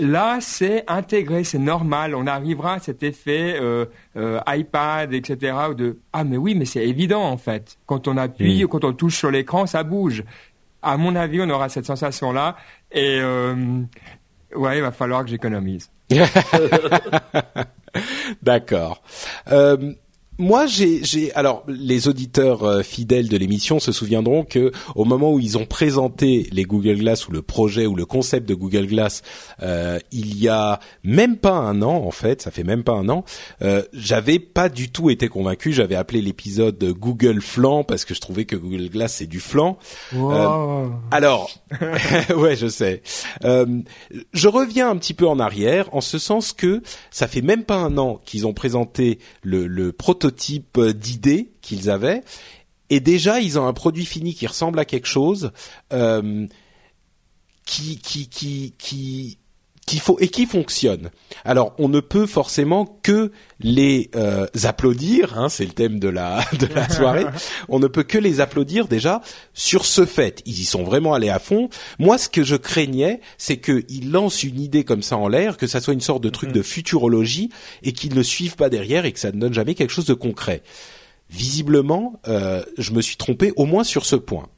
Là, 0.00 0.38
c'est 0.40 0.84
intégré, 0.86 1.44
c'est 1.44 1.58
normal. 1.58 2.14
On 2.14 2.26
arrivera 2.26 2.74
à 2.74 2.78
cet 2.78 3.02
effet 3.02 3.58
euh, 3.60 3.84
iPad, 4.46 5.12
etc. 5.12 5.56
De 5.76 5.98
ah 6.12 6.24
mais 6.24 6.38
oui, 6.38 6.54
mais 6.54 6.64
c'est 6.64 6.86
évident 6.86 7.22
en 7.22 7.36
fait. 7.36 7.78
Quand 7.84 8.08
on 8.08 8.16
appuie, 8.16 8.64
hmm. 8.64 8.68
quand 8.68 8.84
on 8.84 8.92
touche 8.92 9.16
sur 9.16 9.30
l'écran, 9.30 9.66
ça 9.66 9.82
bouge 9.82 10.24
à 10.82 10.96
mon 10.96 11.16
avis, 11.16 11.40
on 11.40 11.50
aura 11.50 11.68
cette 11.68 11.86
sensation-là. 11.86 12.56
Et 12.92 13.20
euh, 13.20 13.82
ouais, 14.54 14.78
il 14.78 14.82
va 14.82 14.92
falloir 14.92 15.24
que 15.24 15.30
j'économise. 15.30 15.90
D'accord. 18.42 19.02
Euh, 19.50 19.92
moi, 20.40 20.66
j'ai, 20.66 21.02
j'ai, 21.02 21.32
alors 21.34 21.64
les 21.66 22.06
auditeurs 22.06 22.62
euh, 22.62 22.82
fidèles 22.82 23.28
de 23.28 23.36
l'émission 23.36 23.80
se 23.80 23.90
souviendront 23.90 24.44
que 24.44 24.70
au 24.94 25.04
moment 25.04 25.32
où 25.32 25.40
ils 25.40 25.58
ont 25.58 25.66
présenté 25.66 26.48
les 26.52 26.62
Google 26.62 26.98
Glass 26.98 27.26
ou 27.26 27.32
le 27.32 27.42
projet 27.42 27.86
ou 27.86 27.96
le 27.96 28.06
concept 28.06 28.48
de 28.48 28.54
Google 28.54 28.86
Glass, 28.86 29.22
euh, 29.62 29.98
il 30.12 30.38
y 30.38 30.48
a 30.48 30.78
même 31.02 31.38
pas 31.38 31.54
un 31.54 31.82
an 31.82 32.04
en 32.06 32.12
fait, 32.12 32.40
ça 32.40 32.52
fait 32.52 32.62
même 32.62 32.84
pas 32.84 32.92
un 32.92 33.08
an, 33.08 33.24
euh, 33.62 33.82
j'avais 33.92 34.38
pas 34.38 34.68
du 34.68 34.90
tout 34.90 35.10
été 35.10 35.26
convaincu. 35.26 35.72
J'avais 35.72 35.96
appelé 35.96 36.22
l'épisode 36.22 36.82
Google 36.96 37.40
Flan 37.40 37.82
parce 37.82 38.04
que 38.04 38.14
je 38.14 38.20
trouvais 38.20 38.44
que 38.44 38.54
Google 38.54 38.90
Glass 38.90 39.14
c'est 39.14 39.26
du 39.26 39.40
flan. 39.40 39.76
Euh, 40.14 40.86
alors, 41.10 41.50
ouais, 42.36 42.54
je 42.54 42.68
sais. 42.68 43.02
je 43.42 44.48
reviens 44.48 44.88
un 44.88 44.96
petit 44.98 45.14
peu 45.14 45.26
en 45.26 45.40
arrière 45.40 45.92
en 45.92 46.00
ce 46.00 46.18
sens 46.18 46.52
que 46.52 46.80
ça 47.10 47.26
fait 47.26 47.42
même 47.42 47.64
pas 47.64 47.78
un 47.78 47.98
an 47.98 48.20
qu'ils 48.24 48.46
ont 48.46 48.54
présenté 48.54 49.18
le, 49.42 49.66
le 49.66 49.90
prototype 49.90 50.27
type 50.30 50.78
euh, 50.78 50.92
d'idées 50.92 51.50
qu'ils 51.60 51.90
avaient. 51.90 52.22
Et 52.90 53.00
déjà, 53.00 53.40
ils 53.40 53.58
ont 53.58 53.66
un 53.66 53.72
produit 53.72 54.06
fini 54.06 54.34
qui 54.34 54.46
ressemble 54.46 54.78
à 54.78 54.84
quelque 54.84 55.06
chose 55.06 55.52
euh, 55.92 56.46
qui, 57.66 57.98
qui, 57.98 58.28
qui, 58.28 58.74
qui 58.78 59.38
qu'il 59.88 60.00
faut 60.00 60.18
et 60.20 60.28
qui 60.28 60.44
fonctionne. 60.44 61.10
Alors, 61.44 61.74
on 61.78 61.88
ne 61.88 62.00
peut 62.00 62.26
forcément 62.26 63.00
que 63.02 63.32
les 63.58 64.10
euh, 64.14 64.46
applaudir, 64.64 65.38
hein, 65.38 65.48
c'est 65.48 65.64
le 65.64 65.72
thème 65.72 65.98
de 65.98 66.08
la 66.08 66.44
de 66.58 66.66
la 66.66 66.88
soirée. 66.94 67.24
on 67.70 67.78
ne 67.78 67.86
peut 67.86 68.02
que 68.02 68.18
les 68.18 68.40
applaudir 68.40 68.86
déjà 68.86 69.22
sur 69.54 69.86
ce 69.86 70.04
fait. 70.04 70.42
Ils 70.44 70.60
y 70.60 70.64
sont 70.64 70.84
vraiment 70.84 71.14
allés 71.14 71.30
à 71.30 71.38
fond. 71.38 71.70
Moi, 71.98 72.18
ce 72.18 72.28
que 72.28 72.44
je 72.44 72.54
craignais, 72.54 73.20
c'est 73.38 73.56
qu'ils 73.56 74.12
lancent 74.12 74.42
une 74.42 74.60
idée 74.60 74.84
comme 74.84 75.02
ça 75.02 75.16
en 75.16 75.26
l'air, 75.26 75.56
que 75.56 75.66
ça 75.66 75.80
soit 75.80 75.94
une 75.94 76.02
sorte 76.02 76.22
de 76.22 76.28
truc 76.28 76.52
de 76.52 76.60
futurologie 76.62 77.48
et 77.82 77.92
qu'ils 77.92 78.14
ne 78.14 78.22
suivent 78.22 78.56
pas 78.56 78.68
derrière 78.68 79.06
et 79.06 79.12
que 79.12 79.18
ça 79.18 79.32
ne 79.32 79.40
donne 79.40 79.54
jamais 79.54 79.74
quelque 79.74 79.92
chose 79.92 80.06
de 80.06 80.14
concret. 80.14 80.62
Visiblement, 81.30 82.20
euh, 82.28 82.62
je 82.76 82.92
me 82.92 83.00
suis 83.00 83.16
trompé 83.16 83.54
au 83.56 83.64
moins 83.64 83.84
sur 83.84 84.04
ce 84.04 84.16
point. 84.16 84.48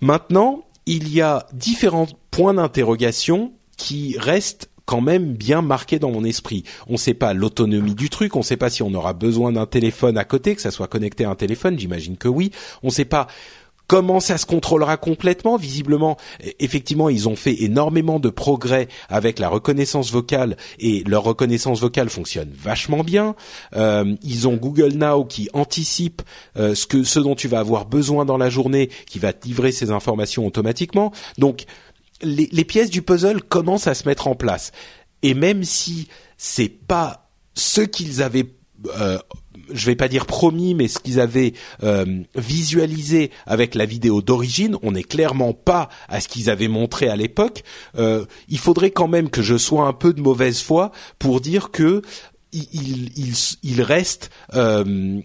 Maintenant, 0.00 0.64
il 0.86 1.12
y 1.12 1.20
a 1.20 1.46
différents 1.52 2.08
points 2.32 2.54
d'interrogation 2.54 3.52
qui 3.82 4.16
reste 4.16 4.70
quand 4.84 5.00
même 5.00 5.32
bien 5.32 5.60
marqué 5.60 5.98
dans 5.98 6.12
mon 6.12 6.22
esprit. 6.22 6.62
On 6.86 6.92
ne 6.92 6.98
sait 6.98 7.14
pas 7.14 7.34
l'autonomie 7.34 7.96
du 7.96 8.10
truc, 8.10 8.36
on 8.36 8.40
ne 8.40 8.44
sait 8.44 8.56
pas 8.56 8.70
si 8.70 8.84
on 8.84 8.94
aura 8.94 9.12
besoin 9.12 9.50
d'un 9.50 9.66
téléphone 9.66 10.16
à 10.16 10.24
côté, 10.24 10.54
que 10.54 10.62
ça 10.62 10.70
soit 10.70 10.86
connecté 10.86 11.24
à 11.24 11.30
un 11.30 11.34
téléphone, 11.34 11.76
j'imagine 11.76 12.16
que 12.16 12.28
oui. 12.28 12.52
On 12.84 12.88
ne 12.88 12.92
sait 12.92 13.04
pas 13.04 13.26
comment 13.88 14.20
ça 14.20 14.38
se 14.38 14.46
contrôlera 14.46 14.98
complètement. 14.98 15.56
Visiblement, 15.56 16.16
effectivement, 16.60 17.08
ils 17.08 17.28
ont 17.28 17.34
fait 17.34 17.60
énormément 17.64 18.20
de 18.20 18.30
progrès 18.30 18.86
avec 19.08 19.40
la 19.40 19.48
reconnaissance 19.48 20.12
vocale 20.12 20.56
et 20.78 21.02
leur 21.08 21.24
reconnaissance 21.24 21.80
vocale 21.80 22.08
fonctionne 22.08 22.52
vachement 22.54 23.02
bien. 23.02 23.34
Euh, 23.74 24.14
ils 24.22 24.46
ont 24.46 24.54
Google 24.54 24.92
Now 24.92 25.24
qui 25.24 25.48
anticipe 25.54 26.22
euh, 26.56 26.76
ce 26.76 26.86
que 26.86 27.02
ce 27.02 27.18
dont 27.18 27.34
tu 27.34 27.48
vas 27.48 27.58
avoir 27.58 27.84
besoin 27.86 28.24
dans 28.24 28.38
la 28.38 28.48
journée, 28.48 28.90
qui 29.06 29.18
va 29.18 29.32
te 29.32 29.44
livrer 29.46 29.72
ces 29.72 29.90
informations 29.90 30.46
automatiquement. 30.46 31.12
Donc 31.38 31.64
les, 32.22 32.64
pièces 32.64 32.90
du 32.90 33.02
puzzle 33.02 33.42
commencent 33.42 33.86
à 33.86 33.94
se 33.94 34.08
mettre 34.08 34.28
en 34.28 34.34
place. 34.34 34.72
Et 35.22 35.34
même 35.34 35.64
si 35.64 36.08
c'est 36.36 36.68
pas 36.68 37.30
ce 37.54 37.80
qu'ils 37.80 38.22
avaient 38.22 38.46
euh, 38.96 39.18
je 39.72 39.86
vais 39.86 39.96
pas 39.96 40.08
dire 40.08 40.26
promis, 40.26 40.74
mais 40.74 40.88
ce 40.88 40.98
qu'ils 40.98 41.20
avaient 41.20 41.54
euh, 41.82 42.04
visualisé 42.34 43.30
avec 43.46 43.74
la 43.74 43.86
vidéo 43.86 44.22
d'origine, 44.22 44.76
on 44.82 44.92
n'est 44.92 45.02
clairement 45.02 45.52
pas 45.52 45.88
à 46.08 46.20
ce 46.20 46.28
qu'ils 46.28 46.50
avaient 46.50 46.68
montré 46.68 47.08
à 47.08 47.16
l'époque. 47.16 47.62
Euh, 47.96 48.24
il 48.48 48.58
faudrait 48.58 48.90
quand 48.90 49.08
même 49.08 49.30
que 49.30 49.42
je 49.42 49.56
sois 49.56 49.86
un 49.86 49.92
peu 49.92 50.12
de 50.12 50.20
mauvaise 50.20 50.60
foi 50.60 50.92
pour 51.18 51.40
dire 51.40 51.70
que 51.70 52.02
il, 52.52 53.10
il, 53.16 53.32
il 53.62 53.82
reste. 53.82 54.30
Euh, 54.54 55.20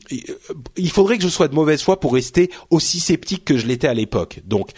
il 0.78 0.90
faudrait 0.90 1.18
que 1.18 1.24
je 1.24 1.30
sois 1.30 1.50
de 1.50 1.56
mauvaise 1.56 1.82
foi 1.82 2.00
pour 2.00 2.14
rester 2.14 2.50
aussi 2.70 3.02
sceptique 3.02 3.44
que 3.44 3.58
je 3.58 3.68
l'étais 3.68 3.88
à 3.88 3.94
l'époque. 3.94 4.40
Donc 4.46 4.72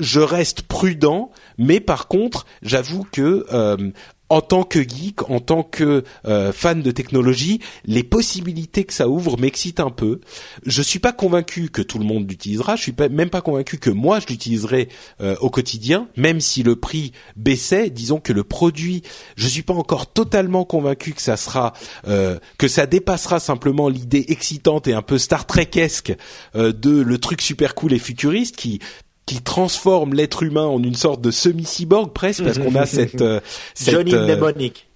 je 0.00 0.20
reste 0.20 0.62
prudent, 0.62 1.30
mais 1.58 1.80
par 1.80 2.08
contre, 2.08 2.46
j'avoue 2.62 3.06
que 3.10 3.46
euh, 3.52 3.90
en 4.30 4.40
tant 4.40 4.64
que 4.64 4.80
geek, 4.80 5.30
en 5.30 5.38
tant 5.38 5.62
que 5.62 6.02
euh, 6.26 6.52
fan 6.52 6.82
de 6.82 6.90
technologie, 6.90 7.60
les 7.84 8.02
possibilités 8.02 8.84
que 8.84 8.92
ça 8.92 9.08
ouvre 9.08 9.38
m'excitent 9.38 9.80
un 9.80 9.90
peu. 9.90 10.20
Je 10.64 10.82
suis 10.82 10.98
pas 10.98 11.12
convaincu 11.12 11.68
que 11.68 11.82
tout 11.82 11.98
le 11.98 12.04
monde 12.04 12.28
l'utilisera. 12.28 12.74
Je 12.74 12.82
suis 12.82 12.94
même 13.10 13.30
pas 13.30 13.42
convaincu 13.42 13.78
que 13.78 13.90
moi 13.90 14.20
je 14.20 14.26
l'utiliserai 14.26 14.88
euh, 15.20 15.36
au 15.40 15.50
quotidien, 15.50 16.08
même 16.16 16.40
si 16.40 16.62
le 16.62 16.74
prix 16.74 17.12
baissait. 17.36 17.90
Disons 17.90 18.18
que 18.18 18.32
le 18.32 18.44
produit, 18.44 19.02
je 19.36 19.46
suis 19.46 19.62
pas 19.62 19.74
encore 19.74 20.10
totalement 20.10 20.64
convaincu 20.64 21.12
que 21.12 21.22
ça 21.22 21.36
sera, 21.36 21.74
que 22.04 22.68
ça 22.68 22.86
dépassera 22.86 23.40
simplement 23.40 23.88
l'idée 23.88 24.24
excitante 24.28 24.88
et 24.88 24.94
un 24.94 25.02
peu 25.02 25.18
Star 25.18 25.46
Trek-esque 25.46 26.14
de 26.54 27.00
le 27.00 27.18
truc 27.18 27.42
super 27.42 27.74
cool 27.74 27.92
et 27.92 27.98
futuriste 27.98 28.56
qui 28.56 28.80
qui 29.26 29.42
transforme 29.42 30.14
l'être 30.14 30.42
humain 30.42 30.66
en 30.66 30.82
une 30.82 30.94
sorte 30.94 31.20
de 31.20 31.30
semi-cyborg 31.30 32.12
presque 32.12 32.44
parce 32.44 32.58
qu'on 32.58 32.74
a 32.74 32.86
cette, 32.86 33.22
euh, 33.22 33.40
cette 33.74 33.94
Johnny 33.94 34.14
euh, 34.14 34.24
mnémonique. 34.24 34.86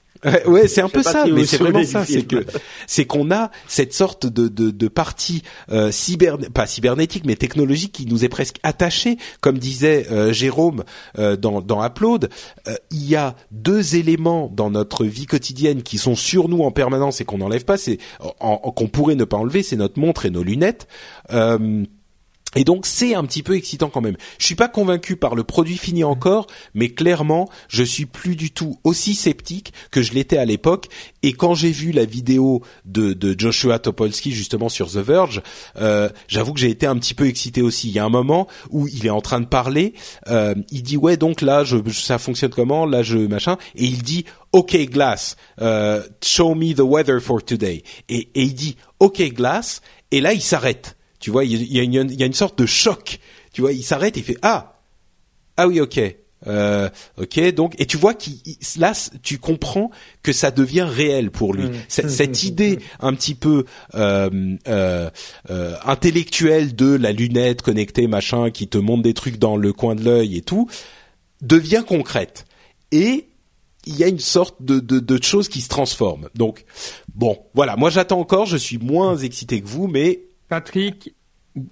Ouais, 0.46 0.66
c'est 0.68 0.80
un 0.80 0.88
peu 0.88 1.02
ça, 1.02 1.26
mais 1.30 1.46
c'est 1.46 1.58
vraiment 1.58 1.84
ça, 1.84 2.04
c'est 2.04 2.22
que 2.22 2.44
c'est 2.86 3.04
qu'on 3.04 3.30
a 3.30 3.50
cette 3.66 3.94
sorte 3.94 4.26
de 4.26 4.48
de, 4.48 4.70
de 4.70 4.88
partie 4.88 5.42
euh, 5.70 5.92
cyber 5.92 6.38
pas 6.52 6.66
cybernétique 6.66 7.24
mais 7.24 7.36
technologique 7.36 7.92
qui 7.92 8.06
nous 8.06 8.24
est 8.24 8.28
presque 8.28 8.58
attachée, 8.62 9.18
comme 9.40 9.58
disait 9.58 10.06
euh, 10.10 10.32
Jérôme 10.32 10.84
euh, 11.18 11.36
dans 11.36 11.60
dans 11.60 11.84
Upload. 11.84 12.30
il 12.90 13.08
y 13.08 13.14
a 13.14 13.36
deux 13.52 13.96
éléments 13.96 14.50
dans 14.52 14.70
notre 14.70 15.04
vie 15.04 15.26
quotidienne 15.26 15.82
qui 15.82 15.98
sont 15.98 16.16
sur 16.16 16.48
nous 16.48 16.62
en 16.62 16.72
permanence 16.72 17.20
et 17.20 17.24
qu'on 17.24 17.38
n'enlève 17.38 17.64
pas, 17.64 17.76
c'est 17.76 17.98
qu'on 18.40 18.88
pourrait 18.88 19.14
ne 19.14 19.24
pas 19.24 19.36
enlever, 19.36 19.62
c'est 19.62 19.76
notre 19.76 20.00
montre 20.00 20.26
et 20.26 20.30
nos 20.30 20.42
lunettes. 20.42 20.88
Et 22.58 22.64
donc 22.64 22.86
c'est 22.86 23.14
un 23.14 23.22
petit 23.24 23.44
peu 23.44 23.54
excitant 23.54 23.88
quand 23.88 24.00
même. 24.00 24.16
Je 24.36 24.44
suis 24.44 24.56
pas 24.56 24.66
convaincu 24.66 25.14
par 25.14 25.36
le 25.36 25.44
produit 25.44 25.78
fini 25.78 26.02
encore, 26.02 26.48
mais 26.74 26.88
clairement 26.88 27.48
je 27.68 27.84
suis 27.84 28.04
plus 28.04 28.34
du 28.34 28.50
tout 28.50 28.80
aussi 28.82 29.14
sceptique 29.14 29.72
que 29.92 30.02
je 30.02 30.12
l'étais 30.12 30.38
à 30.38 30.44
l'époque. 30.44 30.88
Et 31.22 31.34
quand 31.34 31.54
j'ai 31.54 31.70
vu 31.70 31.92
la 31.92 32.04
vidéo 32.04 32.62
de, 32.84 33.12
de 33.12 33.38
Joshua 33.38 33.78
Topolsky 33.78 34.32
justement 34.32 34.68
sur 34.68 34.90
The 34.90 34.96
Verge, 34.96 35.40
euh, 35.76 36.08
j'avoue 36.26 36.52
que 36.52 36.58
j'ai 36.58 36.70
été 36.70 36.84
un 36.84 36.98
petit 36.98 37.14
peu 37.14 37.28
excité 37.28 37.62
aussi. 37.62 37.90
Il 37.90 37.94
y 37.94 38.00
a 38.00 38.04
un 38.04 38.08
moment 38.08 38.48
où 38.70 38.88
il 38.88 39.06
est 39.06 39.10
en 39.10 39.20
train 39.20 39.38
de 39.38 39.46
parler, 39.46 39.94
euh, 40.26 40.56
il 40.72 40.82
dit 40.82 40.96
ouais 40.96 41.16
donc 41.16 41.42
là 41.42 41.62
je, 41.62 41.76
ça 41.92 42.18
fonctionne 42.18 42.50
comment, 42.50 42.86
là 42.86 43.04
je 43.04 43.18
machin, 43.18 43.56
et 43.76 43.84
il 43.84 44.02
dit 44.02 44.24
OK 44.50 44.76
Glass, 44.90 45.36
euh, 45.60 46.02
show 46.24 46.56
me 46.56 46.74
the 46.74 46.80
weather 46.80 47.20
for 47.22 47.40
today. 47.40 47.84
Et, 48.08 48.30
et 48.34 48.42
il 48.42 48.54
dit 48.54 48.76
OK 48.98 49.22
Glass, 49.32 49.80
et 50.10 50.20
là 50.20 50.32
il 50.32 50.42
s'arrête 50.42 50.97
tu 51.18 51.30
vois, 51.30 51.44
il 51.44 51.72
y 51.72 51.80
a, 51.80 51.82
une, 51.82 52.10
il 52.10 52.18
y 52.18 52.22
a 52.22 52.26
une 52.26 52.32
sorte 52.32 52.58
de 52.58 52.66
choc. 52.66 53.18
Tu 53.52 53.60
vois, 53.60 53.72
il 53.72 53.82
s'arrête 53.82 54.16
et 54.16 54.20
il 54.20 54.24
fait 54.24 54.38
ah! 54.42 54.74
Ah 55.56 55.66
oui 55.66 55.80
ok. 55.80 56.00
Euh, 56.46 56.88
ok 57.16 57.52
donc 57.52 57.74
et 57.80 57.86
tu 57.86 57.96
vois 57.96 58.14
qu'il 58.14 58.38
là 58.78 58.92
tu 59.24 59.38
comprends 59.38 59.90
que 60.22 60.32
ça 60.32 60.52
devient 60.52 60.86
réel 60.88 61.32
pour 61.32 61.52
lui. 61.52 61.64
Mmh. 61.64 61.74
cette, 61.88 62.42
idée 62.44 62.78
un 63.00 63.12
petit 63.12 63.34
peu 63.34 63.64
euh, 63.96 64.56
euh, 64.68 65.10
euh, 65.50 65.74
intellectuelle 65.84 66.76
de 66.76 66.94
la 66.94 67.10
lunette 67.10 67.62
connectée 67.62 68.06
machin 68.06 68.50
qui 68.50 68.68
te 68.68 68.78
montre 68.78 69.02
des 69.02 69.14
trucs 69.14 69.38
dans 69.38 69.56
le 69.56 69.72
coin 69.72 69.96
de 69.96 70.04
l'œil 70.04 70.36
et 70.36 70.42
tout 70.42 70.68
devient 71.42 71.82
concrète. 71.86 72.46
Et 72.92 73.26
il 73.86 73.96
y 73.96 74.04
a 74.04 74.08
une 74.08 74.20
sorte 74.20 74.62
de, 74.62 74.78
de, 74.78 75.00
de 75.00 75.22
chose 75.22 75.48
qui 75.48 75.60
se 75.60 75.68
transforme. 75.68 76.28
Donc 76.34 76.64
bon, 77.14 77.38
voilà, 77.54 77.74
moi 77.74 77.90
j'attends 77.90 78.20
encore, 78.20 78.46
je 78.46 78.56
suis 78.56 78.78
moins 78.78 79.16
excité 79.16 79.60
que 79.60 79.66
vous, 79.66 79.88
mais 79.88 80.20
Patrick, 80.48 81.14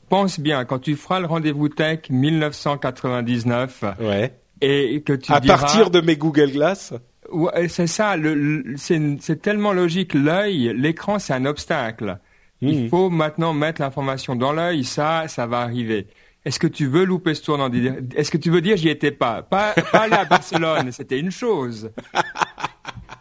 pense 0.09 0.39
bien, 0.41 0.65
quand 0.65 0.79
tu 0.81 0.97
feras 0.97 1.21
le 1.21 1.27
rendez-vous 1.27 1.69
tech 1.69 2.01
1999 2.11 3.85
ouais. 4.01 4.33
et 4.61 5.03
que 5.03 5.13
tu 5.13 5.33
À 5.33 5.41
diras... 5.41 5.59
partir 5.59 5.91
de 5.91 6.01
mes 6.01 6.17
Google 6.17 6.51
Glass, 6.53 6.95
Ouais, 7.33 7.67
c'est 7.69 7.89
ça, 7.89 8.17
le, 8.17 8.35
le- 8.35 8.77
c'est 8.77 9.43
tellement 9.43 9.73
logique. 9.73 10.15
L'œil, 10.15 10.73
l'écran, 10.77 11.19
c'est 11.19 11.33
un 11.33 11.45
obstacle. 11.45 12.19
Il 12.61 12.85
Mhm. 12.85 12.89
faut 12.89 13.11
maintenant 13.11 13.53
mettre 13.53 13.81
l'information 13.81 14.37
dans 14.37 14.53
l'œil, 14.53 14.85
ça, 14.85 15.25
ça 15.27 15.45
va 15.47 15.59
arriver. 15.63 16.07
Est-ce 16.45 16.61
que 16.61 16.69
tu 16.69 16.87
veux 16.87 17.05
louper 17.05 17.35
ce 17.35 17.43
tournant 17.43 17.69
Est-ce 18.15 18.31
que 18.31 18.37
tu 18.39 18.51
veux 18.51 18.61
dire 18.61 18.77
j'y 18.77 18.89
étais 18.91 19.11
pas? 19.11 19.43
Pas, 19.43 19.75
pas 19.91 20.03
aller 20.03 20.15
à 20.15 20.25
Barcelone, 20.25 20.93
c'était 20.93 21.19
une 21.19 21.33
chose. 21.33 21.91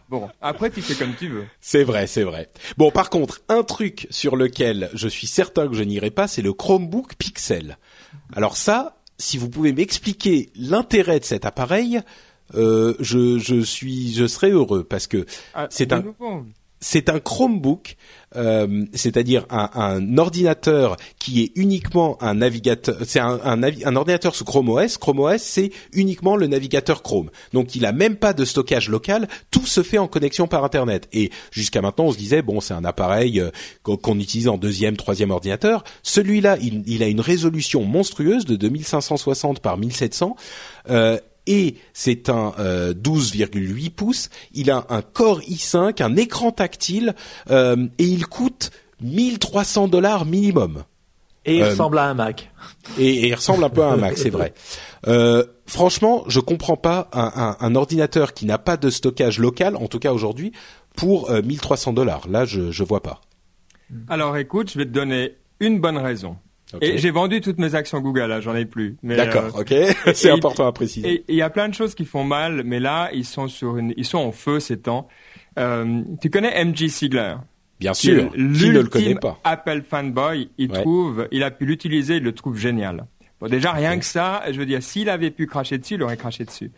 Bon, 0.08 0.28
après 0.40 0.70
tu 0.70 0.82
fais 0.82 0.94
comme 0.94 1.14
tu 1.16 1.28
veux. 1.28 1.44
c'est 1.60 1.82
vrai, 1.82 2.06
c'est 2.06 2.22
vrai. 2.22 2.48
Bon, 2.76 2.90
par 2.90 3.10
contre, 3.10 3.40
un 3.48 3.62
truc 3.64 4.06
sur 4.10 4.36
lequel 4.36 4.88
je 4.94 5.08
suis 5.08 5.26
certain 5.26 5.66
que 5.68 5.74
je 5.74 5.82
n'irai 5.82 6.10
pas, 6.10 6.28
c'est 6.28 6.42
le 6.42 6.52
Chromebook 6.52 7.16
Pixel. 7.16 7.76
Alors 8.34 8.56
ça, 8.56 8.98
si 9.18 9.36
vous 9.38 9.48
pouvez 9.48 9.72
m'expliquer 9.72 10.50
l'intérêt 10.54 11.18
de 11.20 11.24
cet 11.24 11.44
appareil, 11.44 12.00
euh, 12.54 12.94
je, 13.00 13.38
je 13.38 13.60
suis, 13.62 14.12
je 14.14 14.26
serai 14.26 14.50
heureux 14.50 14.84
parce 14.84 15.06
que 15.08 15.26
Ah, 15.54 15.66
C'est 15.70 15.92
un- 15.92 16.02
nouveau. 16.02 16.44
C'est 16.88 17.08
un 17.08 17.18
Chromebook, 17.18 17.96
euh, 18.36 18.84
c'est-à-dire 18.94 19.44
un, 19.50 20.18
ordinateur 20.18 20.96
qui 21.18 21.42
est 21.42 21.50
uniquement 21.56 22.16
un 22.22 22.34
navigateur. 22.34 22.96
C'est 23.04 23.18
un, 23.18 23.96
ordinateur 23.96 24.36
sous 24.36 24.44
Chrome 24.44 24.68
OS. 24.68 24.96
Chrome 24.96 25.18
OS, 25.18 25.42
c'est 25.42 25.72
uniquement 25.92 26.36
le 26.36 26.46
navigateur 26.46 27.02
Chrome. 27.02 27.30
Donc, 27.52 27.74
il 27.74 27.84
a 27.86 27.90
même 27.90 28.14
pas 28.14 28.34
de 28.34 28.44
stockage 28.44 28.88
local. 28.88 29.26
Tout 29.50 29.66
se 29.66 29.82
fait 29.82 29.98
en 29.98 30.06
connexion 30.06 30.46
par 30.46 30.62
Internet. 30.62 31.08
Et 31.12 31.32
jusqu'à 31.50 31.82
maintenant, 31.82 32.04
on 32.04 32.12
se 32.12 32.18
disait 32.18 32.40
bon, 32.40 32.60
c'est 32.60 32.74
un 32.74 32.84
appareil 32.84 33.40
euh, 33.40 33.50
qu'on 33.82 34.20
utilise 34.20 34.46
en 34.46 34.56
deuxième, 34.56 34.96
troisième 34.96 35.32
ordinateur. 35.32 35.82
Celui-là, 36.04 36.56
il, 36.62 36.84
il 36.86 37.02
a 37.02 37.08
une 37.08 37.20
résolution 37.20 37.82
monstrueuse 37.82 38.44
de 38.44 38.54
2560 38.54 39.58
par 39.58 39.76
1700. 39.76 40.36
Euh, 40.90 41.18
et 41.46 41.76
c'est 41.92 42.28
un 42.28 42.52
euh, 42.58 42.92
12,8 42.94 43.90
pouces. 43.90 44.30
Il 44.52 44.70
a 44.70 44.86
un 44.88 45.02
Core 45.02 45.40
i5, 45.42 46.02
un 46.02 46.16
écran 46.16 46.50
tactile 46.52 47.14
euh, 47.50 47.86
et 47.98 48.04
il 48.04 48.26
coûte 48.26 48.70
1300 49.00 49.88
dollars 49.88 50.24
minimum. 50.24 50.84
Et 51.44 51.58
il 51.58 51.62
Euh, 51.62 51.70
ressemble 51.70 51.98
à 51.98 52.04
un 52.06 52.14
Mac. 52.14 52.50
Et, 52.98 53.08
et 53.08 53.28
il 53.28 53.34
ressemble 53.34 53.62
un 53.64 53.68
peu 53.70 53.82
à 53.82 53.88
un 53.92 53.96
Mac, 53.96 54.16
c'est 54.18 54.30
vrai. 54.30 54.52
Euh, 55.08 55.44
franchement, 55.66 56.24
je 56.26 56.40
comprends 56.40 56.76
pas 56.76 57.08
un, 57.12 57.30
un- 57.36 57.56
un 57.60 57.74
ordinateur 57.76 58.34
qui 58.34 58.44
n'a 58.44 58.58
pas 58.58 58.76
de 58.76 58.90
stockage 58.90 59.38
local, 59.38 59.76
en 59.76 59.86
tout 59.86 60.00
cas 60.00 60.10
aujourd'hui, 60.12 60.50
pour 60.96 61.30
euh, 61.30 61.42
1300 61.42 61.92
dollars. 61.92 62.26
Là, 62.28 62.44
je 62.44 62.72
je 62.72 62.82
vois 62.82 63.02
pas. 63.04 63.20
Alors 64.08 64.36
écoute, 64.36 64.72
je 64.72 64.78
vais 64.78 64.84
te 64.84 64.90
donner 64.90 65.36
une 65.60 65.78
bonne 65.80 65.98
raison. 65.98 66.38
Et 66.80 66.98
j'ai 66.98 67.10
vendu 67.10 67.40
toutes 67.40 67.58
mes 67.58 67.74
actions 67.74 68.00
Google, 68.00 68.22
là, 68.26 68.40
j'en 68.40 68.54
ai 68.56 68.64
plus. 68.64 68.96
D'accord, 69.02 69.56
euh, 69.56 69.60
ok, 69.60 69.74
c'est 70.14 70.30
important 70.30 70.66
à 70.66 70.72
préciser. 70.72 71.24
Il 71.28 71.36
y 71.36 71.42
a 71.42 71.50
plein 71.50 71.68
de 71.68 71.74
choses 71.74 71.94
qui 71.94 72.04
font 72.04 72.24
mal, 72.24 72.62
mais 72.64 72.80
là, 72.80 73.08
ils 73.12 73.24
sont 73.24 73.46
sur 73.48 73.76
une, 73.78 73.94
ils 73.96 74.04
sont 74.04 74.18
en 74.18 74.32
feu 74.32 74.58
ces 74.58 74.78
temps. 74.78 75.06
Euh, 75.58 76.02
tu 76.20 76.28
connais 76.30 76.64
MG 76.64 76.88
Siegler 76.88 77.36
Bien 77.78 77.94
sûr, 77.94 78.30
Qui 78.32 78.38
qui 78.58 78.70
ne 78.70 78.80
le 78.80 78.88
connaît 78.88 79.14
pas? 79.14 79.38
Apple 79.44 79.82
fanboy, 79.88 80.48
il 80.58 80.72
Ouais. 80.72 80.80
trouve, 80.80 81.28
il 81.30 81.42
a 81.42 81.50
pu 81.50 81.66
l'utiliser, 81.66 82.16
il 82.16 82.22
le 82.22 82.32
trouve 82.32 82.56
génial. 82.56 83.06
Bon, 83.38 83.48
déjà 83.48 83.72
rien 83.72 83.98
que 83.98 84.04
ça, 84.04 84.42
je 84.50 84.58
veux 84.58 84.64
dire, 84.66 84.82
s'il 84.82 85.10
avait 85.10 85.30
pu 85.30 85.46
cracher 85.46 85.76
dessus, 85.76 85.94
il 85.94 86.02
aurait 86.02 86.16
craché 86.16 86.44
dessus. 86.46 86.72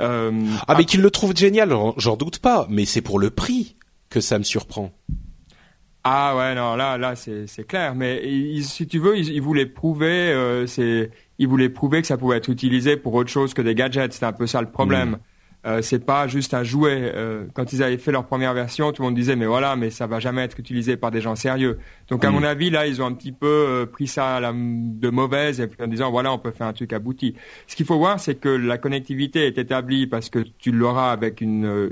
Euh, 0.00 0.32
Ah, 0.66 0.74
mais 0.78 0.84
qu'il 0.86 1.02
le 1.02 1.10
trouve 1.10 1.36
génial, 1.36 1.74
j'en 1.98 2.16
doute 2.16 2.38
pas. 2.38 2.66
Mais 2.70 2.86
c'est 2.86 3.02
pour 3.02 3.18
le 3.18 3.28
prix 3.30 3.76
que 4.08 4.20
ça 4.20 4.38
me 4.38 4.44
surprend. 4.44 4.90
Ah 6.10 6.34
ouais 6.38 6.54
non 6.54 6.74
là 6.74 6.96
là 6.96 7.14
c'est 7.16 7.66
clair 7.66 7.94
mais 7.94 8.22
si 8.62 8.86
tu 8.86 8.98
veux 8.98 9.18
il, 9.18 9.28
il 9.28 9.42
voulait 9.42 9.66
prouver 9.66 10.32
euh, 10.32 10.66
c'est 10.66 11.10
il 11.38 11.46
voulait 11.48 11.68
prouver 11.68 12.00
que 12.00 12.06
ça 12.06 12.16
pouvait 12.16 12.38
être 12.38 12.48
utilisé 12.48 12.96
pour 12.96 13.12
autre 13.12 13.28
chose 13.28 13.52
que 13.52 13.60
des 13.60 13.74
gadgets 13.74 14.14
c'était 14.14 14.24
un 14.24 14.32
peu 14.32 14.46
ça 14.46 14.62
le 14.62 14.70
problème 14.70 15.18
euh, 15.68 15.82
c'est 15.82 16.04
pas 16.04 16.26
juste 16.28 16.54
un 16.54 16.64
jouet. 16.64 17.12
Euh, 17.14 17.44
quand 17.52 17.72
ils 17.72 17.82
avaient 17.82 17.98
fait 17.98 18.12
leur 18.12 18.24
première 18.24 18.54
version, 18.54 18.90
tout 18.92 19.02
le 19.02 19.08
monde 19.08 19.14
disait 19.14 19.36
mais 19.36 19.46
voilà, 19.46 19.76
mais 19.76 19.90
ça 19.90 20.06
va 20.06 20.18
jamais 20.18 20.42
être 20.42 20.58
utilisé 20.58 20.96
par 20.96 21.10
des 21.10 21.20
gens 21.20 21.36
sérieux. 21.36 21.78
Donc 22.08 22.24
à 22.24 22.30
mon 22.30 22.42
avis 22.42 22.70
là, 22.70 22.86
ils 22.86 23.02
ont 23.02 23.06
un 23.06 23.12
petit 23.12 23.32
peu 23.32 23.46
euh, 23.46 23.86
pris 23.86 24.06
ça 24.06 24.40
de 24.40 25.10
mauvaise 25.10 25.66
en 25.78 25.86
disant 25.86 26.10
voilà, 26.10 26.32
on 26.32 26.38
peut 26.38 26.52
faire 26.52 26.66
un 26.66 26.72
truc 26.72 26.92
abouti. 26.92 27.34
Ce 27.66 27.76
qu'il 27.76 27.84
faut 27.84 27.98
voir, 27.98 28.18
c'est 28.18 28.36
que 28.36 28.48
la 28.48 28.78
connectivité 28.78 29.46
est 29.46 29.58
établie 29.58 30.06
parce 30.06 30.30
que 30.30 30.38
tu 30.58 30.72
l'auras 30.72 31.12
avec 31.12 31.42
une, 31.42 31.66
euh, 31.66 31.90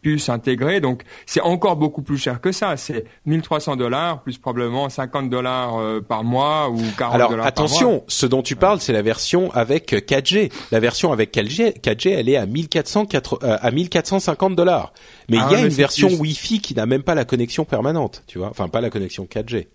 puce 0.00 0.28
intégrée. 0.28 0.80
Donc 0.80 1.02
c'est 1.26 1.40
encore 1.40 1.76
beaucoup 1.76 2.02
plus 2.02 2.18
cher 2.18 2.40
que 2.40 2.52
ça. 2.52 2.76
C'est 2.76 3.04
1300 3.26 3.76
dollars 3.76 4.22
plus 4.22 4.38
probablement 4.38 4.88
50 4.88 5.28
dollars 5.28 6.02
par 6.02 6.22
mois 6.22 6.70
ou 6.70 6.78
40 6.96 7.12
dollars 7.14 7.28
par 7.28 7.36
mois. 7.36 7.46
attention, 7.46 8.04
ce 8.06 8.26
dont 8.26 8.42
tu 8.42 8.54
parles, 8.54 8.80
c'est 8.80 8.92
la 8.92 9.02
version 9.02 9.50
avec 9.54 9.92
4G. 9.92 10.52
La 10.70 10.78
version 10.78 11.10
avec 11.10 11.34
4G, 11.34 11.80
4G, 11.80 12.10
elle 12.10 12.28
est 12.28 12.36
à 12.36 12.46
1400 12.46 13.07
4, 13.08 13.40
euh, 13.42 13.56
à 13.60 13.70
1450 13.70 14.54
dollars. 14.54 14.92
Mais 15.28 15.36
il 15.36 15.40
y 15.40 15.54
ah 15.54 15.58
a 15.58 15.60
une 15.60 15.68
version. 15.68 16.08
Wi-Fi 16.08 16.60
qui 16.60 16.74
n'a 16.74 16.86
même 16.86 17.02
pas 17.02 17.14
la 17.14 17.24
connexion 17.24 17.64
permanente, 17.64 18.22
tu 18.26 18.38
vois. 18.38 18.48
Enfin, 18.48 18.68
pas 18.68 18.80
la 18.80 18.90
connexion 18.90 19.24
4G. 19.24 19.66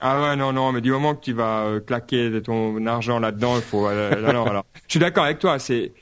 Ah 0.00 0.20
ouais, 0.20 0.36
non, 0.36 0.52
non, 0.52 0.72
mais 0.72 0.80
du 0.80 0.90
moment 0.90 1.14
que 1.14 1.22
tu 1.22 1.32
vas 1.32 1.64
euh, 1.64 1.80
claquer 1.80 2.42
ton 2.42 2.84
argent 2.86 3.18
là-dedans, 3.18 3.56
il 3.56 3.62
faut... 3.62 3.88
Euh, 3.88 4.10
Je 4.86 4.92
suis 4.92 5.00
d'accord 5.00 5.24
avec 5.24 5.38
toi, 5.38 5.58
c'est... 5.58 5.92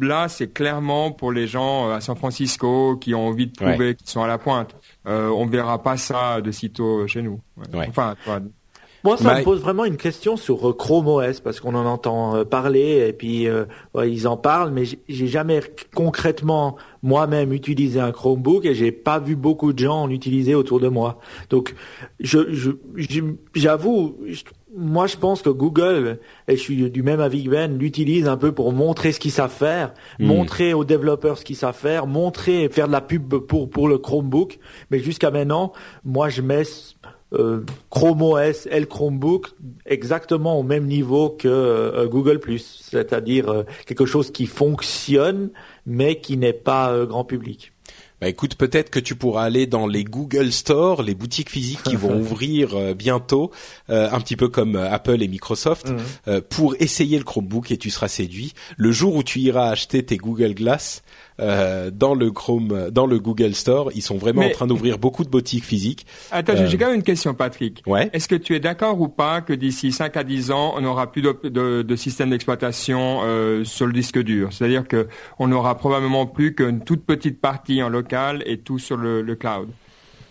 Là, 0.00 0.28
c'est 0.28 0.52
clairement 0.52 1.10
pour 1.10 1.32
les 1.32 1.48
gens 1.48 1.90
à 1.90 2.00
San 2.00 2.14
Francisco 2.14 2.96
qui 3.00 3.16
ont 3.16 3.26
envie 3.26 3.48
de 3.48 3.52
prouver, 3.52 3.88
ouais. 3.88 3.94
qui 3.96 4.08
sont 4.08 4.22
à 4.22 4.28
la 4.28 4.38
pointe. 4.38 4.76
on 5.04 5.44
verra 5.46 5.82
pas 5.82 5.96
ça 5.96 6.40
de 6.40 6.52
sitôt 6.52 7.04
chez 7.08 7.20
nous. 7.20 7.40
Enfin, 7.74 8.14
toi, 8.24 8.38
moi, 9.04 9.16
ça 9.16 9.24
me 9.38 9.44
pose 9.44 9.60
vraiment 9.60 9.84
une 9.84 9.96
question 9.96 10.36
sur 10.36 10.68
euh, 10.68 10.72
Chrome 10.72 11.06
OS 11.08 11.40
parce 11.40 11.60
qu'on 11.60 11.74
en 11.74 11.86
entend 11.86 12.34
euh, 12.36 12.44
parler 12.44 13.06
et 13.08 13.12
puis 13.12 13.46
euh, 13.48 13.64
ouais, 13.94 14.10
ils 14.10 14.26
en 14.26 14.36
parlent, 14.36 14.72
mais 14.72 14.84
j'ai- 14.84 15.26
jamais 15.28 15.60
concrètement 15.94 16.76
moi-même 17.02 17.52
utilisé 17.52 18.00
un 18.00 18.10
Chromebook 18.10 18.64
et 18.64 18.74
j'ai 18.74 18.90
pas 18.90 19.20
vu 19.20 19.36
beaucoup 19.36 19.72
de 19.72 19.78
gens 19.78 20.02
en 20.02 20.10
utiliser 20.10 20.54
autour 20.56 20.80
de 20.80 20.88
moi. 20.88 21.18
Donc, 21.48 21.74
je, 22.18 22.38
j'avoue, 23.54 24.16
je- 24.26 24.42
moi, 24.76 25.06
je 25.06 25.16
pense 25.16 25.40
que 25.42 25.48
Google, 25.48 26.18
et 26.46 26.56
je 26.56 26.60
suis 26.60 26.90
du 26.90 27.02
même 27.02 27.20
avis 27.20 27.44
que 27.44 27.50
Ben, 27.50 27.78
l'utilise 27.78 28.28
un 28.28 28.36
peu 28.36 28.52
pour 28.52 28.72
montrer 28.72 29.12
ce 29.12 29.20
qu'ils 29.20 29.30
savent 29.30 29.50
faire, 29.52 29.94
montrer 30.18 30.74
aux 30.74 30.84
développeurs 30.84 31.38
ce 31.38 31.44
qu'ils 31.44 31.56
savent 31.56 31.74
faire, 31.76 32.06
montrer, 32.06 32.68
faire 32.68 32.86
de 32.86 32.92
la 32.92 33.00
pub 33.00 33.34
pour 33.46 33.70
pour 33.70 33.88
le 33.88 33.96
Chromebook. 33.98 34.58
Mais 34.90 34.98
jusqu'à 34.98 35.30
maintenant, 35.30 35.72
moi, 36.04 36.28
je 36.28 36.42
mets 36.42 36.64
euh, 37.32 37.64
Chrome 37.90 38.22
OS 38.22 38.66
et 38.70 38.80
le 38.80 38.86
Chromebook 38.86 39.50
exactement 39.86 40.58
au 40.58 40.62
même 40.62 40.86
niveau 40.86 41.30
que 41.30 41.48
euh, 41.48 42.06
Google 42.06 42.40
c'est-à-dire 42.58 43.48
euh, 43.50 43.62
quelque 43.86 44.06
chose 44.06 44.30
qui 44.30 44.46
fonctionne 44.46 45.50
mais 45.86 46.20
qui 46.20 46.36
n'est 46.36 46.52
pas 46.52 46.92
euh, 46.92 47.06
grand 47.06 47.24
public. 47.24 47.72
Bah 48.20 48.28
écoute, 48.28 48.56
peut-être 48.56 48.90
que 48.90 48.98
tu 48.98 49.14
pourras 49.14 49.44
aller 49.44 49.66
dans 49.68 49.86
les 49.86 50.02
Google 50.02 50.50
Store, 50.50 51.04
les 51.04 51.14
boutiques 51.14 51.50
physiques 51.50 51.84
qui 51.84 51.94
vont 51.94 52.18
ouvrir 52.20 52.74
euh, 52.74 52.92
bientôt, 52.92 53.52
euh, 53.90 54.10
un 54.10 54.20
petit 54.20 54.34
peu 54.34 54.48
comme 54.48 54.74
Apple 54.74 55.22
et 55.22 55.28
Microsoft, 55.28 55.92
euh, 56.26 56.40
pour 56.40 56.74
essayer 56.80 57.16
le 57.18 57.24
Chromebook 57.24 57.70
et 57.70 57.76
tu 57.76 57.90
seras 57.90 58.08
séduit. 58.08 58.54
Le 58.76 58.90
jour 58.90 59.14
où 59.14 59.22
tu 59.22 59.38
iras 59.38 59.70
acheter 59.70 60.04
tes 60.04 60.16
Google 60.16 60.54
Glass 60.54 61.02
euh, 61.40 61.90
dans 61.92 62.14
le 62.14 62.30
Chrome, 62.30 62.90
dans 62.90 63.06
le 63.06 63.18
Google 63.18 63.54
Store, 63.54 63.90
ils 63.94 64.02
sont 64.02 64.16
vraiment 64.16 64.40
Mais- 64.40 64.48
en 64.48 64.52
train 64.52 64.66
d'ouvrir 64.66 64.98
beaucoup 64.98 65.24
de 65.24 65.28
boutiques 65.28 65.64
physiques. 65.64 66.06
Attends, 66.30 66.54
Euh, 66.54 66.66
j'ai 66.66 66.76
quand 66.78 66.86
même 66.86 66.96
une 66.96 67.02
question, 67.02 67.34
Patrick. 67.34 67.82
Ouais. 67.86 68.10
Est-ce 68.12 68.28
que 68.28 68.34
tu 68.34 68.54
es 68.56 68.60
d'accord 68.60 69.00
ou 69.00 69.08
pas 69.08 69.40
que 69.40 69.52
d'ici 69.52 69.92
5 69.92 70.16
à 70.16 70.24
10 70.24 70.50
ans, 70.50 70.74
on 70.76 70.80
n'aura 70.80 71.12
plus 71.12 71.22
de, 71.22 71.34
de, 71.44 71.82
de 71.82 71.96
système 71.96 72.30
d'exploitation 72.30 73.20
euh, 73.22 73.64
sur 73.64 73.86
le 73.86 73.92
disque 73.92 74.18
dur? 74.22 74.48
C'est-à-dire 74.52 74.86
que 74.88 75.06
on 75.38 75.48
n'aura 75.48 75.76
probablement 75.76 76.26
plus 76.26 76.54
qu'une 76.54 76.80
toute 76.82 77.04
petite 77.04 77.40
partie 77.40 77.82
en 77.82 77.88
local 77.88 78.42
et 78.46 78.58
tout 78.58 78.78
sur 78.78 78.96
le, 78.96 79.22
le 79.22 79.34
cloud 79.36 79.68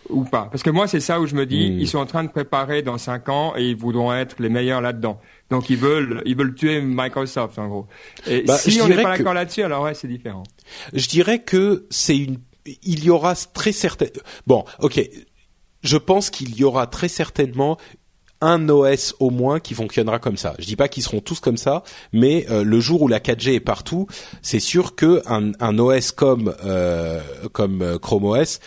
ou 0.10 0.24
pas? 0.24 0.48
Parce 0.52 0.64
que 0.64 0.70
moi, 0.70 0.88
c'est 0.88 1.02
ça 1.02 1.20
où 1.20 1.28
je 1.28 1.36
me 1.36 1.46
dis, 1.46 1.70
Hmm. 1.70 1.80
ils 1.80 1.88
sont 1.88 1.98
en 2.00 2.06
train 2.06 2.24
de 2.24 2.30
préparer 2.30 2.82
dans 2.82 2.98
5 2.98 3.28
ans 3.30 3.54
et 3.58 3.70
ils 3.70 3.76
voudront 3.76 4.14
être 4.14 4.38
les 4.40 4.48
meilleurs 4.50 4.80
là-dedans. 4.82 5.20
Donc 5.50 5.70
ils 5.70 5.78
veulent, 5.78 6.22
ils 6.26 6.36
veulent 6.36 6.54
tuer 6.56 6.82
Microsoft 6.82 7.58
en 7.58 7.68
gros. 7.70 7.88
Et 8.28 8.42
Bah, 8.42 8.58
si 8.58 8.80
on 8.82 8.88
n'est 8.88 8.96
pas 9.02 9.14
que- 9.14 9.18
d'accord 9.20 9.34
là-dessus, 9.34 9.64
alors 9.64 9.84
ouais, 9.84 9.94
c'est 9.94 10.08
différent. 10.08 10.44
Je 10.94 11.08
dirais 11.08 11.40
que 11.40 11.86
c'est 11.90 12.18
une. 12.18 12.38
Il 12.84 13.04
y 13.06 13.10
aura 13.10 13.34
très 13.36 13.72
certain. 13.72 14.08
Bon, 14.46 14.66
ok. 14.80 15.00
Je 15.84 15.98
pense 15.98 16.30
qu'il 16.30 16.56
y 16.58 16.64
aura 16.66 16.86
très 16.88 17.08
certainement 17.08 17.78
un 18.42 18.68
OS 18.68 19.16
au 19.20 19.30
moins 19.30 19.60
qui 19.62 19.74
fonctionnera 19.74 20.20
comme 20.20 20.36
ça. 20.38 20.54
Je 20.60 20.66
dis 20.66 20.76
pas 20.76 20.90
qu'ils 20.90 21.02
seront 21.04 21.22
tous 21.22 21.40
comme 21.40 21.56
ça, 21.58 21.84
mais 22.12 22.46
euh, 22.52 22.64
le 22.64 22.80
jour 22.82 23.02
où 23.04 23.08
la 23.08 23.20
4G 23.20 23.54
est 23.56 23.60
partout, 23.62 24.06
c'est 24.42 24.60
sûr 24.60 24.96
que 24.96 25.22
un, 25.28 25.54
un 25.62 25.80
OS 25.80 26.12
comme 26.12 26.54
euh, 26.66 27.22
comme 27.54 27.82
euh, 27.82 27.98
Chrome 27.98 28.26
OS 28.26 28.60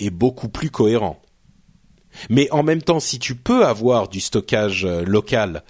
est 0.00 0.10
beaucoup 0.10 0.48
plus 0.48 0.70
cohérent. 0.70 1.20
Mais 2.30 2.50
en 2.52 2.62
même 2.62 2.82
temps, 2.82 3.00
si 3.00 3.18
tu 3.18 3.34
peux 3.34 3.64
avoir 3.66 4.08
du 4.08 4.20
stockage 4.20 4.84
euh, 4.86 5.04
local 5.04 5.62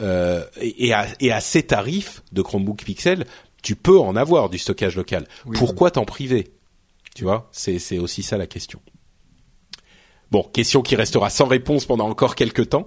euh, 0.00 0.44
et, 0.60 0.92
à, 0.92 1.06
et 1.20 1.32
à 1.32 1.40
ces 1.40 1.62
tarifs 1.62 2.22
de 2.32 2.42
Chromebook 2.42 2.84
Pixel, 2.84 3.26
tu 3.62 3.76
peux 3.76 3.98
en 3.98 4.16
avoir 4.16 4.50
du 4.50 4.58
stockage 4.58 4.96
local. 4.96 5.26
Pourquoi 5.54 5.90
t'en 5.90 6.04
priver? 6.04 6.52
Tu 7.14 7.24
vois, 7.24 7.48
c'est 7.52 7.78
c'est 7.78 7.98
aussi 7.98 8.22
ça 8.22 8.38
la 8.38 8.46
question. 8.46 8.80
Bon, 10.30 10.42
question 10.42 10.82
qui 10.82 10.94
restera 10.94 11.30
sans 11.30 11.46
réponse 11.46 11.86
pendant 11.86 12.08
encore 12.08 12.34
quelques 12.34 12.68
temps. 12.68 12.86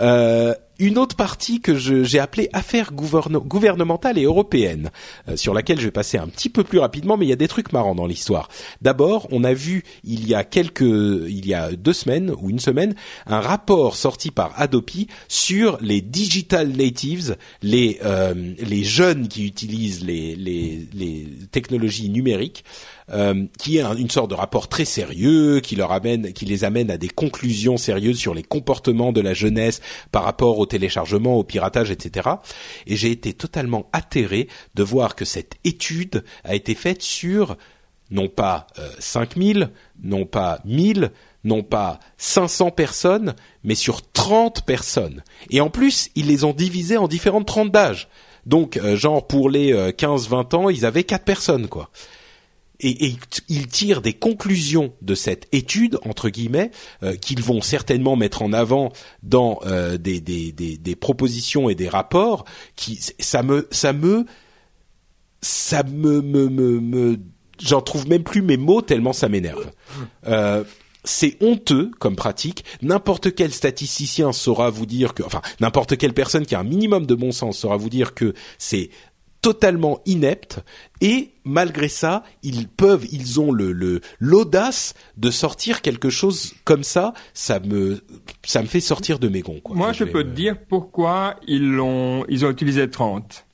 Euh, 0.00 0.54
une 0.80 0.98
autre 0.98 1.14
partie 1.14 1.60
que 1.60 1.76
j'ai 1.76 2.18
appelée 2.18 2.48
affaires 2.52 2.92
gouvernementales 2.92 4.18
et 4.18 4.24
européennes, 4.24 4.90
euh, 5.28 5.36
sur 5.36 5.54
laquelle 5.54 5.78
je 5.78 5.84
vais 5.84 5.90
passer 5.90 6.18
un 6.18 6.26
petit 6.26 6.48
peu 6.48 6.64
plus 6.64 6.78
rapidement, 6.78 7.16
mais 7.16 7.26
il 7.26 7.28
y 7.28 7.34
a 7.34 7.36
des 7.36 7.48
trucs 7.48 7.72
marrants 7.72 7.94
dans 7.94 8.06
l'histoire. 8.06 8.48
D'abord, 8.80 9.28
on 9.30 9.44
a 9.44 9.52
vu 9.52 9.84
il 10.04 10.26
y 10.26 10.34
a 10.34 10.42
quelques, 10.42 10.80
il 10.80 11.46
y 11.46 11.54
a 11.54 11.72
deux 11.72 11.92
semaines 11.92 12.34
ou 12.40 12.50
une 12.50 12.58
semaine, 12.58 12.94
un 13.26 13.40
rapport 13.40 13.94
sorti 13.94 14.30
par 14.30 14.52
Adopi 14.56 15.06
sur 15.28 15.78
les 15.80 16.00
digital 16.00 16.68
natives, 16.68 17.36
les 17.62 18.00
euh, 18.04 18.34
jeunes 18.82 19.28
qui 19.28 19.46
utilisent 19.46 20.04
les 20.04 20.88
technologies 21.52 22.08
numériques. 22.08 22.64
Euh, 23.12 23.46
qui 23.58 23.78
est 23.78 23.82
une 23.82 24.10
sorte 24.10 24.30
de 24.30 24.36
rapport 24.36 24.68
très 24.68 24.84
sérieux, 24.84 25.58
qui 25.60 25.74
leur 25.74 25.90
amène, 25.90 26.32
qui 26.32 26.44
les 26.44 26.62
amène 26.62 26.92
à 26.92 26.96
des 26.96 27.08
conclusions 27.08 27.76
sérieuses 27.76 28.18
sur 28.18 28.34
les 28.34 28.44
comportements 28.44 29.12
de 29.12 29.20
la 29.20 29.34
jeunesse 29.34 29.80
par 30.12 30.22
rapport 30.22 30.60
au 30.60 30.66
téléchargement, 30.66 31.36
au 31.36 31.42
piratage, 31.42 31.90
etc. 31.90 32.28
Et 32.86 32.94
j'ai 32.94 33.10
été 33.10 33.32
totalement 33.32 33.88
atterré 33.92 34.46
de 34.76 34.82
voir 34.84 35.16
que 35.16 35.24
cette 35.24 35.54
étude 35.64 36.22
a 36.44 36.54
été 36.54 36.76
faite 36.76 37.02
sur 37.02 37.56
non 38.12 38.28
pas 38.28 38.68
euh, 38.78 38.88
5000, 39.00 39.70
non 40.04 40.24
pas 40.24 40.60
1000, 40.64 41.10
non 41.42 41.64
pas 41.64 41.98
500 42.18 42.70
personnes, 42.70 43.34
mais 43.64 43.74
sur 43.74 44.08
30 44.12 44.64
personnes. 44.64 45.24
Et 45.50 45.60
en 45.60 45.70
plus, 45.70 46.10
ils 46.14 46.26
les 46.26 46.44
ont 46.44 46.52
divisés 46.52 46.96
en 46.96 47.08
différentes 47.08 47.46
tranches 47.46 47.70
d'âge. 47.70 48.08
Donc, 48.46 48.76
euh, 48.76 48.96
genre 48.96 49.26
pour 49.26 49.50
les 49.50 49.72
15-20 49.72 50.54
euh, 50.54 50.56
ans, 50.56 50.68
ils 50.70 50.86
avaient 50.86 51.04
quatre 51.04 51.24
personnes, 51.24 51.66
quoi 51.66 51.90
et, 52.80 53.06
et, 53.06 53.16
ils 53.48 53.66
tirent 53.68 54.02
des 54.02 54.12
conclusions 54.12 54.92
de 55.02 55.14
cette 55.14 55.46
étude 55.52 55.98
entre 56.04 56.28
guillemets 56.28 56.70
euh, 57.02 57.14
qu'ils 57.14 57.42
vont 57.42 57.60
certainement 57.60 58.16
mettre 58.16 58.42
en 58.42 58.52
avant 58.52 58.92
dans 59.22 59.60
euh, 59.66 59.98
des, 59.98 60.20
des, 60.20 60.52
des, 60.52 60.76
des, 60.76 60.96
propositions 60.96 61.68
et 61.68 61.74
des 61.74 61.88
rapports 61.88 62.44
qui 62.76 63.00
ça 63.18 63.42
me 63.42 63.68
ça 63.70 63.92
me 63.92 64.26
ça 65.42 65.82
me 65.82 66.20
me, 66.22 66.48
me, 66.48 66.80
me 66.80 67.18
j'en 67.60 67.80
trouve 67.80 68.08
même 68.08 68.24
plus 68.24 68.42
mes 68.42 68.56
mots 68.56 68.82
tellement 68.82 69.12
ça 69.12 69.28
m'énerve 69.28 69.70
euh, 70.26 70.64
c'est 71.04 71.36
honteux 71.40 71.90
comme 71.98 72.16
pratique. 72.16 72.64
N'importe 72.82 73.34
quel 73.34 73.52
statisticien 73.52 74.32
saura 74.32 74.70
vous 74.70 74.86
dire 74.86 75.14
que, 75.14 75.22
enfin, 75.22 75.40
n'importe 75.60 75.96
quelle 75.96 76.12
personne 76.12 76.44
qui 76.44 76.54
a 76.54 76.60
un 76.60 76.64
minimum 76.64 77.06
de 77.06 77.14
bon 77.14 77.32
sens 77.32 77.58
saura 77.58 77.76
vous 77.76 77.88
dire 77.88 78.14
que 78.14 78.34
c'est 78.58 78.90
totalement 79.42 80.00
ineptes 80.06 80.60
et 81.00 81.30
malgré 81.44 81.88
ça, 81.88 82.22
ils 82.42 82.68
peuvent, 82.68 83.06
ils 83.10 83.40
ont 83.40 83.52
le 83.52 84.00
l'audace 84.18 84.94
de 85.16 85.30
sortir 85.30 85.80
quelque 85.82 86.10
chose 86.10 86.54
comme 86.64 86.84
ça. 86.84 87.14
Ça 87.32 87.60
me 87.60 88.00
ça 88.44 88.62
me 88.62 88.66
fait 88.66 88.80
sortir 88.80 89.18
de 89.18 89.28
mes 89.28 89.40
gonds. 89.40 89.60
Quoi. 89.62 89.76
Moi, 89.76 89.92
je, 89.92 90.04
peux 90.04 90.24
te 90.24 90.28
dire 90.28 90.56
pourquoi 90.68 91.36
ils 91.46 91.70
l'ont 91.70 92.24
ils 92.28 92.44
ont 92.44 92.50
utilisé 92.50 92.88
30. 92.88 93.46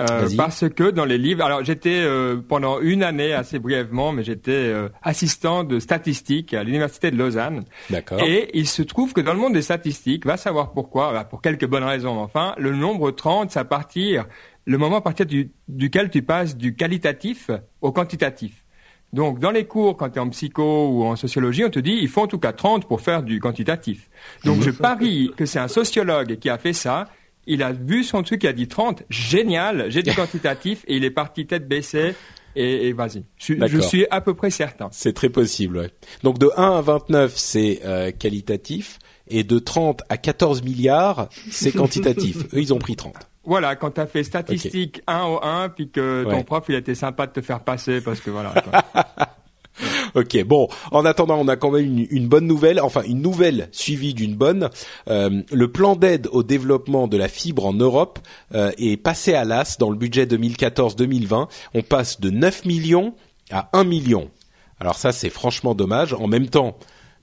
Euh, 0.00 0.26
parce 0.38 0.66
que 0.70 0.90
dans 0.90 1.04
les 1.04 1.18
livres, 1.18 1.44
alors 1.44 1.62
j'étais 1.64 2.00
euh, 2.02 2.36
pendant 2.36 2.80
une 2.80 3.02
année 3.02 3.34
assez 3.34 3.58
brièvement, 3.58 4.10
mais 4.12 4.22
j'étais 4.22 4.50
euh, 4.52 4.88
assistant 5.02 5.64
de 5.64 5.78
statistique 5.80 6.54
à 6.54 6.64
l'université 6.64 7.10
de 7.10 7.18
Lausanne. 7.18 7.64
D'accord. 7.90 8.18
Et 8.22 8.50
il 8.54 8.66
se 8.66 8.80
trouve 8.80 9.12
que 9.12 9.20
dans 9.20 9.34
le 9.34 9.38
monde 9.38 9.52
des 9.52 9.62
statistiques, 9.62 10.24
va 10.24 10.38
savoir 10.38 10.72
pourquoi, 10.72 11.12
bah, 11.12 11.24
pour 11.24 11.42
quelques 11.42 11.66
bonnes 11.66 11.84
raisons, 11.84 12.18
enfin, 12.18 12.54
le 12.56 12.74
nombre 12.74 13.10
30, 13.10 13.50
ça 13.50 13.64
partir 13.64 14.24
le 14.64 14.78
moment 14.78 14.96
à 14.96 15.00
partir 15.00 15.26
duquel 15.68 16.10
tu 16.10 16.22
passes 16.22 16.56
du 16.56 16.74
qualitatif 16.74 17.50
au 17.80 17.92
quantitatif. 17.92 18.64
Donc, 19.12 19.40
dans 19.40 19.50
les 19.50 19.66
cours, 19.66 19.96
quand 19.98 20.08
tu 20.08 20.16
es 20.16 20.20
en 20.20 20.30
psycho 20.30 20.88
ou 20.88 21.04
en 21.04 21.16
sociologie, 21.16 21.64
on 21.64 21.70
te 21.70 21.78
dit, 21.78 21.98
il 22.00 22.08
faut 22.08 22.22
en 22.22 22.26
tout 22.26 22.38
cas 22.38 22.52
30 22.52 22.86
pour 22.86 23.02
faire 23.02 23.22
du 23.22 23.40
quantitatif. 23.40 24.08
Donc, 24.44 24.62
je 24.62 24.70
parie 24.70 25.30
que 25.36 25.44
c'est 25.44 25.58
un 25.58 25.68
sociologue 25.68 26.38
qui 26.38 26.48
a 26.48 26.56
fait 26.56 26.72
ça. 26.72 27.08
Il 27.46 27.62
a 27.62 27.72
vu 27.72 28.04
son 28.04 28.22
truc, 28.22 28.44
il 28.44 28.46
a 28.46 28.52
dit 28.54 28.68
30, 28.68 29.02
génial, 29.10 29.86
j'ai 29.90 30.02
du 30.02 30.14
quantitatif, 30.14 30.84
et 30.86 30.96
il 30.96 31.04
est 31.04 31.10
parti 31.10 31.46
tête 31.46 31.68
baissée. 31.68 32.14
Et, 32.54 32.92
vas-y, 32.92 33.24
je, 33.38 33.80
suis 33.80 34.06
à 34.10 34.20
peu 34.20 34.34
près 34.34 34.50
certain. 34.50 34.88
C'est 34.92 35.14
très 35.14 35.30
possible, 35.30 35.78
ouais. 35.78 35.90
Donc 36.22 36.38
de 36.38 36.50
1 36.56 36.76
à 36.76 36.80
29, 36.82 37.32
c'est 37.34 37.80
euh, 37.84 38.12
qualitatif, 38.12 38.98
et 39.26 39.42
de 39.42 39.58
30 39.58 40.02
à 40.10 40.18
14 40.18 40.62
milliards, 40.62 41.28
c'est 41.50 41.72
quantitatif. 41.72 42.44
Eux, 42.54 42.60
ils 42.60 42.74
ont 42.74 42.78
pris 42.78 42.94
30. 42.94 43.14
Voilà, 43.44 43.74
quand 43.76 43.92
tu 43.92 44.00
as 44.00 44.06
fait 44.06 44.22
statistique 44.22 45.02
1 45.06 45.24
au 45.24 45.42
1, 45.42 45.68
puis 45.70 45.90
que 45.90 46.24
ton 46.24 46.42
prof, 46.44 46.64
il 46.68 46.76
était 46.76 46.94
sympa 46.94 47.26
de 47.26 47.32
te 47.32 47.40
faire 47.40 47.60
passer, 47.60 48.00
parce 48.00 48.20
que 48.20 48.30
voilà. 48.30 48.54
ok, 50.14 50.44
bon. 50.44 50.68
En 50.92 51.04
attendant, 51.04 51.38
on 51.38 51.48
a 51.48 51.56
quand 51.56 51.70
même 51.70 52.06
une, 52.10 52.28
bonne 52.28 52.46
nouvelle, 52.46 52.80
enfin 52.80 53.02
une 53.02 53.20
nouvelle 53.20 53.68
suivie 53.72 54.14
d'une 54.14 54.36
bonne. 54.36 54.70
Euh, 55.08 55.42
le 55.50 55.72
plan 55.72 55.96
d'aide 55.96 56.28
au 56.30 56.42
développement 56.42 57.08
de 57.08 57.16
la 57.16 57.28
fibre 57.28 57.66
en 57.66 57.72
Europe 57.72 58.20
euh, 58.54 58.70
est 58.78 58.96
passé 58.96 59.34
à 59.34 59.44
l'as 59.44 59.76
dans 59.78 59.90
le 59.90 59.96
budget 59.96 60.26
2014-2020. 60.26 61.48
On 61.74 61.82
passe 61.82 62.20
de 62.20 62.30
9 62.30 62.64
millions 62.64 63.14
à 63.50 63.70
1 63.72 63.84
million. 63.84 64.30
Alors 64.78 64.96
ça, 64.96 65.12
c'est 65.12 65.30
franchement 65.30 65.74
dommage. 65.74 66.14
En 66.14 66.28
même 66.28 66.48
temps, 66.48 66.76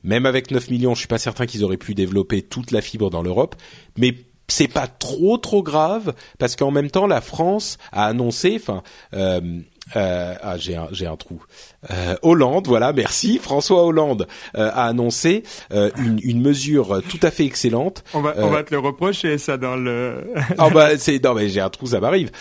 même 0.03 0.25
avec 0.25 0.51
9 0.51 0.69
millions, 0.69 0.93
je 0.95 0.99
suis 0.99 1.07
pas 1.07 1.17
certain 1.17 1.45
qu'ils 1.45 1.63
auraient 1.63 1.77
pu 1.77 1.93
développer 1.93 2.41
toute 2.41 2.71
la 2.71 2.81
fibre 2.81 3.09
dans 3.09 3.21
l'Europe, 3.21 3.55
mais 3.97 4.15
c'est 4.51 4.67
pas 4.67 4.87
trop 4.87 5.37
trop 5.37 5.63
grave 5.63 6.13
parce 6.37 6.55
qu'en 6.55 6.71
même 6.71 6.91
temps 6.91 7.07
la 7.07 7.21
France 7.21 7.77
a 7.91 8.05
annoncé, 8.05 8.57
enfin, 8.61 8.83
euh, 9.13 9.61
euh, 9.95 10.35
ah 10.41 10.57
j'ai 10.57 10.75
un 10.75 10.87
j'ai 10.91 11.07
un 11.07 11.17
trou. 11.17 11.43
Euh, 11.91 12.15
Hollande, 12.23 12.67
voilà, 12.67 12.91
merci. 12.91 13.39
François 13.41 13.85
Hollande 13.85 14.27
euh, 14.57 14.69
a 14.73 14.85
annoncé 14.85 15.43
euh, 15.71 15.89
une, 15.97 16.19
une, 16.23 16.41
mesure 16.41 17.01
tout 17.07 17.19
à 17.21 17.31
fait 17.31 17.45
excellente. 17.45 18.03
On 18.13 18.21
va, 18.21 18.33
on 18.37 18.49
va 18.49 18.63
te 18.63 18.73
le 18.73 18.79
reprocher 18.79 19.37
ça 19.37 19.57
dans 19.57 19.75
le. 19.75 20.33
ah 20.57 20.69
bah 20.69 20.97
c'est 20.97 21.23
non 21.23 21.33
mais 21.33 21.47
j'ai 21.47 21.61
un 21.61 21.69
trou, 21.69 21.87
ça 21.87 21.99
m'arrive. 21.99 22.31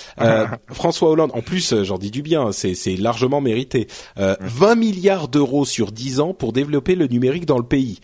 François 0.72 1.10
Hollande, 1.10 1.30
en 1.34 1.42
plus 1.42 1.82
j'en 1.82 1.98
dis 1.98 2.10
du 2.10 2.22
bien, 2.22 2.50
c'est 2.52 2.74
c'est 2.74 2.96
largement 2.96 3.40
mérité. 3.40 3.86
20 4.16 4.74
milliards 4.74 5.28
d'euros 5.28 5.64
sur 5.64 5.92
10 5.92 6.20
ans 6.20 6.34
pour 6.34 6.52
développer 6.52 6.94
le 6.94 7.06
numérique 7.06 7.46
dans 7.46 7.58
le 7.58 7.64
pays. 7.64 8.00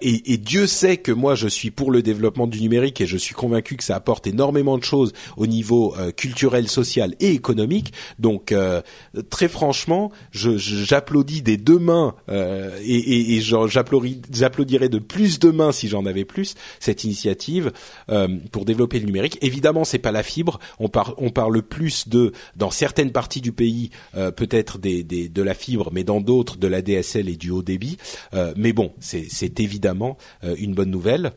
Et, 0.00 0.32
et, 0.32 0.38
Dieu 0.38 0.66
sait 0.66 0.96
que 0.96 1.12
moi 1.12 1.34
je 1.34 1.48
suis 1.48 1.70
pour 1.70 1.90
le 1.90 2.00
développement 2.02 2.46
du 2.46 2.62
numérique 2.62 3.02
et 3.02 3.06
je 3.06 3.18
suis 3.18 3.34
convaincu 3.34 3.76
que 3.76 3.84
ça 3.84 3.94
apporte 3.94 4.26
énormément 4.26 4.78
de 4.78 4.84
choses 4.84 5.12
au 5.36 5.46
niveau 5.46 5.94
culturel, 6.16 6.68
social 6.68 7.14
et 7.20 7.32
économique. 7.32 7.92
Donc 8.18 8.54
très 9.30 9.48
franchement, 9.48 10.10
je 10.30 10.56
j'applaudis 10.66 11.42
des 11.42 11.56
deux 11.56 11.78
mains 11.78 12.14
euh, 12.28 12.78
et, 12.82 13.36
et, 13.36 13.40
j'applaudirais 13.40 14.88
de 14.88 14.98
plus 14.98 15.38
de 15.38 15.50
mains 15.50 15.72
si 15.72 15.88
j'en 15.88 16.06
avais 16.06 16.24
plus 16.24 16.54
cette 16.80 17.04
initiative 17.04 17.72
euh, 18.10 18.28
pour 18.52 18.64
développer 18.64 18.98
le 18.98 19.06
numérique. 19.06 19.38
Évidemment, 19.42 19.84
c'est 19.84 19.98
pas 19.98 20.12
la 20.12 20.22
fibre. 20.22 20.58
On 20.78 20.88
parle 20.88 21.62
plus 21.62 22.08
de 22.08 22.32
dans 22.56 22.70
certaines 22.70 23.12
parties 23.12 23.40
du 23.40 23.52
pays 23.52 23.90
euh, 24.16 24.30
peut-être 24.30 24.78
de 24.78 25.42
la 25.42 25.54
fibre, 25.54 25.90
mais 25.92 26.04
dans 26.04 26.20
d'autres 26.20 26.56
de 26.56 26.66
la 26.66 26.82
DSL 26.82 27.28
et 27.28 27.36
du 27.36 27.50
haut 27.50 27.62
débit. 27.62 27.96
Mais 28.56 28.72
bon, 28.72 28.92
c'est 29.00 29.60
évidemment 29.60 30.16
une 30.42 30.74
bonne 30.74 30.90
nouvelle. 30.90 31.32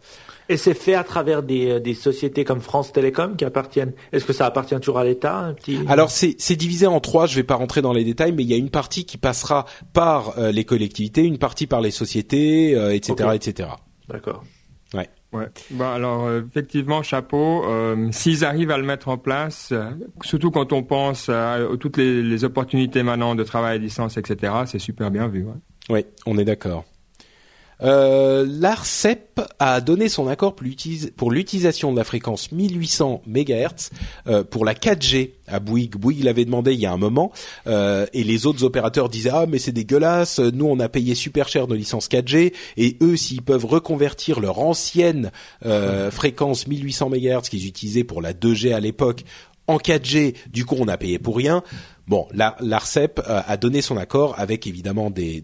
Et 0.50 0.58
c'est 0.58 0.74
fait 0.74 0.96
à 0.96 1.04
travers 1.04 1.44
des, 1.44 1.70
euh, 1.70 1.80
des, 1.80 1.94
sociétés 1.94 2.44
comme 2.44 2.60
France 2.60 2.92
Télécom 2.92 3.38
qui 3.38 3.46
appartiennent. 3.46 3.94
Est-ce 4.12 4.26
que 4.26 4.34
ça 4.34 4.48
appartient 4.48 4.76
toujours 4.80 4.98
à 4.98 5.04
l'État 5.04 5.54
petit... 5.56 5.80
Alors 5.88 6.10
c'est 6.10 6.56
divisé 6.56 6.88
en 6.88 7.00
trois. 7.00 7.28
Je 7.28 7.36
vais 7.36 7.44
pas 7.44 7.56
rentrer 7.56 7.84
dans 7.84 7.94
les 7.94 8.04
détails, 8.04 8.32
mais 8.32 8.44
il 8.44 8.50
y 8.50 8.54
a 8.56 8.58
une 8.58 8.72
partie 8.72 9.06
qui 9.06 9.18
passera 9.18 9.66
par 9.94 10.40
euh, 10.40 10.52
les 10.52 10.66
collectivités, 10.66 11.24
une 11.24 11.38
partie 11.38 11.68
par 11.68 11.82
les 11.82 11.92
sociétés, 11.92 12.76
euh, 12.76 12.96
etc., 12.96 13.30
etc. 13.36 13.70
D'accord. 14.10 14.44
Ouais. 14.96 15.08
Ouais. 15.32 15.46
Bah 15.70 15.94
alors 15.94 16.28
effectivement 16.32 17.04
chapeau. 17.04 17.64
S'ils 18.10 18.44
arrivent 18.44 18.72
à 18.72 18.80
le 18.80 18.84
mettre 18.84 19.10
en 19.10 19.20
place, 19.20 19.72
surtout 20.24 20.50
quand 20.50 20.74
on 20.74 20.82
pense 20.82 21.30
à, 21.30 21.60
toutes 21.80 21.98
les, 21.98 22.24
les, 22.24 22.44
opportunités 22.44 23.04
maintenant 23.04 23.36
de 23.36 23.44
travail 23.44 23.76
à 23.76 23.80
distance, 23.80 24.18
etc. 24.18 24.52
C'est 24.66 24.80
super 24.80 25.12
bien 25.12 25.28
vu. 25.28 25.44
Ouais. 25.44 25.54
Oui, 25.90 26.06
on 26.26 26.40
est 26.40 26.46
d'accord. 26.46 26.86
Euh, 27.82 28.46
L'ARCEP 28.48 29.42
a 29.60 29.82
donné 29.82 30.10
son 30.10 30.28
accord 30.28 30.56
pour 31.16 31.32
l'utilisation 31.32 31.92
de 31.92 31.98
la 31.98 32.04
fréquence 32.04 32.52
1800 32.52 33.22
MHz 33.26 33.90
euh, 34.28 34.44
pour 34.44 34.66
la 34.66 34.74
4G 34.74 35.32
à 35.48 35.60
Bouygues. 35.60 35.96
Bouygues 35.96 36.24
l'avait 36.24 36.46
demandé 36.46 36.74
il 36.74 36.80
y 36.80 36.86
a 36.86 36.92
un 36.92 36.98
moment 36.98 37.32
euh, 37.68 38.06
et 38.14 38.24
les 38.24 38.46
autres 38.46 38.64
opérateurs 38.64 39.10
disaient 39.10 39.32
ah 39.34 39.46
mais 39.48 39.60
c'est 39.60 39.72
dégueulasse, 39.72 40.40
nous 40.40 40.66
on 40.66 40.80
a 40.80 40.90
payé 40.90 41.16
super 41.16 41.48
cher 41.48 41.68
nos 41.68 41.76
licences 41.76 42.10
4G 42.10 42.54
et 42.78 42.98
eux 43.02 43.16
s'ils 43.16 43.42
peuvent 43.42 43.66
reconvertir 43.66 44.40
leur 44.40 44.60
ancienne 44.60 45.32
euh, 45.66 46.12
fréquence 46.12 46.68
1800 46.68 47.10
MHz 47.10 47.50
qu'ils 47.50 47.68
utilisaient 47.68 48.04
pour 48.04 48.22
la 48.22 48.34
2G 48.34 48.74
à 48.74 48.80
l'époque 48.80 49.24
en 49.70 49.78
4G, 49.78 50.36
du 50.52 50.66
coup 50.66 50.76
on 50.80 50.88
a 50.88 50.98
payé 50.98 51.20
pour 51.20 51.38
rien. 51.38 51.64
Bon, 52.08 52.28
l'ARCEP 52.34 53.20
euh, 53.20 53.42
a 53.46 53.56
donné 53.56 53.84
son 53.84 53.96
accord 53.96 54.34
avec 54.40 54.66
évidemment 54.66 55.12
des, 55.12 55.44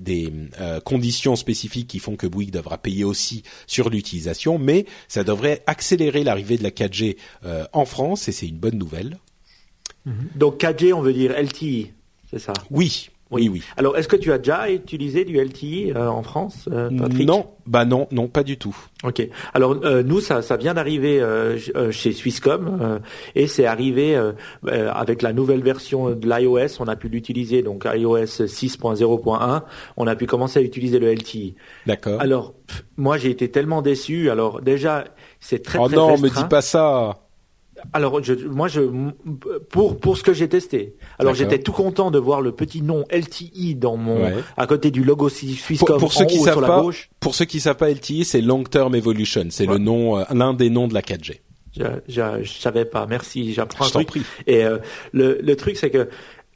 euh, 0.60 0.80
conditions 0.80 1.35
spécifiques 1.35 1.88
qui 1.88 1.99
font 1.99 2.15
que 2.15 2.26
Bouygues 2.26 2.49
devra 2.49 2.80
payer 2.80 3.03
aussi 3.03 3.43
sur 3.68 3.91
l'utilisation, 3.91 4.57
mais 4.57 4.88
ça 5.07 5.23
devrait 5.23 5.61
accélérer 5.68 6.23
l'arrivée 6.23 6.57
de 6.57 6.64
la 6.64 6.72
4G 6.72 7.18
euh, 7.45 7.65
en 7.72 7.85
France 7.85 8.27
et 8.27 8.31
c'est 8.31 8.47
une 8.47 8.57
bonne 8.57 8.80
nouvelle. 8.80 9.19
Donc 10.35 10.60
4G, 10.60 10.91
on 10.93 11.02
veut 11.02 11.14
dire 11.14 11.31
LTE, 11.39 11.91
c'est 12.31 12.39
ça? 12.39 12.53
Oui, 12.72 13.10
oui, 13.35 13.49
oui. 13.49 13.63
Alors, 13.77 13.97
est-ce 13.97 14.07
que 14.07 14.15
tu 14.15 14.31
as 14.31 14.37
déjà 14.37 14.71
utilisé 14.71 15.25
du 15.25 15.37
LTE 15.37 15.95
euh, 15.95 16.07
en 16.07 16.23
France, 16.23 16.69
euh, 16.71 16.89
Patrick? 16.97 17.27
Non, 17.27 17.47
bah 17.67 17.83
non, 17.83 18.07
non, 18.11 18.27
pas 18.27 18.43
du 18.43 18.57
tout. 18.57 18.75
Ok. 19.03 19.27
Alors 19.53 19.75
euh, 19.83 20.03
nous, 20.03 20.21
ça, 20.21 20.41
ça 20.41 20.55
vient 20.55 20.73
d'arriver 20.73 21.19
euh, 21.19 21.57
chez 21.91 22.11
Swisscom 22.11 22.79
euh, 22.81 22.99
et 23.35 23.47
c'est 23.47 23.65
arrivé 23.65 24.19
avec 24.67 25.21
la 25.21 25.33
nouvelle 25.33 25.61
version 25.61 26.11
de 26.11 26.27
l'iOS. 26.27 26.79
On 26.79 26.87
a 26.87 26.95
pu 26.95 27.09
l'utiliser 27.09 27.61
donc 27.61 27.85
iOS 27.85 28.45
6.0.1. 28.45 29.61
On 29.97 30.07
a 30.07 30.15
pu 30.15 30.25
commencer 30.27 30.59
à 30.59 30.61
utiliser 30.61 30.99
le 30.99 31.13
LTE. 31.13 31.55
D'accord. 31.85 32.21
Alors 32.21 32.53
pff, 32.67 32.85
moi, 32.97 33.17
j'ai 33.17 33.31
été 33.31 33.49
tellement 33.49 33.81
déçu. 33.81 34.29
Alors 34.29 34.61
déjà, 34.61 35.05
c'est 35.39 35.63
très 35.63 35.79
oh 35.79 35.87
très 35.87 35.97
non, 35.97 36.07
restreint. 36.07 36.29
me 36.29 36.35
dis 36.35 36.49
pas 36.49 36.61
ça. 36.61 37.24
Alors, 37.93 38.23
je, 38.23 38.33
moi, 38.47 38.67
je, 38.67 38.81
pour 39.69 39.99
pour 39.99 40.17
ce 40.17 40.23
que 40.23 40.33
j'ai 40.33 40.47
testé. 40.49 40.95
Alors, 41.19 41.33
j'étais 41.33 41.59
tout 41.59 41.71
content 41.71 42.11
de 42.11 42.19
voir 42.19 42.41
le 42.41 42.51
petit 42.51 42.81
nom 42.81 43.03
LTE 43.11 43.77
dans 43.79 43.97
mon 43.97 44.15
Ouais. 44.23 44.33
à 44.57 44.67
côté 44.67 44.91
du 44.91 45.03
logo 45.03 45.29
Swisscom 45.29 45.87
Pour, 45.87 45.97
pour 45.97 46.13
ceux 46.13 46.23
en 46.23 46.27
qui 46.27 46.39
haut 46.39 46.43
savent 46.45 46.53
sur 46.53 46.61
la 46.61 46.67
pas, 46.67 46.81
gauche. 46.81 47.09
pour 47.19 47.35
ceux 47.35 47.45
qui 47.45 47.59
savent 47.59 47.77
pas 47.77 47.89
LTE, 47.89 48.23
c'est 48.23 48.41
Long 48.41 48.63
Term 48.63 48.95
Evolution. 48.95 49.45
C'est 49.49 49.65
le 49.65 49.77
nom, 49.77 50.17
euh, 50.17 50.23
l'un 50.33 50.53
des 50.53 50.69
noms 50.69 50.87
de 50.87 50.93
la 50.93 51.01
4G. 51.01 51.39
Je, 51.77 51.83
je, 52.07 52.21
je 52.43 52.51
savais 52.53 52.85
pas. 52.85 53.05
Merci, 53.07 53.53
j'apprends 53.53 53.85
un 53.85 53.89
truc. 53.89 54.07
prie. 54.07 54.21
Et 54.47 54.63
euh, 54.63 54.77
le, 55.11 55.39
le 55.41 55.55
truc, 55.57 55.75
c'est 55.75 55.89
que 55.89 56.07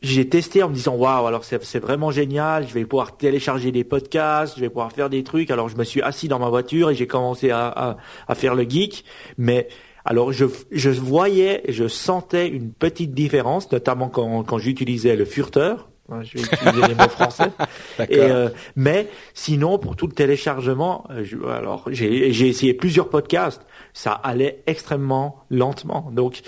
j'ai 0.01 0.30
testé 0.30 0.64
en 0.64 0.69
me 0.69 0.73
disant 0.73 0.95
waouh, 0.95 1.27
alors 1.27 1.43
c'est 1.43 1.61
c'est 1.65 1.80
vraiment 1.80 2.10
génial. 2.10 2.65
Je 2.65 2.73
vais 2.73 2.85
pouvoir 2.85 3.18
télécharger 3.18 3.73
des 3.73 3.84
podcasts, 3.84 4.56
je 4.56 4.61
vais 4.61 4.69
pouvoir 4.69 4.93
faire 4.93 5.10
des 5.10 5.26
trucs. 5.26 5.51
Alors 5.51 5.68
je 5.68 5.76
me 5.76 5.84
suis 5.84 6.01
assis 6.01 6.30
dans 6.30 6.39
ma 6.39 6.47
voiture 6.47 6.89
et 6.89 6.95
j'ai 6.95 7.06
commencé 7.06 7.49
à, 7.51 7.68
à, 7.68 7.97
à 8.30 8.35
faire 8.35 8.56
le 8.56 8.64
geek. 8.64 9.03
Mais 9.38 9.68
alors 10.06 10.32
je, 10.32 10.46
je 10.72 10.90
voyais, 10.90 11.64
je 11.70 11.88
sentais 11.88 12.48
une 12.48 12.72
petite 12.72 13.14
différence, 13.14 13.72
notamment 13.72 14.10
quand, 14.10 14.44
quand 14.44 14.58
j'utilisais 14.58 15.16
le 15.16 15.26
furteur. 15.26 15.90
Hein, 16.12 16.24
Je 16.24 16.40
vais 16.40 16.44
utiliser 16.44 16.88
les 16.88 16.96
mots 16.96 17.08
français. 17.10 17.52
Et, 18.10 18.20
euh, 18.20 18.50
mais 18.76 19.08
sinon, 19.36 19.78
pour 19.78 19.96
tout 19.96 20.08
le 20.08 20.14
téléchargement, 20.14 21.06
euh, 21.12 21.24
je- 21.24 21.38
alors 21.46 21.84
j'ai 21.92 22.32
j'ai 22.34 22.48
essayé 22.48 22.74
plusieurs 22.74 23.10
podcasts, 23.10 23.62
ça 23.94 24.14
allait 24.14 24.64
extrêmement 24.66 25.44
lentement. 25.52 26.10
Donc, 26.12 26.42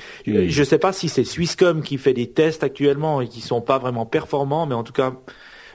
je 0.50 0.64
sais 0.64 0.80
pas 0.80 0.94
si 0.94 1.10
c'est 1.10 1.24
Swisscom 1.24 1.84
qui 1.84 2.00
fait 2.00 2.14
des 2.14 2.32
tests 2.32 2.64
actuellement 2.64 3.22
et 3.22 3.28
qui 3.28 3.42
sont 3.42 3.62
pas 3.62 3.78
vraiment 3.78 4.08
performants, 4.08 4.66
mais 4.66 4.74
en 4.74 4.84
tout 4.84 4.94
cas, 4.94 5.14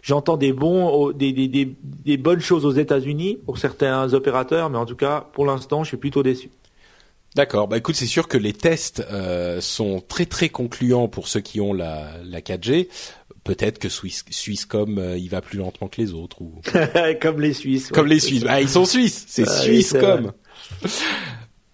j'entends 0.03 0.37
des 0.37 0.53
bons, 0.53 0.89
au- 0.89 1.13
des, 1.13 1.33
des, 1.33 1.47
des, 1.47 1.77
des 1.83 2.17
bonnes 2.17 2.41
choses 2.41 2.65
aux 2.67 2.73
États-Unis 2.73 3.39
pour 3.47 3.59
certains 3.59 4.13
opérateurs, 4.15 4.69
mais 4.69 4.79
en 4.79 4.87
tout 4.87 4.97
cas, 4.97 5.29
pour 5.33 5.47
l'instant, 5.47 5.85
je 5.85 5.89
suis 5.91 5.97
plutôt 5.97 6.25
déçu. 6.25 6.51
D'accord. 7.37 7.69
Bah 7.69 7.77
écoute, 7.77 7.97
c'est 7.97 8.07
sûr 8.07 8.29
que 8.29 8.39
les 8.39 8.55
tests 8.55 9.05
euh, 9.13 9.61
sont 9.61 10.01
très 10.01 10.25
très 10.25 10.49
concluants 10.49 11.07
pour 11.07 11.29
ceux 11.29 11.41
qui 11.41 11.61
ont 11.61 11.75
la, 11.75 12.13
la 12.25 12.41
4G. 12.41 12.89
Peut-être 13.45 13.79
que 13.79 13.91
Swiss, 13.91 14.25
Swisscom 14.31 14.99
euh, 14.99 15.19
il 15.19 15.29
va 15.29 15.43
plus 15.43 15.59
lentement 15.59 15.89
que 15.89 16.01
les 16.01 16.15
autres 16.15 16.41
ou 16.41 16.63
Comme 17.21 17.43
les 17.43 17.53
Suisses. 17.53 17.89
comme 17.89 18.09
ouais. 18.09 18.15
les 18.15 18.21
Suisses. 18.21 18.45
Ah, 18.49 18.63
ils 18.63 18.71
sont 18.71 18.87
suisses. 18.87 19.27
C'est 19.29 19.47
Ah 19.47 19.51
Swisscom. 19.51 20.33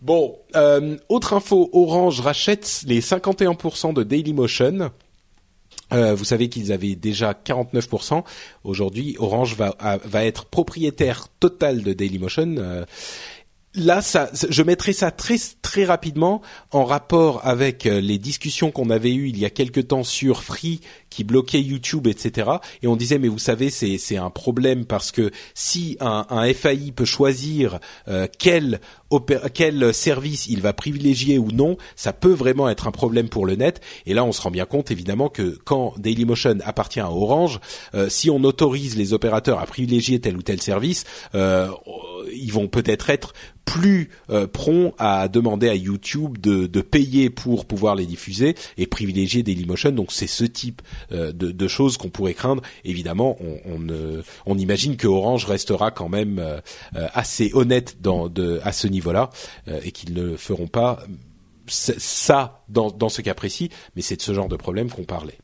Bon, 0.01 0.36
euh, 0.56 0.97
autre 1.09 1.32
info, 1.32 1.70
Orange 1.72 2.20
rachète 2.20 2.82
les 2.89 3.01
51% 3.01 3.94
de 3.94 4.02
Dailymotion. 4.02 4.90
Euh, 5.93 6.14
vous 6.16 6.24
savez 6.24 6.48
qu'ils 6.48 6.72
avaient 6.72 6.97
déjà 6.97 7.34
49%. 7.34 8.24
Aujourd'hui, 8.64 9.14
Orange 9.20 9.55
va, 9.55 9.76
va 10.05 10.24
être 10.24 10.47
propriétaire 10.47 11.28
total 11.39 11.82
de 11.82 11.93
Dailymotion. 11.93 12.56
Euh, 12.59 12.84
Là, 13.74 14.03
ça, 14.03 14.28
je 14.32 14.62
mettrai 14.62 14.93
ça 14.93 15.11
très 15.11 15.36
très 15.62 15.86
rapidement 15.86 16.43
en 16.73 16.85
rapport 16.85 17.40
avec 17.47 17.86
euh, 17.86 18.03
les 18.03 18.19
discussions 18.19 18.70
qu'on 18.70 18.90
avait 18.90 19.15
eues 19.15 19.28
il 19.28 19.39
y 19.39 19.47
a 19.47 19.51
quelque 19.51 19.81
temps 19.81 20.05
sur 20.05 20.43
Free 20.43 20.81
qui 21.12 21.24
bloquait 21.24 21.60
YouTube, 21.60 22.06
etc. 22.06 22.51
Et 22.82 22.86
on 22.86 22.97
disait, 22.97 23.18
mais 23.18 23.28
vous 23.28 23.39
savez, 23.39 23.70
c'est 23.70 23.98
c'est 23.98 24.16
un 24.16 24.30
problème 24.30 24.84
parce 24.84 25.12
que 25.12 25.30
si 25.55 25.97
un, 26.01 26.26
un 26.30 26.52
FAI 26.52 26.93
peut 26.94 27.05
choisir 27.05 27.78
euh, 28.09 28.26
quel 28.39 28.80
quel 29.52 29.93
service 29.93 30.47
il 30.47 30.62
va 30.62 30.72
privilégier 30.72 31.39
ou 31.39 31.51
non, 31.52 31.76
ça 31.97 32.12
peut 32.12 32.32
vraiment 32.32 32.68
être 32.68 32.86
un 32.86 32.93
problème 32.93 33.28
pour 33.28 33.47
le 33.47 33.56
net. 33.56 33.80
Et 34.06 34.14
là, 34.14 34.24
on 34.24 34.32
se 34.32 34.40
rend 34.40 34.51
bien 34.51 34.64
compte 34.64 34.90
évidemment 34.90 35.28
que 35.28 35.59
quand 35.64 35.94
Dailymotion 35.98 36.59
appartient 36.64 37.01
à 37.01 37.10
Orange, 37.10 37.60
euh, 37.94 38.09
si 38.09 38.30
on 38.30 38.43
autorise 38.44 38.97
les 38.97 39.12
opérateurs 39.12 39.59
à 39.59 39.66
privilégier 39.66 40.20
tel 40.20 40.36
ou 40.36 40.43
tel 40.43 40.62
service, 40.62 41.05
euh, 41.34 41.68
ils 42.34 42.52
vont 42.52 42.68
peut-être 42.68 43.10
être 43.10 43.34
plus 43.64 44.10
euh, 44.30 44.47
prompts 44.47 44.94
à 44.98 45.28
demander 45.28 45.68
à 45.68 45.74
YouTube 45.74 46.39
de, 46.39 46.66
de 46.66 46.80
payer 46.80 47.30
pour 47.30 47.64
pouvoir 47.64 47.94
les 47.94 48.06
diffuser 48.06 48.55
et 48.76 48.86
privilégier 48.86 49.43
Dailymotion. 49.43 49.90
Donc 49.90 50.12
c'est 50.12 50.26
ce 50.26 50.44
type 50.44 50.82
de, 51.11 51.31
de 51.33 51.69
choses 51.69 51.97
qu'on 51.97 52.09
pourrait 52.11 52.35
craindre. 52.35 52.62
Évidemment, 52.85 53.37
on, 53.41 53.89
euh, 53.89 54.23
imagine 54.62 54.97
que 54.97 55.07
Orange 55.07 55.45
restera 55.45 55.91
quand 55.91 56.09
même 56.09 56.39
euh, 56.39 56.61
euh, 56.97 57.09
assez 57.15 57.51
honnête 57.55 57.97
à 58.62 58.73
ce 58.73 58.87
niveau-là 58.87 59.31
euh, 59.69 59.81
et 59.83 59.93
qu'ils 59.93 60.15
ne 60.15 60.37
feront 60.37 60.69
pas 60.69 61.01
ça 61.66 62.65
dans, 62.69 62.91
dans 62.91 63.09
ce 63.09 63.23
cas 63.23 63.35
précis, 63.35 63.70
mais 63.95 64.03
c'est 64.03 64.16
de 64.16 64.23
ce 64.23 64.33
genre 64.35 64.49
de 64.49 64.57
problème 64.57 64.91
qu'on 64.91 65.05
parlait. 65.05 65.39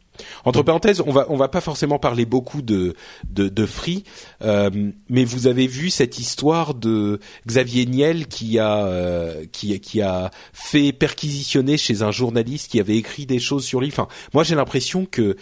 Entre 0.45 0.63
parenthèses, 0.63 1.03
on 1.07 1.13
va 1.13 1.27
on 1.29 1.37
va 1.37 1.49
pas 1.49 1.61
forcément 1.61 1.99
parler 1.99 2.25
beaucoup 2.25 2.63
de 2.63 2.95
de, 3.31 3.67
Free, 3.67 4.05
euh, 4.43 4.91
mais 5.09 5.25
vous 5.25 5.47
avez 5.47 5.67
vu 5.67 5.91
cette 5.91 6.19
histoire 6.19 6.75
de 6.75 7.21
Xavier 7.47 7.87
Niel 7.87 8.27
qui 8.27 8.59
a 8.59 8.87
euh, 8.87 9.45
qui 9.53 10.03
a 10.03 10.31
fait 10.53 10.93
perquisitionner 10.93 11.77
chez 11.77 12.03
un 12.03 12.11
journaliste 12.11 12.71
qui 12.71 12.81
avait 12.81 12.97
écrit 12.97 13.27
des 13.27 13.39
choses 13.39 13.65
sur 13.65 13.81
lui. 13.81 13.89
Enfin, 13.89 14.09
moi 14.33 14.45
j'ai 14.45 14.55
l'impression 14.55 15.07
que 15.07 15.37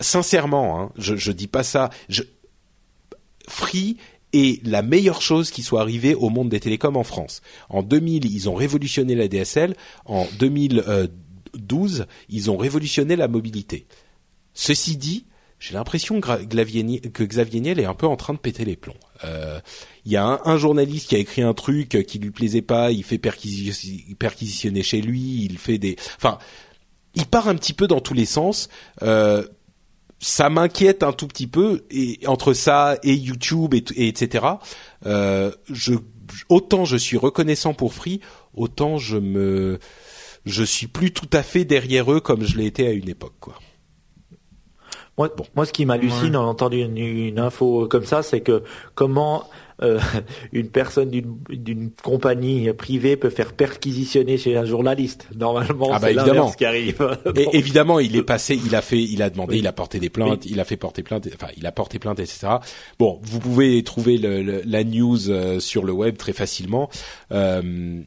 sincèrement, 0.00 0.80
hein, 0.80 0.92
je 0.96 1.16
je 1.16 1.32
dis 1.32 1.48
pas 1.48 1.62
ça, 1.62 1.90
Free 3.48 3.96
est 4.32 4.64
la 4.66 4.82
meilleure 4.82 5.22
chose 5.22 5.50
qui 5.50 5.62
soit 5.62 5.80
arrivée 5.80 6.14
au 6.14 6.28
monde 6.28 6.48
des 6.48 6.60
télécoms 6.60 6.96
en 6.96 7.04
France. 7.04 7.42
En 7.68 7.82
2000, 7.82 8.30
ils 8.30 8.48
ont 8.48 8.54
révolutionné 8.54 9.14
la 9.14 9.28
DSL. 9.28 9.74
En 10.04 10.26
2012, 10.38 12.06
ils 12.28 12.50
ont 12.50 12.56
révolutionné 12.56 13.16
la 13.16 13.28
mobilité. 13.28 13.86
Ceci 14.56 14.96
dit, 14.96 15.26
j'ai 15.60 15.74
l'impression 15.74 16.20
que, 16.20 16.42
Xavier 16.42 17.60
Niel 17.60 17.78
est 17.78 17.84
un 17.84 17.94
peu 17.94 18.06
en 18.06 18.16
train 18.16 18.34
de 18.34 18.38
péter 18.38 18.64
les 18.64 18.74
plombs. 18.74 18.96
Euh, 19.24 19.60
Il 20.04 20.12
y 20.12 20.16
a 20.16 20.40
un, 20.44 20.56
journaliste 20.56 21.08
qui 21.08 21.14
a 21.14 21.18
écrit 21.18 21.42
un 21.42 21.54
truc 21.54 22.04
qui 22.08 22.18
lui 22.18 22.30
plaisait 22.30 22.62
pas, 22.62 22.90
il 22.90 23.04
fait 23.04 23.18
perquisi- 23.18 24.14
perquisitionner 24.16 24.82
chez 24.82 25.00
lui, 25.00 25.44
il 25.44 25.58
fait 25.58 25.78
des... 25.78 25.96
Enfin, 26.16 26.38
il 27.14 27.26
part 27.26 27.48
un 27.48 27.54
petit 27.54 27.74
peu 27.74 27.86
dans 27.86 28.00
tous 28.00 28.14
les 28.14 28.24
sens. 28.24 28.68
Euh, 29.02 29.46
ça 30.18 30.48
m'inquiète 30.48 31.02
un 31.02 31.12
tout 31.12 31.28
petit 31.28 31.46
peu 31.46 31.84
et 31.90 32.20
entre 32.26 32.54
ça 32.54 32.98
et 33.02 33.14
YouTube 33.14 33.74
et, 33.74 33.84
et 33.94 34.08
etc. 34.08 34.46
Euh, 35.04 35.52
je 35.70 35.94
autant 36.48 36.86
je 36.86 36.96
suis 36.96 37.18
reconnaissant 37.18 37.74
pour 37.74 37.92
Free, 37.92 38.20
autant 38.54 38.96
je 38.96 39.18
me 39.18 39.78
je 40.46 40.64
suis 40.64 40.86
plus 40.86 41.12
tout 41.12 41.28
à 41.34 41.42
fait 41.42 41.66
derrière 41.66 42.10
eux 42.10 42.20
comme 42.20 42.44
je 42.44 42.56
l'ai 42.56 42.66
été 42.66 42.86
à 42.86 42.92
une 42.92 43.10
époque 43.10 43.34
quoi. 43.40 43.58
Moi, 45.18 45.30
moi, 45.54 45.64
ce 45.64 45.72
qui 45.72 45.86
m'hallucine 45.86 46.36
en 46.36 46.46
entendant 46.48 46.76
une, 46.76 46.96
une 46.98 47.38
info 47.38 47.86
comme 47.88 48.04
ça, 48.04 48.22
c'est 48.22 48.40
que 48.40 48.62
comment 48.94 49.44
euh, 49.82 49.98
une 50.52 50.68
personne 50.68 51.10
d'une 51.10 51.36
d'une 51.48 51.90
compagnie 52.02 52.70
privée 52.74 53.16
peut 53.16 53.30
faire 53.30 53.52
perquisitionner 53.54 54.36
chez 54.36 54.56
un 54.56 54.64
journaliste. 54.66 55.26
Normalement, 55.34 55.88
Ah 55.92 55.98
bah, 55.98 56.08
c'est 56.08 56.14
évidemment. 56.16 56.50
qui 56.52 56.64
arrive. 56.66 57.18
Et 57.36 57.48
évidemment, 57.56 57.98
il 57.98 58.14
est 58.16 58.22
passé, 58.22 58.58
il 58.62 58.74
a 58.74 58.82
fait, 58.82 59.02
il 59.02 59.22
a 59.22 59.30
demandé, 59.30 59.54
Oui. 59.54 59.58
il 59.60 59.66
a 59.66 59.72
porté 59.72 59.98
des 60.00 60.10
plaintes, 60.10 60.44
il 60.46 60.60
a 60.60 60.64
fait 60.64 60.76
porter 60.76 61.02
plainte, 61.02 61.28
enfin, 61.34 61.50
il 61.56 61.66
a 61.66 61.72
porté 61.72 61.98
plainte, 61.98 62.20
etc. 62.20 62.48
Bon, 62.98 63.18
vous 63.22 63.38
pouvez 63.38 63.82
trouver 63.84 64.18
le, 64.18 64.42
le- 64.42 64.62
la 64.66 64.84
news 64.84 65.30
euh, 65.30 65.60
sur 65.60 65.82
le 65.84 65.92
web 65.92 66.16
très 66.18 66.32
facilement. 66.34 66.90
Euh, 67.32 68.00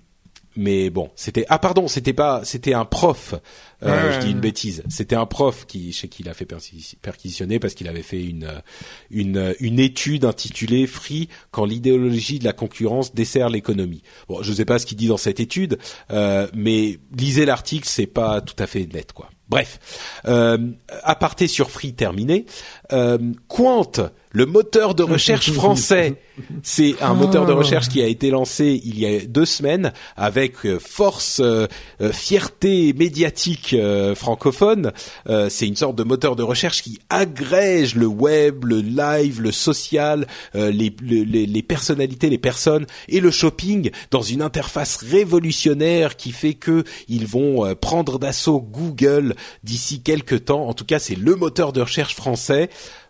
mais 0.60 0.90
bon, 0.90 1.10
c'était 1.16 1.46
ah 1.50 1.58
pardon, 1.58 1.88
c'était 1.88 2.14
pas, 2.14 2.42
c'était 2.44 2.74
un 2.74 2.86
prof. 2.86 3.34
Euh, 3.82 4.10
Ouais, 4.10 4.14
je 4.14 4.20
dis 4.26 4.32
une 4.32 4.42
bêtise. 4.42 4.84
C'était 4.90 5.16
un 5.16 5.26
prof 5.26 5.66
qui 5.66 5.94
chez 5.94 6.10
qui 6.10 6.22
il 6.24 6.28
a 6.30 6.34
fait 6.34 6.44
perquisi- 6.44 6.96
perquisitionner 7.02 7.60
parce 7.60 7.74
qu'il 7.74 7.88
avait 7.88 8.02
fait 8.04 8.22
une 8.22 8.62
une 9.10 9.56
une 9.62 9.80
étude 9.80 10.26
intitulée 10.26 10.86
Free 10.86 11.30
quand 11.52 11.64
l'idéologie 11.64 12.40
de 12.40 12.44
la 12.44 12.52
concurrence 12.52 13.14
dessert 13.16 13.48
l'économie. 13.50 14.04
Bon, 14.28 14.44
je 14.44 14.52
sais 14.52 14.66
pas 14.66 14.80
ce 14.80 14.86
qu'il 14.86 14.98
dit 14.98 15.08
dans 15.08 15.16
cette 15.16 15.40
étude, 15.40 15.78
euh, 16.12 16.48
mais 16.54 17.00
lisez 17.18 17.46
l'article, 17.46 17.88
c'est 17.88 18.06
pas 18.06 18.42
tout 18.42 18.62
à 18.62 18.68
fait 18.68 18.86
net 18.94 19.14
quoi. 19.14 19.30
Bref, 19.48 19.80
euh, 20.26 20.58
aparté 21.04 21.48
sur 21.48 21.72
Free 21.72 21.94
terminé. 21.94 22.46
Euh, 22.92 23.18
Quant 23.48 23.90
le 24.32 24.46
moteur 24.46 24.96
de 24.96 25.04
recherche 25.04 25.52
français. 25.54 26.16
C'est 26.64 26.96
un 27.02 27.14
moteur 27.16 27.46
de 27.46 27.52
recherche 27.52 27.90
qui 27.90 28.02
a 28.02 28.08
été 28.08 28.30
lancé 28.30 28.80
il 28.86 28.98
y 28.98 29.06
a 29.06 29.20
deux 29.26 29.46
semaines 29.46 29.92
avec 30.16 30.66
euh, 30.66 30.80
force, 30.80 31.42
euh, 31.44 31.68
euh, 32.00 32.14
fierté 32.14 32.94
médiatique 32.94 33.74
euh, 33.74 34.16
francophone. 34.16 34.94
Euh, 35.28 35.50
c'est 35.50 35.68
une 35.68 35.76
sorte 35.76 35.96
de 35.98 36.04
moteur 36.04 36.38
de 36.38 36.44
recherche 36.44 36.82
qui 36.82 37.00
agrège 37.10 37.96
le 37.96 38.06
web, 38.06 38.64
le 38.64 38.80
live, 38.80 39.42
le 39.42 39.52
social, 39.52 40.28
euh, 40.56 40.72
les, 40.72 40.94
le- 41.02 41.24
les, 41.24 41.46
les 41.46 41.62
personnalités, 41.64 42.30
les 42.30 42.38
personnes 42.38 42.86
et 43.10 43.20
le 43.20 43.32
shopping 43.32 43.92
dans 44.12 44.22
une 44.22 44.42
interface 44.42 44.96
révolutionnaire 44.98 46.16
qui 46.16 46.32
fait 46.32 46.54
que 46.54 46.84
ils 47.10 47.26
vont 47.28 47.76
prendre 47.76 48.18
d'assaut 48.20 48.62
Google 48.62 49.36
d'ici 49.64 50.02
quelques 50.02 50.46
temps. 50.46 50.68
En 50.68 50.74
tout 50.74 50.86
cas, 50.86 51.00
c'est 51.00 51.16
le 51.16 51.36
moteur 51.36 51.74
de 51.74 51.82
recherche 51.82 52.16
français. 52.16 52.70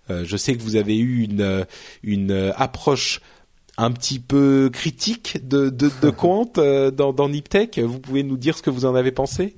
Euh, 0.09 0.23
je 0.25 0.37
sais 0.37 0.55
que 0.55 0.61
vous 0.61 0.75
avez 0.75 0.97
eu 0.97 1.23
une, 1.23 1.41
euh, 1.41 1.65
une 2.03 2.31
euh, 2.31 2.51
approche 2.55 3.21
un 3.77 3.91
petit 3.91 4.19
peu 4.19 4.69
critique 4.71 5.37
de, 5.47 5.69
de, 5.69 5.89
de 6.01 6.09
Quant 6.09 6.51
euh, 6.57 6.91
dans, 6.91 7.13
dans 7.13 7.29
Niptech. 7.29 7.79
Vous 7.79 7.99
pouvez 7.99 8.23
nous 8.23 8.37
dire 8.37 8.57
ce 8.57 8.61
que 8.61 8.69
vous 8.69 8.85
en 8.85 8.95
avez 8.95 9.11
pensé? 9.11 9.55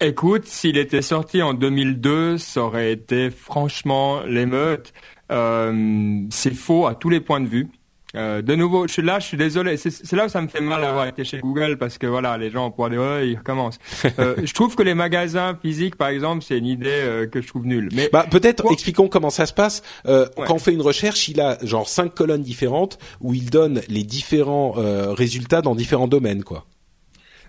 Écoute, 0.00 0.46
s'il 0.46 0.78
était 0.78 1.02
sorti 1.02 1.42
en 1.42 1.54
2002, 1.54 2.36
ça 2.38 2.62
aurait 2.62 2.92
été 2.92 3.30
franchement 3.30 4.22
l'émeute. 4.24 4.92
Euh, 5.30 6.22
c'est 6.30 6.54
faux 6.54 6.86
à 6.86 6.94
tous 6.94 7.08
les 7.08 7.20
points 7.20 7.40
de 7.40 7.46
vue. 7.46 7.68
Euh, 8.14 8.42
de 8.42 8.54
nouveau, 8.54 8.86
je 8.86 8.92
suis 8.92 9.02
là, 9.02 9.18
je 9.20 9.26
suis 9.26 9.36
désolé. 9.38 9.76
C'est 9.78 10.12
là 10.12 10.26
où 10.26 10.28
ça 10.28 10.42
me 10.42 10.48
fait 10.48 10.60
mal 10.60 10.82
d'avoir 10.82 11.06
été 11.06 11.24
chez 11.24 11.38
Google 11.38 11.78
parce 11.78 11.96
que 11.96 12.06
voilà, 12.06 12.36
les 12.36 12.50
gens 12.50 12.70
pourraient 12.70 12.90
dire 12.90 13.00
ouais, 13.00 13.28
ils 13.30 13.36
recommencent. 13.38 13.78
Euh, 14.18 14.34
je 14.44 14.52
trouve 14.52 14.76
que 14.76 14.82
les 14.82 14.92
magasins 14.94 15.56
physiques, 15.62 15.96
par 15.96 16.08
exemple, 16.08 16.44
c'est 16.46 16.58
une 16.58 16.66
idée 16.66 16.88
euh, 16.90 17.26
que 17.26 17.40
je 17.40 17.46
trouve 17.48 17.64
nulle. 17.66 17.88
Mais 17.94 18.10
Bah, 18.12 18.26
peut-être 18.30 18.70
expliquons 18.70 19.08
comment 19.08 19.30
ça 19.30 19.46
se 19.46 19.54
passe. 19.54 19.82
Euh, 20.06 20.26
Ouais. 20.36 20.44
Quand 20.46 20.54
on 20.54 20.58
fait 20.58 20.72
une 20.72 20.82
recherche, 20.82 21.28
il 21.28 21.40
a 21.40 21.56
genre 21.64 21.88
cinq 21.88 22.14
colonnes 22.14 22.42
différentes 22.42 22.98
où 23.20 23.32
il 23.34 23.48
donne 23.50 23.80
les 23.88 24.02
différents 24.04 24.74
euh, 24.76 25.12
résultats 25.12 25.62
dans 25.62 25.74
différents 25.74 26.08
domaines, 26.08 26.44
quoi. 26.44 26.66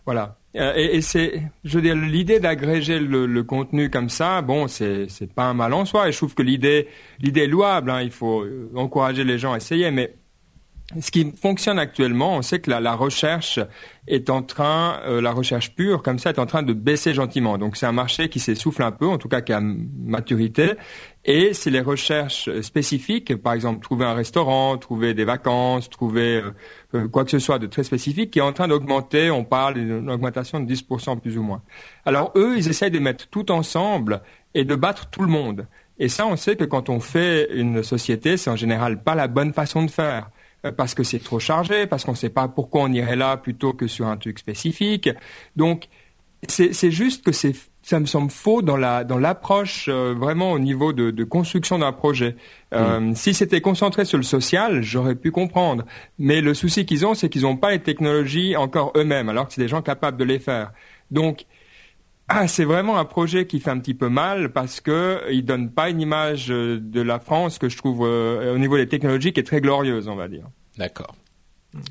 Voilà. 0.06 0.38
Euh, 0.56 0.74
et, 0.76 0.98
et 0.98 1.02
c'est, 1.02 1.42
je 1.64 1.76
veux 1.76 1.82
dire, 1.82 1.96
l'idée 1.96 2.40
d'agréger 2.40 3.00
le, 3.00 3.26
le 3.26 3.44
contenu 3.44 3.90
comme 3.90 4.10
ça, 4.10 4.42
bon, 4.42 4.68
c'est 4.68 5.08
c'est 5.10 5.32
pas 5.34 5.44
un 5.46 5.54
mal 5.54 5.74
en 5.74 5.86
soi. 5.86 6.08
Et 6.08 6.12
je 6.12 6.18
trouve 6.18 6.34
que 6.36 6.44
l'idée 6.44 6.88
l'idée 7.20 7.42
est 7.42 7.48
louable. 7.48 7.90
Hein, 7.90 8.02
il 8.02 8.12
faut 8.12 8.46
encourager 8.76 9.24
les 9.24 9.38
gens 9.38 9.54
à 9.54 9.58
essayer. 9.58 9.90
Mais 9.92 10.14
ce 11.00 11.12
qui 11.12 11.32
fonctionne 11.32 11.80
actuellement, 11.80 12.36
on 12.38 12.42
sait 12.42 12.60
que 12.60 12.70
la, 12.70 12.80
la 12.80 12.96
recherche 12.96 13.60
est 14.08 14.30
en 14.30 14.42
train, 14.42 15.00
euh, 15.06 15.22
la 15.22 15.32
recherche 15.32 15.74
pure 15.76 16.04
comme 16.04 16.20
ça, 16.20 16.30
est 16.30 16.40
en 16.40 16.46
train 16.46 16.64
de 16.64 16.74
baisser 16.74 17.14
gentiment. 17.14 17.58
Donc 17.58 17.78
c'est 17.78 17.86
un 17.86 17.94
marché 17.94 18.30
qui 18.30 18.40
s'essouffle 18.40 18.84
un 18.84 18.92
peu, 18.92 19.08
en 19.08 19.18
tout 19.18 19.30
cas 19.30 19.42
qui 19.42 19.54
a 19.54 19.62
maturité. 19.62 20.74
Et 21.26 21.54
c'est 21.54 21.70
les 21.70 21.80
recherches 21.80 22.50
spécifiques, 22.62 23.36
par 23.38 23.54
exemple 23.54 23.82
trouver 23.82 24.06
un 24.06 24.14
restaurant, 24.14 24.78
trouver 24.78 25.14
des 25.14 25.24
vacances, 25.24 25.90
trouver 25.90 26.42
euh, 26.42 26.52
euh, 26.96 27.08
quoi 27.08 27.24
que 27.24 27.32
ce 27.32 27.40
soit 27.40 27.60
de 27.60 27.68
très 27.68 27.84
spécifique, 27.84 28.32
qui 28.32 28.40
est 28.40 28.44
en 28.44 28.54
train 28.54 28.68
d'augmenter. 28.68 29.32
On 29.32 29.46
parle 29.46 29.76
d'une 29.76 30.10
augmentation 30.10 30.60
de 30.60 30.72
10% 30.72 31.20
plus 31.20 31.38
ou 31.38 31.44
moins. 31.44 31.62
Alors 32.06 32.34
eux, 32.36 32.56
ils 32.58 32.68
essayent 32.68 32.92
de 32.92 33.00
mettre 33.00 33.28
tout 33.30 33.52
ensemble 33.52 34.22
et 34.54 34.66
de 34.66 34.76
battre 34.76 35.10
tout 35.10 35.22
le 35.22 35.30
monde. 35.30 35.66
Et 36.00 36.10
ça, 36.10 36.26
on 36.26 36.36
sait 36.36 36.56
que 36.56 36.64
quand 36.64 36.90
on 36.90 37.00
fait 37.00 37.50
une 37.54 37.84
société, 37.84 38.36
c'est 38.36 38.50
en 38.50 38.56
général 38.56 39.02
pas 39.04 39.16
la 39.16 39.28
bonne 39.28 39.54
façon 39.54 39.84
de 39.84 39.92
faire 39.92 40.30
parce 40.72 40.94
que 40.94 41.04
c'est 41.04 41.20
trop 41.20 41.40
chargé, 41.40 41.88
parce 41.88 42.06
qu'on 42.06 42.12
ne 42.12 42.18
sait 42.18 42.30
pas 42.30 42.48
pourquoi 42.48 42.84
on 42.84 42.94
irait 42.94 43.16
là 43.16 43.38
plutôt 43.38 43.74
que 43.74 43.88
sur 43.88 44.08
un 44.08 44.18
truc 44.18 44.40
spécifique. 44.40 45.10
Donc, 45.56 45.88
c'est 46.48 46.92
juste 46.92 47.24
que 47.26 47.32
c'est 47.32 47.54
ça 47.84 48.00
me 48.00 48.06
semble 48.06 48.32
faux 48.32 48.62
dans 48.62 48.78
la 48.78 49.04
dans 49.04 49.18
l'approche 49.18 49.88
euh, 49.90 50.14
vraiment 50.18 50.54
au 50.54 50.60
niveau 50.60 50.94
de, 50.94 51.12
de 51.12 51.24
construction 51.26 51.80
d'un 51.80 51.92
projet. 51.92 52.38
Euh, 52.74 53.12
Si 53.14 53.34
c'était 53.34 53.60
concentré 53.60 54.06
sur 54.06 54.18
le 54.18 54.24
social, 54.24 54.82
j'aurais 54.82 55.16
pu 55.16 55.32
comprendre. 55.32 55.84
Mais 56.18 56.40
le 56.40 56.54
souci 56.54 56.86
qu'ils 56.86 57.06
ont, 57.06 57.14
c'est 57.14 57.28
qu'ils 57.28 57.42
n'ont 57.42 57.58
pas 57.58 57.72
les 57.72 57.80
technologies 57.80 58.56
encore 58.56 58.94
eux-mêmes, 58.96 59.28
alors 59.28 59.48
que 59.48 59.54
c'est 59.54 59.62
des 59.62 59.68
gens 59.68 59.82
capables 59.82 60.18
de 60.18 60.24
les 60.24 60.40
faire. 60.40 60.72
Donc 61.12 61.46
ah, 62.28 62.48
c'est 62.48 62.64
vraiment 62.66 62.98
un 62.98 63.06
projet 63.06 63.46
qui 63.48 63.60
fait 63.60 63.70
un 63.70 63.80
petit 63.80 63.94
peu 63.94 64.10
mal 64.10 64.52
parce 64.54 64.80
que 64.82 65.22
il 65.32 65.44
donne 65.46 65.70
pas 65.72 65.90
une 65.90 66.02
image 66.02 66.52
euh, 66.52 66.80
de 66.80 67.02
la 67.02 67.20
France 67.20 67.60
que 67.60 67.70
je 67.70 67.78
trouve 67.78 68.06
euh, 68.06 68.56
au 68.56 68.58
niveau 68.58 68.78
des 68.78 68.88
technologies 68.88 69.34
qui 69.34 69.40
est 69.42 69.44
très 69.44 69.62
glorieuse, 69.62 70.08
on 70.08 70.16
va 70.16 70.28
dire. 70.28 70.46
D'accord. 70.78 71.16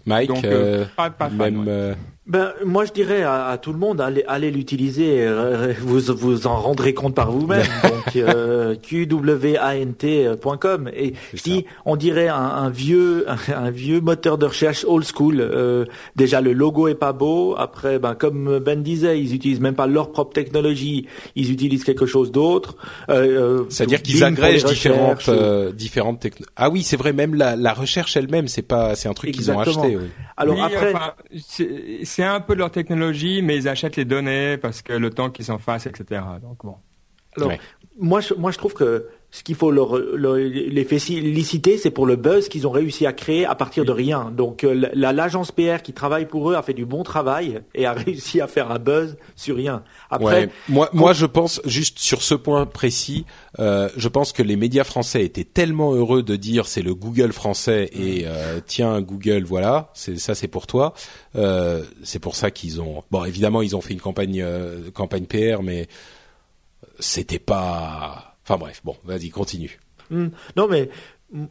Mike, 0.06 0.28
Donc, 0.28 0.44
euh, 0.44 0.82
euh, 0.82 0.86
pas, 0.96 1.10
pas 1.10 1.28
fan, 1.28 1.36
même. 1.36 1.66
ouais. 1.66 1.94
Euh, 2.34 2.38
Ben, 2.38 2.52
moi, 2.64 2.84
je 2.84 2.92
dirais 2.92 3.22
à, 3.22 3.46
à 3.46 3.58
tout 3.58 3.72
le 3.72 3.78
monde, 3.78 4.00
allez, 4.00 4.24
allez 4.26 4.50
l'utiliser. 4.50 5.18
euh, 5.20 5.72
Vous 5.80 6.00
vous 6.16 6.46
en 6.46 6.56
rendrez 6.56 6.94
compte 6.94 7.14
par 7.14 7.30
vous-même. 7.30 7.62
Donc, 7.82 8.16
euh, 8.16 8.74
qwant.com. 8.76 10.90
Et 10.94 11.14
je 11.34 11.42
dis, 11.42 11.66
on 11.84 11.96
dirait 11.96 12.28
un, 12.28 12.34
un 12.36 12.70
vieux, 12.70 13.26
un, 13.28 13.70
vieux 13.70 14.00
moteur 14.00 14.38
de 14.38 14.46
recherche 14.46 14.84
old 14.88 15.04
school. 15.04 15.36
Euh, 15.40 15.84
déjà, 16.16 16.40
le 16.40 16.52
logo 16.52 16.88
est 16.88 16.94
pas 16.94 17.12
beau. 17.12 17.54
Après, 17.58 17.98
ben, 17.98 18.14
comme 18.14 18.58
Ben 18.58 18.82
disait, 18.82 19.20
ils 19.20 19.34
utilisent 19.34 19.60
même 19.60 19.74
pas 19.74 19.86
leur 19.86 20.12
propre 20.12 20.32
technologie. 20.32 21.06
Ils 21.36 21.50
utilisent 21.52 21.84
quelque 21.84 22.06
chose 22.06 22.32
d'autre. 22.32 22.76
Euh, 23.08 23.60
euh, 23.60 23.64
C'est-à-dire 23.68 24.02
qu'ils 24.02 24.24
agrègent 24.24 24.64
différentes 24.64 25.28
euh, 25.28 25.72
différentes 25.72 26.20
techno. 26.20 26.46
Ah 26.56 26.70
oui, 26.70 26.82
c'est 26.82 26.96
vrai. 26.96 27.12
Même 27.12 27.34
la, 27.34 27.56
la 27.56 27.72
recherche 27.74 28.16
elle-même, 28.16 28.48
c'est 28.48 28.62
pas, 28.62 28.94
c'est 28.94 29.08
un 29.08 29.14
truc 29.14 29.32
qu'ils 29.32 29.50
ont 29.50 29.58
acheté. 29.60 29.96
Oui. 29.96 30.04
Alors 30.36 30.56
Oui, 30.56 30.62
après, 30.62 30.94
enfin, 30.94 31.14
c'est 32.04 32.22
un 32.24 32.40
peu 32.40 32.54
de 32.54 32.60
leur 32.60 32.70
technologie, 32.70 33.42
mais 33.42 33.56
ils 33.56 33.68
achètent 33.68 33.96
les 33.96 34.04
données 34.04 34.56
parce 34.58 34.82
que 34.82 34.92
le 34.92 35.10
temps 35.10 35.30
qu'ils 35.30 35.44
s'en 35.44 35.58
fassent, 35.58 35.86
etc. 35.86 36.22
Donc 36.40 36.64
bon. 36.64 36.76
Alors, 37.36 37.48
Ouais. 37.50 37.60
moi, 37.98 38.20
je, 38.20 38.34
moi, 38.34 38.50
je 38.50 38.58
trouve 38.58 38.74
que 38.74 39.08
ce 39.34 39.42
qu'il 39.42 39.54
faut 39.54 39.70
leur, 39.70 39.96
leur- 39.96 40.34
les 40.36 40.84
féliciter, 40.84 41.78
c'est 41.78 41.90
pour 41.90 42.04
le 42.04 42.16
buzz 42.16 42.48
qu'ils 42.50 42.66
ont 42.66 42.70
réussi 42.70 43.06
à 43.06 43.14
créer 43.14 43.46
à 43.46 43.54
partir 43.54 43.86
de 43.86 43.90
rien. 43.90 44.30
Donc, 44.30 44.62
euh, 44.62 44.88
la- 44.94 45.12
l'agence 45.14 45.50
PR 45.52 45.80
qui 45.82 45.94
travaille 45.94 46.26
pour 46.26 46.50
eux 46.50 46.54
a 46.54 46.62
fait 46.62 46.74
du 46.74 46.84
bon 46.84 47.02
travail 47.02 47.62
et 47.74 47.86
a 47.86 47.92
réussi 47.94 48.42
à 48.42 48.46
faire 48.46 48.70
un 48.70 48.78
buzz 48.78 49.16
sur 49.34 49.56
rien. 49.56 49.84
Après, 50.10 50.42
Ouais. 50.44 50.48
Moi, 50.68 50.90
moi, 50.92 51.12
je 51.14 51.24
pense 51.24 51.62
juste 51.64 51.98
sur 51.98 52.20
ce 52.22 52.34
point 52.34 52.66
précis, 52.66 53.24
euh, 53.58 53.88
je 53.96 54.06
pense 54.08 54.32
que 54.34 54.42
les 54.42 54.56
médias 54.56 54.84
français 54.84 55.24
étaient 55.24 55.44
tellement 55.44 55.94
heureux 55.94 56.22
de 56.22 56.36
dire 56.36 56.66
c'est 56.66 56.82
le 56.82 56.94
Google 56.94 57.32
français 57.32 57.88
et 57.94 58.24
euh, 58.26 58.60
tiens 58.66 59.00
Google, 59.00 59.44
voilà, 59.44 59.90
c'est 59.94 60.18
ça, 60.18 60.34
c'est 60.34 60.46
pour 60.46 60.66
toi. 60.66 60.92
Euh, 61.36 61.82
c'est 62.02 62.18
pour 62.18 62.36
ça 62.36 62.50
qu'ils 62.50 62.82
ont. 62.82 63.02
Bon, 63.10 63.24
évidemment, 63.24 63.62
ils 63.62 63.74
ont 63.74 63.80
fait 63.80 63.94
une 63.94 64.00
campagne 64.00 64.42
euh, 64.42 64.90
campagne 64.92 65.24
PR, 65.24 65.62
mais 65.62 65.88
c'était 66.98 67.38
pas. 67.38 68.31
Enfin 68.44 68.58
bref, 68.58 68.80
bon, 68.84 68.96
vas-y, 69.04 69.30
continue. 69.30 69.78
Hmm. 70.10 70.28
Non, 70.56 70.68
mais 70.68 70.90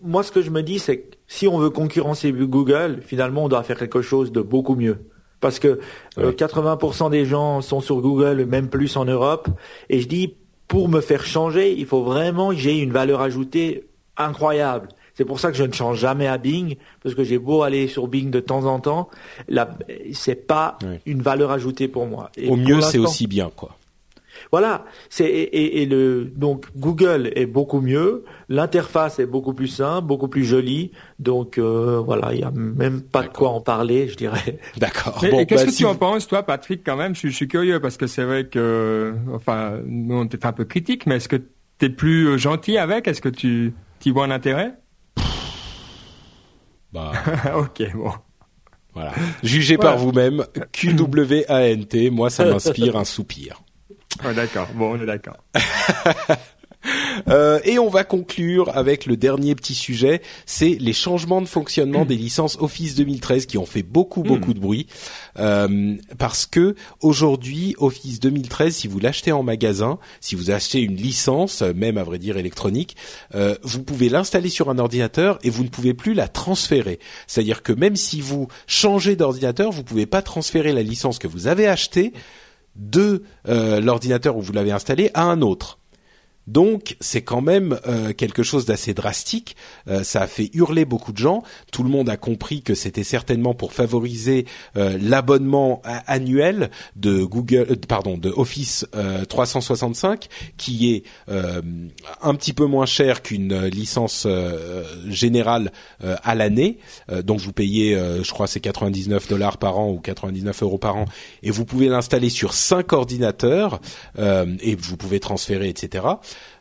moi, 0.04 0.24
ce 0.24 0.32
que 0.32 0.42
je 0.42 0.50
me 0.50 0.62
dis, 0.62 0.80
c'est 0.80 1.00
que 1.00 1.16
si 1.28 1.48
on 1.48 1.58
veut 1.58 1.70
concurrencer 1.70 2.32
Google, 2.32 3.00
finalement, 3.04 3.46
on 3.46 3.50
doit 3.50 3.64
faire 3.64 3.80
quelque 3.80 4.02
chose 4.02 4.32
de 4.32 4.42
beaucoup 4.42 4.76
mieux. 4.76 5.08
Parce 5.40 5.58
que 5.58 5.80
euh, 6.20 6.28
Ouais. 6.28 6.34
80% 6.34 7.10
des 7.10 7.26
gens 7.26 7.62
sont 7.62 7.82
sur 7.82 8.00
Google, 8.02 8.46
même 8.46 8.70
plus 8.70 8.96
en 8.96 9.06
Europe. 9.06 9.50
Et 9.90 10.00
je 10.00 10.08
dis, 10.08 10.36
pour 10.68 10.88
me 10.88 11.02
faire 11.02 11.26
changer, 11.26 11.74
il 11.78 11.86
faut 11.86 12.04
vraiment 12.04 12.50
que 12.50 12.56
j'ai 12.58 12.78
une 12.78 12.92
valeur 12.92 13.22
ajoutée 13.22 13.88
incroyable. 14.18 14.90
C'est 15.16 15.26
pour 15.26 15.40
ça 15.40 15.52
que 15.52 15.58
je 15.58 15.64
ne 15.64 15.74
change 15.74 16.00
jamais 16.00 16.28
à 16.28 16.38
Bing, 16.38 16.78
parce 17.04 17.16
que 17.16 17.24
j'ai 17.24 17.38
beau 17.38 17.64
aller 17.64 17.88
sur 17.88 18.08
Bing 18.08 18.30
de 18.32 18.40
temps 18.40 18.66
en 18.66 18.80
temps, 18.80 19.10
c'est 20.14 20.48
pas 20.48 20.78
une 21.06 21.22
valeur 21.22 21.52
ajoutée 21.52 21.88
pour 21.88 22.06
moi. 22.06 22.32
Et 22.38 22.46
Au 22.46 22.50
pour 22.50 22.58
mieux, 22.58 22.82
c'est 22.82 22.98
aussi 22.98 23.28
bien, 23.28 23.52
quoi. 23.54 23.78
Voilà, 24.52 24.86
c'est 25.10 25.26
et, 25.26 25.44
et- 25.58 25.82
et 25.82 25.86
le 25.86 26.26
donc 26.36 26.68
Google 26.76 27.32
est 27.36 27.46
beaucoup 27.46 27.82
mieux, 27.82 28.24
l'interface 28.50 29.20
est 29.20 29.26
beaucoup 29.26 29.54
plus 29.54 29.68
simple, 29.68 30.08
beaucoup 30.08 30.28
plus 30.28 30.44
jolie, 30.46 30.92
donc 31.20 31.58
euh, 31.58 32.00
voilà, 32.04 32.34
il 32.34 32.40
y 32.40 32.44
a 32.44 32.52
même 32.52 33.02
pas 33.02 33.24
de 33.24 33.28
quoi 33.30 33.50
en 33.50 33.62
parler, 33.62 34.08
je 34.08 34.16
dirais. 34.16 34.60
D'accord. 34.78 35.20
Bon, 35.30 35.40
et 35.40 35.46
qu'est-ce 35.46 35.64
bah, 35.64 35.66
que 35.68 35.72
si 35.72 35.78
tu 35.80 35.86
en 35.86 35.96
penses, 35.96 36.28
toi, 36.28 36.44
Patrick, 36.44 36.82
quand 36.86 36.96
même? 36.98 37.14
Je, 37.14 37.20
suis- 37.20 37.30
je 37.32 37.36
suis 37.36 37.48
curieux 37.48 37.80
parce 37.80 37.98
que 37.98 38.08
c'est 38.08 38.24
vrai 38.24 38.46
que, 38.48 39.14
enfin, 39.34 39.80
nous 39.86 40.16
on 40.16 40.26
était 40.26 40.46
un 40.46 40.54
peu 40.54 40.66
critiques, 40.66 41.06
mais 41.06 41.18
est-ce 41.18 41.30
que 41.30 41.36
tu 41.36 41.86
es 41.86 41.90
plus 41.90 42.28
euh, 42.28 42.38
gentil 42.38 42.78
avec? 42.78 43.08
Est-ce 43.08 43.22
que 43.22 43.30
tu 43.30 43.74
y 44.06 44.12
vois 44.12 44.26
un 44.26 44.32
intérêt? 44.32 44.74
Bah, 46.94 47.12
Ok, 47.58 47.84
bon. 47.96 48.12
voilà. 48.94 49.14
Jugez 49.44 49.78
Voilà. 49.78 49.92
par 49.92 50.00
vous-même. 50.00 50.44
QWANT, 50.74 52.12
moi, 52.12 52.30
ça 52.30 52.46
m'inspire 52.46 52.98
un 52.98 53.06
soupir. 53.06 53.62
Ouais, 54.24 54.34
d'accord, 54.34 54.68
bon, 54.76 54.98
on 54.98 55.02
est 55.02 55.06
d'accord. 55.06 55.38
Euh, 57.30 57.60
et 57.64 57.78
on 57.78 57.90
va 57.90 58.04
conclure 58.04 58.76
avec 58.76 59.06
le 59.06 59.16
dernier 59.16 59.54
petit 59.56 59.76
sujet, 59.76 60.22
c'est 60.46 60.78
les 60.80 60.94
changements 60.94 61.42
de 61.42 61.48
fonctionnement 61.48 62.06
des 62.06 62.16
licences 62.16 62.58
Office 62.60 62.96
2013 62.96 63.46
qui 63.46 63.58
ont 63.58 63.66
fait 63.66 63.84
beaucoup 63.84 64.24
beaucoup 64.24 64.54
de 64.54 64.60
bruit 64.60 64.88
Euh, 65.40 65.96
parce 66.18 66.46
que 66.46 66.76
aujourd'hui 67.00 67.76
Office 67.78 68.20
2013, 68.20 68.76
si 68.76 68.88
vous 68.88 69.00
l'achetez 69.00 69.32
en 69.32 69.44
magasin, 69.44 69.98
si 70.20 70.36
vous 70.36 70.52
achetez 70.52 70.82
une 70.82 70.96
licence, 70.96 71.62
même 71.62 71.98
à 71.98 72.04
vrai 72.04 72.20
dire 72.20 72.38
électronique, 72.38 72.98
euh, 73.34 73.56
vous 73.64 73.82
pouvez 73.82 74.10
l'installer 74.10 74.50
sur 74.50 74.70
un 74.70 74.78
ordinateur 74.78 75.40
et 75.44 75.50
vous 75.50 75.64
ne 75.64 75.70
pouvez 75.70 75.94
plus 75.94 76.14
la 76.14 76.28
transférer. 76.28 77.00
C'est-à-dire 77.28 77.64
que 77.64 77.72
même 77.72 77.96
si 77.96 78.20
vous 78.20 78.50
changez 78.68 79.16
d'ordinateur, 79.16 79.72
vous 79.72 79.84
pouvez 79.84 80.06
pas 80.06 80.22
transférer 80.22 80.74
la 80.74 80.84
licence 80.84 81.18
que 81.18 81.28
vous 81.28 81.48
avez 81.48 81.68
achetée 81.68 82.12
de 82.82 83.24
euh, 83.48 83.80
l'ordinateur 83.80 84.36
où 84.36 84.42
vous 84.42 84.54
l'avez 84.54 84.72
installé 84.72 85.12
à 85.14 85.24
un 85.24 85.42
autre. 85.42 85.81
Donc 86.48 86.98
c'est 87.00 87.22
quand 87.22 87.42
même 87.42 87.80
euh, 87.88 88.14
quelque 88.14 88.44
chose 88.44 88.66
d'assez 88.66 88.94
drastique. 88.94 89.56
Euh, 89.88 90.04
ça 90.04 90.22
a 90.24 90.28
fait 90.28 90.50
hurler 90.54 90.86
beaucoup 90.86 91.12
de 91.12 91.18
gens. 91.18 91.44
Tout 91.72 91.84
le 91.84 91.90
monde 91.90 92.10
a 92.10 92.18
compris 92.18 92.62
que 92.62 92.74
c'était 92.74 93.04
certainement 93.04 93.54
pour 93.54 93.74
favoriser 93.74 94.46
euh, 94.76 94.98
l'abonnement 95.00 95.82
annuel 96.08 96.72
de 96.96 97.24
Google, 97.24 97.78
pardon, 97.88 98.18
de 98.18 98.30
Office 98.30 98.86
365, 99.30 100.28
qui 100.58 100.94
est 100.94 101.04
un 101.28 102.36
petit 102.36 102.54
peu 102.54 102.66
moins 102.66 102.86
cher 102.86 103.22
qu'une 103.22 103.66
licence 103.66 104.28
générale 105.08 105.72
à 106.02 106.36
l'année. 106.36 106.78
donc 107.24 107.40
vous 107.40 107.54
payez, 107.54 107.96
je 107.96 108.32
crois, 108.32 108.48
c'est 108.48 108.60
99 108.60 109.28
dollars 109.28 109.58
par 109.58 109.78
an 109.80 109.92
ou 109.92 110.00
99 110.00 110.64
euros 110.64 110.78
par 110.78 110.98
an, 110.98 111.06
et 111.44 111.52
vous 111.52 111.66
pouvez 111.66 111.88
l'installer 111.88 112.30
sur 112.30 112.54
cinq 112.54 112.94
ordinateurs 112.94 113.80
et 114.18 114.76
vous 114.76 114.98
pouvez 114.98 115.20
transférer, 115.20 115.70
etc. 115.70 116.04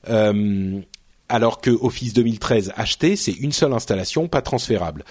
Euh, 0.08 0.80
alors 1.28 1.60
que 1.60 1.70
Office 1.70 2.12
2013 2.14 2.72
acheté, 2.76 3.16
c'est 3.16 3.32
une 3.32 3.52
seule 3.52 3.72
installation, 3.72 4.28
pas 4.28 4.42
transférable. 4.42 5.04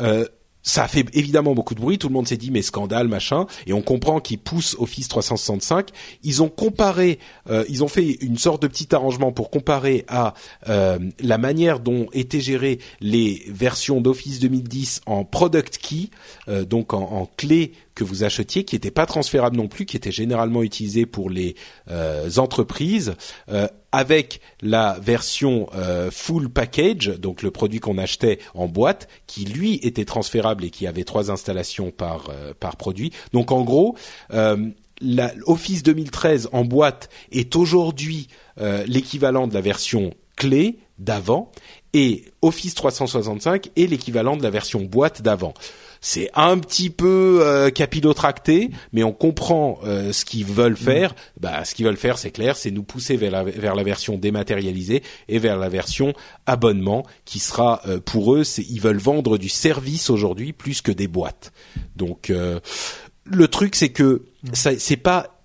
Euh, 0.00 0.24
ça 0.62 0.84
a 0.84 0.88
fait 0.88 1.06
évidemment 1.14 1.54
beaucoup 1.54 1.74
de 1.74 1.80
bruit, 1.80 1.98
tout 1.98 2.08
le 2.08 2.14
monde 2.14 2.26
s'est 2.26 2.36
dit 2.36 2.50
mais 2.50 2.62
scandale 2.62 3.08
machin, 3.08 3.46
et 3.66 3.72
on 3.72 3.80
comprend 3.80 4.20
qu'ils 4.20 4.38
poussent 4.38 4.76
Office 4.78 5.08
365. 5.08 5.90
Ils 6.24 6.42
ont 6.42 6.48
comparé, 6.48 7.18
euh, 7.48 7.64
ils 7.68 7.84
ont 7.84 7.88
fait 7.88 8.18
une 8.22 8.36
sorte 8.36 8.62
de 8.62 8.66
petit 8.66 8.94
arrangement 8.94 9.30
pour 9.30 9.50
comparer 9.50 10.04
à 10.08 10.34
la 10.66 11.38
manière 11.38 11.80
dont 11.80 12.08
étaient 12.12 12.40
gérées 12.40 12.80
les 13.00 13.44
versions 13.48 14.00
d'Office 14.00 14.40
2010 14.40 15.02
en 15.06 15.24
product 15.24 15.78
key, 15.78 16.10
donc 16.66 16.92
en 16.92 17.30
clé 17.36 17.72
que 17.98 18.04
vous 18.04 18.22
achetiez, 18.22 18.64
qui 18.64 18.76
n'était 18.76 18.92
pas 18.92 19.06
transférable 19.06 19.56
non 19.56 19.66
plus, 19.66 19.84
qui 19.84 19.96
était 19.96 20.12
généralement 20.12 20.62
utilisé 20.62 21.04
pour 21.04 21.30
les 21.30 21.56
euh, 21.90 22.30
entreprises, 22.36 23.14
euh, 23.48 23.66
avec 23.90 24.40
la 24.62 24.96
version 25.02 25.68
euh, 25.74 26.08
full 26.12 26.48
package, 26.48 27.08
donc 27.18 27.42
le 27.42 27.50
produit 27.50 27.80
qu'on 27.80 27.98
achetait 27.98 28.38
en 28.54 28.68
boîte, 28.68 29.08
qui 29.26 29.44
lui 29.46 29.80
était 29.82 30.04
transférable 30.04 30.64
et 30.64 30.70
qui 30.70 30.86
avait 30.86 31.02
trois 31.02 31.32
installations 31.32 31.90
par 31.90 32.30
par 32.60 32.76
produit. 32.76 33.12
Donc 33.32 33.50
en 33.50 33.62
gros, 33.62 33.96
la, 34.30 35.32
Office 35.46 35.82
2013 35.82 36.50
en 36.52 36.64
boîte 36.64 37.08
est 37.32 37.56
aujourd'hui 37.56 38.28
l'équivalent 38.86 39.48
de 39.48 39.54
la 39.54 39.60
version 39.60 40.12
clé 40.36 40.78
d'avant 40.98 41.50
et 41.94 42.26
Office 42.42 42.74
365 42.74 43.70
est 43.76 43.86
l'équivalent 43.86 44.36
de 44.36 44.42
la 44.42 44.50
version 44.50 44.82
boîte 44.82 45.22
d'avant 45.22 45.54
c'est 46.00 46.30
un 46.34 46.58
petit 46.58 46.90
peu 46.90 47.40
euh, 47.42 47.70
capillotracté, 47.70 48.70
mais 48.92 49.02
on 49.02 49.12
comprend 49.12 49.78
euh, 49.84 50.12
ce 50.12 50.24
qu'ils 50.24 50.44
veulent 50.44 50.72
mm. 50.72 50.76
faire. 50.76 51.14
Bah, 51.40 51.64
ce 51.64 51.74
qu'ils 51.74 51.86
veulent 51.86 51.96
faire, 51.96 52.18
c'est 52.18 52.30
clair, 52.30 52.56
c'est 52.56 52.70
nous 52.70 52.82
pousser 52.82 53.16
vers 53.16 53.30
la, 53.30 53.44
vers 53.44 53.74
la 53.74 53.82
version 53.82 54.16
dématérialisée 54.16 55.02
et 55.28 55.38
vers 55.38 55.56
la 55.56 55.68
version 55.68 56.12
abonnement, 56.46 57.04
qui 57.24 57.38
sera 57.38 57.82
euh, 57.86 58.00
pour 58.00 58.34
eux, 58.34 58.42
ils 58.58 58.80
veulent 58.80 58.98
vendre 58.98 59.38
du 59.38 59.48
service 59.48 60.10
aujourd'hui 60.10 60.52
plus 60.52 60.82
que 60.82 60.92
des 60.92 61.08
boîtes. 61.08 61.52
Donc 61.96 62.30
euh, 62.30 62.60
le 63.24 63.48
truc, 63.48 63.74
c'est 63.74 63.90
que 63.90 64.22
mm. 64.42 64.54
ça, 64.54 64.78
c'est 64.78 64.96
pas 64.96 65.38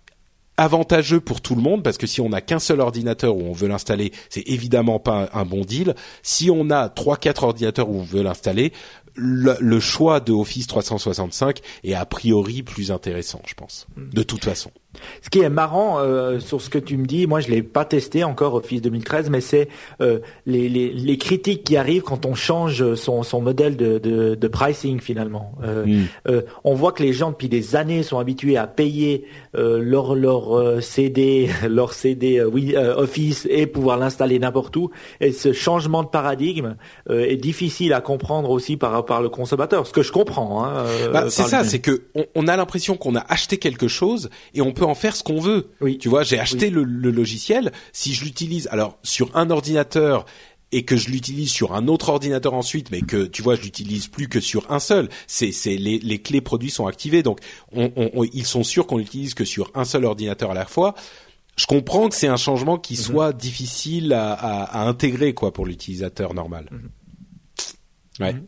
avantageux 0.57 1.19
pour 1.19 1.41
tout 1.41 1.55
le 1.55 1.61
monde 1.61 1.83
parce 1.83 1.97
que 1.97 2.07
si 2.07 2.21
on 2.21 2.29
n'a 2.29 2.41
qu'un 2.41 2.59
seul 2.59 2.79
ordinateur 2.79 3.35
où 3.35 3.41
on 3.41 3.53
veut 3.53 3.67
l'installer, 3.67 4.11
c'est 4.29 4.47
évidemment 4.47 4.99
pas 4.99 5.29
un, 5.33 5.45
bon 5.45 5.61
deal. 5.61 5.95
Si 6.21 6.51
on 6.51 6.69
a 6.69 6.89
trois 6.89 7.17
quatre 7.17 7.43
ordinateurs 7.43 7.89
où 7.89 7.99
on 7.99 8.03
veut 8.03 8.21
l'installer, 8.21 8.71
le, 9.15 9.79
choix 9.79 10.19
de 10.19 10.31
Office 10.31 10.67
365 10.67 11.61
est 11.83 11.93
a 11.93 12.05
priori 12.05 12.63
plus 12.63 12.91
intéressant, 12.91 13.41
je 13.45 13.53
pense, 13.53 13.87
de 13.97 14.23
toute 14.23 14.43
façon. 14.43 14.71
Ce 15.21 15.29
qui 15.29 15.39
est 15.39 15.49
marrant 15.49 15.99
euh, 15.99 16.39
sur 16.39 16.61
ce 16.61 16.69
que 16.69 16.77
tu 16.77 16.97
me 16.97 17.05
dis, 17.05 17.27
moi 17.27 17.39
je 17.39 17.49
l'ai 17.49 17.63
pas 17.63 17.85
testé 17.85 18.23
encore 18.23 18.53
Office 18.55 18.81
2013, 18.81 19.29
mais 19.29 19.41
c'est 19.41 19.67
euh, 20.01 20.19
les, 20.45 20.69
les, 20.69 20.91
les, 20.93 21.17
critiques 21.17 21.63
qui 21.63 21.77
arrivent 21.77 22.03
quand 22.03 22.25
on 22.25 22.35
change 22.35 22.95
son, 22.95 23.23
son 23.23 23.41
modèle 23.41 23.77
de, 23.77 23.97
de, 23.97 24.35
de 24.35 24.47
pricing 24.47 24.99
finalement. 24.99 25.53
Euh, 25.63 25.85
hmm. 25.85 26.05
euh 26.27 26.41
on 26.63 26.73
voit 26.75 26.91
que 26.91 27.03
les 27.03 27.13
gens 27.13 27.31
depuis 27.31 27.49
des 27.49 27.75
années 27.75 28.03
sont 28.03 28.19
habitués 28.19 28.57
à 28.57 28.67
payer 28.67 29.25
euh, 29.55 29.79
leur 29.79 30.15
leur 30.15 30.81
CD, 30.83 31.49
leur 31.67 31.93
CD 31.93 32.43
oui, 32.43 32.75
Office 32.75 33.47
et 33.49 33.67
pouvoir 33.67 33.97
l'installer 33.97 34.39
n'importe 34.39 34.75
où. 34.75 34.91
Et 35.21 35.31
ce 35.31 35.53
changement 35.53 36.03
de 36.03 36.09
paradigme 36.09 36.75
est 37.09 37.37
difficile 37.37 37.93
à 37.93 38.01
comprendre 38.01 38.49
aussi 38.49 38.77
par 38.77 39.05
par 39.05 39.21
le 39.21 39.29
consommateur. 39.29 39.87
Ce 39.87 39.93
que 39.93 40.03
je 40.03 40.11
comprends. 40.11 40.65
Hein, 40.65 40.85
bah, 41.11 41.29
c'est 41.29 41.43
ça, 41.43 41.63
c'est 41.63 41.79
que 41.79 42.03
on, 42.15 42.25
on 42.35 42.47
a 42.47 42.55
l'impression 42.57 42.97
qu'on 42.97 43.15
a 43.15 43.25
acheté 43.29 43.57
quelque 43.57 43.87
chose 43.87 44.29
et 44.53 44.61
on 44.61 44.71
peut 44.71 44.82
en 44.83 44.95
faire 44.95 45.15
ce 45.15 45.23
qu'on 45.23 45.39
veut. 45.39 45.71
Oui. 45.81 45.97
Tu 45.97 46.09
vois, 46.09 46.23
j'ai 46.23 46.39
acheté 46.39 46.69
le, 46.69 46.83
logiciel. 46.83 47.71
Si 47.91 48.13
je 48.13 48.23
l'utilise, 48.23 48.67
alors 48.71 48.97
sur 49.03 49.35
un 49.35 49.49
ordinateur 49.49 50.25
et 50.71 50.85
que 50.85 50.97
je 50.97 51.09
l'utilise 51.09 51.51
sur 51.51 51.75
un 51.75 51.87
autre 51.87 52.09
ordinateur 52.09 52.53
ensuite, 52.53 52.89
mais 52.89 53.01
que 53.01 53.25
tu 53.25 53.43
vois, 53.43 53.55
je 53.55 53.61
l'utilise 53.61 54.07
plus 54.07 54.27
que 54.27 54.39
sur 54.39 54.71
un 54.71 54.79
seul. 54.79 55.07
C'est, 55.27 55.51
les, 55.65 55.99
les 55.99 56.19
clés 56.19 56.41
produits 56.41 56.71
sont 56.71 56.87
activées, 56.87 57.21
donc 57.21 57.39
on, 57.71 57.91
on, 57.95 58.23
ils 58.23 58.45
sont 58.45 58.63
sûrs 58.63 58.87
qu'on 58.87 58.97
l'utilise 58.97 59.35
que 59.35 59.45
sur 59.45 59.71
un 59.75 59.85
seul 59.85 60.03
ordinateur 60.03 60.51
à 60.51 60.55
la 60.55 60.65
fois. 60.65 60.95
Je 61.55 61.67
comprends 61.67 62.09
que 62.09 62.15
c'est 62.15 62.27
un 62.27 62.37
changement 62.37 62.79
qui 62.79 62.95
mhm. 62.95 62.99
soit 62.99 63.33
difficile 63.33 64.13
à, 64.13 64.33
à, 64.33 64.63
à, 64.63 64.87
intégrer 64.87 65.35
quoi 65.35 65.53
pour 65.53 65.67
l'utilisateur 65.67 66.33
normal. 66.33 66.67
Mhm. 66.71 66.89
Ouais. 68.19 68.33
Mhm. 68.33 68.47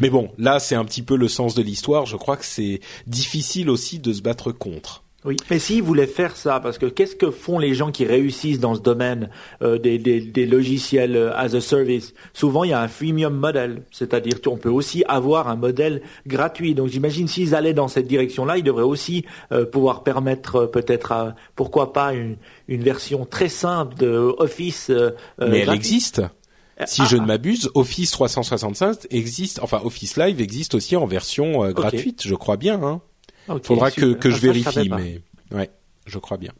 Mais 0.00 0.10
bon, 0.10 0.32
là 0.38 0.60
c'est 0.60 0.74
un 0.74 0.84
petit 0.84 1.02
peu 1.02 1.16
le 1.16 1.28
sens 1.28 1.54
de 1.54 1.62
l'histoire. 1.62 2.06
Je 2.06 2.16
crois 2.16 2.36
que 2.38 2.46
c'est 2.46 2.80
difficile 3.06 3.68
aussi 3.68 3.98
de 3.98 4.12
se 4.12 4.22
battre 4.22 4.52
contre. 4.52 5.04
Oui, 5.24 5.36
mais 5.50 5.58
s'ils 5.58 5.82
voulaient 5.82 6.06
faire 6.06 6.36
ça, 6.36 6.60
parce 6.60 6.78
que 6.78 6.86
qu'est-ce 6.86 7.16
que 7.16 7.32
font 7.32 7.58
les 7.58 7.74
gens 7.74 7.90
qui 7.90 8.04
réussissent 8.04 8.60
dans 8.60 8.76
ce 8.76 8.80
domaine 8.80 9.30
euh, 9.62 9.76
des, 9.76 9.98
des, 9.98 10.20
des, 10.20 10.46
logiciels 10.46 11.16
euh, 11.16 11.36
as 11.36 11.56
a 11.56 11.60
service? 11.60 12.14
Souvent, 12.32 12.62
il 12.62 12.70
y 12.70 12.72
a 12.72 12.80
un 12.80 12.86
freemium 12.86 13.34
model, 13.34 13.82
c'est-à-dire 13.90 14.40
qu'on 14.40 14.58
peut 14.58 14.68
aussi 14.68 15.02
avoir 15.08 15.48
un 15.48 15.56
modèle 15.56 16.02
gratuit. 16.28 16.76
Donc, 16.76 16.86
j'imagine 16.86 17.26
s'ils 17.26 17.56
allaient 17.56 17.74
dans 17.74 17.88
cette 17.88 18.06
direction-là, 18.06 18.58
ils 18.58 18.62
devraient 18.62 18.84
aussi 18.84 19.24
euh, 19.50 19.66
pouvoir 19.66 20.04
permettre 20.04 20.66
peut-être, 20.66 21.34
pourquoi 21.56 21.92
pas, 21.92 22.14
une, 22.14 22.36
une, 22.68 22.84
version 22.84 23.26
très 23.26 23.48
simple 23.48 23.96
de 23.96 24.32
Office. 24.38 24.88
mais 25.40 25.60
elle 25.60 25.70
existe. 25.70 26.22
Si 26.86 27.04
je 27.06 27.16
ne 27.16 27.26
m'abuse, 27.26 27.70
Office 27.74 28.12
365 28.12 29.08
existe, 29.10 29.58
enfin 29.64 29.80
Office 29.84 30.16
Live 30.16 30.40
existe 30.40 30.76
aussi 30.76 30.94
en 30.94 31.06
version 31.06 31.72
gratuite, 31.72 32.22
je 32.24 32.36
crois 32.36 32.56
bien. 32.56 32.80
Hein. 32.84 33.00
Il 33.48 33.60
Faudra 33.62 33.90
que, 33.90 34.12
que 34.14 34.30
je 34.30 34.36
ah, 34.36 34.40
vérifie, 34.40 34.88
mais 34.90 35.20
ouais, 35.52 35.70
je 36.06 36.18
crois 36.18 36.36
bien. 36.36 36.52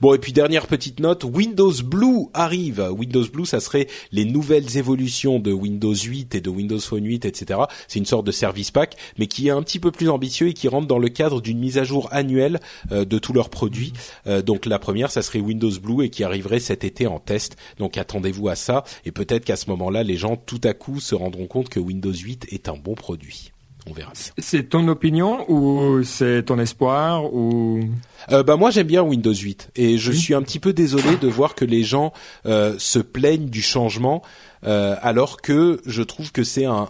Bon 0.00 0.14
et 0.14 0.18
puis 0.18 0.32
dernière 0.32 0.66
petite 0.66 1.00
note, 1.00 1.24
Windows 1.24 1.72
Blue 1.84 2.26
arrive. 2.34 2.88
Windows 2.90 3.24
Blue, 3.32 3.46
ça 3.46 3.60
serait 3.60 3.86
les 4.12 4.24
nouvelles 4.24 4.76
évolutions 4.76 5.38
de 5.38 5.52
Windows 5.52 5.94
8 5.94 6.34
et 6.34 6.40
de 6.40 6.50
Windows 6.50 6.78
Phone 6.78 7.04
8, 7.04 7.24
etc. 7.24 7.60
C'est 7.88 7.98
une 7.98 8.06
sorte 8.06 8.26
de 8.26 8.32
service 8.32 8.70
pack, 8.70 8.96
mais 9.18 9.26
qui 9.26 9.48
est 9.48 9.50
un 9.50 9.62
petit 9.62 9.80
peu 9.80 9.90
plus 9.90 10.08
ambitieux 10.08 10.48
et 10.48 10.54
qui 10.54 10.68
rentre 10.68 10.86
dans 10.86 10.98
le 10.98 11.08
cadre 11.08 11.40
d'une 11.40 11.58
mise 11.58 11.78
à 11.78 11.84
jour 11.84 12.08
annuelle 12.12 12.60
euh, 12.92 13.04
de 13.04 13.18
tous 13.18 13.32
leurs 13.32 13.50
produits. 13.50 13.92
Euh, 14.26 14.42
donc 14.42 14.66
la 14.66 14.78
première, 14.78 15.10
ça 15.10 15.22
serait 15.22 15.40
Windows 15.40 15.72
Blue 15.80 16.04
et 16.04 16.10
qui 16.10 16.24
arriverait 16.24 16.60
cet 16.60 16.84
été 16.84 17.06
en 17.06 17.18
test. 17.18 17.56
Donc 17.78 17.98
attendez-vous 17.98 18.48
à 18.48 18.56
ça 18.56 18.84
et 19.04 19.12
peut-être 19.12 19.44
qu'à 19.44 19.56
ce 19.56 19.70
moment-là, 19.70 20.02
les 20.02 20.16
gens 20.16 20.36
tout 20.36 20.60
à 20.64 20.74
coup 20.74 21.00
se 21.00 21.14
rendront 21.14 21.46
compte 21.46 21.68
que 21.68 21.80
Windows 21.80 22.12
8 22.12 22.46
est 22.52 22.68
un 22.68 22.76
bon 22.76 22.94
produit 22.94 23.52
on 23.88 23.92
verra 23.92 24.12
C'est 24.38 24.70
ton 24.70 24.88
opinion 24.88 25.50
ou 25.50 26.02
c'est 26.02 26.44
ton 26.44 26.58
espoir 26.58 27.32
ou? 27.32 27.80
Euh, 28.32 28.42
bah 28.42 28.56
moi 28.56 28.70
j'aime 28.70 28.86
bien 28.86 29.02
Windows 29.02 29.34
8 29.34 29.70
et 29.76 29.98
je 29.98 30.12
suis 30.12 30.34
un 30.34 30.42
petit 30.42 30.58
peu 30.58 30.72
désolé 30.72 31.16
de 31.16 31.28
voir 31.28 31.54
que 31.54 31.64
les 31.64 31.84
gens 31.84 32.12
euh, 32.46 32.74
se 32.78 32.98
plaignent 32.98 33.48
du 33.48 33.62
changement 33.62 34.22
euh, 34.64 34.96
alors 35.00 35.40
que 35.40 35.80
je 35.86 36.02
trouve 36.02 36.32
que 36.32 36.42
c'est 36.42 36.64
un, 36.64 36.88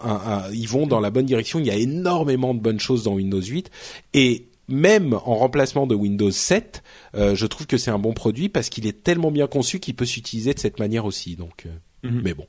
ils 0.51 0.67
vont 0.67 0.87
dans 0.87 0.99
la 0.99 1.09
bonne 1.09 1.25
direction. 1.25 1.59
Il 1.59 1.65
y 1.65 1.71
a 1.71 1.75
énormément 1.75 2.53
de 2.53 2.59
bonnes 2.59 2.79
choses 2.79 3.03
dans 3.03 3.13
Windows 3.13 3.41
8 3.41 3.69
et 4.13 4.47
même 4.67 5.13
en 5.13 5.35
remplacement 5.35 5.87
de 5.87 5.95
Windows 5.95 6.31
7, 6.31 6.83
euh, 7.15 7.35
je 7.35 7.45
trouve 7.45 7.67
que 7.67 7.77
c'est 7.77 7.91
un 7.91 7.99
bon 7.99 8.13
produit 8.13 8.49
parce 8.49 8.69
qu'il 8.69 8.85
est 8.85 9.03
tellement 9.03 9.31
bien 9.31 9.47
conçu 9.47 9.79
qu'il 9.79 9.95
peut 9.95 10.05
s'utiliser 10.05 10.53
de 10.53 10.59
cette 10.59 10.79
manière 10.79 11.05
aussi. 11.05 11.35
Donc, 11.35 11.65
euh, 11.65 12.09
mhm. 12.09 12.21
mais 12.23 12.33
bon. 12.33 12.47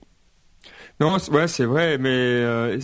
Non, 1.00 1.16
ouais, 1.30 1.46
c'est 1.46 1.64
vrai, 1.64 1.96
mais 1.96 2.78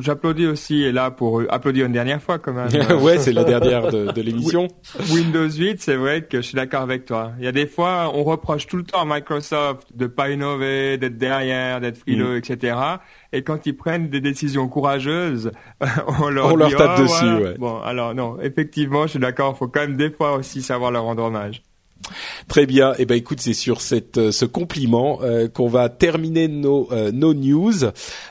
J'applaudis 0.00 0.46
aussi, 0.46 0.82
et 0.82 0.92
là 0.92 1.10
pour 1.10 1.42
applaudir 1.48 1.86
une 1.86 1.92
dernière 1.92 2.20
fois 2.20 2.38
quand 2.38 2.52
même. 2.52 2.68
ouais, 3.02 3.18
c'est 3.18 3.32
la 3.32 3.44
dernière 3.44 3.90
de, 3.90 4.12
de 4.12 4.20
l'émission. 4.20 4.68
Windows 5.10 5.48
8, 5.48 5.80
c'est 5.80 5.96
vrai 5.96 6.22
que 6.22 6.38
je 6.38 6.46
suis 6.46 6.56
d'accord 6.56 6.82
avec 6.82 7.06
toi. 7.06 7.32
Il 7.38 7.44
y 7.44 7.48
a 7.48 7.52
des 7.52 7.66
fois, 7.66 8.10
on 8.14 8.22
reproche 8.22 8.66
tout 8.66 8.76
le 8.76 8.84
temps 8.84 9.00
à 9.00 9.04
Microsoft 9.06 9.88
de 9.96 10.06
pas 10.06 10.30
innover, 10.30 10.98
d'être 10.98 11.16
derrière, 11.16 11.80
d'être 11.80 11.96
frileux, 11.96 12.34
mm. 12.34 12.38
etc. 12.38 12.76
Et 13.32 13.42
quand 13.42 13.64
ils 13.66 13.76
prennent 13.76 14.08
des 14.08 14.20
décisions 14.20 14.68
courageuses, 14.68 15.50
on 16.20 16.28
leur, 16.28 16.52
on 16.52 16.56
leur 16.56 16.76
tape 16.76 16.96
oh, 16.98 17.02
dessus. 17.02 17.24
Ouais. 17.24 17.54
Bon, 17.58 17.80
alors 17.80 18.14
non, 18.14 18.38
effectivement, 18.40 19.04
je 19.04 19.12
suis 19.12 19.18
d'accord. 19.18 19.54
Il 19.56 19.58
faut 19.58 19.68
quand 19.68 19.80
même 19.80 19.96
des 19.96 20.10
fois 20.10 20.34
aussi 20.34 20.62
savoir 20.62 20.90
leur 20.90 21.04
rendre 21.04 21.22
hommage. 21.22 21.62
Très 22.48 22.66
bien. 22.66 22.94
Eh 22.98 23.04
ben 23.04 23.14
écoute, 23.14 23.40
c'est 23.40 23.54
sur 23.54 23.80
cette 23.80 24.18
euh, 24.18 24.32
ce 24.32 24.44
compliment 24.44 25.20
euh, 25.22 25.48
qu'on 25.48 25.68
va 25.68 25.88
terminer 25.88 26.48
nos 26.48 26.88
euh, 26.92 27.12
nos 27.12 27.34
news. 27.34 27.84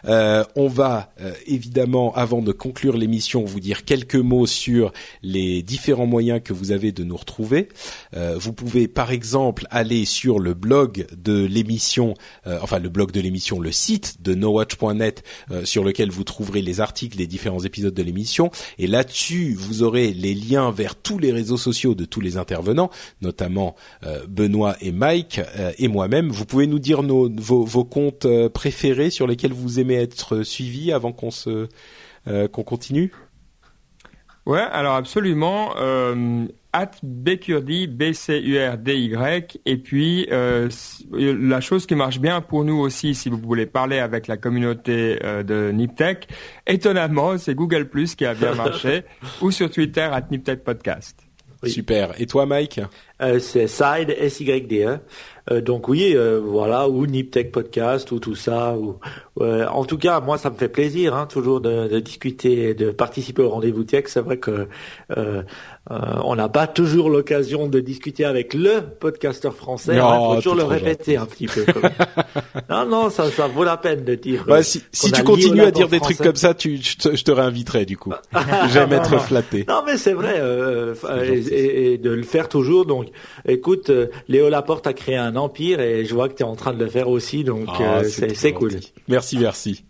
on 0.05 0.67
va 0.67 1.11
évidemment, 1.45 2.13
avant 2.15 2.41
de 2.41 2.51
conclure 2.51 2.97
l'émission, 2.97 3.43
vous 3.43 3.59
dire 3.59 3.85
quelques 3.85 4.15
mots 4.15 4.45
sur 4.45 4.91
les 5.21 5.61
différents 5.61 6.05
moyens 6.05 6.41
que 6.43 6.53
vous 6.53 6.71
avez 6.71 6.91
de 6.91 7.03
nous 7.03 7.15
retrouver. 7.15 7.69
vous 8.13 8.53
pouvez, 8.53 8.87
par 8.87 9.11
exemple, 9.11 9.65
aller 9.69 10.05
sur 10.05 10.39
le 10.39 10.53
blog 10.53 11.07
de 11.15 11.45
l'émission, 11.45 12.13
enfin 12.61 12.79
le 12.79 12.89
blog 12.89 13.11
de 13.11 13.21
l'émission, 13.21 13.59
le 13.59 13.71
site 13.71 14.21
de 14.21 14.33
nowatch.net, 14.33 15.23
sur 15.63 15.83
lequel 15.83 16.09
vous 16.09 16.23
trouverez 16.23 16.61
les 16.61 16.81
articles 16.81 17.17
des 17.17 17.27
différents 17.27 17.63
épisodes 17.63 17.93
de 17.93 18.03
l'émission. 18.03 18.51
Et 18.77 18.87
là-dessus, 18.87 19.53
vous 19.53 19.83
aurez 19.83 20.13
les 20.13 20.33
liens 20.33 20.71
vers 20.71 20.95
tous 20.95 21.19
les 21.19 21.31
réseaux 21.31 21.57
sociaux 21.57 21.95
de 21.95 22.05
tous 22.05 22.21
les 22.21 22.37
intervenants, 22.37 22.89
notamment 23.21 23.58
euh, 24.05 24.25
Benoît 24.27 24.75
et 24.81 24.91
Mike 24.91 25.41
euh, 25.57 25.71
et 25.77 25.87
moi-même. 25.87 26.29
Vous 26.29 26.45
pouvez 26.45 26.67
nous 26.67 26.79
dire 26.79 27.03
nos, 27.03 27.29
vos, 27.29 27.63
vos, 27.63 27.85
comptes 27.85 28.25
euh, 28.25 28.49
préférés 28.49 29.09
sur 29.09 29.27
lesquels 29.27 29.53
vous 29.53 29.79
aimez 29.79 29.95
être 29.95 30.43
suivis 30.43 30.91
avant 30.91 31.11
qu'on 31.11 31.31
se 31.31 31.67
qu'on 32.51 32.61
continue? 32.61 33.11
Ouais, 34.49 34.65
alors 34.71 34.95
absolument. 34.95 35.75
Euh, 35.77 36.47
at 36.73 36.91
Bcurdy, 37.03 37.85
B-C-U-R-D-Y. 37.85 39.59
Et 39.65 39.77
puis, 39.77 40.27
euh, 40.31 40.69
la 41.11 41.61
chose 41.61 41.85
qui 41.85 41.93
marche 41.93 42.19
bien 42.19 42.41
pour 42.41 42.65
nous 42.65 42.79
aussi, 42.79 43.13
si 43.13 43.29
vous 43.29 43.37
voulez 43.37 43.67
parler 43.67 43.99
avec 43.99 44.25
la 44.25 44.37
communauté 44.37 45.19
euh, 45.23 45.43
de 45.43 45.71
Niptech, 45.71 46.27
étonnamment, 46.65 47.37
c'est 47.37 47.53
Google 47.53 47.89
Plus 47.89 48.15
qui 48.15 48.25
a 48.25 48.33
bien 48.33 48.55
marché, 48.55 49.03
ou 49.41 49.51
sur 49.51 49.69
Twitter, 49.69 50.09
at 50.11 50.25
Niptech 50.31 50.63
Podcast. 50.63 51.28
Super. 51.67 52.13
Et 52.19 52.25
toi, 52.25 52.45
Mike? 52.45 52.79
Euh, 53.21 53.39
C'est 53.39 53.67
Side, 53.67 54.15
S-Y-D-E. 54.17 54.99
Euh, 55.51 55.61
donc 55.61 55.87
oui, 55.89 56.15
euh, 56.15 56.39
voilà, 56.43 56.87
ou 56.87 57.05
Niptech 57.05 57.51
Podcast, 57.51 58.11
ou 58.11 58.19
tout 58.19 58.35
ça. 58.35 58.77
Ou, 58.77 58.97
en 59.39 59.85
tout 59.85 59.97
cas, 59.97 60.19
moi, 60.19 60.37
ça 60.37 60.49
me 60.49 60.55
fait 60.55 60.69
plaisir, 60.69 61.15
hein, 61.15 61.25
toujours 61.25 61.61
de, 61.61 61.87
de, 61.87 61.99
discuter, 61.99 62.73
de 62.73 62.91
participer 62.91 63.41
au 63.41 63.49
rendez-vous 63.49 63.83
tech. 63.83 64.05
C'est 64.07 64.21
vrai 64.21 64.37
que 64.37 64.67
on 65.89 66.35
n'a 66.35 66.49
pas 66.49 66.67
toujours 66.67 67.09
l'occasion 67.09 67.67
de 67.67 67.79
discuter 67.79 68.25
avec 68.25 68.53
le 68.53 68.81
podcasteur 68.99 69.55
français. 69.55 69.95
Il 69.95 70.01
faut 70.01 70.35
toujours 70.35 70.55
le 70.55 70.63
répéter 70.63 71.17
un 71.17 71.25
petit 71.25 71.47
peu. 71.47 71.65
non, 72.69 72.85
non, 72.85 73.09
ça, 73.09 73.29
ça 73.31 73.47
vaut 73.47 73.63
la 73.63 73.77
peine 73.77 74.03
de 74.03 74.15
dire. 74.15 74.45
Bah, 74.47 74.61
si, 74.61 74.83
si 74.91 75.11
tu 75.11 75.23
continues 75.23 75.63
à 75.63 75.71
dire 75.71 75.87
des 75.87 75.99
trucs 75.99 76.17
comme 76.17 76.35
ça, 76.35 76.53
tu, 76.53 76.77
je, 76.77 76.97
te, 76.97 77.15
je 77.15 77.23
te 77.23 77.31
réinviterai 77.31 77.85
du 77.85 77.97
coup. 77.97 78.13
J'aime 78.71 78.93
être 78.93 79.19
flatté. 79.19 79.65
Non, 79.67 79.81
mais 79.85 79.97
c'est 79.97 80.13
vrai, 80.13 80.41
et, 81.25 81.93
et, 81.93 81.97
de 81.97 82.11
le 82.11 82.23
faire 82.23 82.49
toujours. 82.49 82.85
Donc, 82.85 83.07
écoute, 83.47 83.91
Léo 84.27 84.49
Laporte 84.49 84.87
a 84.87 84.93
créé 84.93 85.15
un 85.15 85.35
empire 85.35 85.79
et 85.79 86.05
je 86.05 86.13
vois 86.13 86.29
que 86.29 86.35
tu 86.35 86.43
es 86.43 86.45
en 86.45 86.55
train 86.55 86.73
de 86.73 86.83
le 86.83 86.89
faire 86.89 87.09
aussi, 87.09 87.43
donc 87.43 87.67
ah, 87.79 87.99
euh, 87.99 88.03
c'est 88.33 88.53
cool. 88.53 88.71
Merci, 89.07 89.28
merci. 89.37 89.83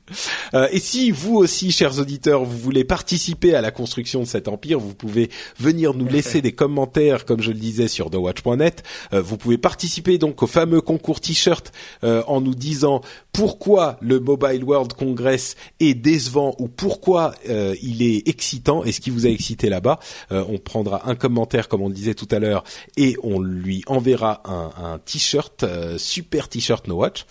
Euh, 0.54 0.68
et 0.72 0.80
si 0.80 1.12
vous 1.12 1.36
aussi, 1.36 1.72
chers 1.72 2.00
auditeurs, 2.00 2.44
vous 2.44 2.58
voulez 2.58 2.84
participer 2.84 3.56
à 3.56 3.62
la 3.62 3.72
construction 3.72 4.22
de 4.22 4.26
cet 4.26 4.48
empire, 4.48 4.80
vous 4.80 4.96
pouvez 4.96 5.30
venir 5.60 5.94
nous 5.94 6.08
laisser 6.08 6.42
des 6.42 6.52
commentaires, 6.52 7.26
comme 7.26 7.42
je 7.42 7.52
le 7.52 7.60
disais 7.60 7.88
sur 7.88 8.10
TheWatch.net. 8.10 8.84
Euh, 9.14 9.22
vous 9.22 9.38
pouvez 9.38 9.58
participer 9.58 10.18
donc 10.18 10.42
au 10.44 10.48
fameux 10.48 10.82
concours 10.82 11.20
t-shirt 11.20 11.72
en 12.04 12.42
nous 12.42 12.56
disant 12.56 13.02
pourquoi 13.32 13.98
le 14.02 14.20
Mobile 14.20 14.64
World 14.64 14.94
Congress 14.94 15.56
est 15.80 15.94
décevant 15.94 16.56
ou 16.60 16.68
pourquoi 16.68 17.34
il 17.48 18.02
est 18.02 18.28
excitant 18.28 18.84
et 18.84 18.92
ce 18.92 19.02
qui 19.02 19.10
vous 19.10 19.26
a 19.26 19.30
excité 19.30 19.70
là-bas. 19.70 20.00
on 20.32 20.58
prendra 20.58 21.08
un 21.10 21.16
commentaire, 21.16 21.68
comme 21.68 21.82
on 21.82 21.88
le 21.88 21.94
disait 21.94 22.14
tout 22.14 22.28
à 22.32 22.40
l'heure, 22.40 22.64
et 22.98 23.16
on 23.24 23.40
lui 23.40 23.84
enverra 23.88 24.42
un, 24.46 24.72
un 24.84 25.00
t-shirt, 25.00 25.66
super 25.98 26.50
t-shirt 26.50 26.88
No 26.88 26.96
Watch. 26.96 27.26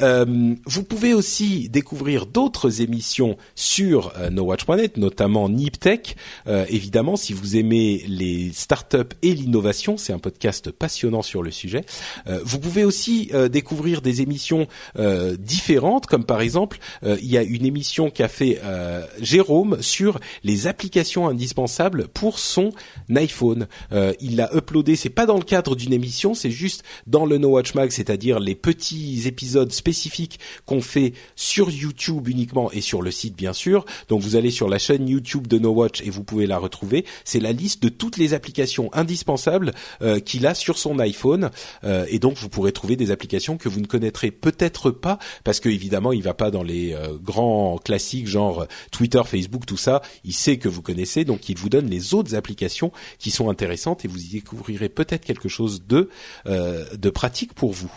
vous 0.00 0.84
pouvez 0.84 1.14
aussi 1.14 1.47
découvrir 1.48 2.26
d'autres 2.26 2.80
émissions 2.80 3.36
sur 3.54 4.12
euh, 4.18 4.30
nowatch.net, 4.30 4.96
notamment 4.96 5.48
Niptech. 5.48 6.16
Euh, 6.46 6.64
évidemment, 6.68 7.16
si 7.16 7.32
vous 7.32 7.56
aimez 7.56 8.04
les 8.06 8.50
startups 8.52 9.14
et 9.22 9.34
l'innovation, 9.34 9.96
c'est 9.96 10.12
un 10.12 10.18
podcast 10.18 10.70
passionnant 10.70 11.22
sur 11.22 11.42
le 11.42 11.50
sujet. 11.50 11.84
Euh, 12.26 12.40
vous 12.44 12.58
pouvez 12.58 12.84
aussi 12.84 13.30
découvrir 13.50 14.02
des 14.02 14.22
émissions 14.22 14.66
différentes, 15.38 16.06
comme 16.06 16.24
par 16.24 16.40
exemple, 16.40 16.78
il 17.02 17.26
y 17.26 17.36
a 17.36 17.42
une 17.42 17.64
émission 17.64 18.10
qu'a 18.10 18.28
fait 18.28 18.60
Jérôme 19.20 19.80
sur 19.80 20.18
les 20.44 20.66
applications 20.66 21.28
indispensables 21.28 22.08
pour 22.08 22.38
son 22.38 22.72
iPhone. 23.14 23.66
il 24.20 24.36
l'a 24.36 24.50
uploadé, 24.54 24.96
c'est 24.96 25.08
pas 25.08 25.26
dans 25.26 25.36
le 25.36 25.44
cadre 25.44 25.76
d'une 25.76 25.92
émission, 25.92 26.34
c'est 26.34 26.50
juste 26.50 26.82
dans 27.06 27.26
le 27.26 27.38
No 27.38 27.50
Watch 27.50 27.74
Mag, 27.74 27.90
c'est-à-dire 27.90 28.40
les 28.40 28.54
petits 28.54 29.26
épisodes 29.26 29.72
spécifiques 29.72 30.38
qu'on 30.66 30.80
fait 30.80 31.12
sur 31.38 31.70
YouTube 31.70 32.28
uniquement 32.28 32.70
et 32.72 32.80
sur 32.80 33.00
le 33.00 33.10
site 33.12 33.36
bien 33.36 33.52
sûr. 33.52 33.86
Donc 34.08 34.20
vous 34.20 34.36
allez 34.36 34.50
sur 34.50 34.68
la 34.68 34.78
chaîne 34.78 35.08
YouTube 35.08 35.46
de 35.46 35.58
No 35.58 35.70
Watch 35.70 36.02
et 36.02 36.10
vous 36.10 36.24
pouvez 36.24 36.46
la 36.46 36.58
retrouver. 36.58 37.06
C'est 37.24 37.38
la 37.38 37.52
liste 37.52 37.82
de 37.82 37.88
toutes 37.88 38.18
les 38.18 38.34
applications 38.34 38.90
indispensables 38.92 39.72
euh, 40.02 40.18
qu'il 40.18 40.46
a 40.46 40.54
sur 40.54 40.78
son 40.78 40.98
iPhone 40.98 41.50
euh, 41.84 42.04
et 42.08 42.18
donc 42.18 42.36
vous 42.38 42.48
pourrez 42.48 42.72
trouver 42.72 42.96
des 42.96 43.12
applications 43.12 43.56
que 43.56 43.68
vous 43.68 43.80
ne 43.80 43.86
connaîtrez 43.86 44.32
peut-être 44.32 44.90
pas 44.90 45.18
parce 45.44 45.60
que 45.60 45.68
évidemment 45.68 46.12
il 46.12 46.22
va 46.22 46.34
pas 46.34 46.50
dans 46.50 46.64
les 46.64 46.92
euh, 46.92 47.16
grands 47.22 47.78
classiques 47.78 48.26
genre 48.26 48.66
Twitter, 48.90 49.22
Facebook, 49.24 49.64
tout 49.64 49.76
ça. 49.76 50.02
Il 50.24 50.34
sait 50.34 50.58
que 50.58 50.68
vous 50.68 50.82
connaissez 50.82 51.24
donc 51.24 51.48
il 51.48 51.56
vous 51.56 51.68
donne 51.68 51.88
les 51.88 52.14
autres 52.14 52.34
applications 52.34 52.90
qui 53.20 53.30
sont 53.30 53.48
intéressantes 53.48 54.04
et 54.04 54.08
vous 54.08 54.24
y 54.24 54.28
découvrirez 54.28 54.88
peut-être 54.88 55.24
quelque 55.24 55.48
chose 55.48 55.84
de 55.86 56.10
de 56.46 57.10
pratique 57.10 57.52
pour 57.52 57.72
vous. 57.72 57.92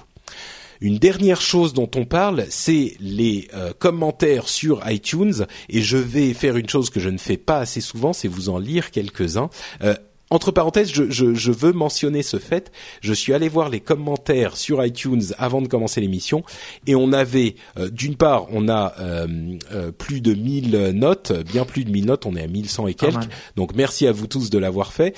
Une 0.81 0.97
dernière 0.97 1.41
chose 1.41 1.73
dont 1.73 1.89
on 1.95 2.05
parle, 2.05 2.45
c'est 2.49 2.95
les 2.99 3.47
euh, 3.53 3.71
commentaires 3.77 4.49
sur 4.49 4.81
iTunes, 4.89 5.45
et 5.69 5.81
je 5.81 5.97
vais 5.97 6.33
faire 6.33 6.57
une 6.57 6.67
chose 6.67 6.89
que 6.89 6.99
je 6.99 7.09
ne 7.09 7.19
fais 7.19 7.37
pas 7.37 7.59
assez 7.59 7.81
souvent, 7.81 8.13
c'est 8.13 8.27
vous 8.27 8.49
en 8.49 8.57
lire 8.57 8.89
quelques-uns. 8.89 9.51
Euh, 9.83 9.95
entre 10.31 10.51
parenthèses, 10.51 10.91
je, 10.91 11.11
je, 11.11 11.35
je, 11.35 11.51
veux 11.51 11.73
mentionner 11.73 12.23
ce 12.23 12.39
fait. 12.39 12.71
Je 13.01 13.13
suis 13.13 13.33
allé 13.33 13.49
voir 13.49 13.69
les 13.69 13.81
commentaires 13.81 14.55
sur 14.55 14.83
iTunes 14.83 15.21
avant 15.37 15.61
de 15.61 15.67
commencer 15.67 15.99
l'émission 15.99 16.43
et 16.87 16.95
on 16.95 17.11
avait, 17.11 17.55
euh, 17.77 17.89
d'une 17.89 18.15
part, 18.15 18.47
on 18.49 18.69
a 18.69 18.95
plus 19.97 20.21
de 20.21 20.33
1000 20.33 20.91
notes, 20.93 21.33
bien 21.51 21.65
plus 21.65 21.83
de 21.83 21.91
1000 21.91 22.05
notes, 22.05 22.25
on 22.25 22.35
est 22.35 22.43
à 22.43 22.47
1100 22.47 22.87
et 22.87 22.93
quelques. 22.93 23.29
Donc 23.55 23.75
merci 23.75 24.07
à 24.07 24.13
vous 24.13 24.25
tous 24.25 24.49
de 24.49 24.57
l'avoir 24.57 24.93
fait. 24.93 25.15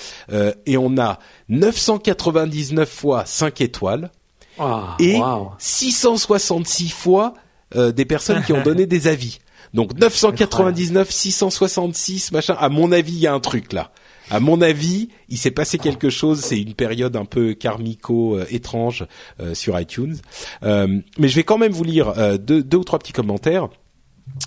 et 0.66 0.76
on 0.76 0.98
a 0.98 1.20
999 1.48 2.90
fois 2.90 3.24
5 3.24 3.60
étoiles. 3.60 4.10
Ah, 4.58 4.96
et 4.98 5.18
666 5.58 6.90
fois 6.90 7.34
euh, 7.76 7.92
des 7.92 8.04
personnes 8.04 8.42
qui 8.42 8.52
ont 8.52 8.62
donné 8.64 8.86
des 8.86 9.08
avis. 9.08 9.38
Donc 9.72 9.98
999, 9.98 11.10
666, 11.10 12.32
machin. 12.32 12.56
À 12.58 12.68
mon 12.68 12.92
avis, 12.92 13.12
il 13.12 13.18
y 13.18 13.26
a 13.26 13.34
un 13.34 13.40
truc 13.40 13.72
là. 13.72 13.90
À 14.30 14.40
mon 14.40 14.62
avis, 14.62 15.10
il 15.28 15.36
s'est 15.36 15.50
passé 15.50 15.78
quelque 15.78 16.08
chose. 16.08 16.40
C'est 16.40 16.60
une 16.60 16.74
période 16.74 17.16
un 17.16 17.24
peu 17.24 17.54
karmico 17.54 18.36
euh, 18.36 18.46
étrange 18.50 19.06
euh, 19.40 19.54
sur 19.54 19.78
iTunes. 19.78 20.16
mais 20.62 21.28
je 21.28 21.34
vais 21.34 21.44
quand 21.44 21.58
même 21.58 21.72
vous 21.72 21.84
lire 21.84 22.38
deux, 22.38 22.62
deux 22.62 22.78
ou 22.78 22.84
trois 22.84 22.98
petits 22.98 23.12
commentaires. 23.12 23.68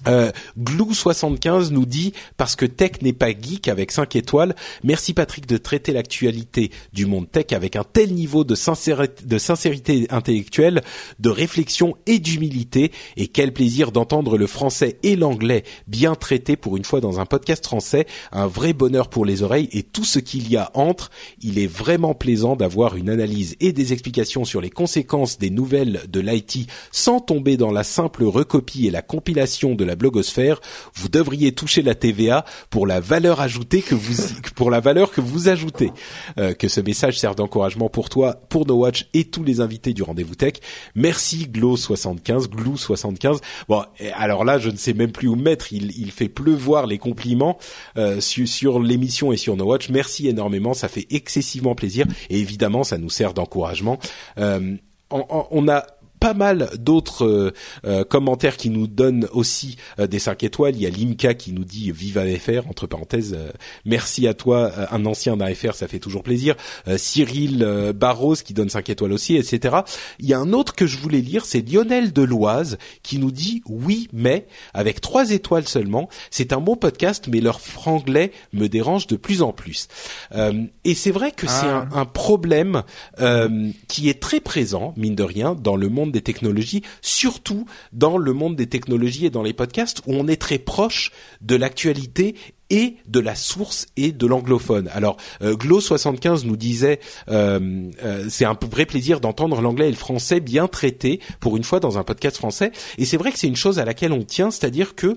Euh, 0.07 0.31
Glou75 0.59 1.71
nous 1.71 1.85
dit 1.85 2.13
parce 2.35 2.55
que 2.55 2.65
tech 2.65 3.01
n'est 3.01 3.13
pas 3.13 3.29
geek 3.29 3.67
avec 3.67 3.91
5 3.91 4.15
étoiles. 4.15 4.55
Merci 4.83 5.13
Patrick 5.13 5.45
de 5.47 5.57
traiter 5.57 5.93
l'actualité 5.93 6.71
du 6.93 7.05
monde 7.05 7.29
tech 7.29 7.47
avec 7.51 7.75
un 7.75 7.83
tel 7.83 8.13
niveau 8.13 8.43
de 8.43 8.55
sincérité, 8.55 9.23
de 9.25 9.37
sincérité 9.37 10.07
intellectuelle, 10.09 10.81
de 11.19 11.29
réflexion 11.29 11.95
et 12.05 12.19
d'humilité. 12.19 12.91
Et 13.17 13.27
quel 13.27 13.53
plaisir 13.53 13.91
d'entendre 13.91 14.37
le 14.37 14.47
français 14.47 14.97
et 15.03 15.15
l'anglais 15.15 15.63
bien 15.87 16.15
traités 16.15 16.55
pour 16.55 16.77
une 16.77 16.85
fois 16.85 17.01
dans 17.01 17.19
un 17.19 17.25
podcast 17.25 17.65
français. 17.65 18.07
Un 18.31 18.47
vrai 18.47 18.73
bonheur 18.73 19.09
pour 19.09 19.25
les 19.25 19.43
oreilles 19.43 19.69
et 19.71 19.83
tout 19.83 20.05
ce 20.05 20.19
qu'il 20.19 20.49
y 20.49 20.57
a 20.57 20.71
entre. 20.73 21.11
Il 21.41 21.59
est 21.59 21.67
vraiment 21.67 22.13
plaisant 22.13 22.55
d'avoir 22.55 22.95
une 22.95 23.09
analyse 23.09 23.55
et 23.59 23.73
des 23.73 23.93
explications 23.93 24.45
sur 24.45 24.61
les 24.61 24.69
conséquences 24.69 25.37
des 25.37 25.49
nouvelles 25.49 26.01
de 26.09 26.19
l'IT 26.19 26.67
sans 26.91 27.19
tomber 27.19 27.57
dans 27.57 27.71
la 27.71 27.83
simple 27.83 28.23
recopie 28.23 28.87
et 28.87 28.91
la 28.91 29.01
compilation 29.01 29.66
de 29.75 29.83
la 29.83 29.95
blogosphère, 29.95 30.59
vous 30.95 31.09
devriez 31.09 31.51
toucher 31.51 31.81
la 31.81 31.95
TVA 31.95 32.45
pour 32.69 32.87
la 32.87 32.99
valeur 32.99 33.41
ajoutée 33.41 33.81
que 33.81 33.95
vous 33.95 34.15
pour 34.55 34.71
la 34.71 34.79
valeur 34.79 35.11
que 35.11 35.21
vous 35.21 35.49
ajoutez. 35.49 35.91
Euh, 36.37 36.53
que 36.53 36.67
ce 36.67 36.81
message 36.81 37.19
serve 37.19 37.35
d'encouragement 37.35 37.89
pour 37.89 38.09
toi, 38.09 38.35
pour 38.49 38.65
No 38.65 38.75
Watch 38.75 39.07
et 39.13 39.25
tous 39.25 39.43
les 39.43 39.61
invités 39.61 39.93
du 39.93 40.03
rendez-vous 40.03 40.35
tech. 40.35 40.53
Merci 40.95 41.47
Glo75, 41.51 42.47
Glou75. 42.47 43.39
Bon, 43.67 43.83
alors 44.15 44.43
là, 44.43 44.57
je 44.59 44.69
ne 44.69 44.77
sais 44.77 44.93
même 44.93 45.11
plus 45.11 45.27
où 45.27 45.35
mettre. 45.35 45.73
Il, 45.73 46.11
fait 46.11 46.29
pleuvoir 46.29 46.87
les 46.87 46.97
compliments 46.97 47.57
euh, 47.97 48.21
sur, 48.21 48.79
l'émission 48.79 49.31
et 49.31 49.37
sur 49.37 49.55
No 49.55 49.65
Watch. 49.65 49.89
Merci 49.89 50.27
énormément, 50.27 50.73
ça 50.73 50.87
fait 50.87 51.05
excessivement 51.09 51.75
plaisir 51.75 52.05
et 52.29 52.39
évidemment, 52.39 52.83
ça 52.83 52.97
nous 52.97 53.09
sert 53.09 53.33
d'encouragement. 53.33 53.99
Euh, 54.37 54.77
on, 55.09 55.67
a 55.69 55.85
pas 56.19 56.33
mal 56.33 56.69
d'autres 56.77 57.53
euh, 57.85 58.03
commentaires 58.03 58.57
qui 58.57 58.69
nous 58.69 58.87
donnent 58.87 59.27
aussi 59.31 59.77
des 59.97 60.19
5 60.19 60.43
étoiles. 60.43 60.75
Il 60.75 60.81
y 60.81 60.85
a 60.85 60.89
Limka 60.89 61.33
qui 61.33 61.51
nous 61.51 61.63
dit 61.63 61.91
vive 61.91 62.17
AFR 62.17 62.67
entre 62.69 62.87
parenthèses. 62.87 63.37
merci 63.85 64.27
à 64.27 64.33
toi, 64.33 64.71
un 64.91 65.05
ancien 65.05 65.37
d'AFR, 65.37 65.73
ça 65.73 65.87
fait 65.87 65.99
toujours 65.99 66.23
plaisir. 66.23 66.55
Cyril 66.97 67.93
Barros 67.95 68.35
qui 68.35 68.53
donne 68.53 68.69
5 68.69 68.89
étoiles 68.89 69.13
aussi, 69.13 69.35
etc. 69.35 69.77
Il 70.19 70.27
y 70.27 70.33
a 70.33 70.39
un 70.39 70.53
autre 70.53 70.75
que 70.75 70.85
je 70.85 70.97
voulais 70.97 71.21
lire, 71.21 71.45
c'est 71.45 71.61
Lionel 71.61 72.13
Deloise 72.13 72.77
qui 73.03 73.19
nous 73.19 73.31
dit 73.31 73.61
oui 73.67 74.07
mais 74.13 74.47
avec 74.73 75.01
trois 75.01 75.31
étoiles 75.31 75.67
seulement. 75.67 76.09
C'est 76.31 76.53
un 76.53 76.59
bon 76.59 76.75
podcast, 76.75 77.27
mais 77.29 77.39
leur 77.39 77.61
franglais 77.61 78.31
me 78.53 78.67
dérange 78.67 79.07
de 79.07 79.15
plus 79.15 79.41
en 79.41 79.53
plus. 79.53 79.87
Euh, 80.33 80.63
et 80.83 80.95
c'est 80.95 81.11
vrai 81.11 81.31
que 81.31 81.47
c'est 81.47 81.65
un, 81.65 81.87
ah. 81.91 81.99
un, 81.99 82.05
problème 82.05 82.83
euh, 83.19 83.69
qui 83.87 84.09
est 84.09 84.21
très 84.21 84.39
présent, 84.39 84.93
mine 84.97 85.15
de 85.15 85.23
rien, 85.23 85.55
dans 85.55 85.75
le 85.75 85.89
monde 85.89 86.06
des 86.11 86.21
technologies, 86.21 86.83
surtout 87.01 87.65
dans 87.93 88.17
le 88.17 88.33
monde 88.33 88.55
des 88.55 88.67
technologies 88.67 89.25
et 89.25 89.29
dans 89.29 89.43
les 89.43 89.53
podcasts 89.53 90.01
où 90.05 90.13
on 90.13 90.27
est 90.27 90.41
très 90.41 90.59
proche 90.59 91.11
de 91.41 91.55
l'actualité 91.55 92.35
et 92.69 92.95
de 93.07 93.19
la 93.19 93.35
source 93.35 93.87
et 93.95 94.11
de 94.11 94.27
l'anglophone. 94.27 94.89
Alors 94.93 95.17
euh, 95.41 95.55
Glo75 95.55 96.45
nous 96.45 96.57
disait 96.57 96.99
euh, 97.29 97.89
euh, 98.03 98.25
c'est 98.29 98.45
un 98.45 98.57
vrai 98.69 98.85
plaisir 98.85 99.19
d'entendre 99.19 99.61
l'anglais 99.61 99.87
et 99.87 99.91
le 99.91 99.97
français 99.97 100.39
bien 100.39 100.67
traités 100.67 101.19
pour 101.39 101.57
une 101.57 101.63
fois 101.63 101.79
dans 101.79 101.97
un 101.97 102.03
podcast 102.03 102.37
français 102.37 102.71
et 102.97 103.05
c'est 103.05 103.17
vrai 103.17 103.31
que 103.31 103.39
c'est 103.39 103.47
une 103.47 103.55
chose 103.55 103.79
à 103.79 103.85
laquelle 103.85 104.11
on 104.11 104.23
tient, 104.23 104.51
c'est-à-dire 104.51 104.95
que 104.95 105.15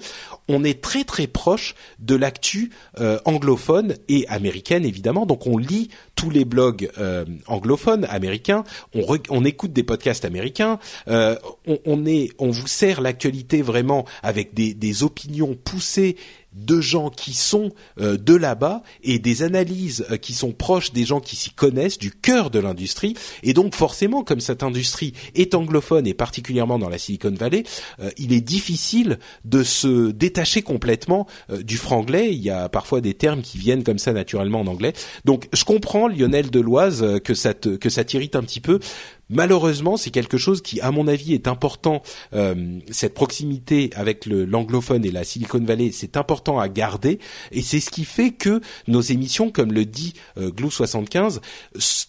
on 0.48 0.64
est 0.64 0.80
très 0.80 1.04
très 1.04 1.26
proche 1.26 1.74
de 1.98 2.14
l'actu 2.14 2.70
euh, 3.00 3.18
anglophone 3.24 3.96
et 4.08 4.26
américaine 4.28 4.84
évidemment. 4.84 5.26
Donc 5.26 5.46
on 5.46 5.58
lit 5.58 5.90
tous 6.14 6.30
les 6.30 6.44
blogs 6.44 6.90
anglophones 7.46 8.06
américains, 8.10 8.64
on, 8.94 9.06
on, 9.30 9.44
écoute 9.44 9.72
des 9.72 9.82
podcasts 9.82 10.26
américains, 10.26 10.78
on, 11.06 11.38
on, 11.86 12.04
est 12.04 12.30
on 12.38 12.50
vous 12.50 12.66
sert 12.66 13.00
l'actualité 13.00 13.62
vraiment 13.62 14.04
avec 14.22 14.52
des, 14.52 14.74
des 14.74 15.02
opinions 15.02 15.56
poussées 15.64 16.16
de 16.52 16.80
gens 16.80 17.10
qui 17.10 17.32
sont 17.32 17.70
euh, 18.00 18.16
de 18.16 18.34
là-bas 18.34 18.82
et 19.02 19.18
des 19.18 19.42
analyses 19.42 20.04
euh, 20.10 20.16
qui 20.16 20.32
sont 20.32 20.52
proches 20.52 20.92
des 20.92 21.04
gens 21.04 21.20
qui 21.20 21.36
s'y 21.36 21.50
connaissent, 21.50 21.98
du 21.98 22.10
cœur 22.10 22.50
de 22.50 22.58
l'industrie. 22.58 23.14
Et 23.42 23.52
donc 23.52 23.74
forcément, 23.74 24.24
comme 24.24 24.40
cette 24.40 24.62
industrie 24.62 25.12
est 25.34 25.54
anglophone 25.54 26.06
et 26.06 26.14
particulièrement 26.14 26.78
dans 26.78 26.88
la 26.88 26.98
Silicon 26.98 27.32
Valley, 27.32 27.64
euh, 28.00 28.10
il 28.18 28.32
est 28.32 28.40
difficile 28.40 29.18
de 29.44 29.62
se 29.62 30.10
détacher 30.10 30.62
complètement 30.62 31.26
du 31.62 31.76
franglais. 31.76 32.32
Il 32.32 32.42
y 32.42 32.50
a 32.50 32.68
parfois 32.68 33.00
des 33.00 33.14
termes 33.14 33.42
qui 33.42 33.58
viennent 33.58 33.84
comme 33.84 33.98
ça 33.98 34.12
naturellement 34.12 34.60
en 34.60 34.66
anglais. 34.66 34.92
Donc 35.24 35.48
je 35.52 35.64
comprends 35.64 36.08
Lionel 36.08 36.50
Deloise 36.50 37.20
que 37.22 37.34
ça 37.34 37.54
que 37.54 37.88
ça 37.88 38.04
t'irrite 38.04 38.36
un 38.36 38.42
petit 38.42 38.60
peu 38.60 38.80
malheureusement, 39.30 39.96
c'est 39.96 40.10
quelque 40.10 40.36
chose 40.36 40.60
qui, 40.60 40.80
à 40.80 40.90
mon 40.90 41.08
avis, 41.08 41.34
est 41.34 41.48
important. 41.48 42.02
Euh, 42.34 42.78
cette 42.90 43.14
proximité 43.14 43.90
avec 43.94 44.26
l'anglophone 44.26 45.04
et 45.04 45.10
la 45.10 45.24
Silicon 45.24 45.60
Valley, 45.60 45.90
c'est 45.92 46.16
important 46.16 46.58
à 46.58 46.68
garder, 46.68 47.18
et 47.52 47.62
c'est 47.62 47.80
ce 47.80 47.90
qui 47.90 48.04
fait 48.04 48.32
que 48.32 48.60
nos 48.88 49.00
émissions, 49.00 49.50
comme 49.50 49.72
le 49.72 49.84
dit 49.84 50.14
euh, 50.38 50.50
Glou 50.50 50.70
75, 50.70 51.40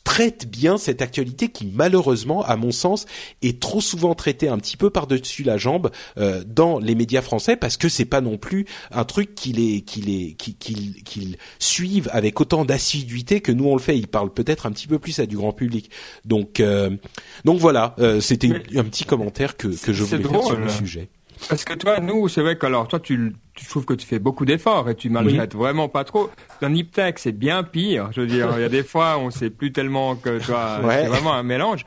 traitent 0.04 0.50
bien 0.50 0.78
cette 0.78 1.02
actualité 1.02 1.50
qui, 1.50 1.72
malheureusement, 1.74 2.44
à 2.44 2.56
mon 2.58 2.72
sens, 2.72 3.06
est 3.42 3.60
trop 3.62 3.82
souvent 3.82 4.16
traitée 4.16 4.50
un 4.50 4.58
petit 4.58 4.78
peu 4.78 4.90
par-dessus 4.90 5.44
la 5.44 5.58
jambe 5.58 5.92
euh, 6.18 6.44
dans 6.46 6.80
les 6.80 6.96
médias 6.96 7.22
français, 7.22 7.56
parce 7.56 7.78
que 7.78 7.90
c'est 7.90 8.06
pas 8.06 8.22
non 8.22 8.38
plus 8.38 8.66
un 8.92 9.06
truc 9.06 9.36
qu'ils 9.36 9.56
les, 9.56 9.82
qu'ils 9.82 11.38
suivent 11.60 12.10
avec 12.12 12.42
autant 12.42 12.66
d'assiduité 12.66 13.42
que 13.42 13.52
nous 13.52 13.66
on 13.66 13.76
le 13.76 13.82
fait. 13.82 13.98
Ils 13.98 14.08
parlent 14.08 14.34
peut-être 14.34 14.66
un 14.66 14.72
petit 14.72 14.88
peu 14.88 15.00
plus 15.00 15.20
à 15.20 15.26
du 15.26 15.38
grand 15.38 15.54
public. 15.54 15.90
Donc 16.26 16.60
euh, 16.60 16.90
donc 17.46 17.60
voilà, 17.60 17.96
euh, 18.00 18.20
c'était 18.20 18.50
un 18.76 18.84
petit 18.84 19.06
commentaire 19.06 19.58
que, 19.58 19.68
que 19.68 19.94
je 19.94 20.04
voulais 20.04 20.24
faire 20.24 20.44
sur 20.44 20.58
le 20.58 20.70
sujet. 20.70 21.10
Parce 21.50 21.66
que 21.66 21.74
toi, 21.74 22.00
nous, 22.00 22.28
c'est 22.28 22.42
vrai 22.42 22.58
que 22.58 22.66
alors 22.66 22.88
toi, 22.88 23.00
tu, 23.00 23.34
tu 23.54 23.66
trouves 23.66 23.86
que 23.86 23.94
tu 23.94 24.08
fais 24.08 24.20
beaucoup 24.20 24.46
d'efforts 24.46 24.90
et 24.90 24.96
tu 24.96 25.10
maltraites 25.10 25.56
vraiment 25.56 25.90
pas 25.90 26.04
trop. 26.04 26.30
Dans 26.62 26.70
Niptech, 26.70 27.20
c'est 27.20 27.32
bien 27.32 27.64
pire. 27.64 28.10
Je 28.12 28.22
veux 28.22 28.28
dire, 28.28 28.50
il 28.56 28.62
y 28.62 28.66
a 28.66 28.70
des 28.70 28.84
fois, 28.84 29.18
on 29.18 29.30
sait 29.30 29.50
plus 29.50 29.72
tellement 29.72 30.16
que 30.16 30.44
toi, 30.44 30.80
c'est 30.82 31.08
vraiment 31.08 31.34
un 31.34 31.44
mélange. 31.44 31.86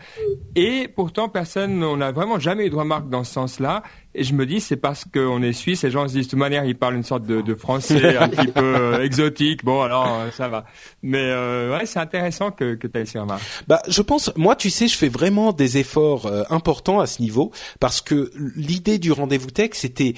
Et 0.57 0.89
pourtant, 0.89 1.29
personne, 1.29 1.83
on 1.83 1.97
n'a 1.97 2.13
vraiment 2.13 2.39
jamais 2.39 2.67
eu 2.67 2.71
de 2.71 2.77
remarque 2.77 3.09
dans 3.09 3.25
ce 3.25 3.33
sens-là. 3.33 3.83
Et 4.17 4.23
je 4.23 4.33
me 4.33 4.47
dis, 4.47 4.61
c'est 4.61 4.77
parce 4.77 5.05
qu'on 5.05 5.43
est 5.43 5.53
suisse, 5.53 5.83
et 5.83 5.89
les 5.89 5.91
gens 5.91 6.07
se 6.07 6.13
disent 6.13 6.27
de 6.27 6.31
toute 6.31 6.39
manière, 6.39 6.65
ils 6.65 6.77
parlent 6.77 6.95
une 6.95 7.03
sorte 7.03 7.25
de, 7.25 7.41
de 7.41 7.55
français 7.57 8.17
un 8.17 8.29
petit 8.29 8.47
peu 8.47 8.63
euh, 8.63 9.03
exotique. 9.03 9.65
Bon, 9.65 9.83
alors 9.83 10.07
euh, 10.07 10.31
ça 10.31 10.47
va. 10.47 10.67
Mais 11.03 11.19
euh, 11.21 11.77
ouais, 11.77 11.85
c'est 11.85 11.99
intéressant 11.99 12.53
que, 12.53 12.75
que 12.75 12.87
tu 12.87 12.97
aies 12.97 13.07
ces 13.07 13.19
remarques. 13.19 13.43
Bah, 13.67 13.83
je 13.89 14.03
pense, 14.03 14.33
moi, 14.37 14.55
tu 14.55 14.71
sais, 14.71 14.87
je 14.87 14.97
fais 14.97 15.09
vraiment 15.09 15.53
des 15.53 15.79
efforts 15.79 16.31
importants 16.51 17.01
à 17.01 17.07
ce 17.07 17.21
niveau 17.23 17.51
parce 17.81 18.01
que 18.01 18.31
l'idée 18.55 18.99
du 18.99 19.11
rendez-vous 19.11 19.51
tech, 19.51 19.71
c'était 19.73 20.15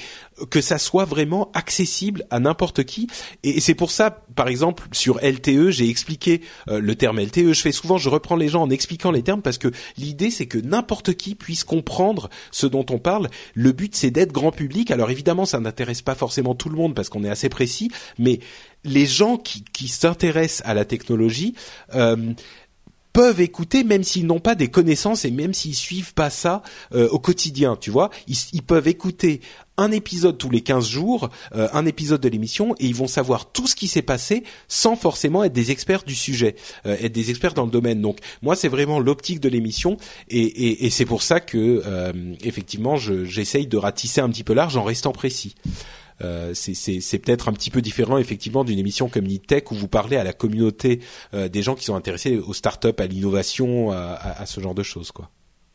que 0.51 0.61
ça 0.61 0.77
soit 0.77 1.07
vraiment 1.07 1.36
accessible 1.55 2.27
à 2.31 2.41
n'importe 2.41 2.85
qui. 2.85 3.09
Et, 3.43 3.61
c'est 3.61 3.75
pour 3.75 3.91
ça, 3.91 4.11
par 4.35 4.49
exemple, 4.49 4.85
sur 4.93 5.19
LTE, 5.23 5.71
j'ai 5.71 5.89
expliqué 5.89 6.41
le 6.69 6.95
terme 6.95 7.21
LTE. 7.21 7.53
Je 7.53 7.61
fais 7.61 7.73
souvent, 7.73 7.99
je 7.99 8.09
reprends 8.09 8.37
les 8.37 8.49
gens 8.49 8.63
en 8.63 8.71
expliquant 8.71 9.11
les 9.11 9.23
termes 9.23 9.43
parce 9.43 9.59
que 9.59 9.69
l'idée, 9.97 10.31
c'est 10.31 10.47
que 10.47 10.59
n'importe 10.59 11.15
qui 11.15 11.35
puisse 11.35 11.65
comprendre 11.65 12.29
ce 12.51 12.67
dont 12.67 12.87
on 12.91 12.99
parle. 12.99 13.29
Le 13.55 13.73
but 13.73 13.95
c'est 13.95 14.11
d'être 14.11 14.33
grand 14.33 14.53
public. 14.53 14.91
Alors 14.91 15.11
évidemment, 15.11 15.47
ça 15.47 15.61
n'intéresse 15.61 16.03
pas 16.03 16.15
forcément 16.15 16.55
tout 16.55 16.69
le 16.69 16.77
monde 16.77 16.95
parce 16.95 17.09
qu'on 17.09 17.25
est 17.25 17.31
assez 17.31 17.49
précis, 17.49 17.91
mais 18.19 18.41
les 18.85 19.07
gens 19.07 19.37
qui, 19.37 19.89
s'intéressent 19.89 20.67
à 20.67 20.75
la 20.75 20.85
technologie 20.85 21.55
euh, 21.95 22.33
peuvent 23.17 23.41
écouter 23.41 23.83
même 23.83 24.05
s'ils 24.05 24.27
n'ont 24.27 24.41
pas 24.41 24.55
des 24.55 24.69
connaissances 24.69 25.25
et 25.25 25.31
même 25.31 25.55
s'ils 25.55 25.75
suivent 25.75 26.13
pas 26.13 26.29
ça 26.29 26.63
euh, 26.95 27.09
au 27.09 27.19
quotidien, 27.19 27.75
tu 27.81 27.91
vois. 27.91 28.11
Ils, 28.29 28.63
peuvent 28.63 28.89
écouter 28.89 29.41
un 29.79 29.91
épisode 29.91 30.37
tous 30.37 30.51
les 30.51 30.61
15 30.61 30.87
jours, 30.87 31.31
euh, 31.55 31.67
un 31.73 31.87
épisode 31.87 32.21
de 32.21 32.29
l'émission, 32.29 32.75
et 32.79 32.85
ils 32.85 32.95
vont 32.95 33.07
savoir 33.07 33.51
tout 33.51 33.67
ce 33.67 33.75
qui 33.75 33.89
s'est 33.89 34.03
passé 34.03 34.45
sans 34.69 34.97
forcément 34.97 35.45
être 35.45 35.55
des 35.55 35.71
experts 35.71 36.03
du 36.03 36.15
sujet, 36.15 36.57
euh, 36.85 36.95
être 37.01 37.13
des 37.13 37.31
experts 37.31 37.55
dans 37.55 37.65
le 37.65 37.71
domaine. 37.71 38.03
Donc 38.03 38.19
moi, 38.43 38.55
c'est 38.55 38.69
vraiment 38.69 39.01
l'optique 39.01 39.41
de 39.41 39.49
l'émission, 39.49 39.97
et, 40.29 40.43
et, 40.43 40.85
et 40.85 40.91
c'est 40.91 41.07
pour 41.07 41.23
ça 41.23 41.41
que 41.41 41.83
effectivement, 42.45 42.97
j'essaye 42.99 43.67
de 43.67 43.79
ratisser 43.79 44.21
un 44.21 44.29
petit 44.29 44.45
peu 44.45 44.53
large 44.53 44.77
en 44.77 44.85
restant 44.85 45.13
précis. 45.13 45.55
Euh, 46.23 46.53
c'est 46.55 47.19
peut-être 47.19 47.49
un 47.49 47.53
petit 47.53 47.71
peu 47.71 47.83
différent 47.83 48.19
effectivement 48.19 48.65
d'une 48.65 48.79
émission 48.79 49.09
comme 49.09 49.25
Nitech 49.25 49.71
où 49.71 49.75
vous 49.75 49.89
parlez 49.89 50.17
à 50.17 50.25
la 50.25 50.33
communauté 50.33 51.01
euh, 51.35 51.49
des 51.49 51.63
gens 51.63 51.75
qui 51.75 51.85
sont 51.85 51.95
intéressés 51.95 52.39
aux 52.39 52.55
startups, 52.55 52.89
à 52.99 53.07
l'innovation, 53.07 53.91
à, 53.91 54.15
à, 54.39 54.47
ce 54.47 54.61
genre 54.61 54.75
de 54.75 54.83
choses, 54.83 55.13
quoi. 55.13 55.31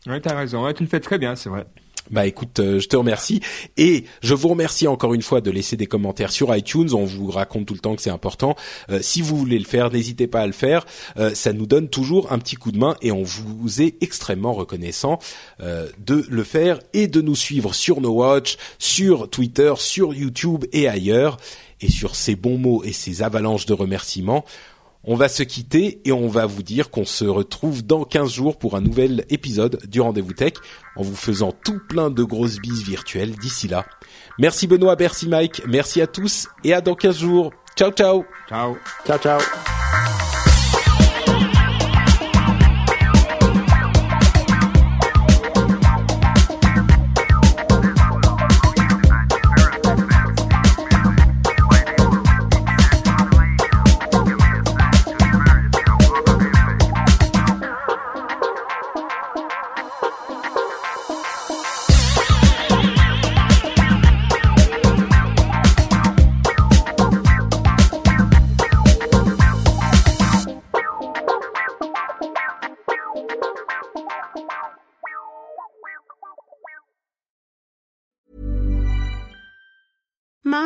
Oui, 0.07 0.19
t'as 0.19 0.35
raison. 0.35 0.65
Ouais, 0.65 0.73
tu 0.73 0.83
le 0.83 0.89
fais 0.89 0.99
très 0.99 1.19
bien, 1.19 1.35
c'est 1.35 1.49
vrai. 1.49 1.67
Bah 2.09 2.25
écoute, 2.25 2.59
euh, 2.59 2.79
je 2.79 2.87
te 2.87 2.95
remercie 2.95 3.41
et 3.77 4.05
je 4.21 4.33
vous 4.33 4.49
remercie 4.49 4.87
encore 4.87 5.13
une 5.13 5.21
fois 5.21 5.39
de 5.39 5.51
laisser 5.51 5.77
des 5.77 5.85
commentaires 5.85 6.31
sur 6.31 6.53
iTunes. 6.55 6.89
On 6.93 7.05
vous 7.05 7.29
raconte 7.29 7.67
tout 7.67 7.73
le 7.73 7.79
temps 7.79 7.95
que 7.95 8.01
c'est 8.01 8.09
important. 8.09 8.55
Euh, 8.89 8.99
si 9.01 9.21
vous 9.21 9.37
voulez 9.37 9.59
le 9.59 9.65
faire, 9.65 9.91
n'hésitez 9.91 10.27
pas 10.27 10.41
à 10.41 10.47
le 10.47 10.51
faire. 10.51 10.85
Euh, 11.17 11.33
ça 11.35 11.53
nous 11.53 11.67
donne 11.67 11.89
toujours 11.89 12.31
un 12.31 12.39
petit 12.39 12.55
coup 12.55 12.71
de 12.71 12.79
main 12.79 12.95
et 13.01 13.11
on 13.11 13.23
vous 13.23 13.81
est 13.81 13.95
extrêmement 14.01 14.53
reconnaissant 14.53 15.19
de 15.59 16.25
le 16.29 16.43
faire 16.43 16.79
et 16.93 17.07
de 17.07 17.21
nous 17.21 17.35
suivre 17.35 17.73
sur 17.75 18.01
No 18.01 18.11
Watch, 18.11 18.57
sur 18.79 19.29
Twitter, 19.29 19.73
sur 19.77 20.13
YouTube 20.13 20.65
et 20.71 20.87
ailleurs. 20.87 21.37
Et 21.83 21.89
sur 21.89 22.15
ces 22.15 22.35
bons 22.35 22.59
mots 22.59 22.83
et 22.83 22.91
ces 22.91 23.23
avalanches 23.23 23.65
de 23.65 23.73
remerciements, 23.73 24.45
on 25.03 25.15
va 25.15 25.29
se 25.29 25.43
quitter 25.43 26.01
et 26.05 26.11
on 26.11 26.27
va 26.27 26.45
vous 26.45 26.63
dire 26.63 26.89
qu'on 26.91 27.05
se 27.05 27.25
retrouve 27.25 27.85
dans 27.85 28.03
15 28.03 28.31
jours 28.31 28.57
pour 28.57 28.75
un 28.75 28.81
nouvel 28.81 29.25
épisode 29.29 29.79
du 29.87 30.01
Rendez-vous 30.01 30.33
Tech 30.33 30.53
en 30.95 31.01
vous 31.01 31.15
faisant 31.15 31.51
tout 31.51 31.79
plein 31.89 32.09
de 32.09 32.23
grosses 32.23 32.59
bises 32.59 32.83
virtuelles 32.83 33.35
d'ici 33.35 33.67
là. 33.67 33.85
Merci 34.37 34.67
Benoît, 34.67 34.95
merci 34.99 35.27
Mike, 35.27 35.63
merci 35.67 36.01
à 36.01 36.07
tous 36.07 36.47
et 36.63 36.73
à 36.73 36.81
dans 36.81 36.95
15 36.95 37.17
jours. 37.17 37.51
Ciao 37.75 37.91
ciao. 37.91 38.25
Ciao. 38.49 38.77
Ciao 39.05 39.17
ciao. 39.17 40.20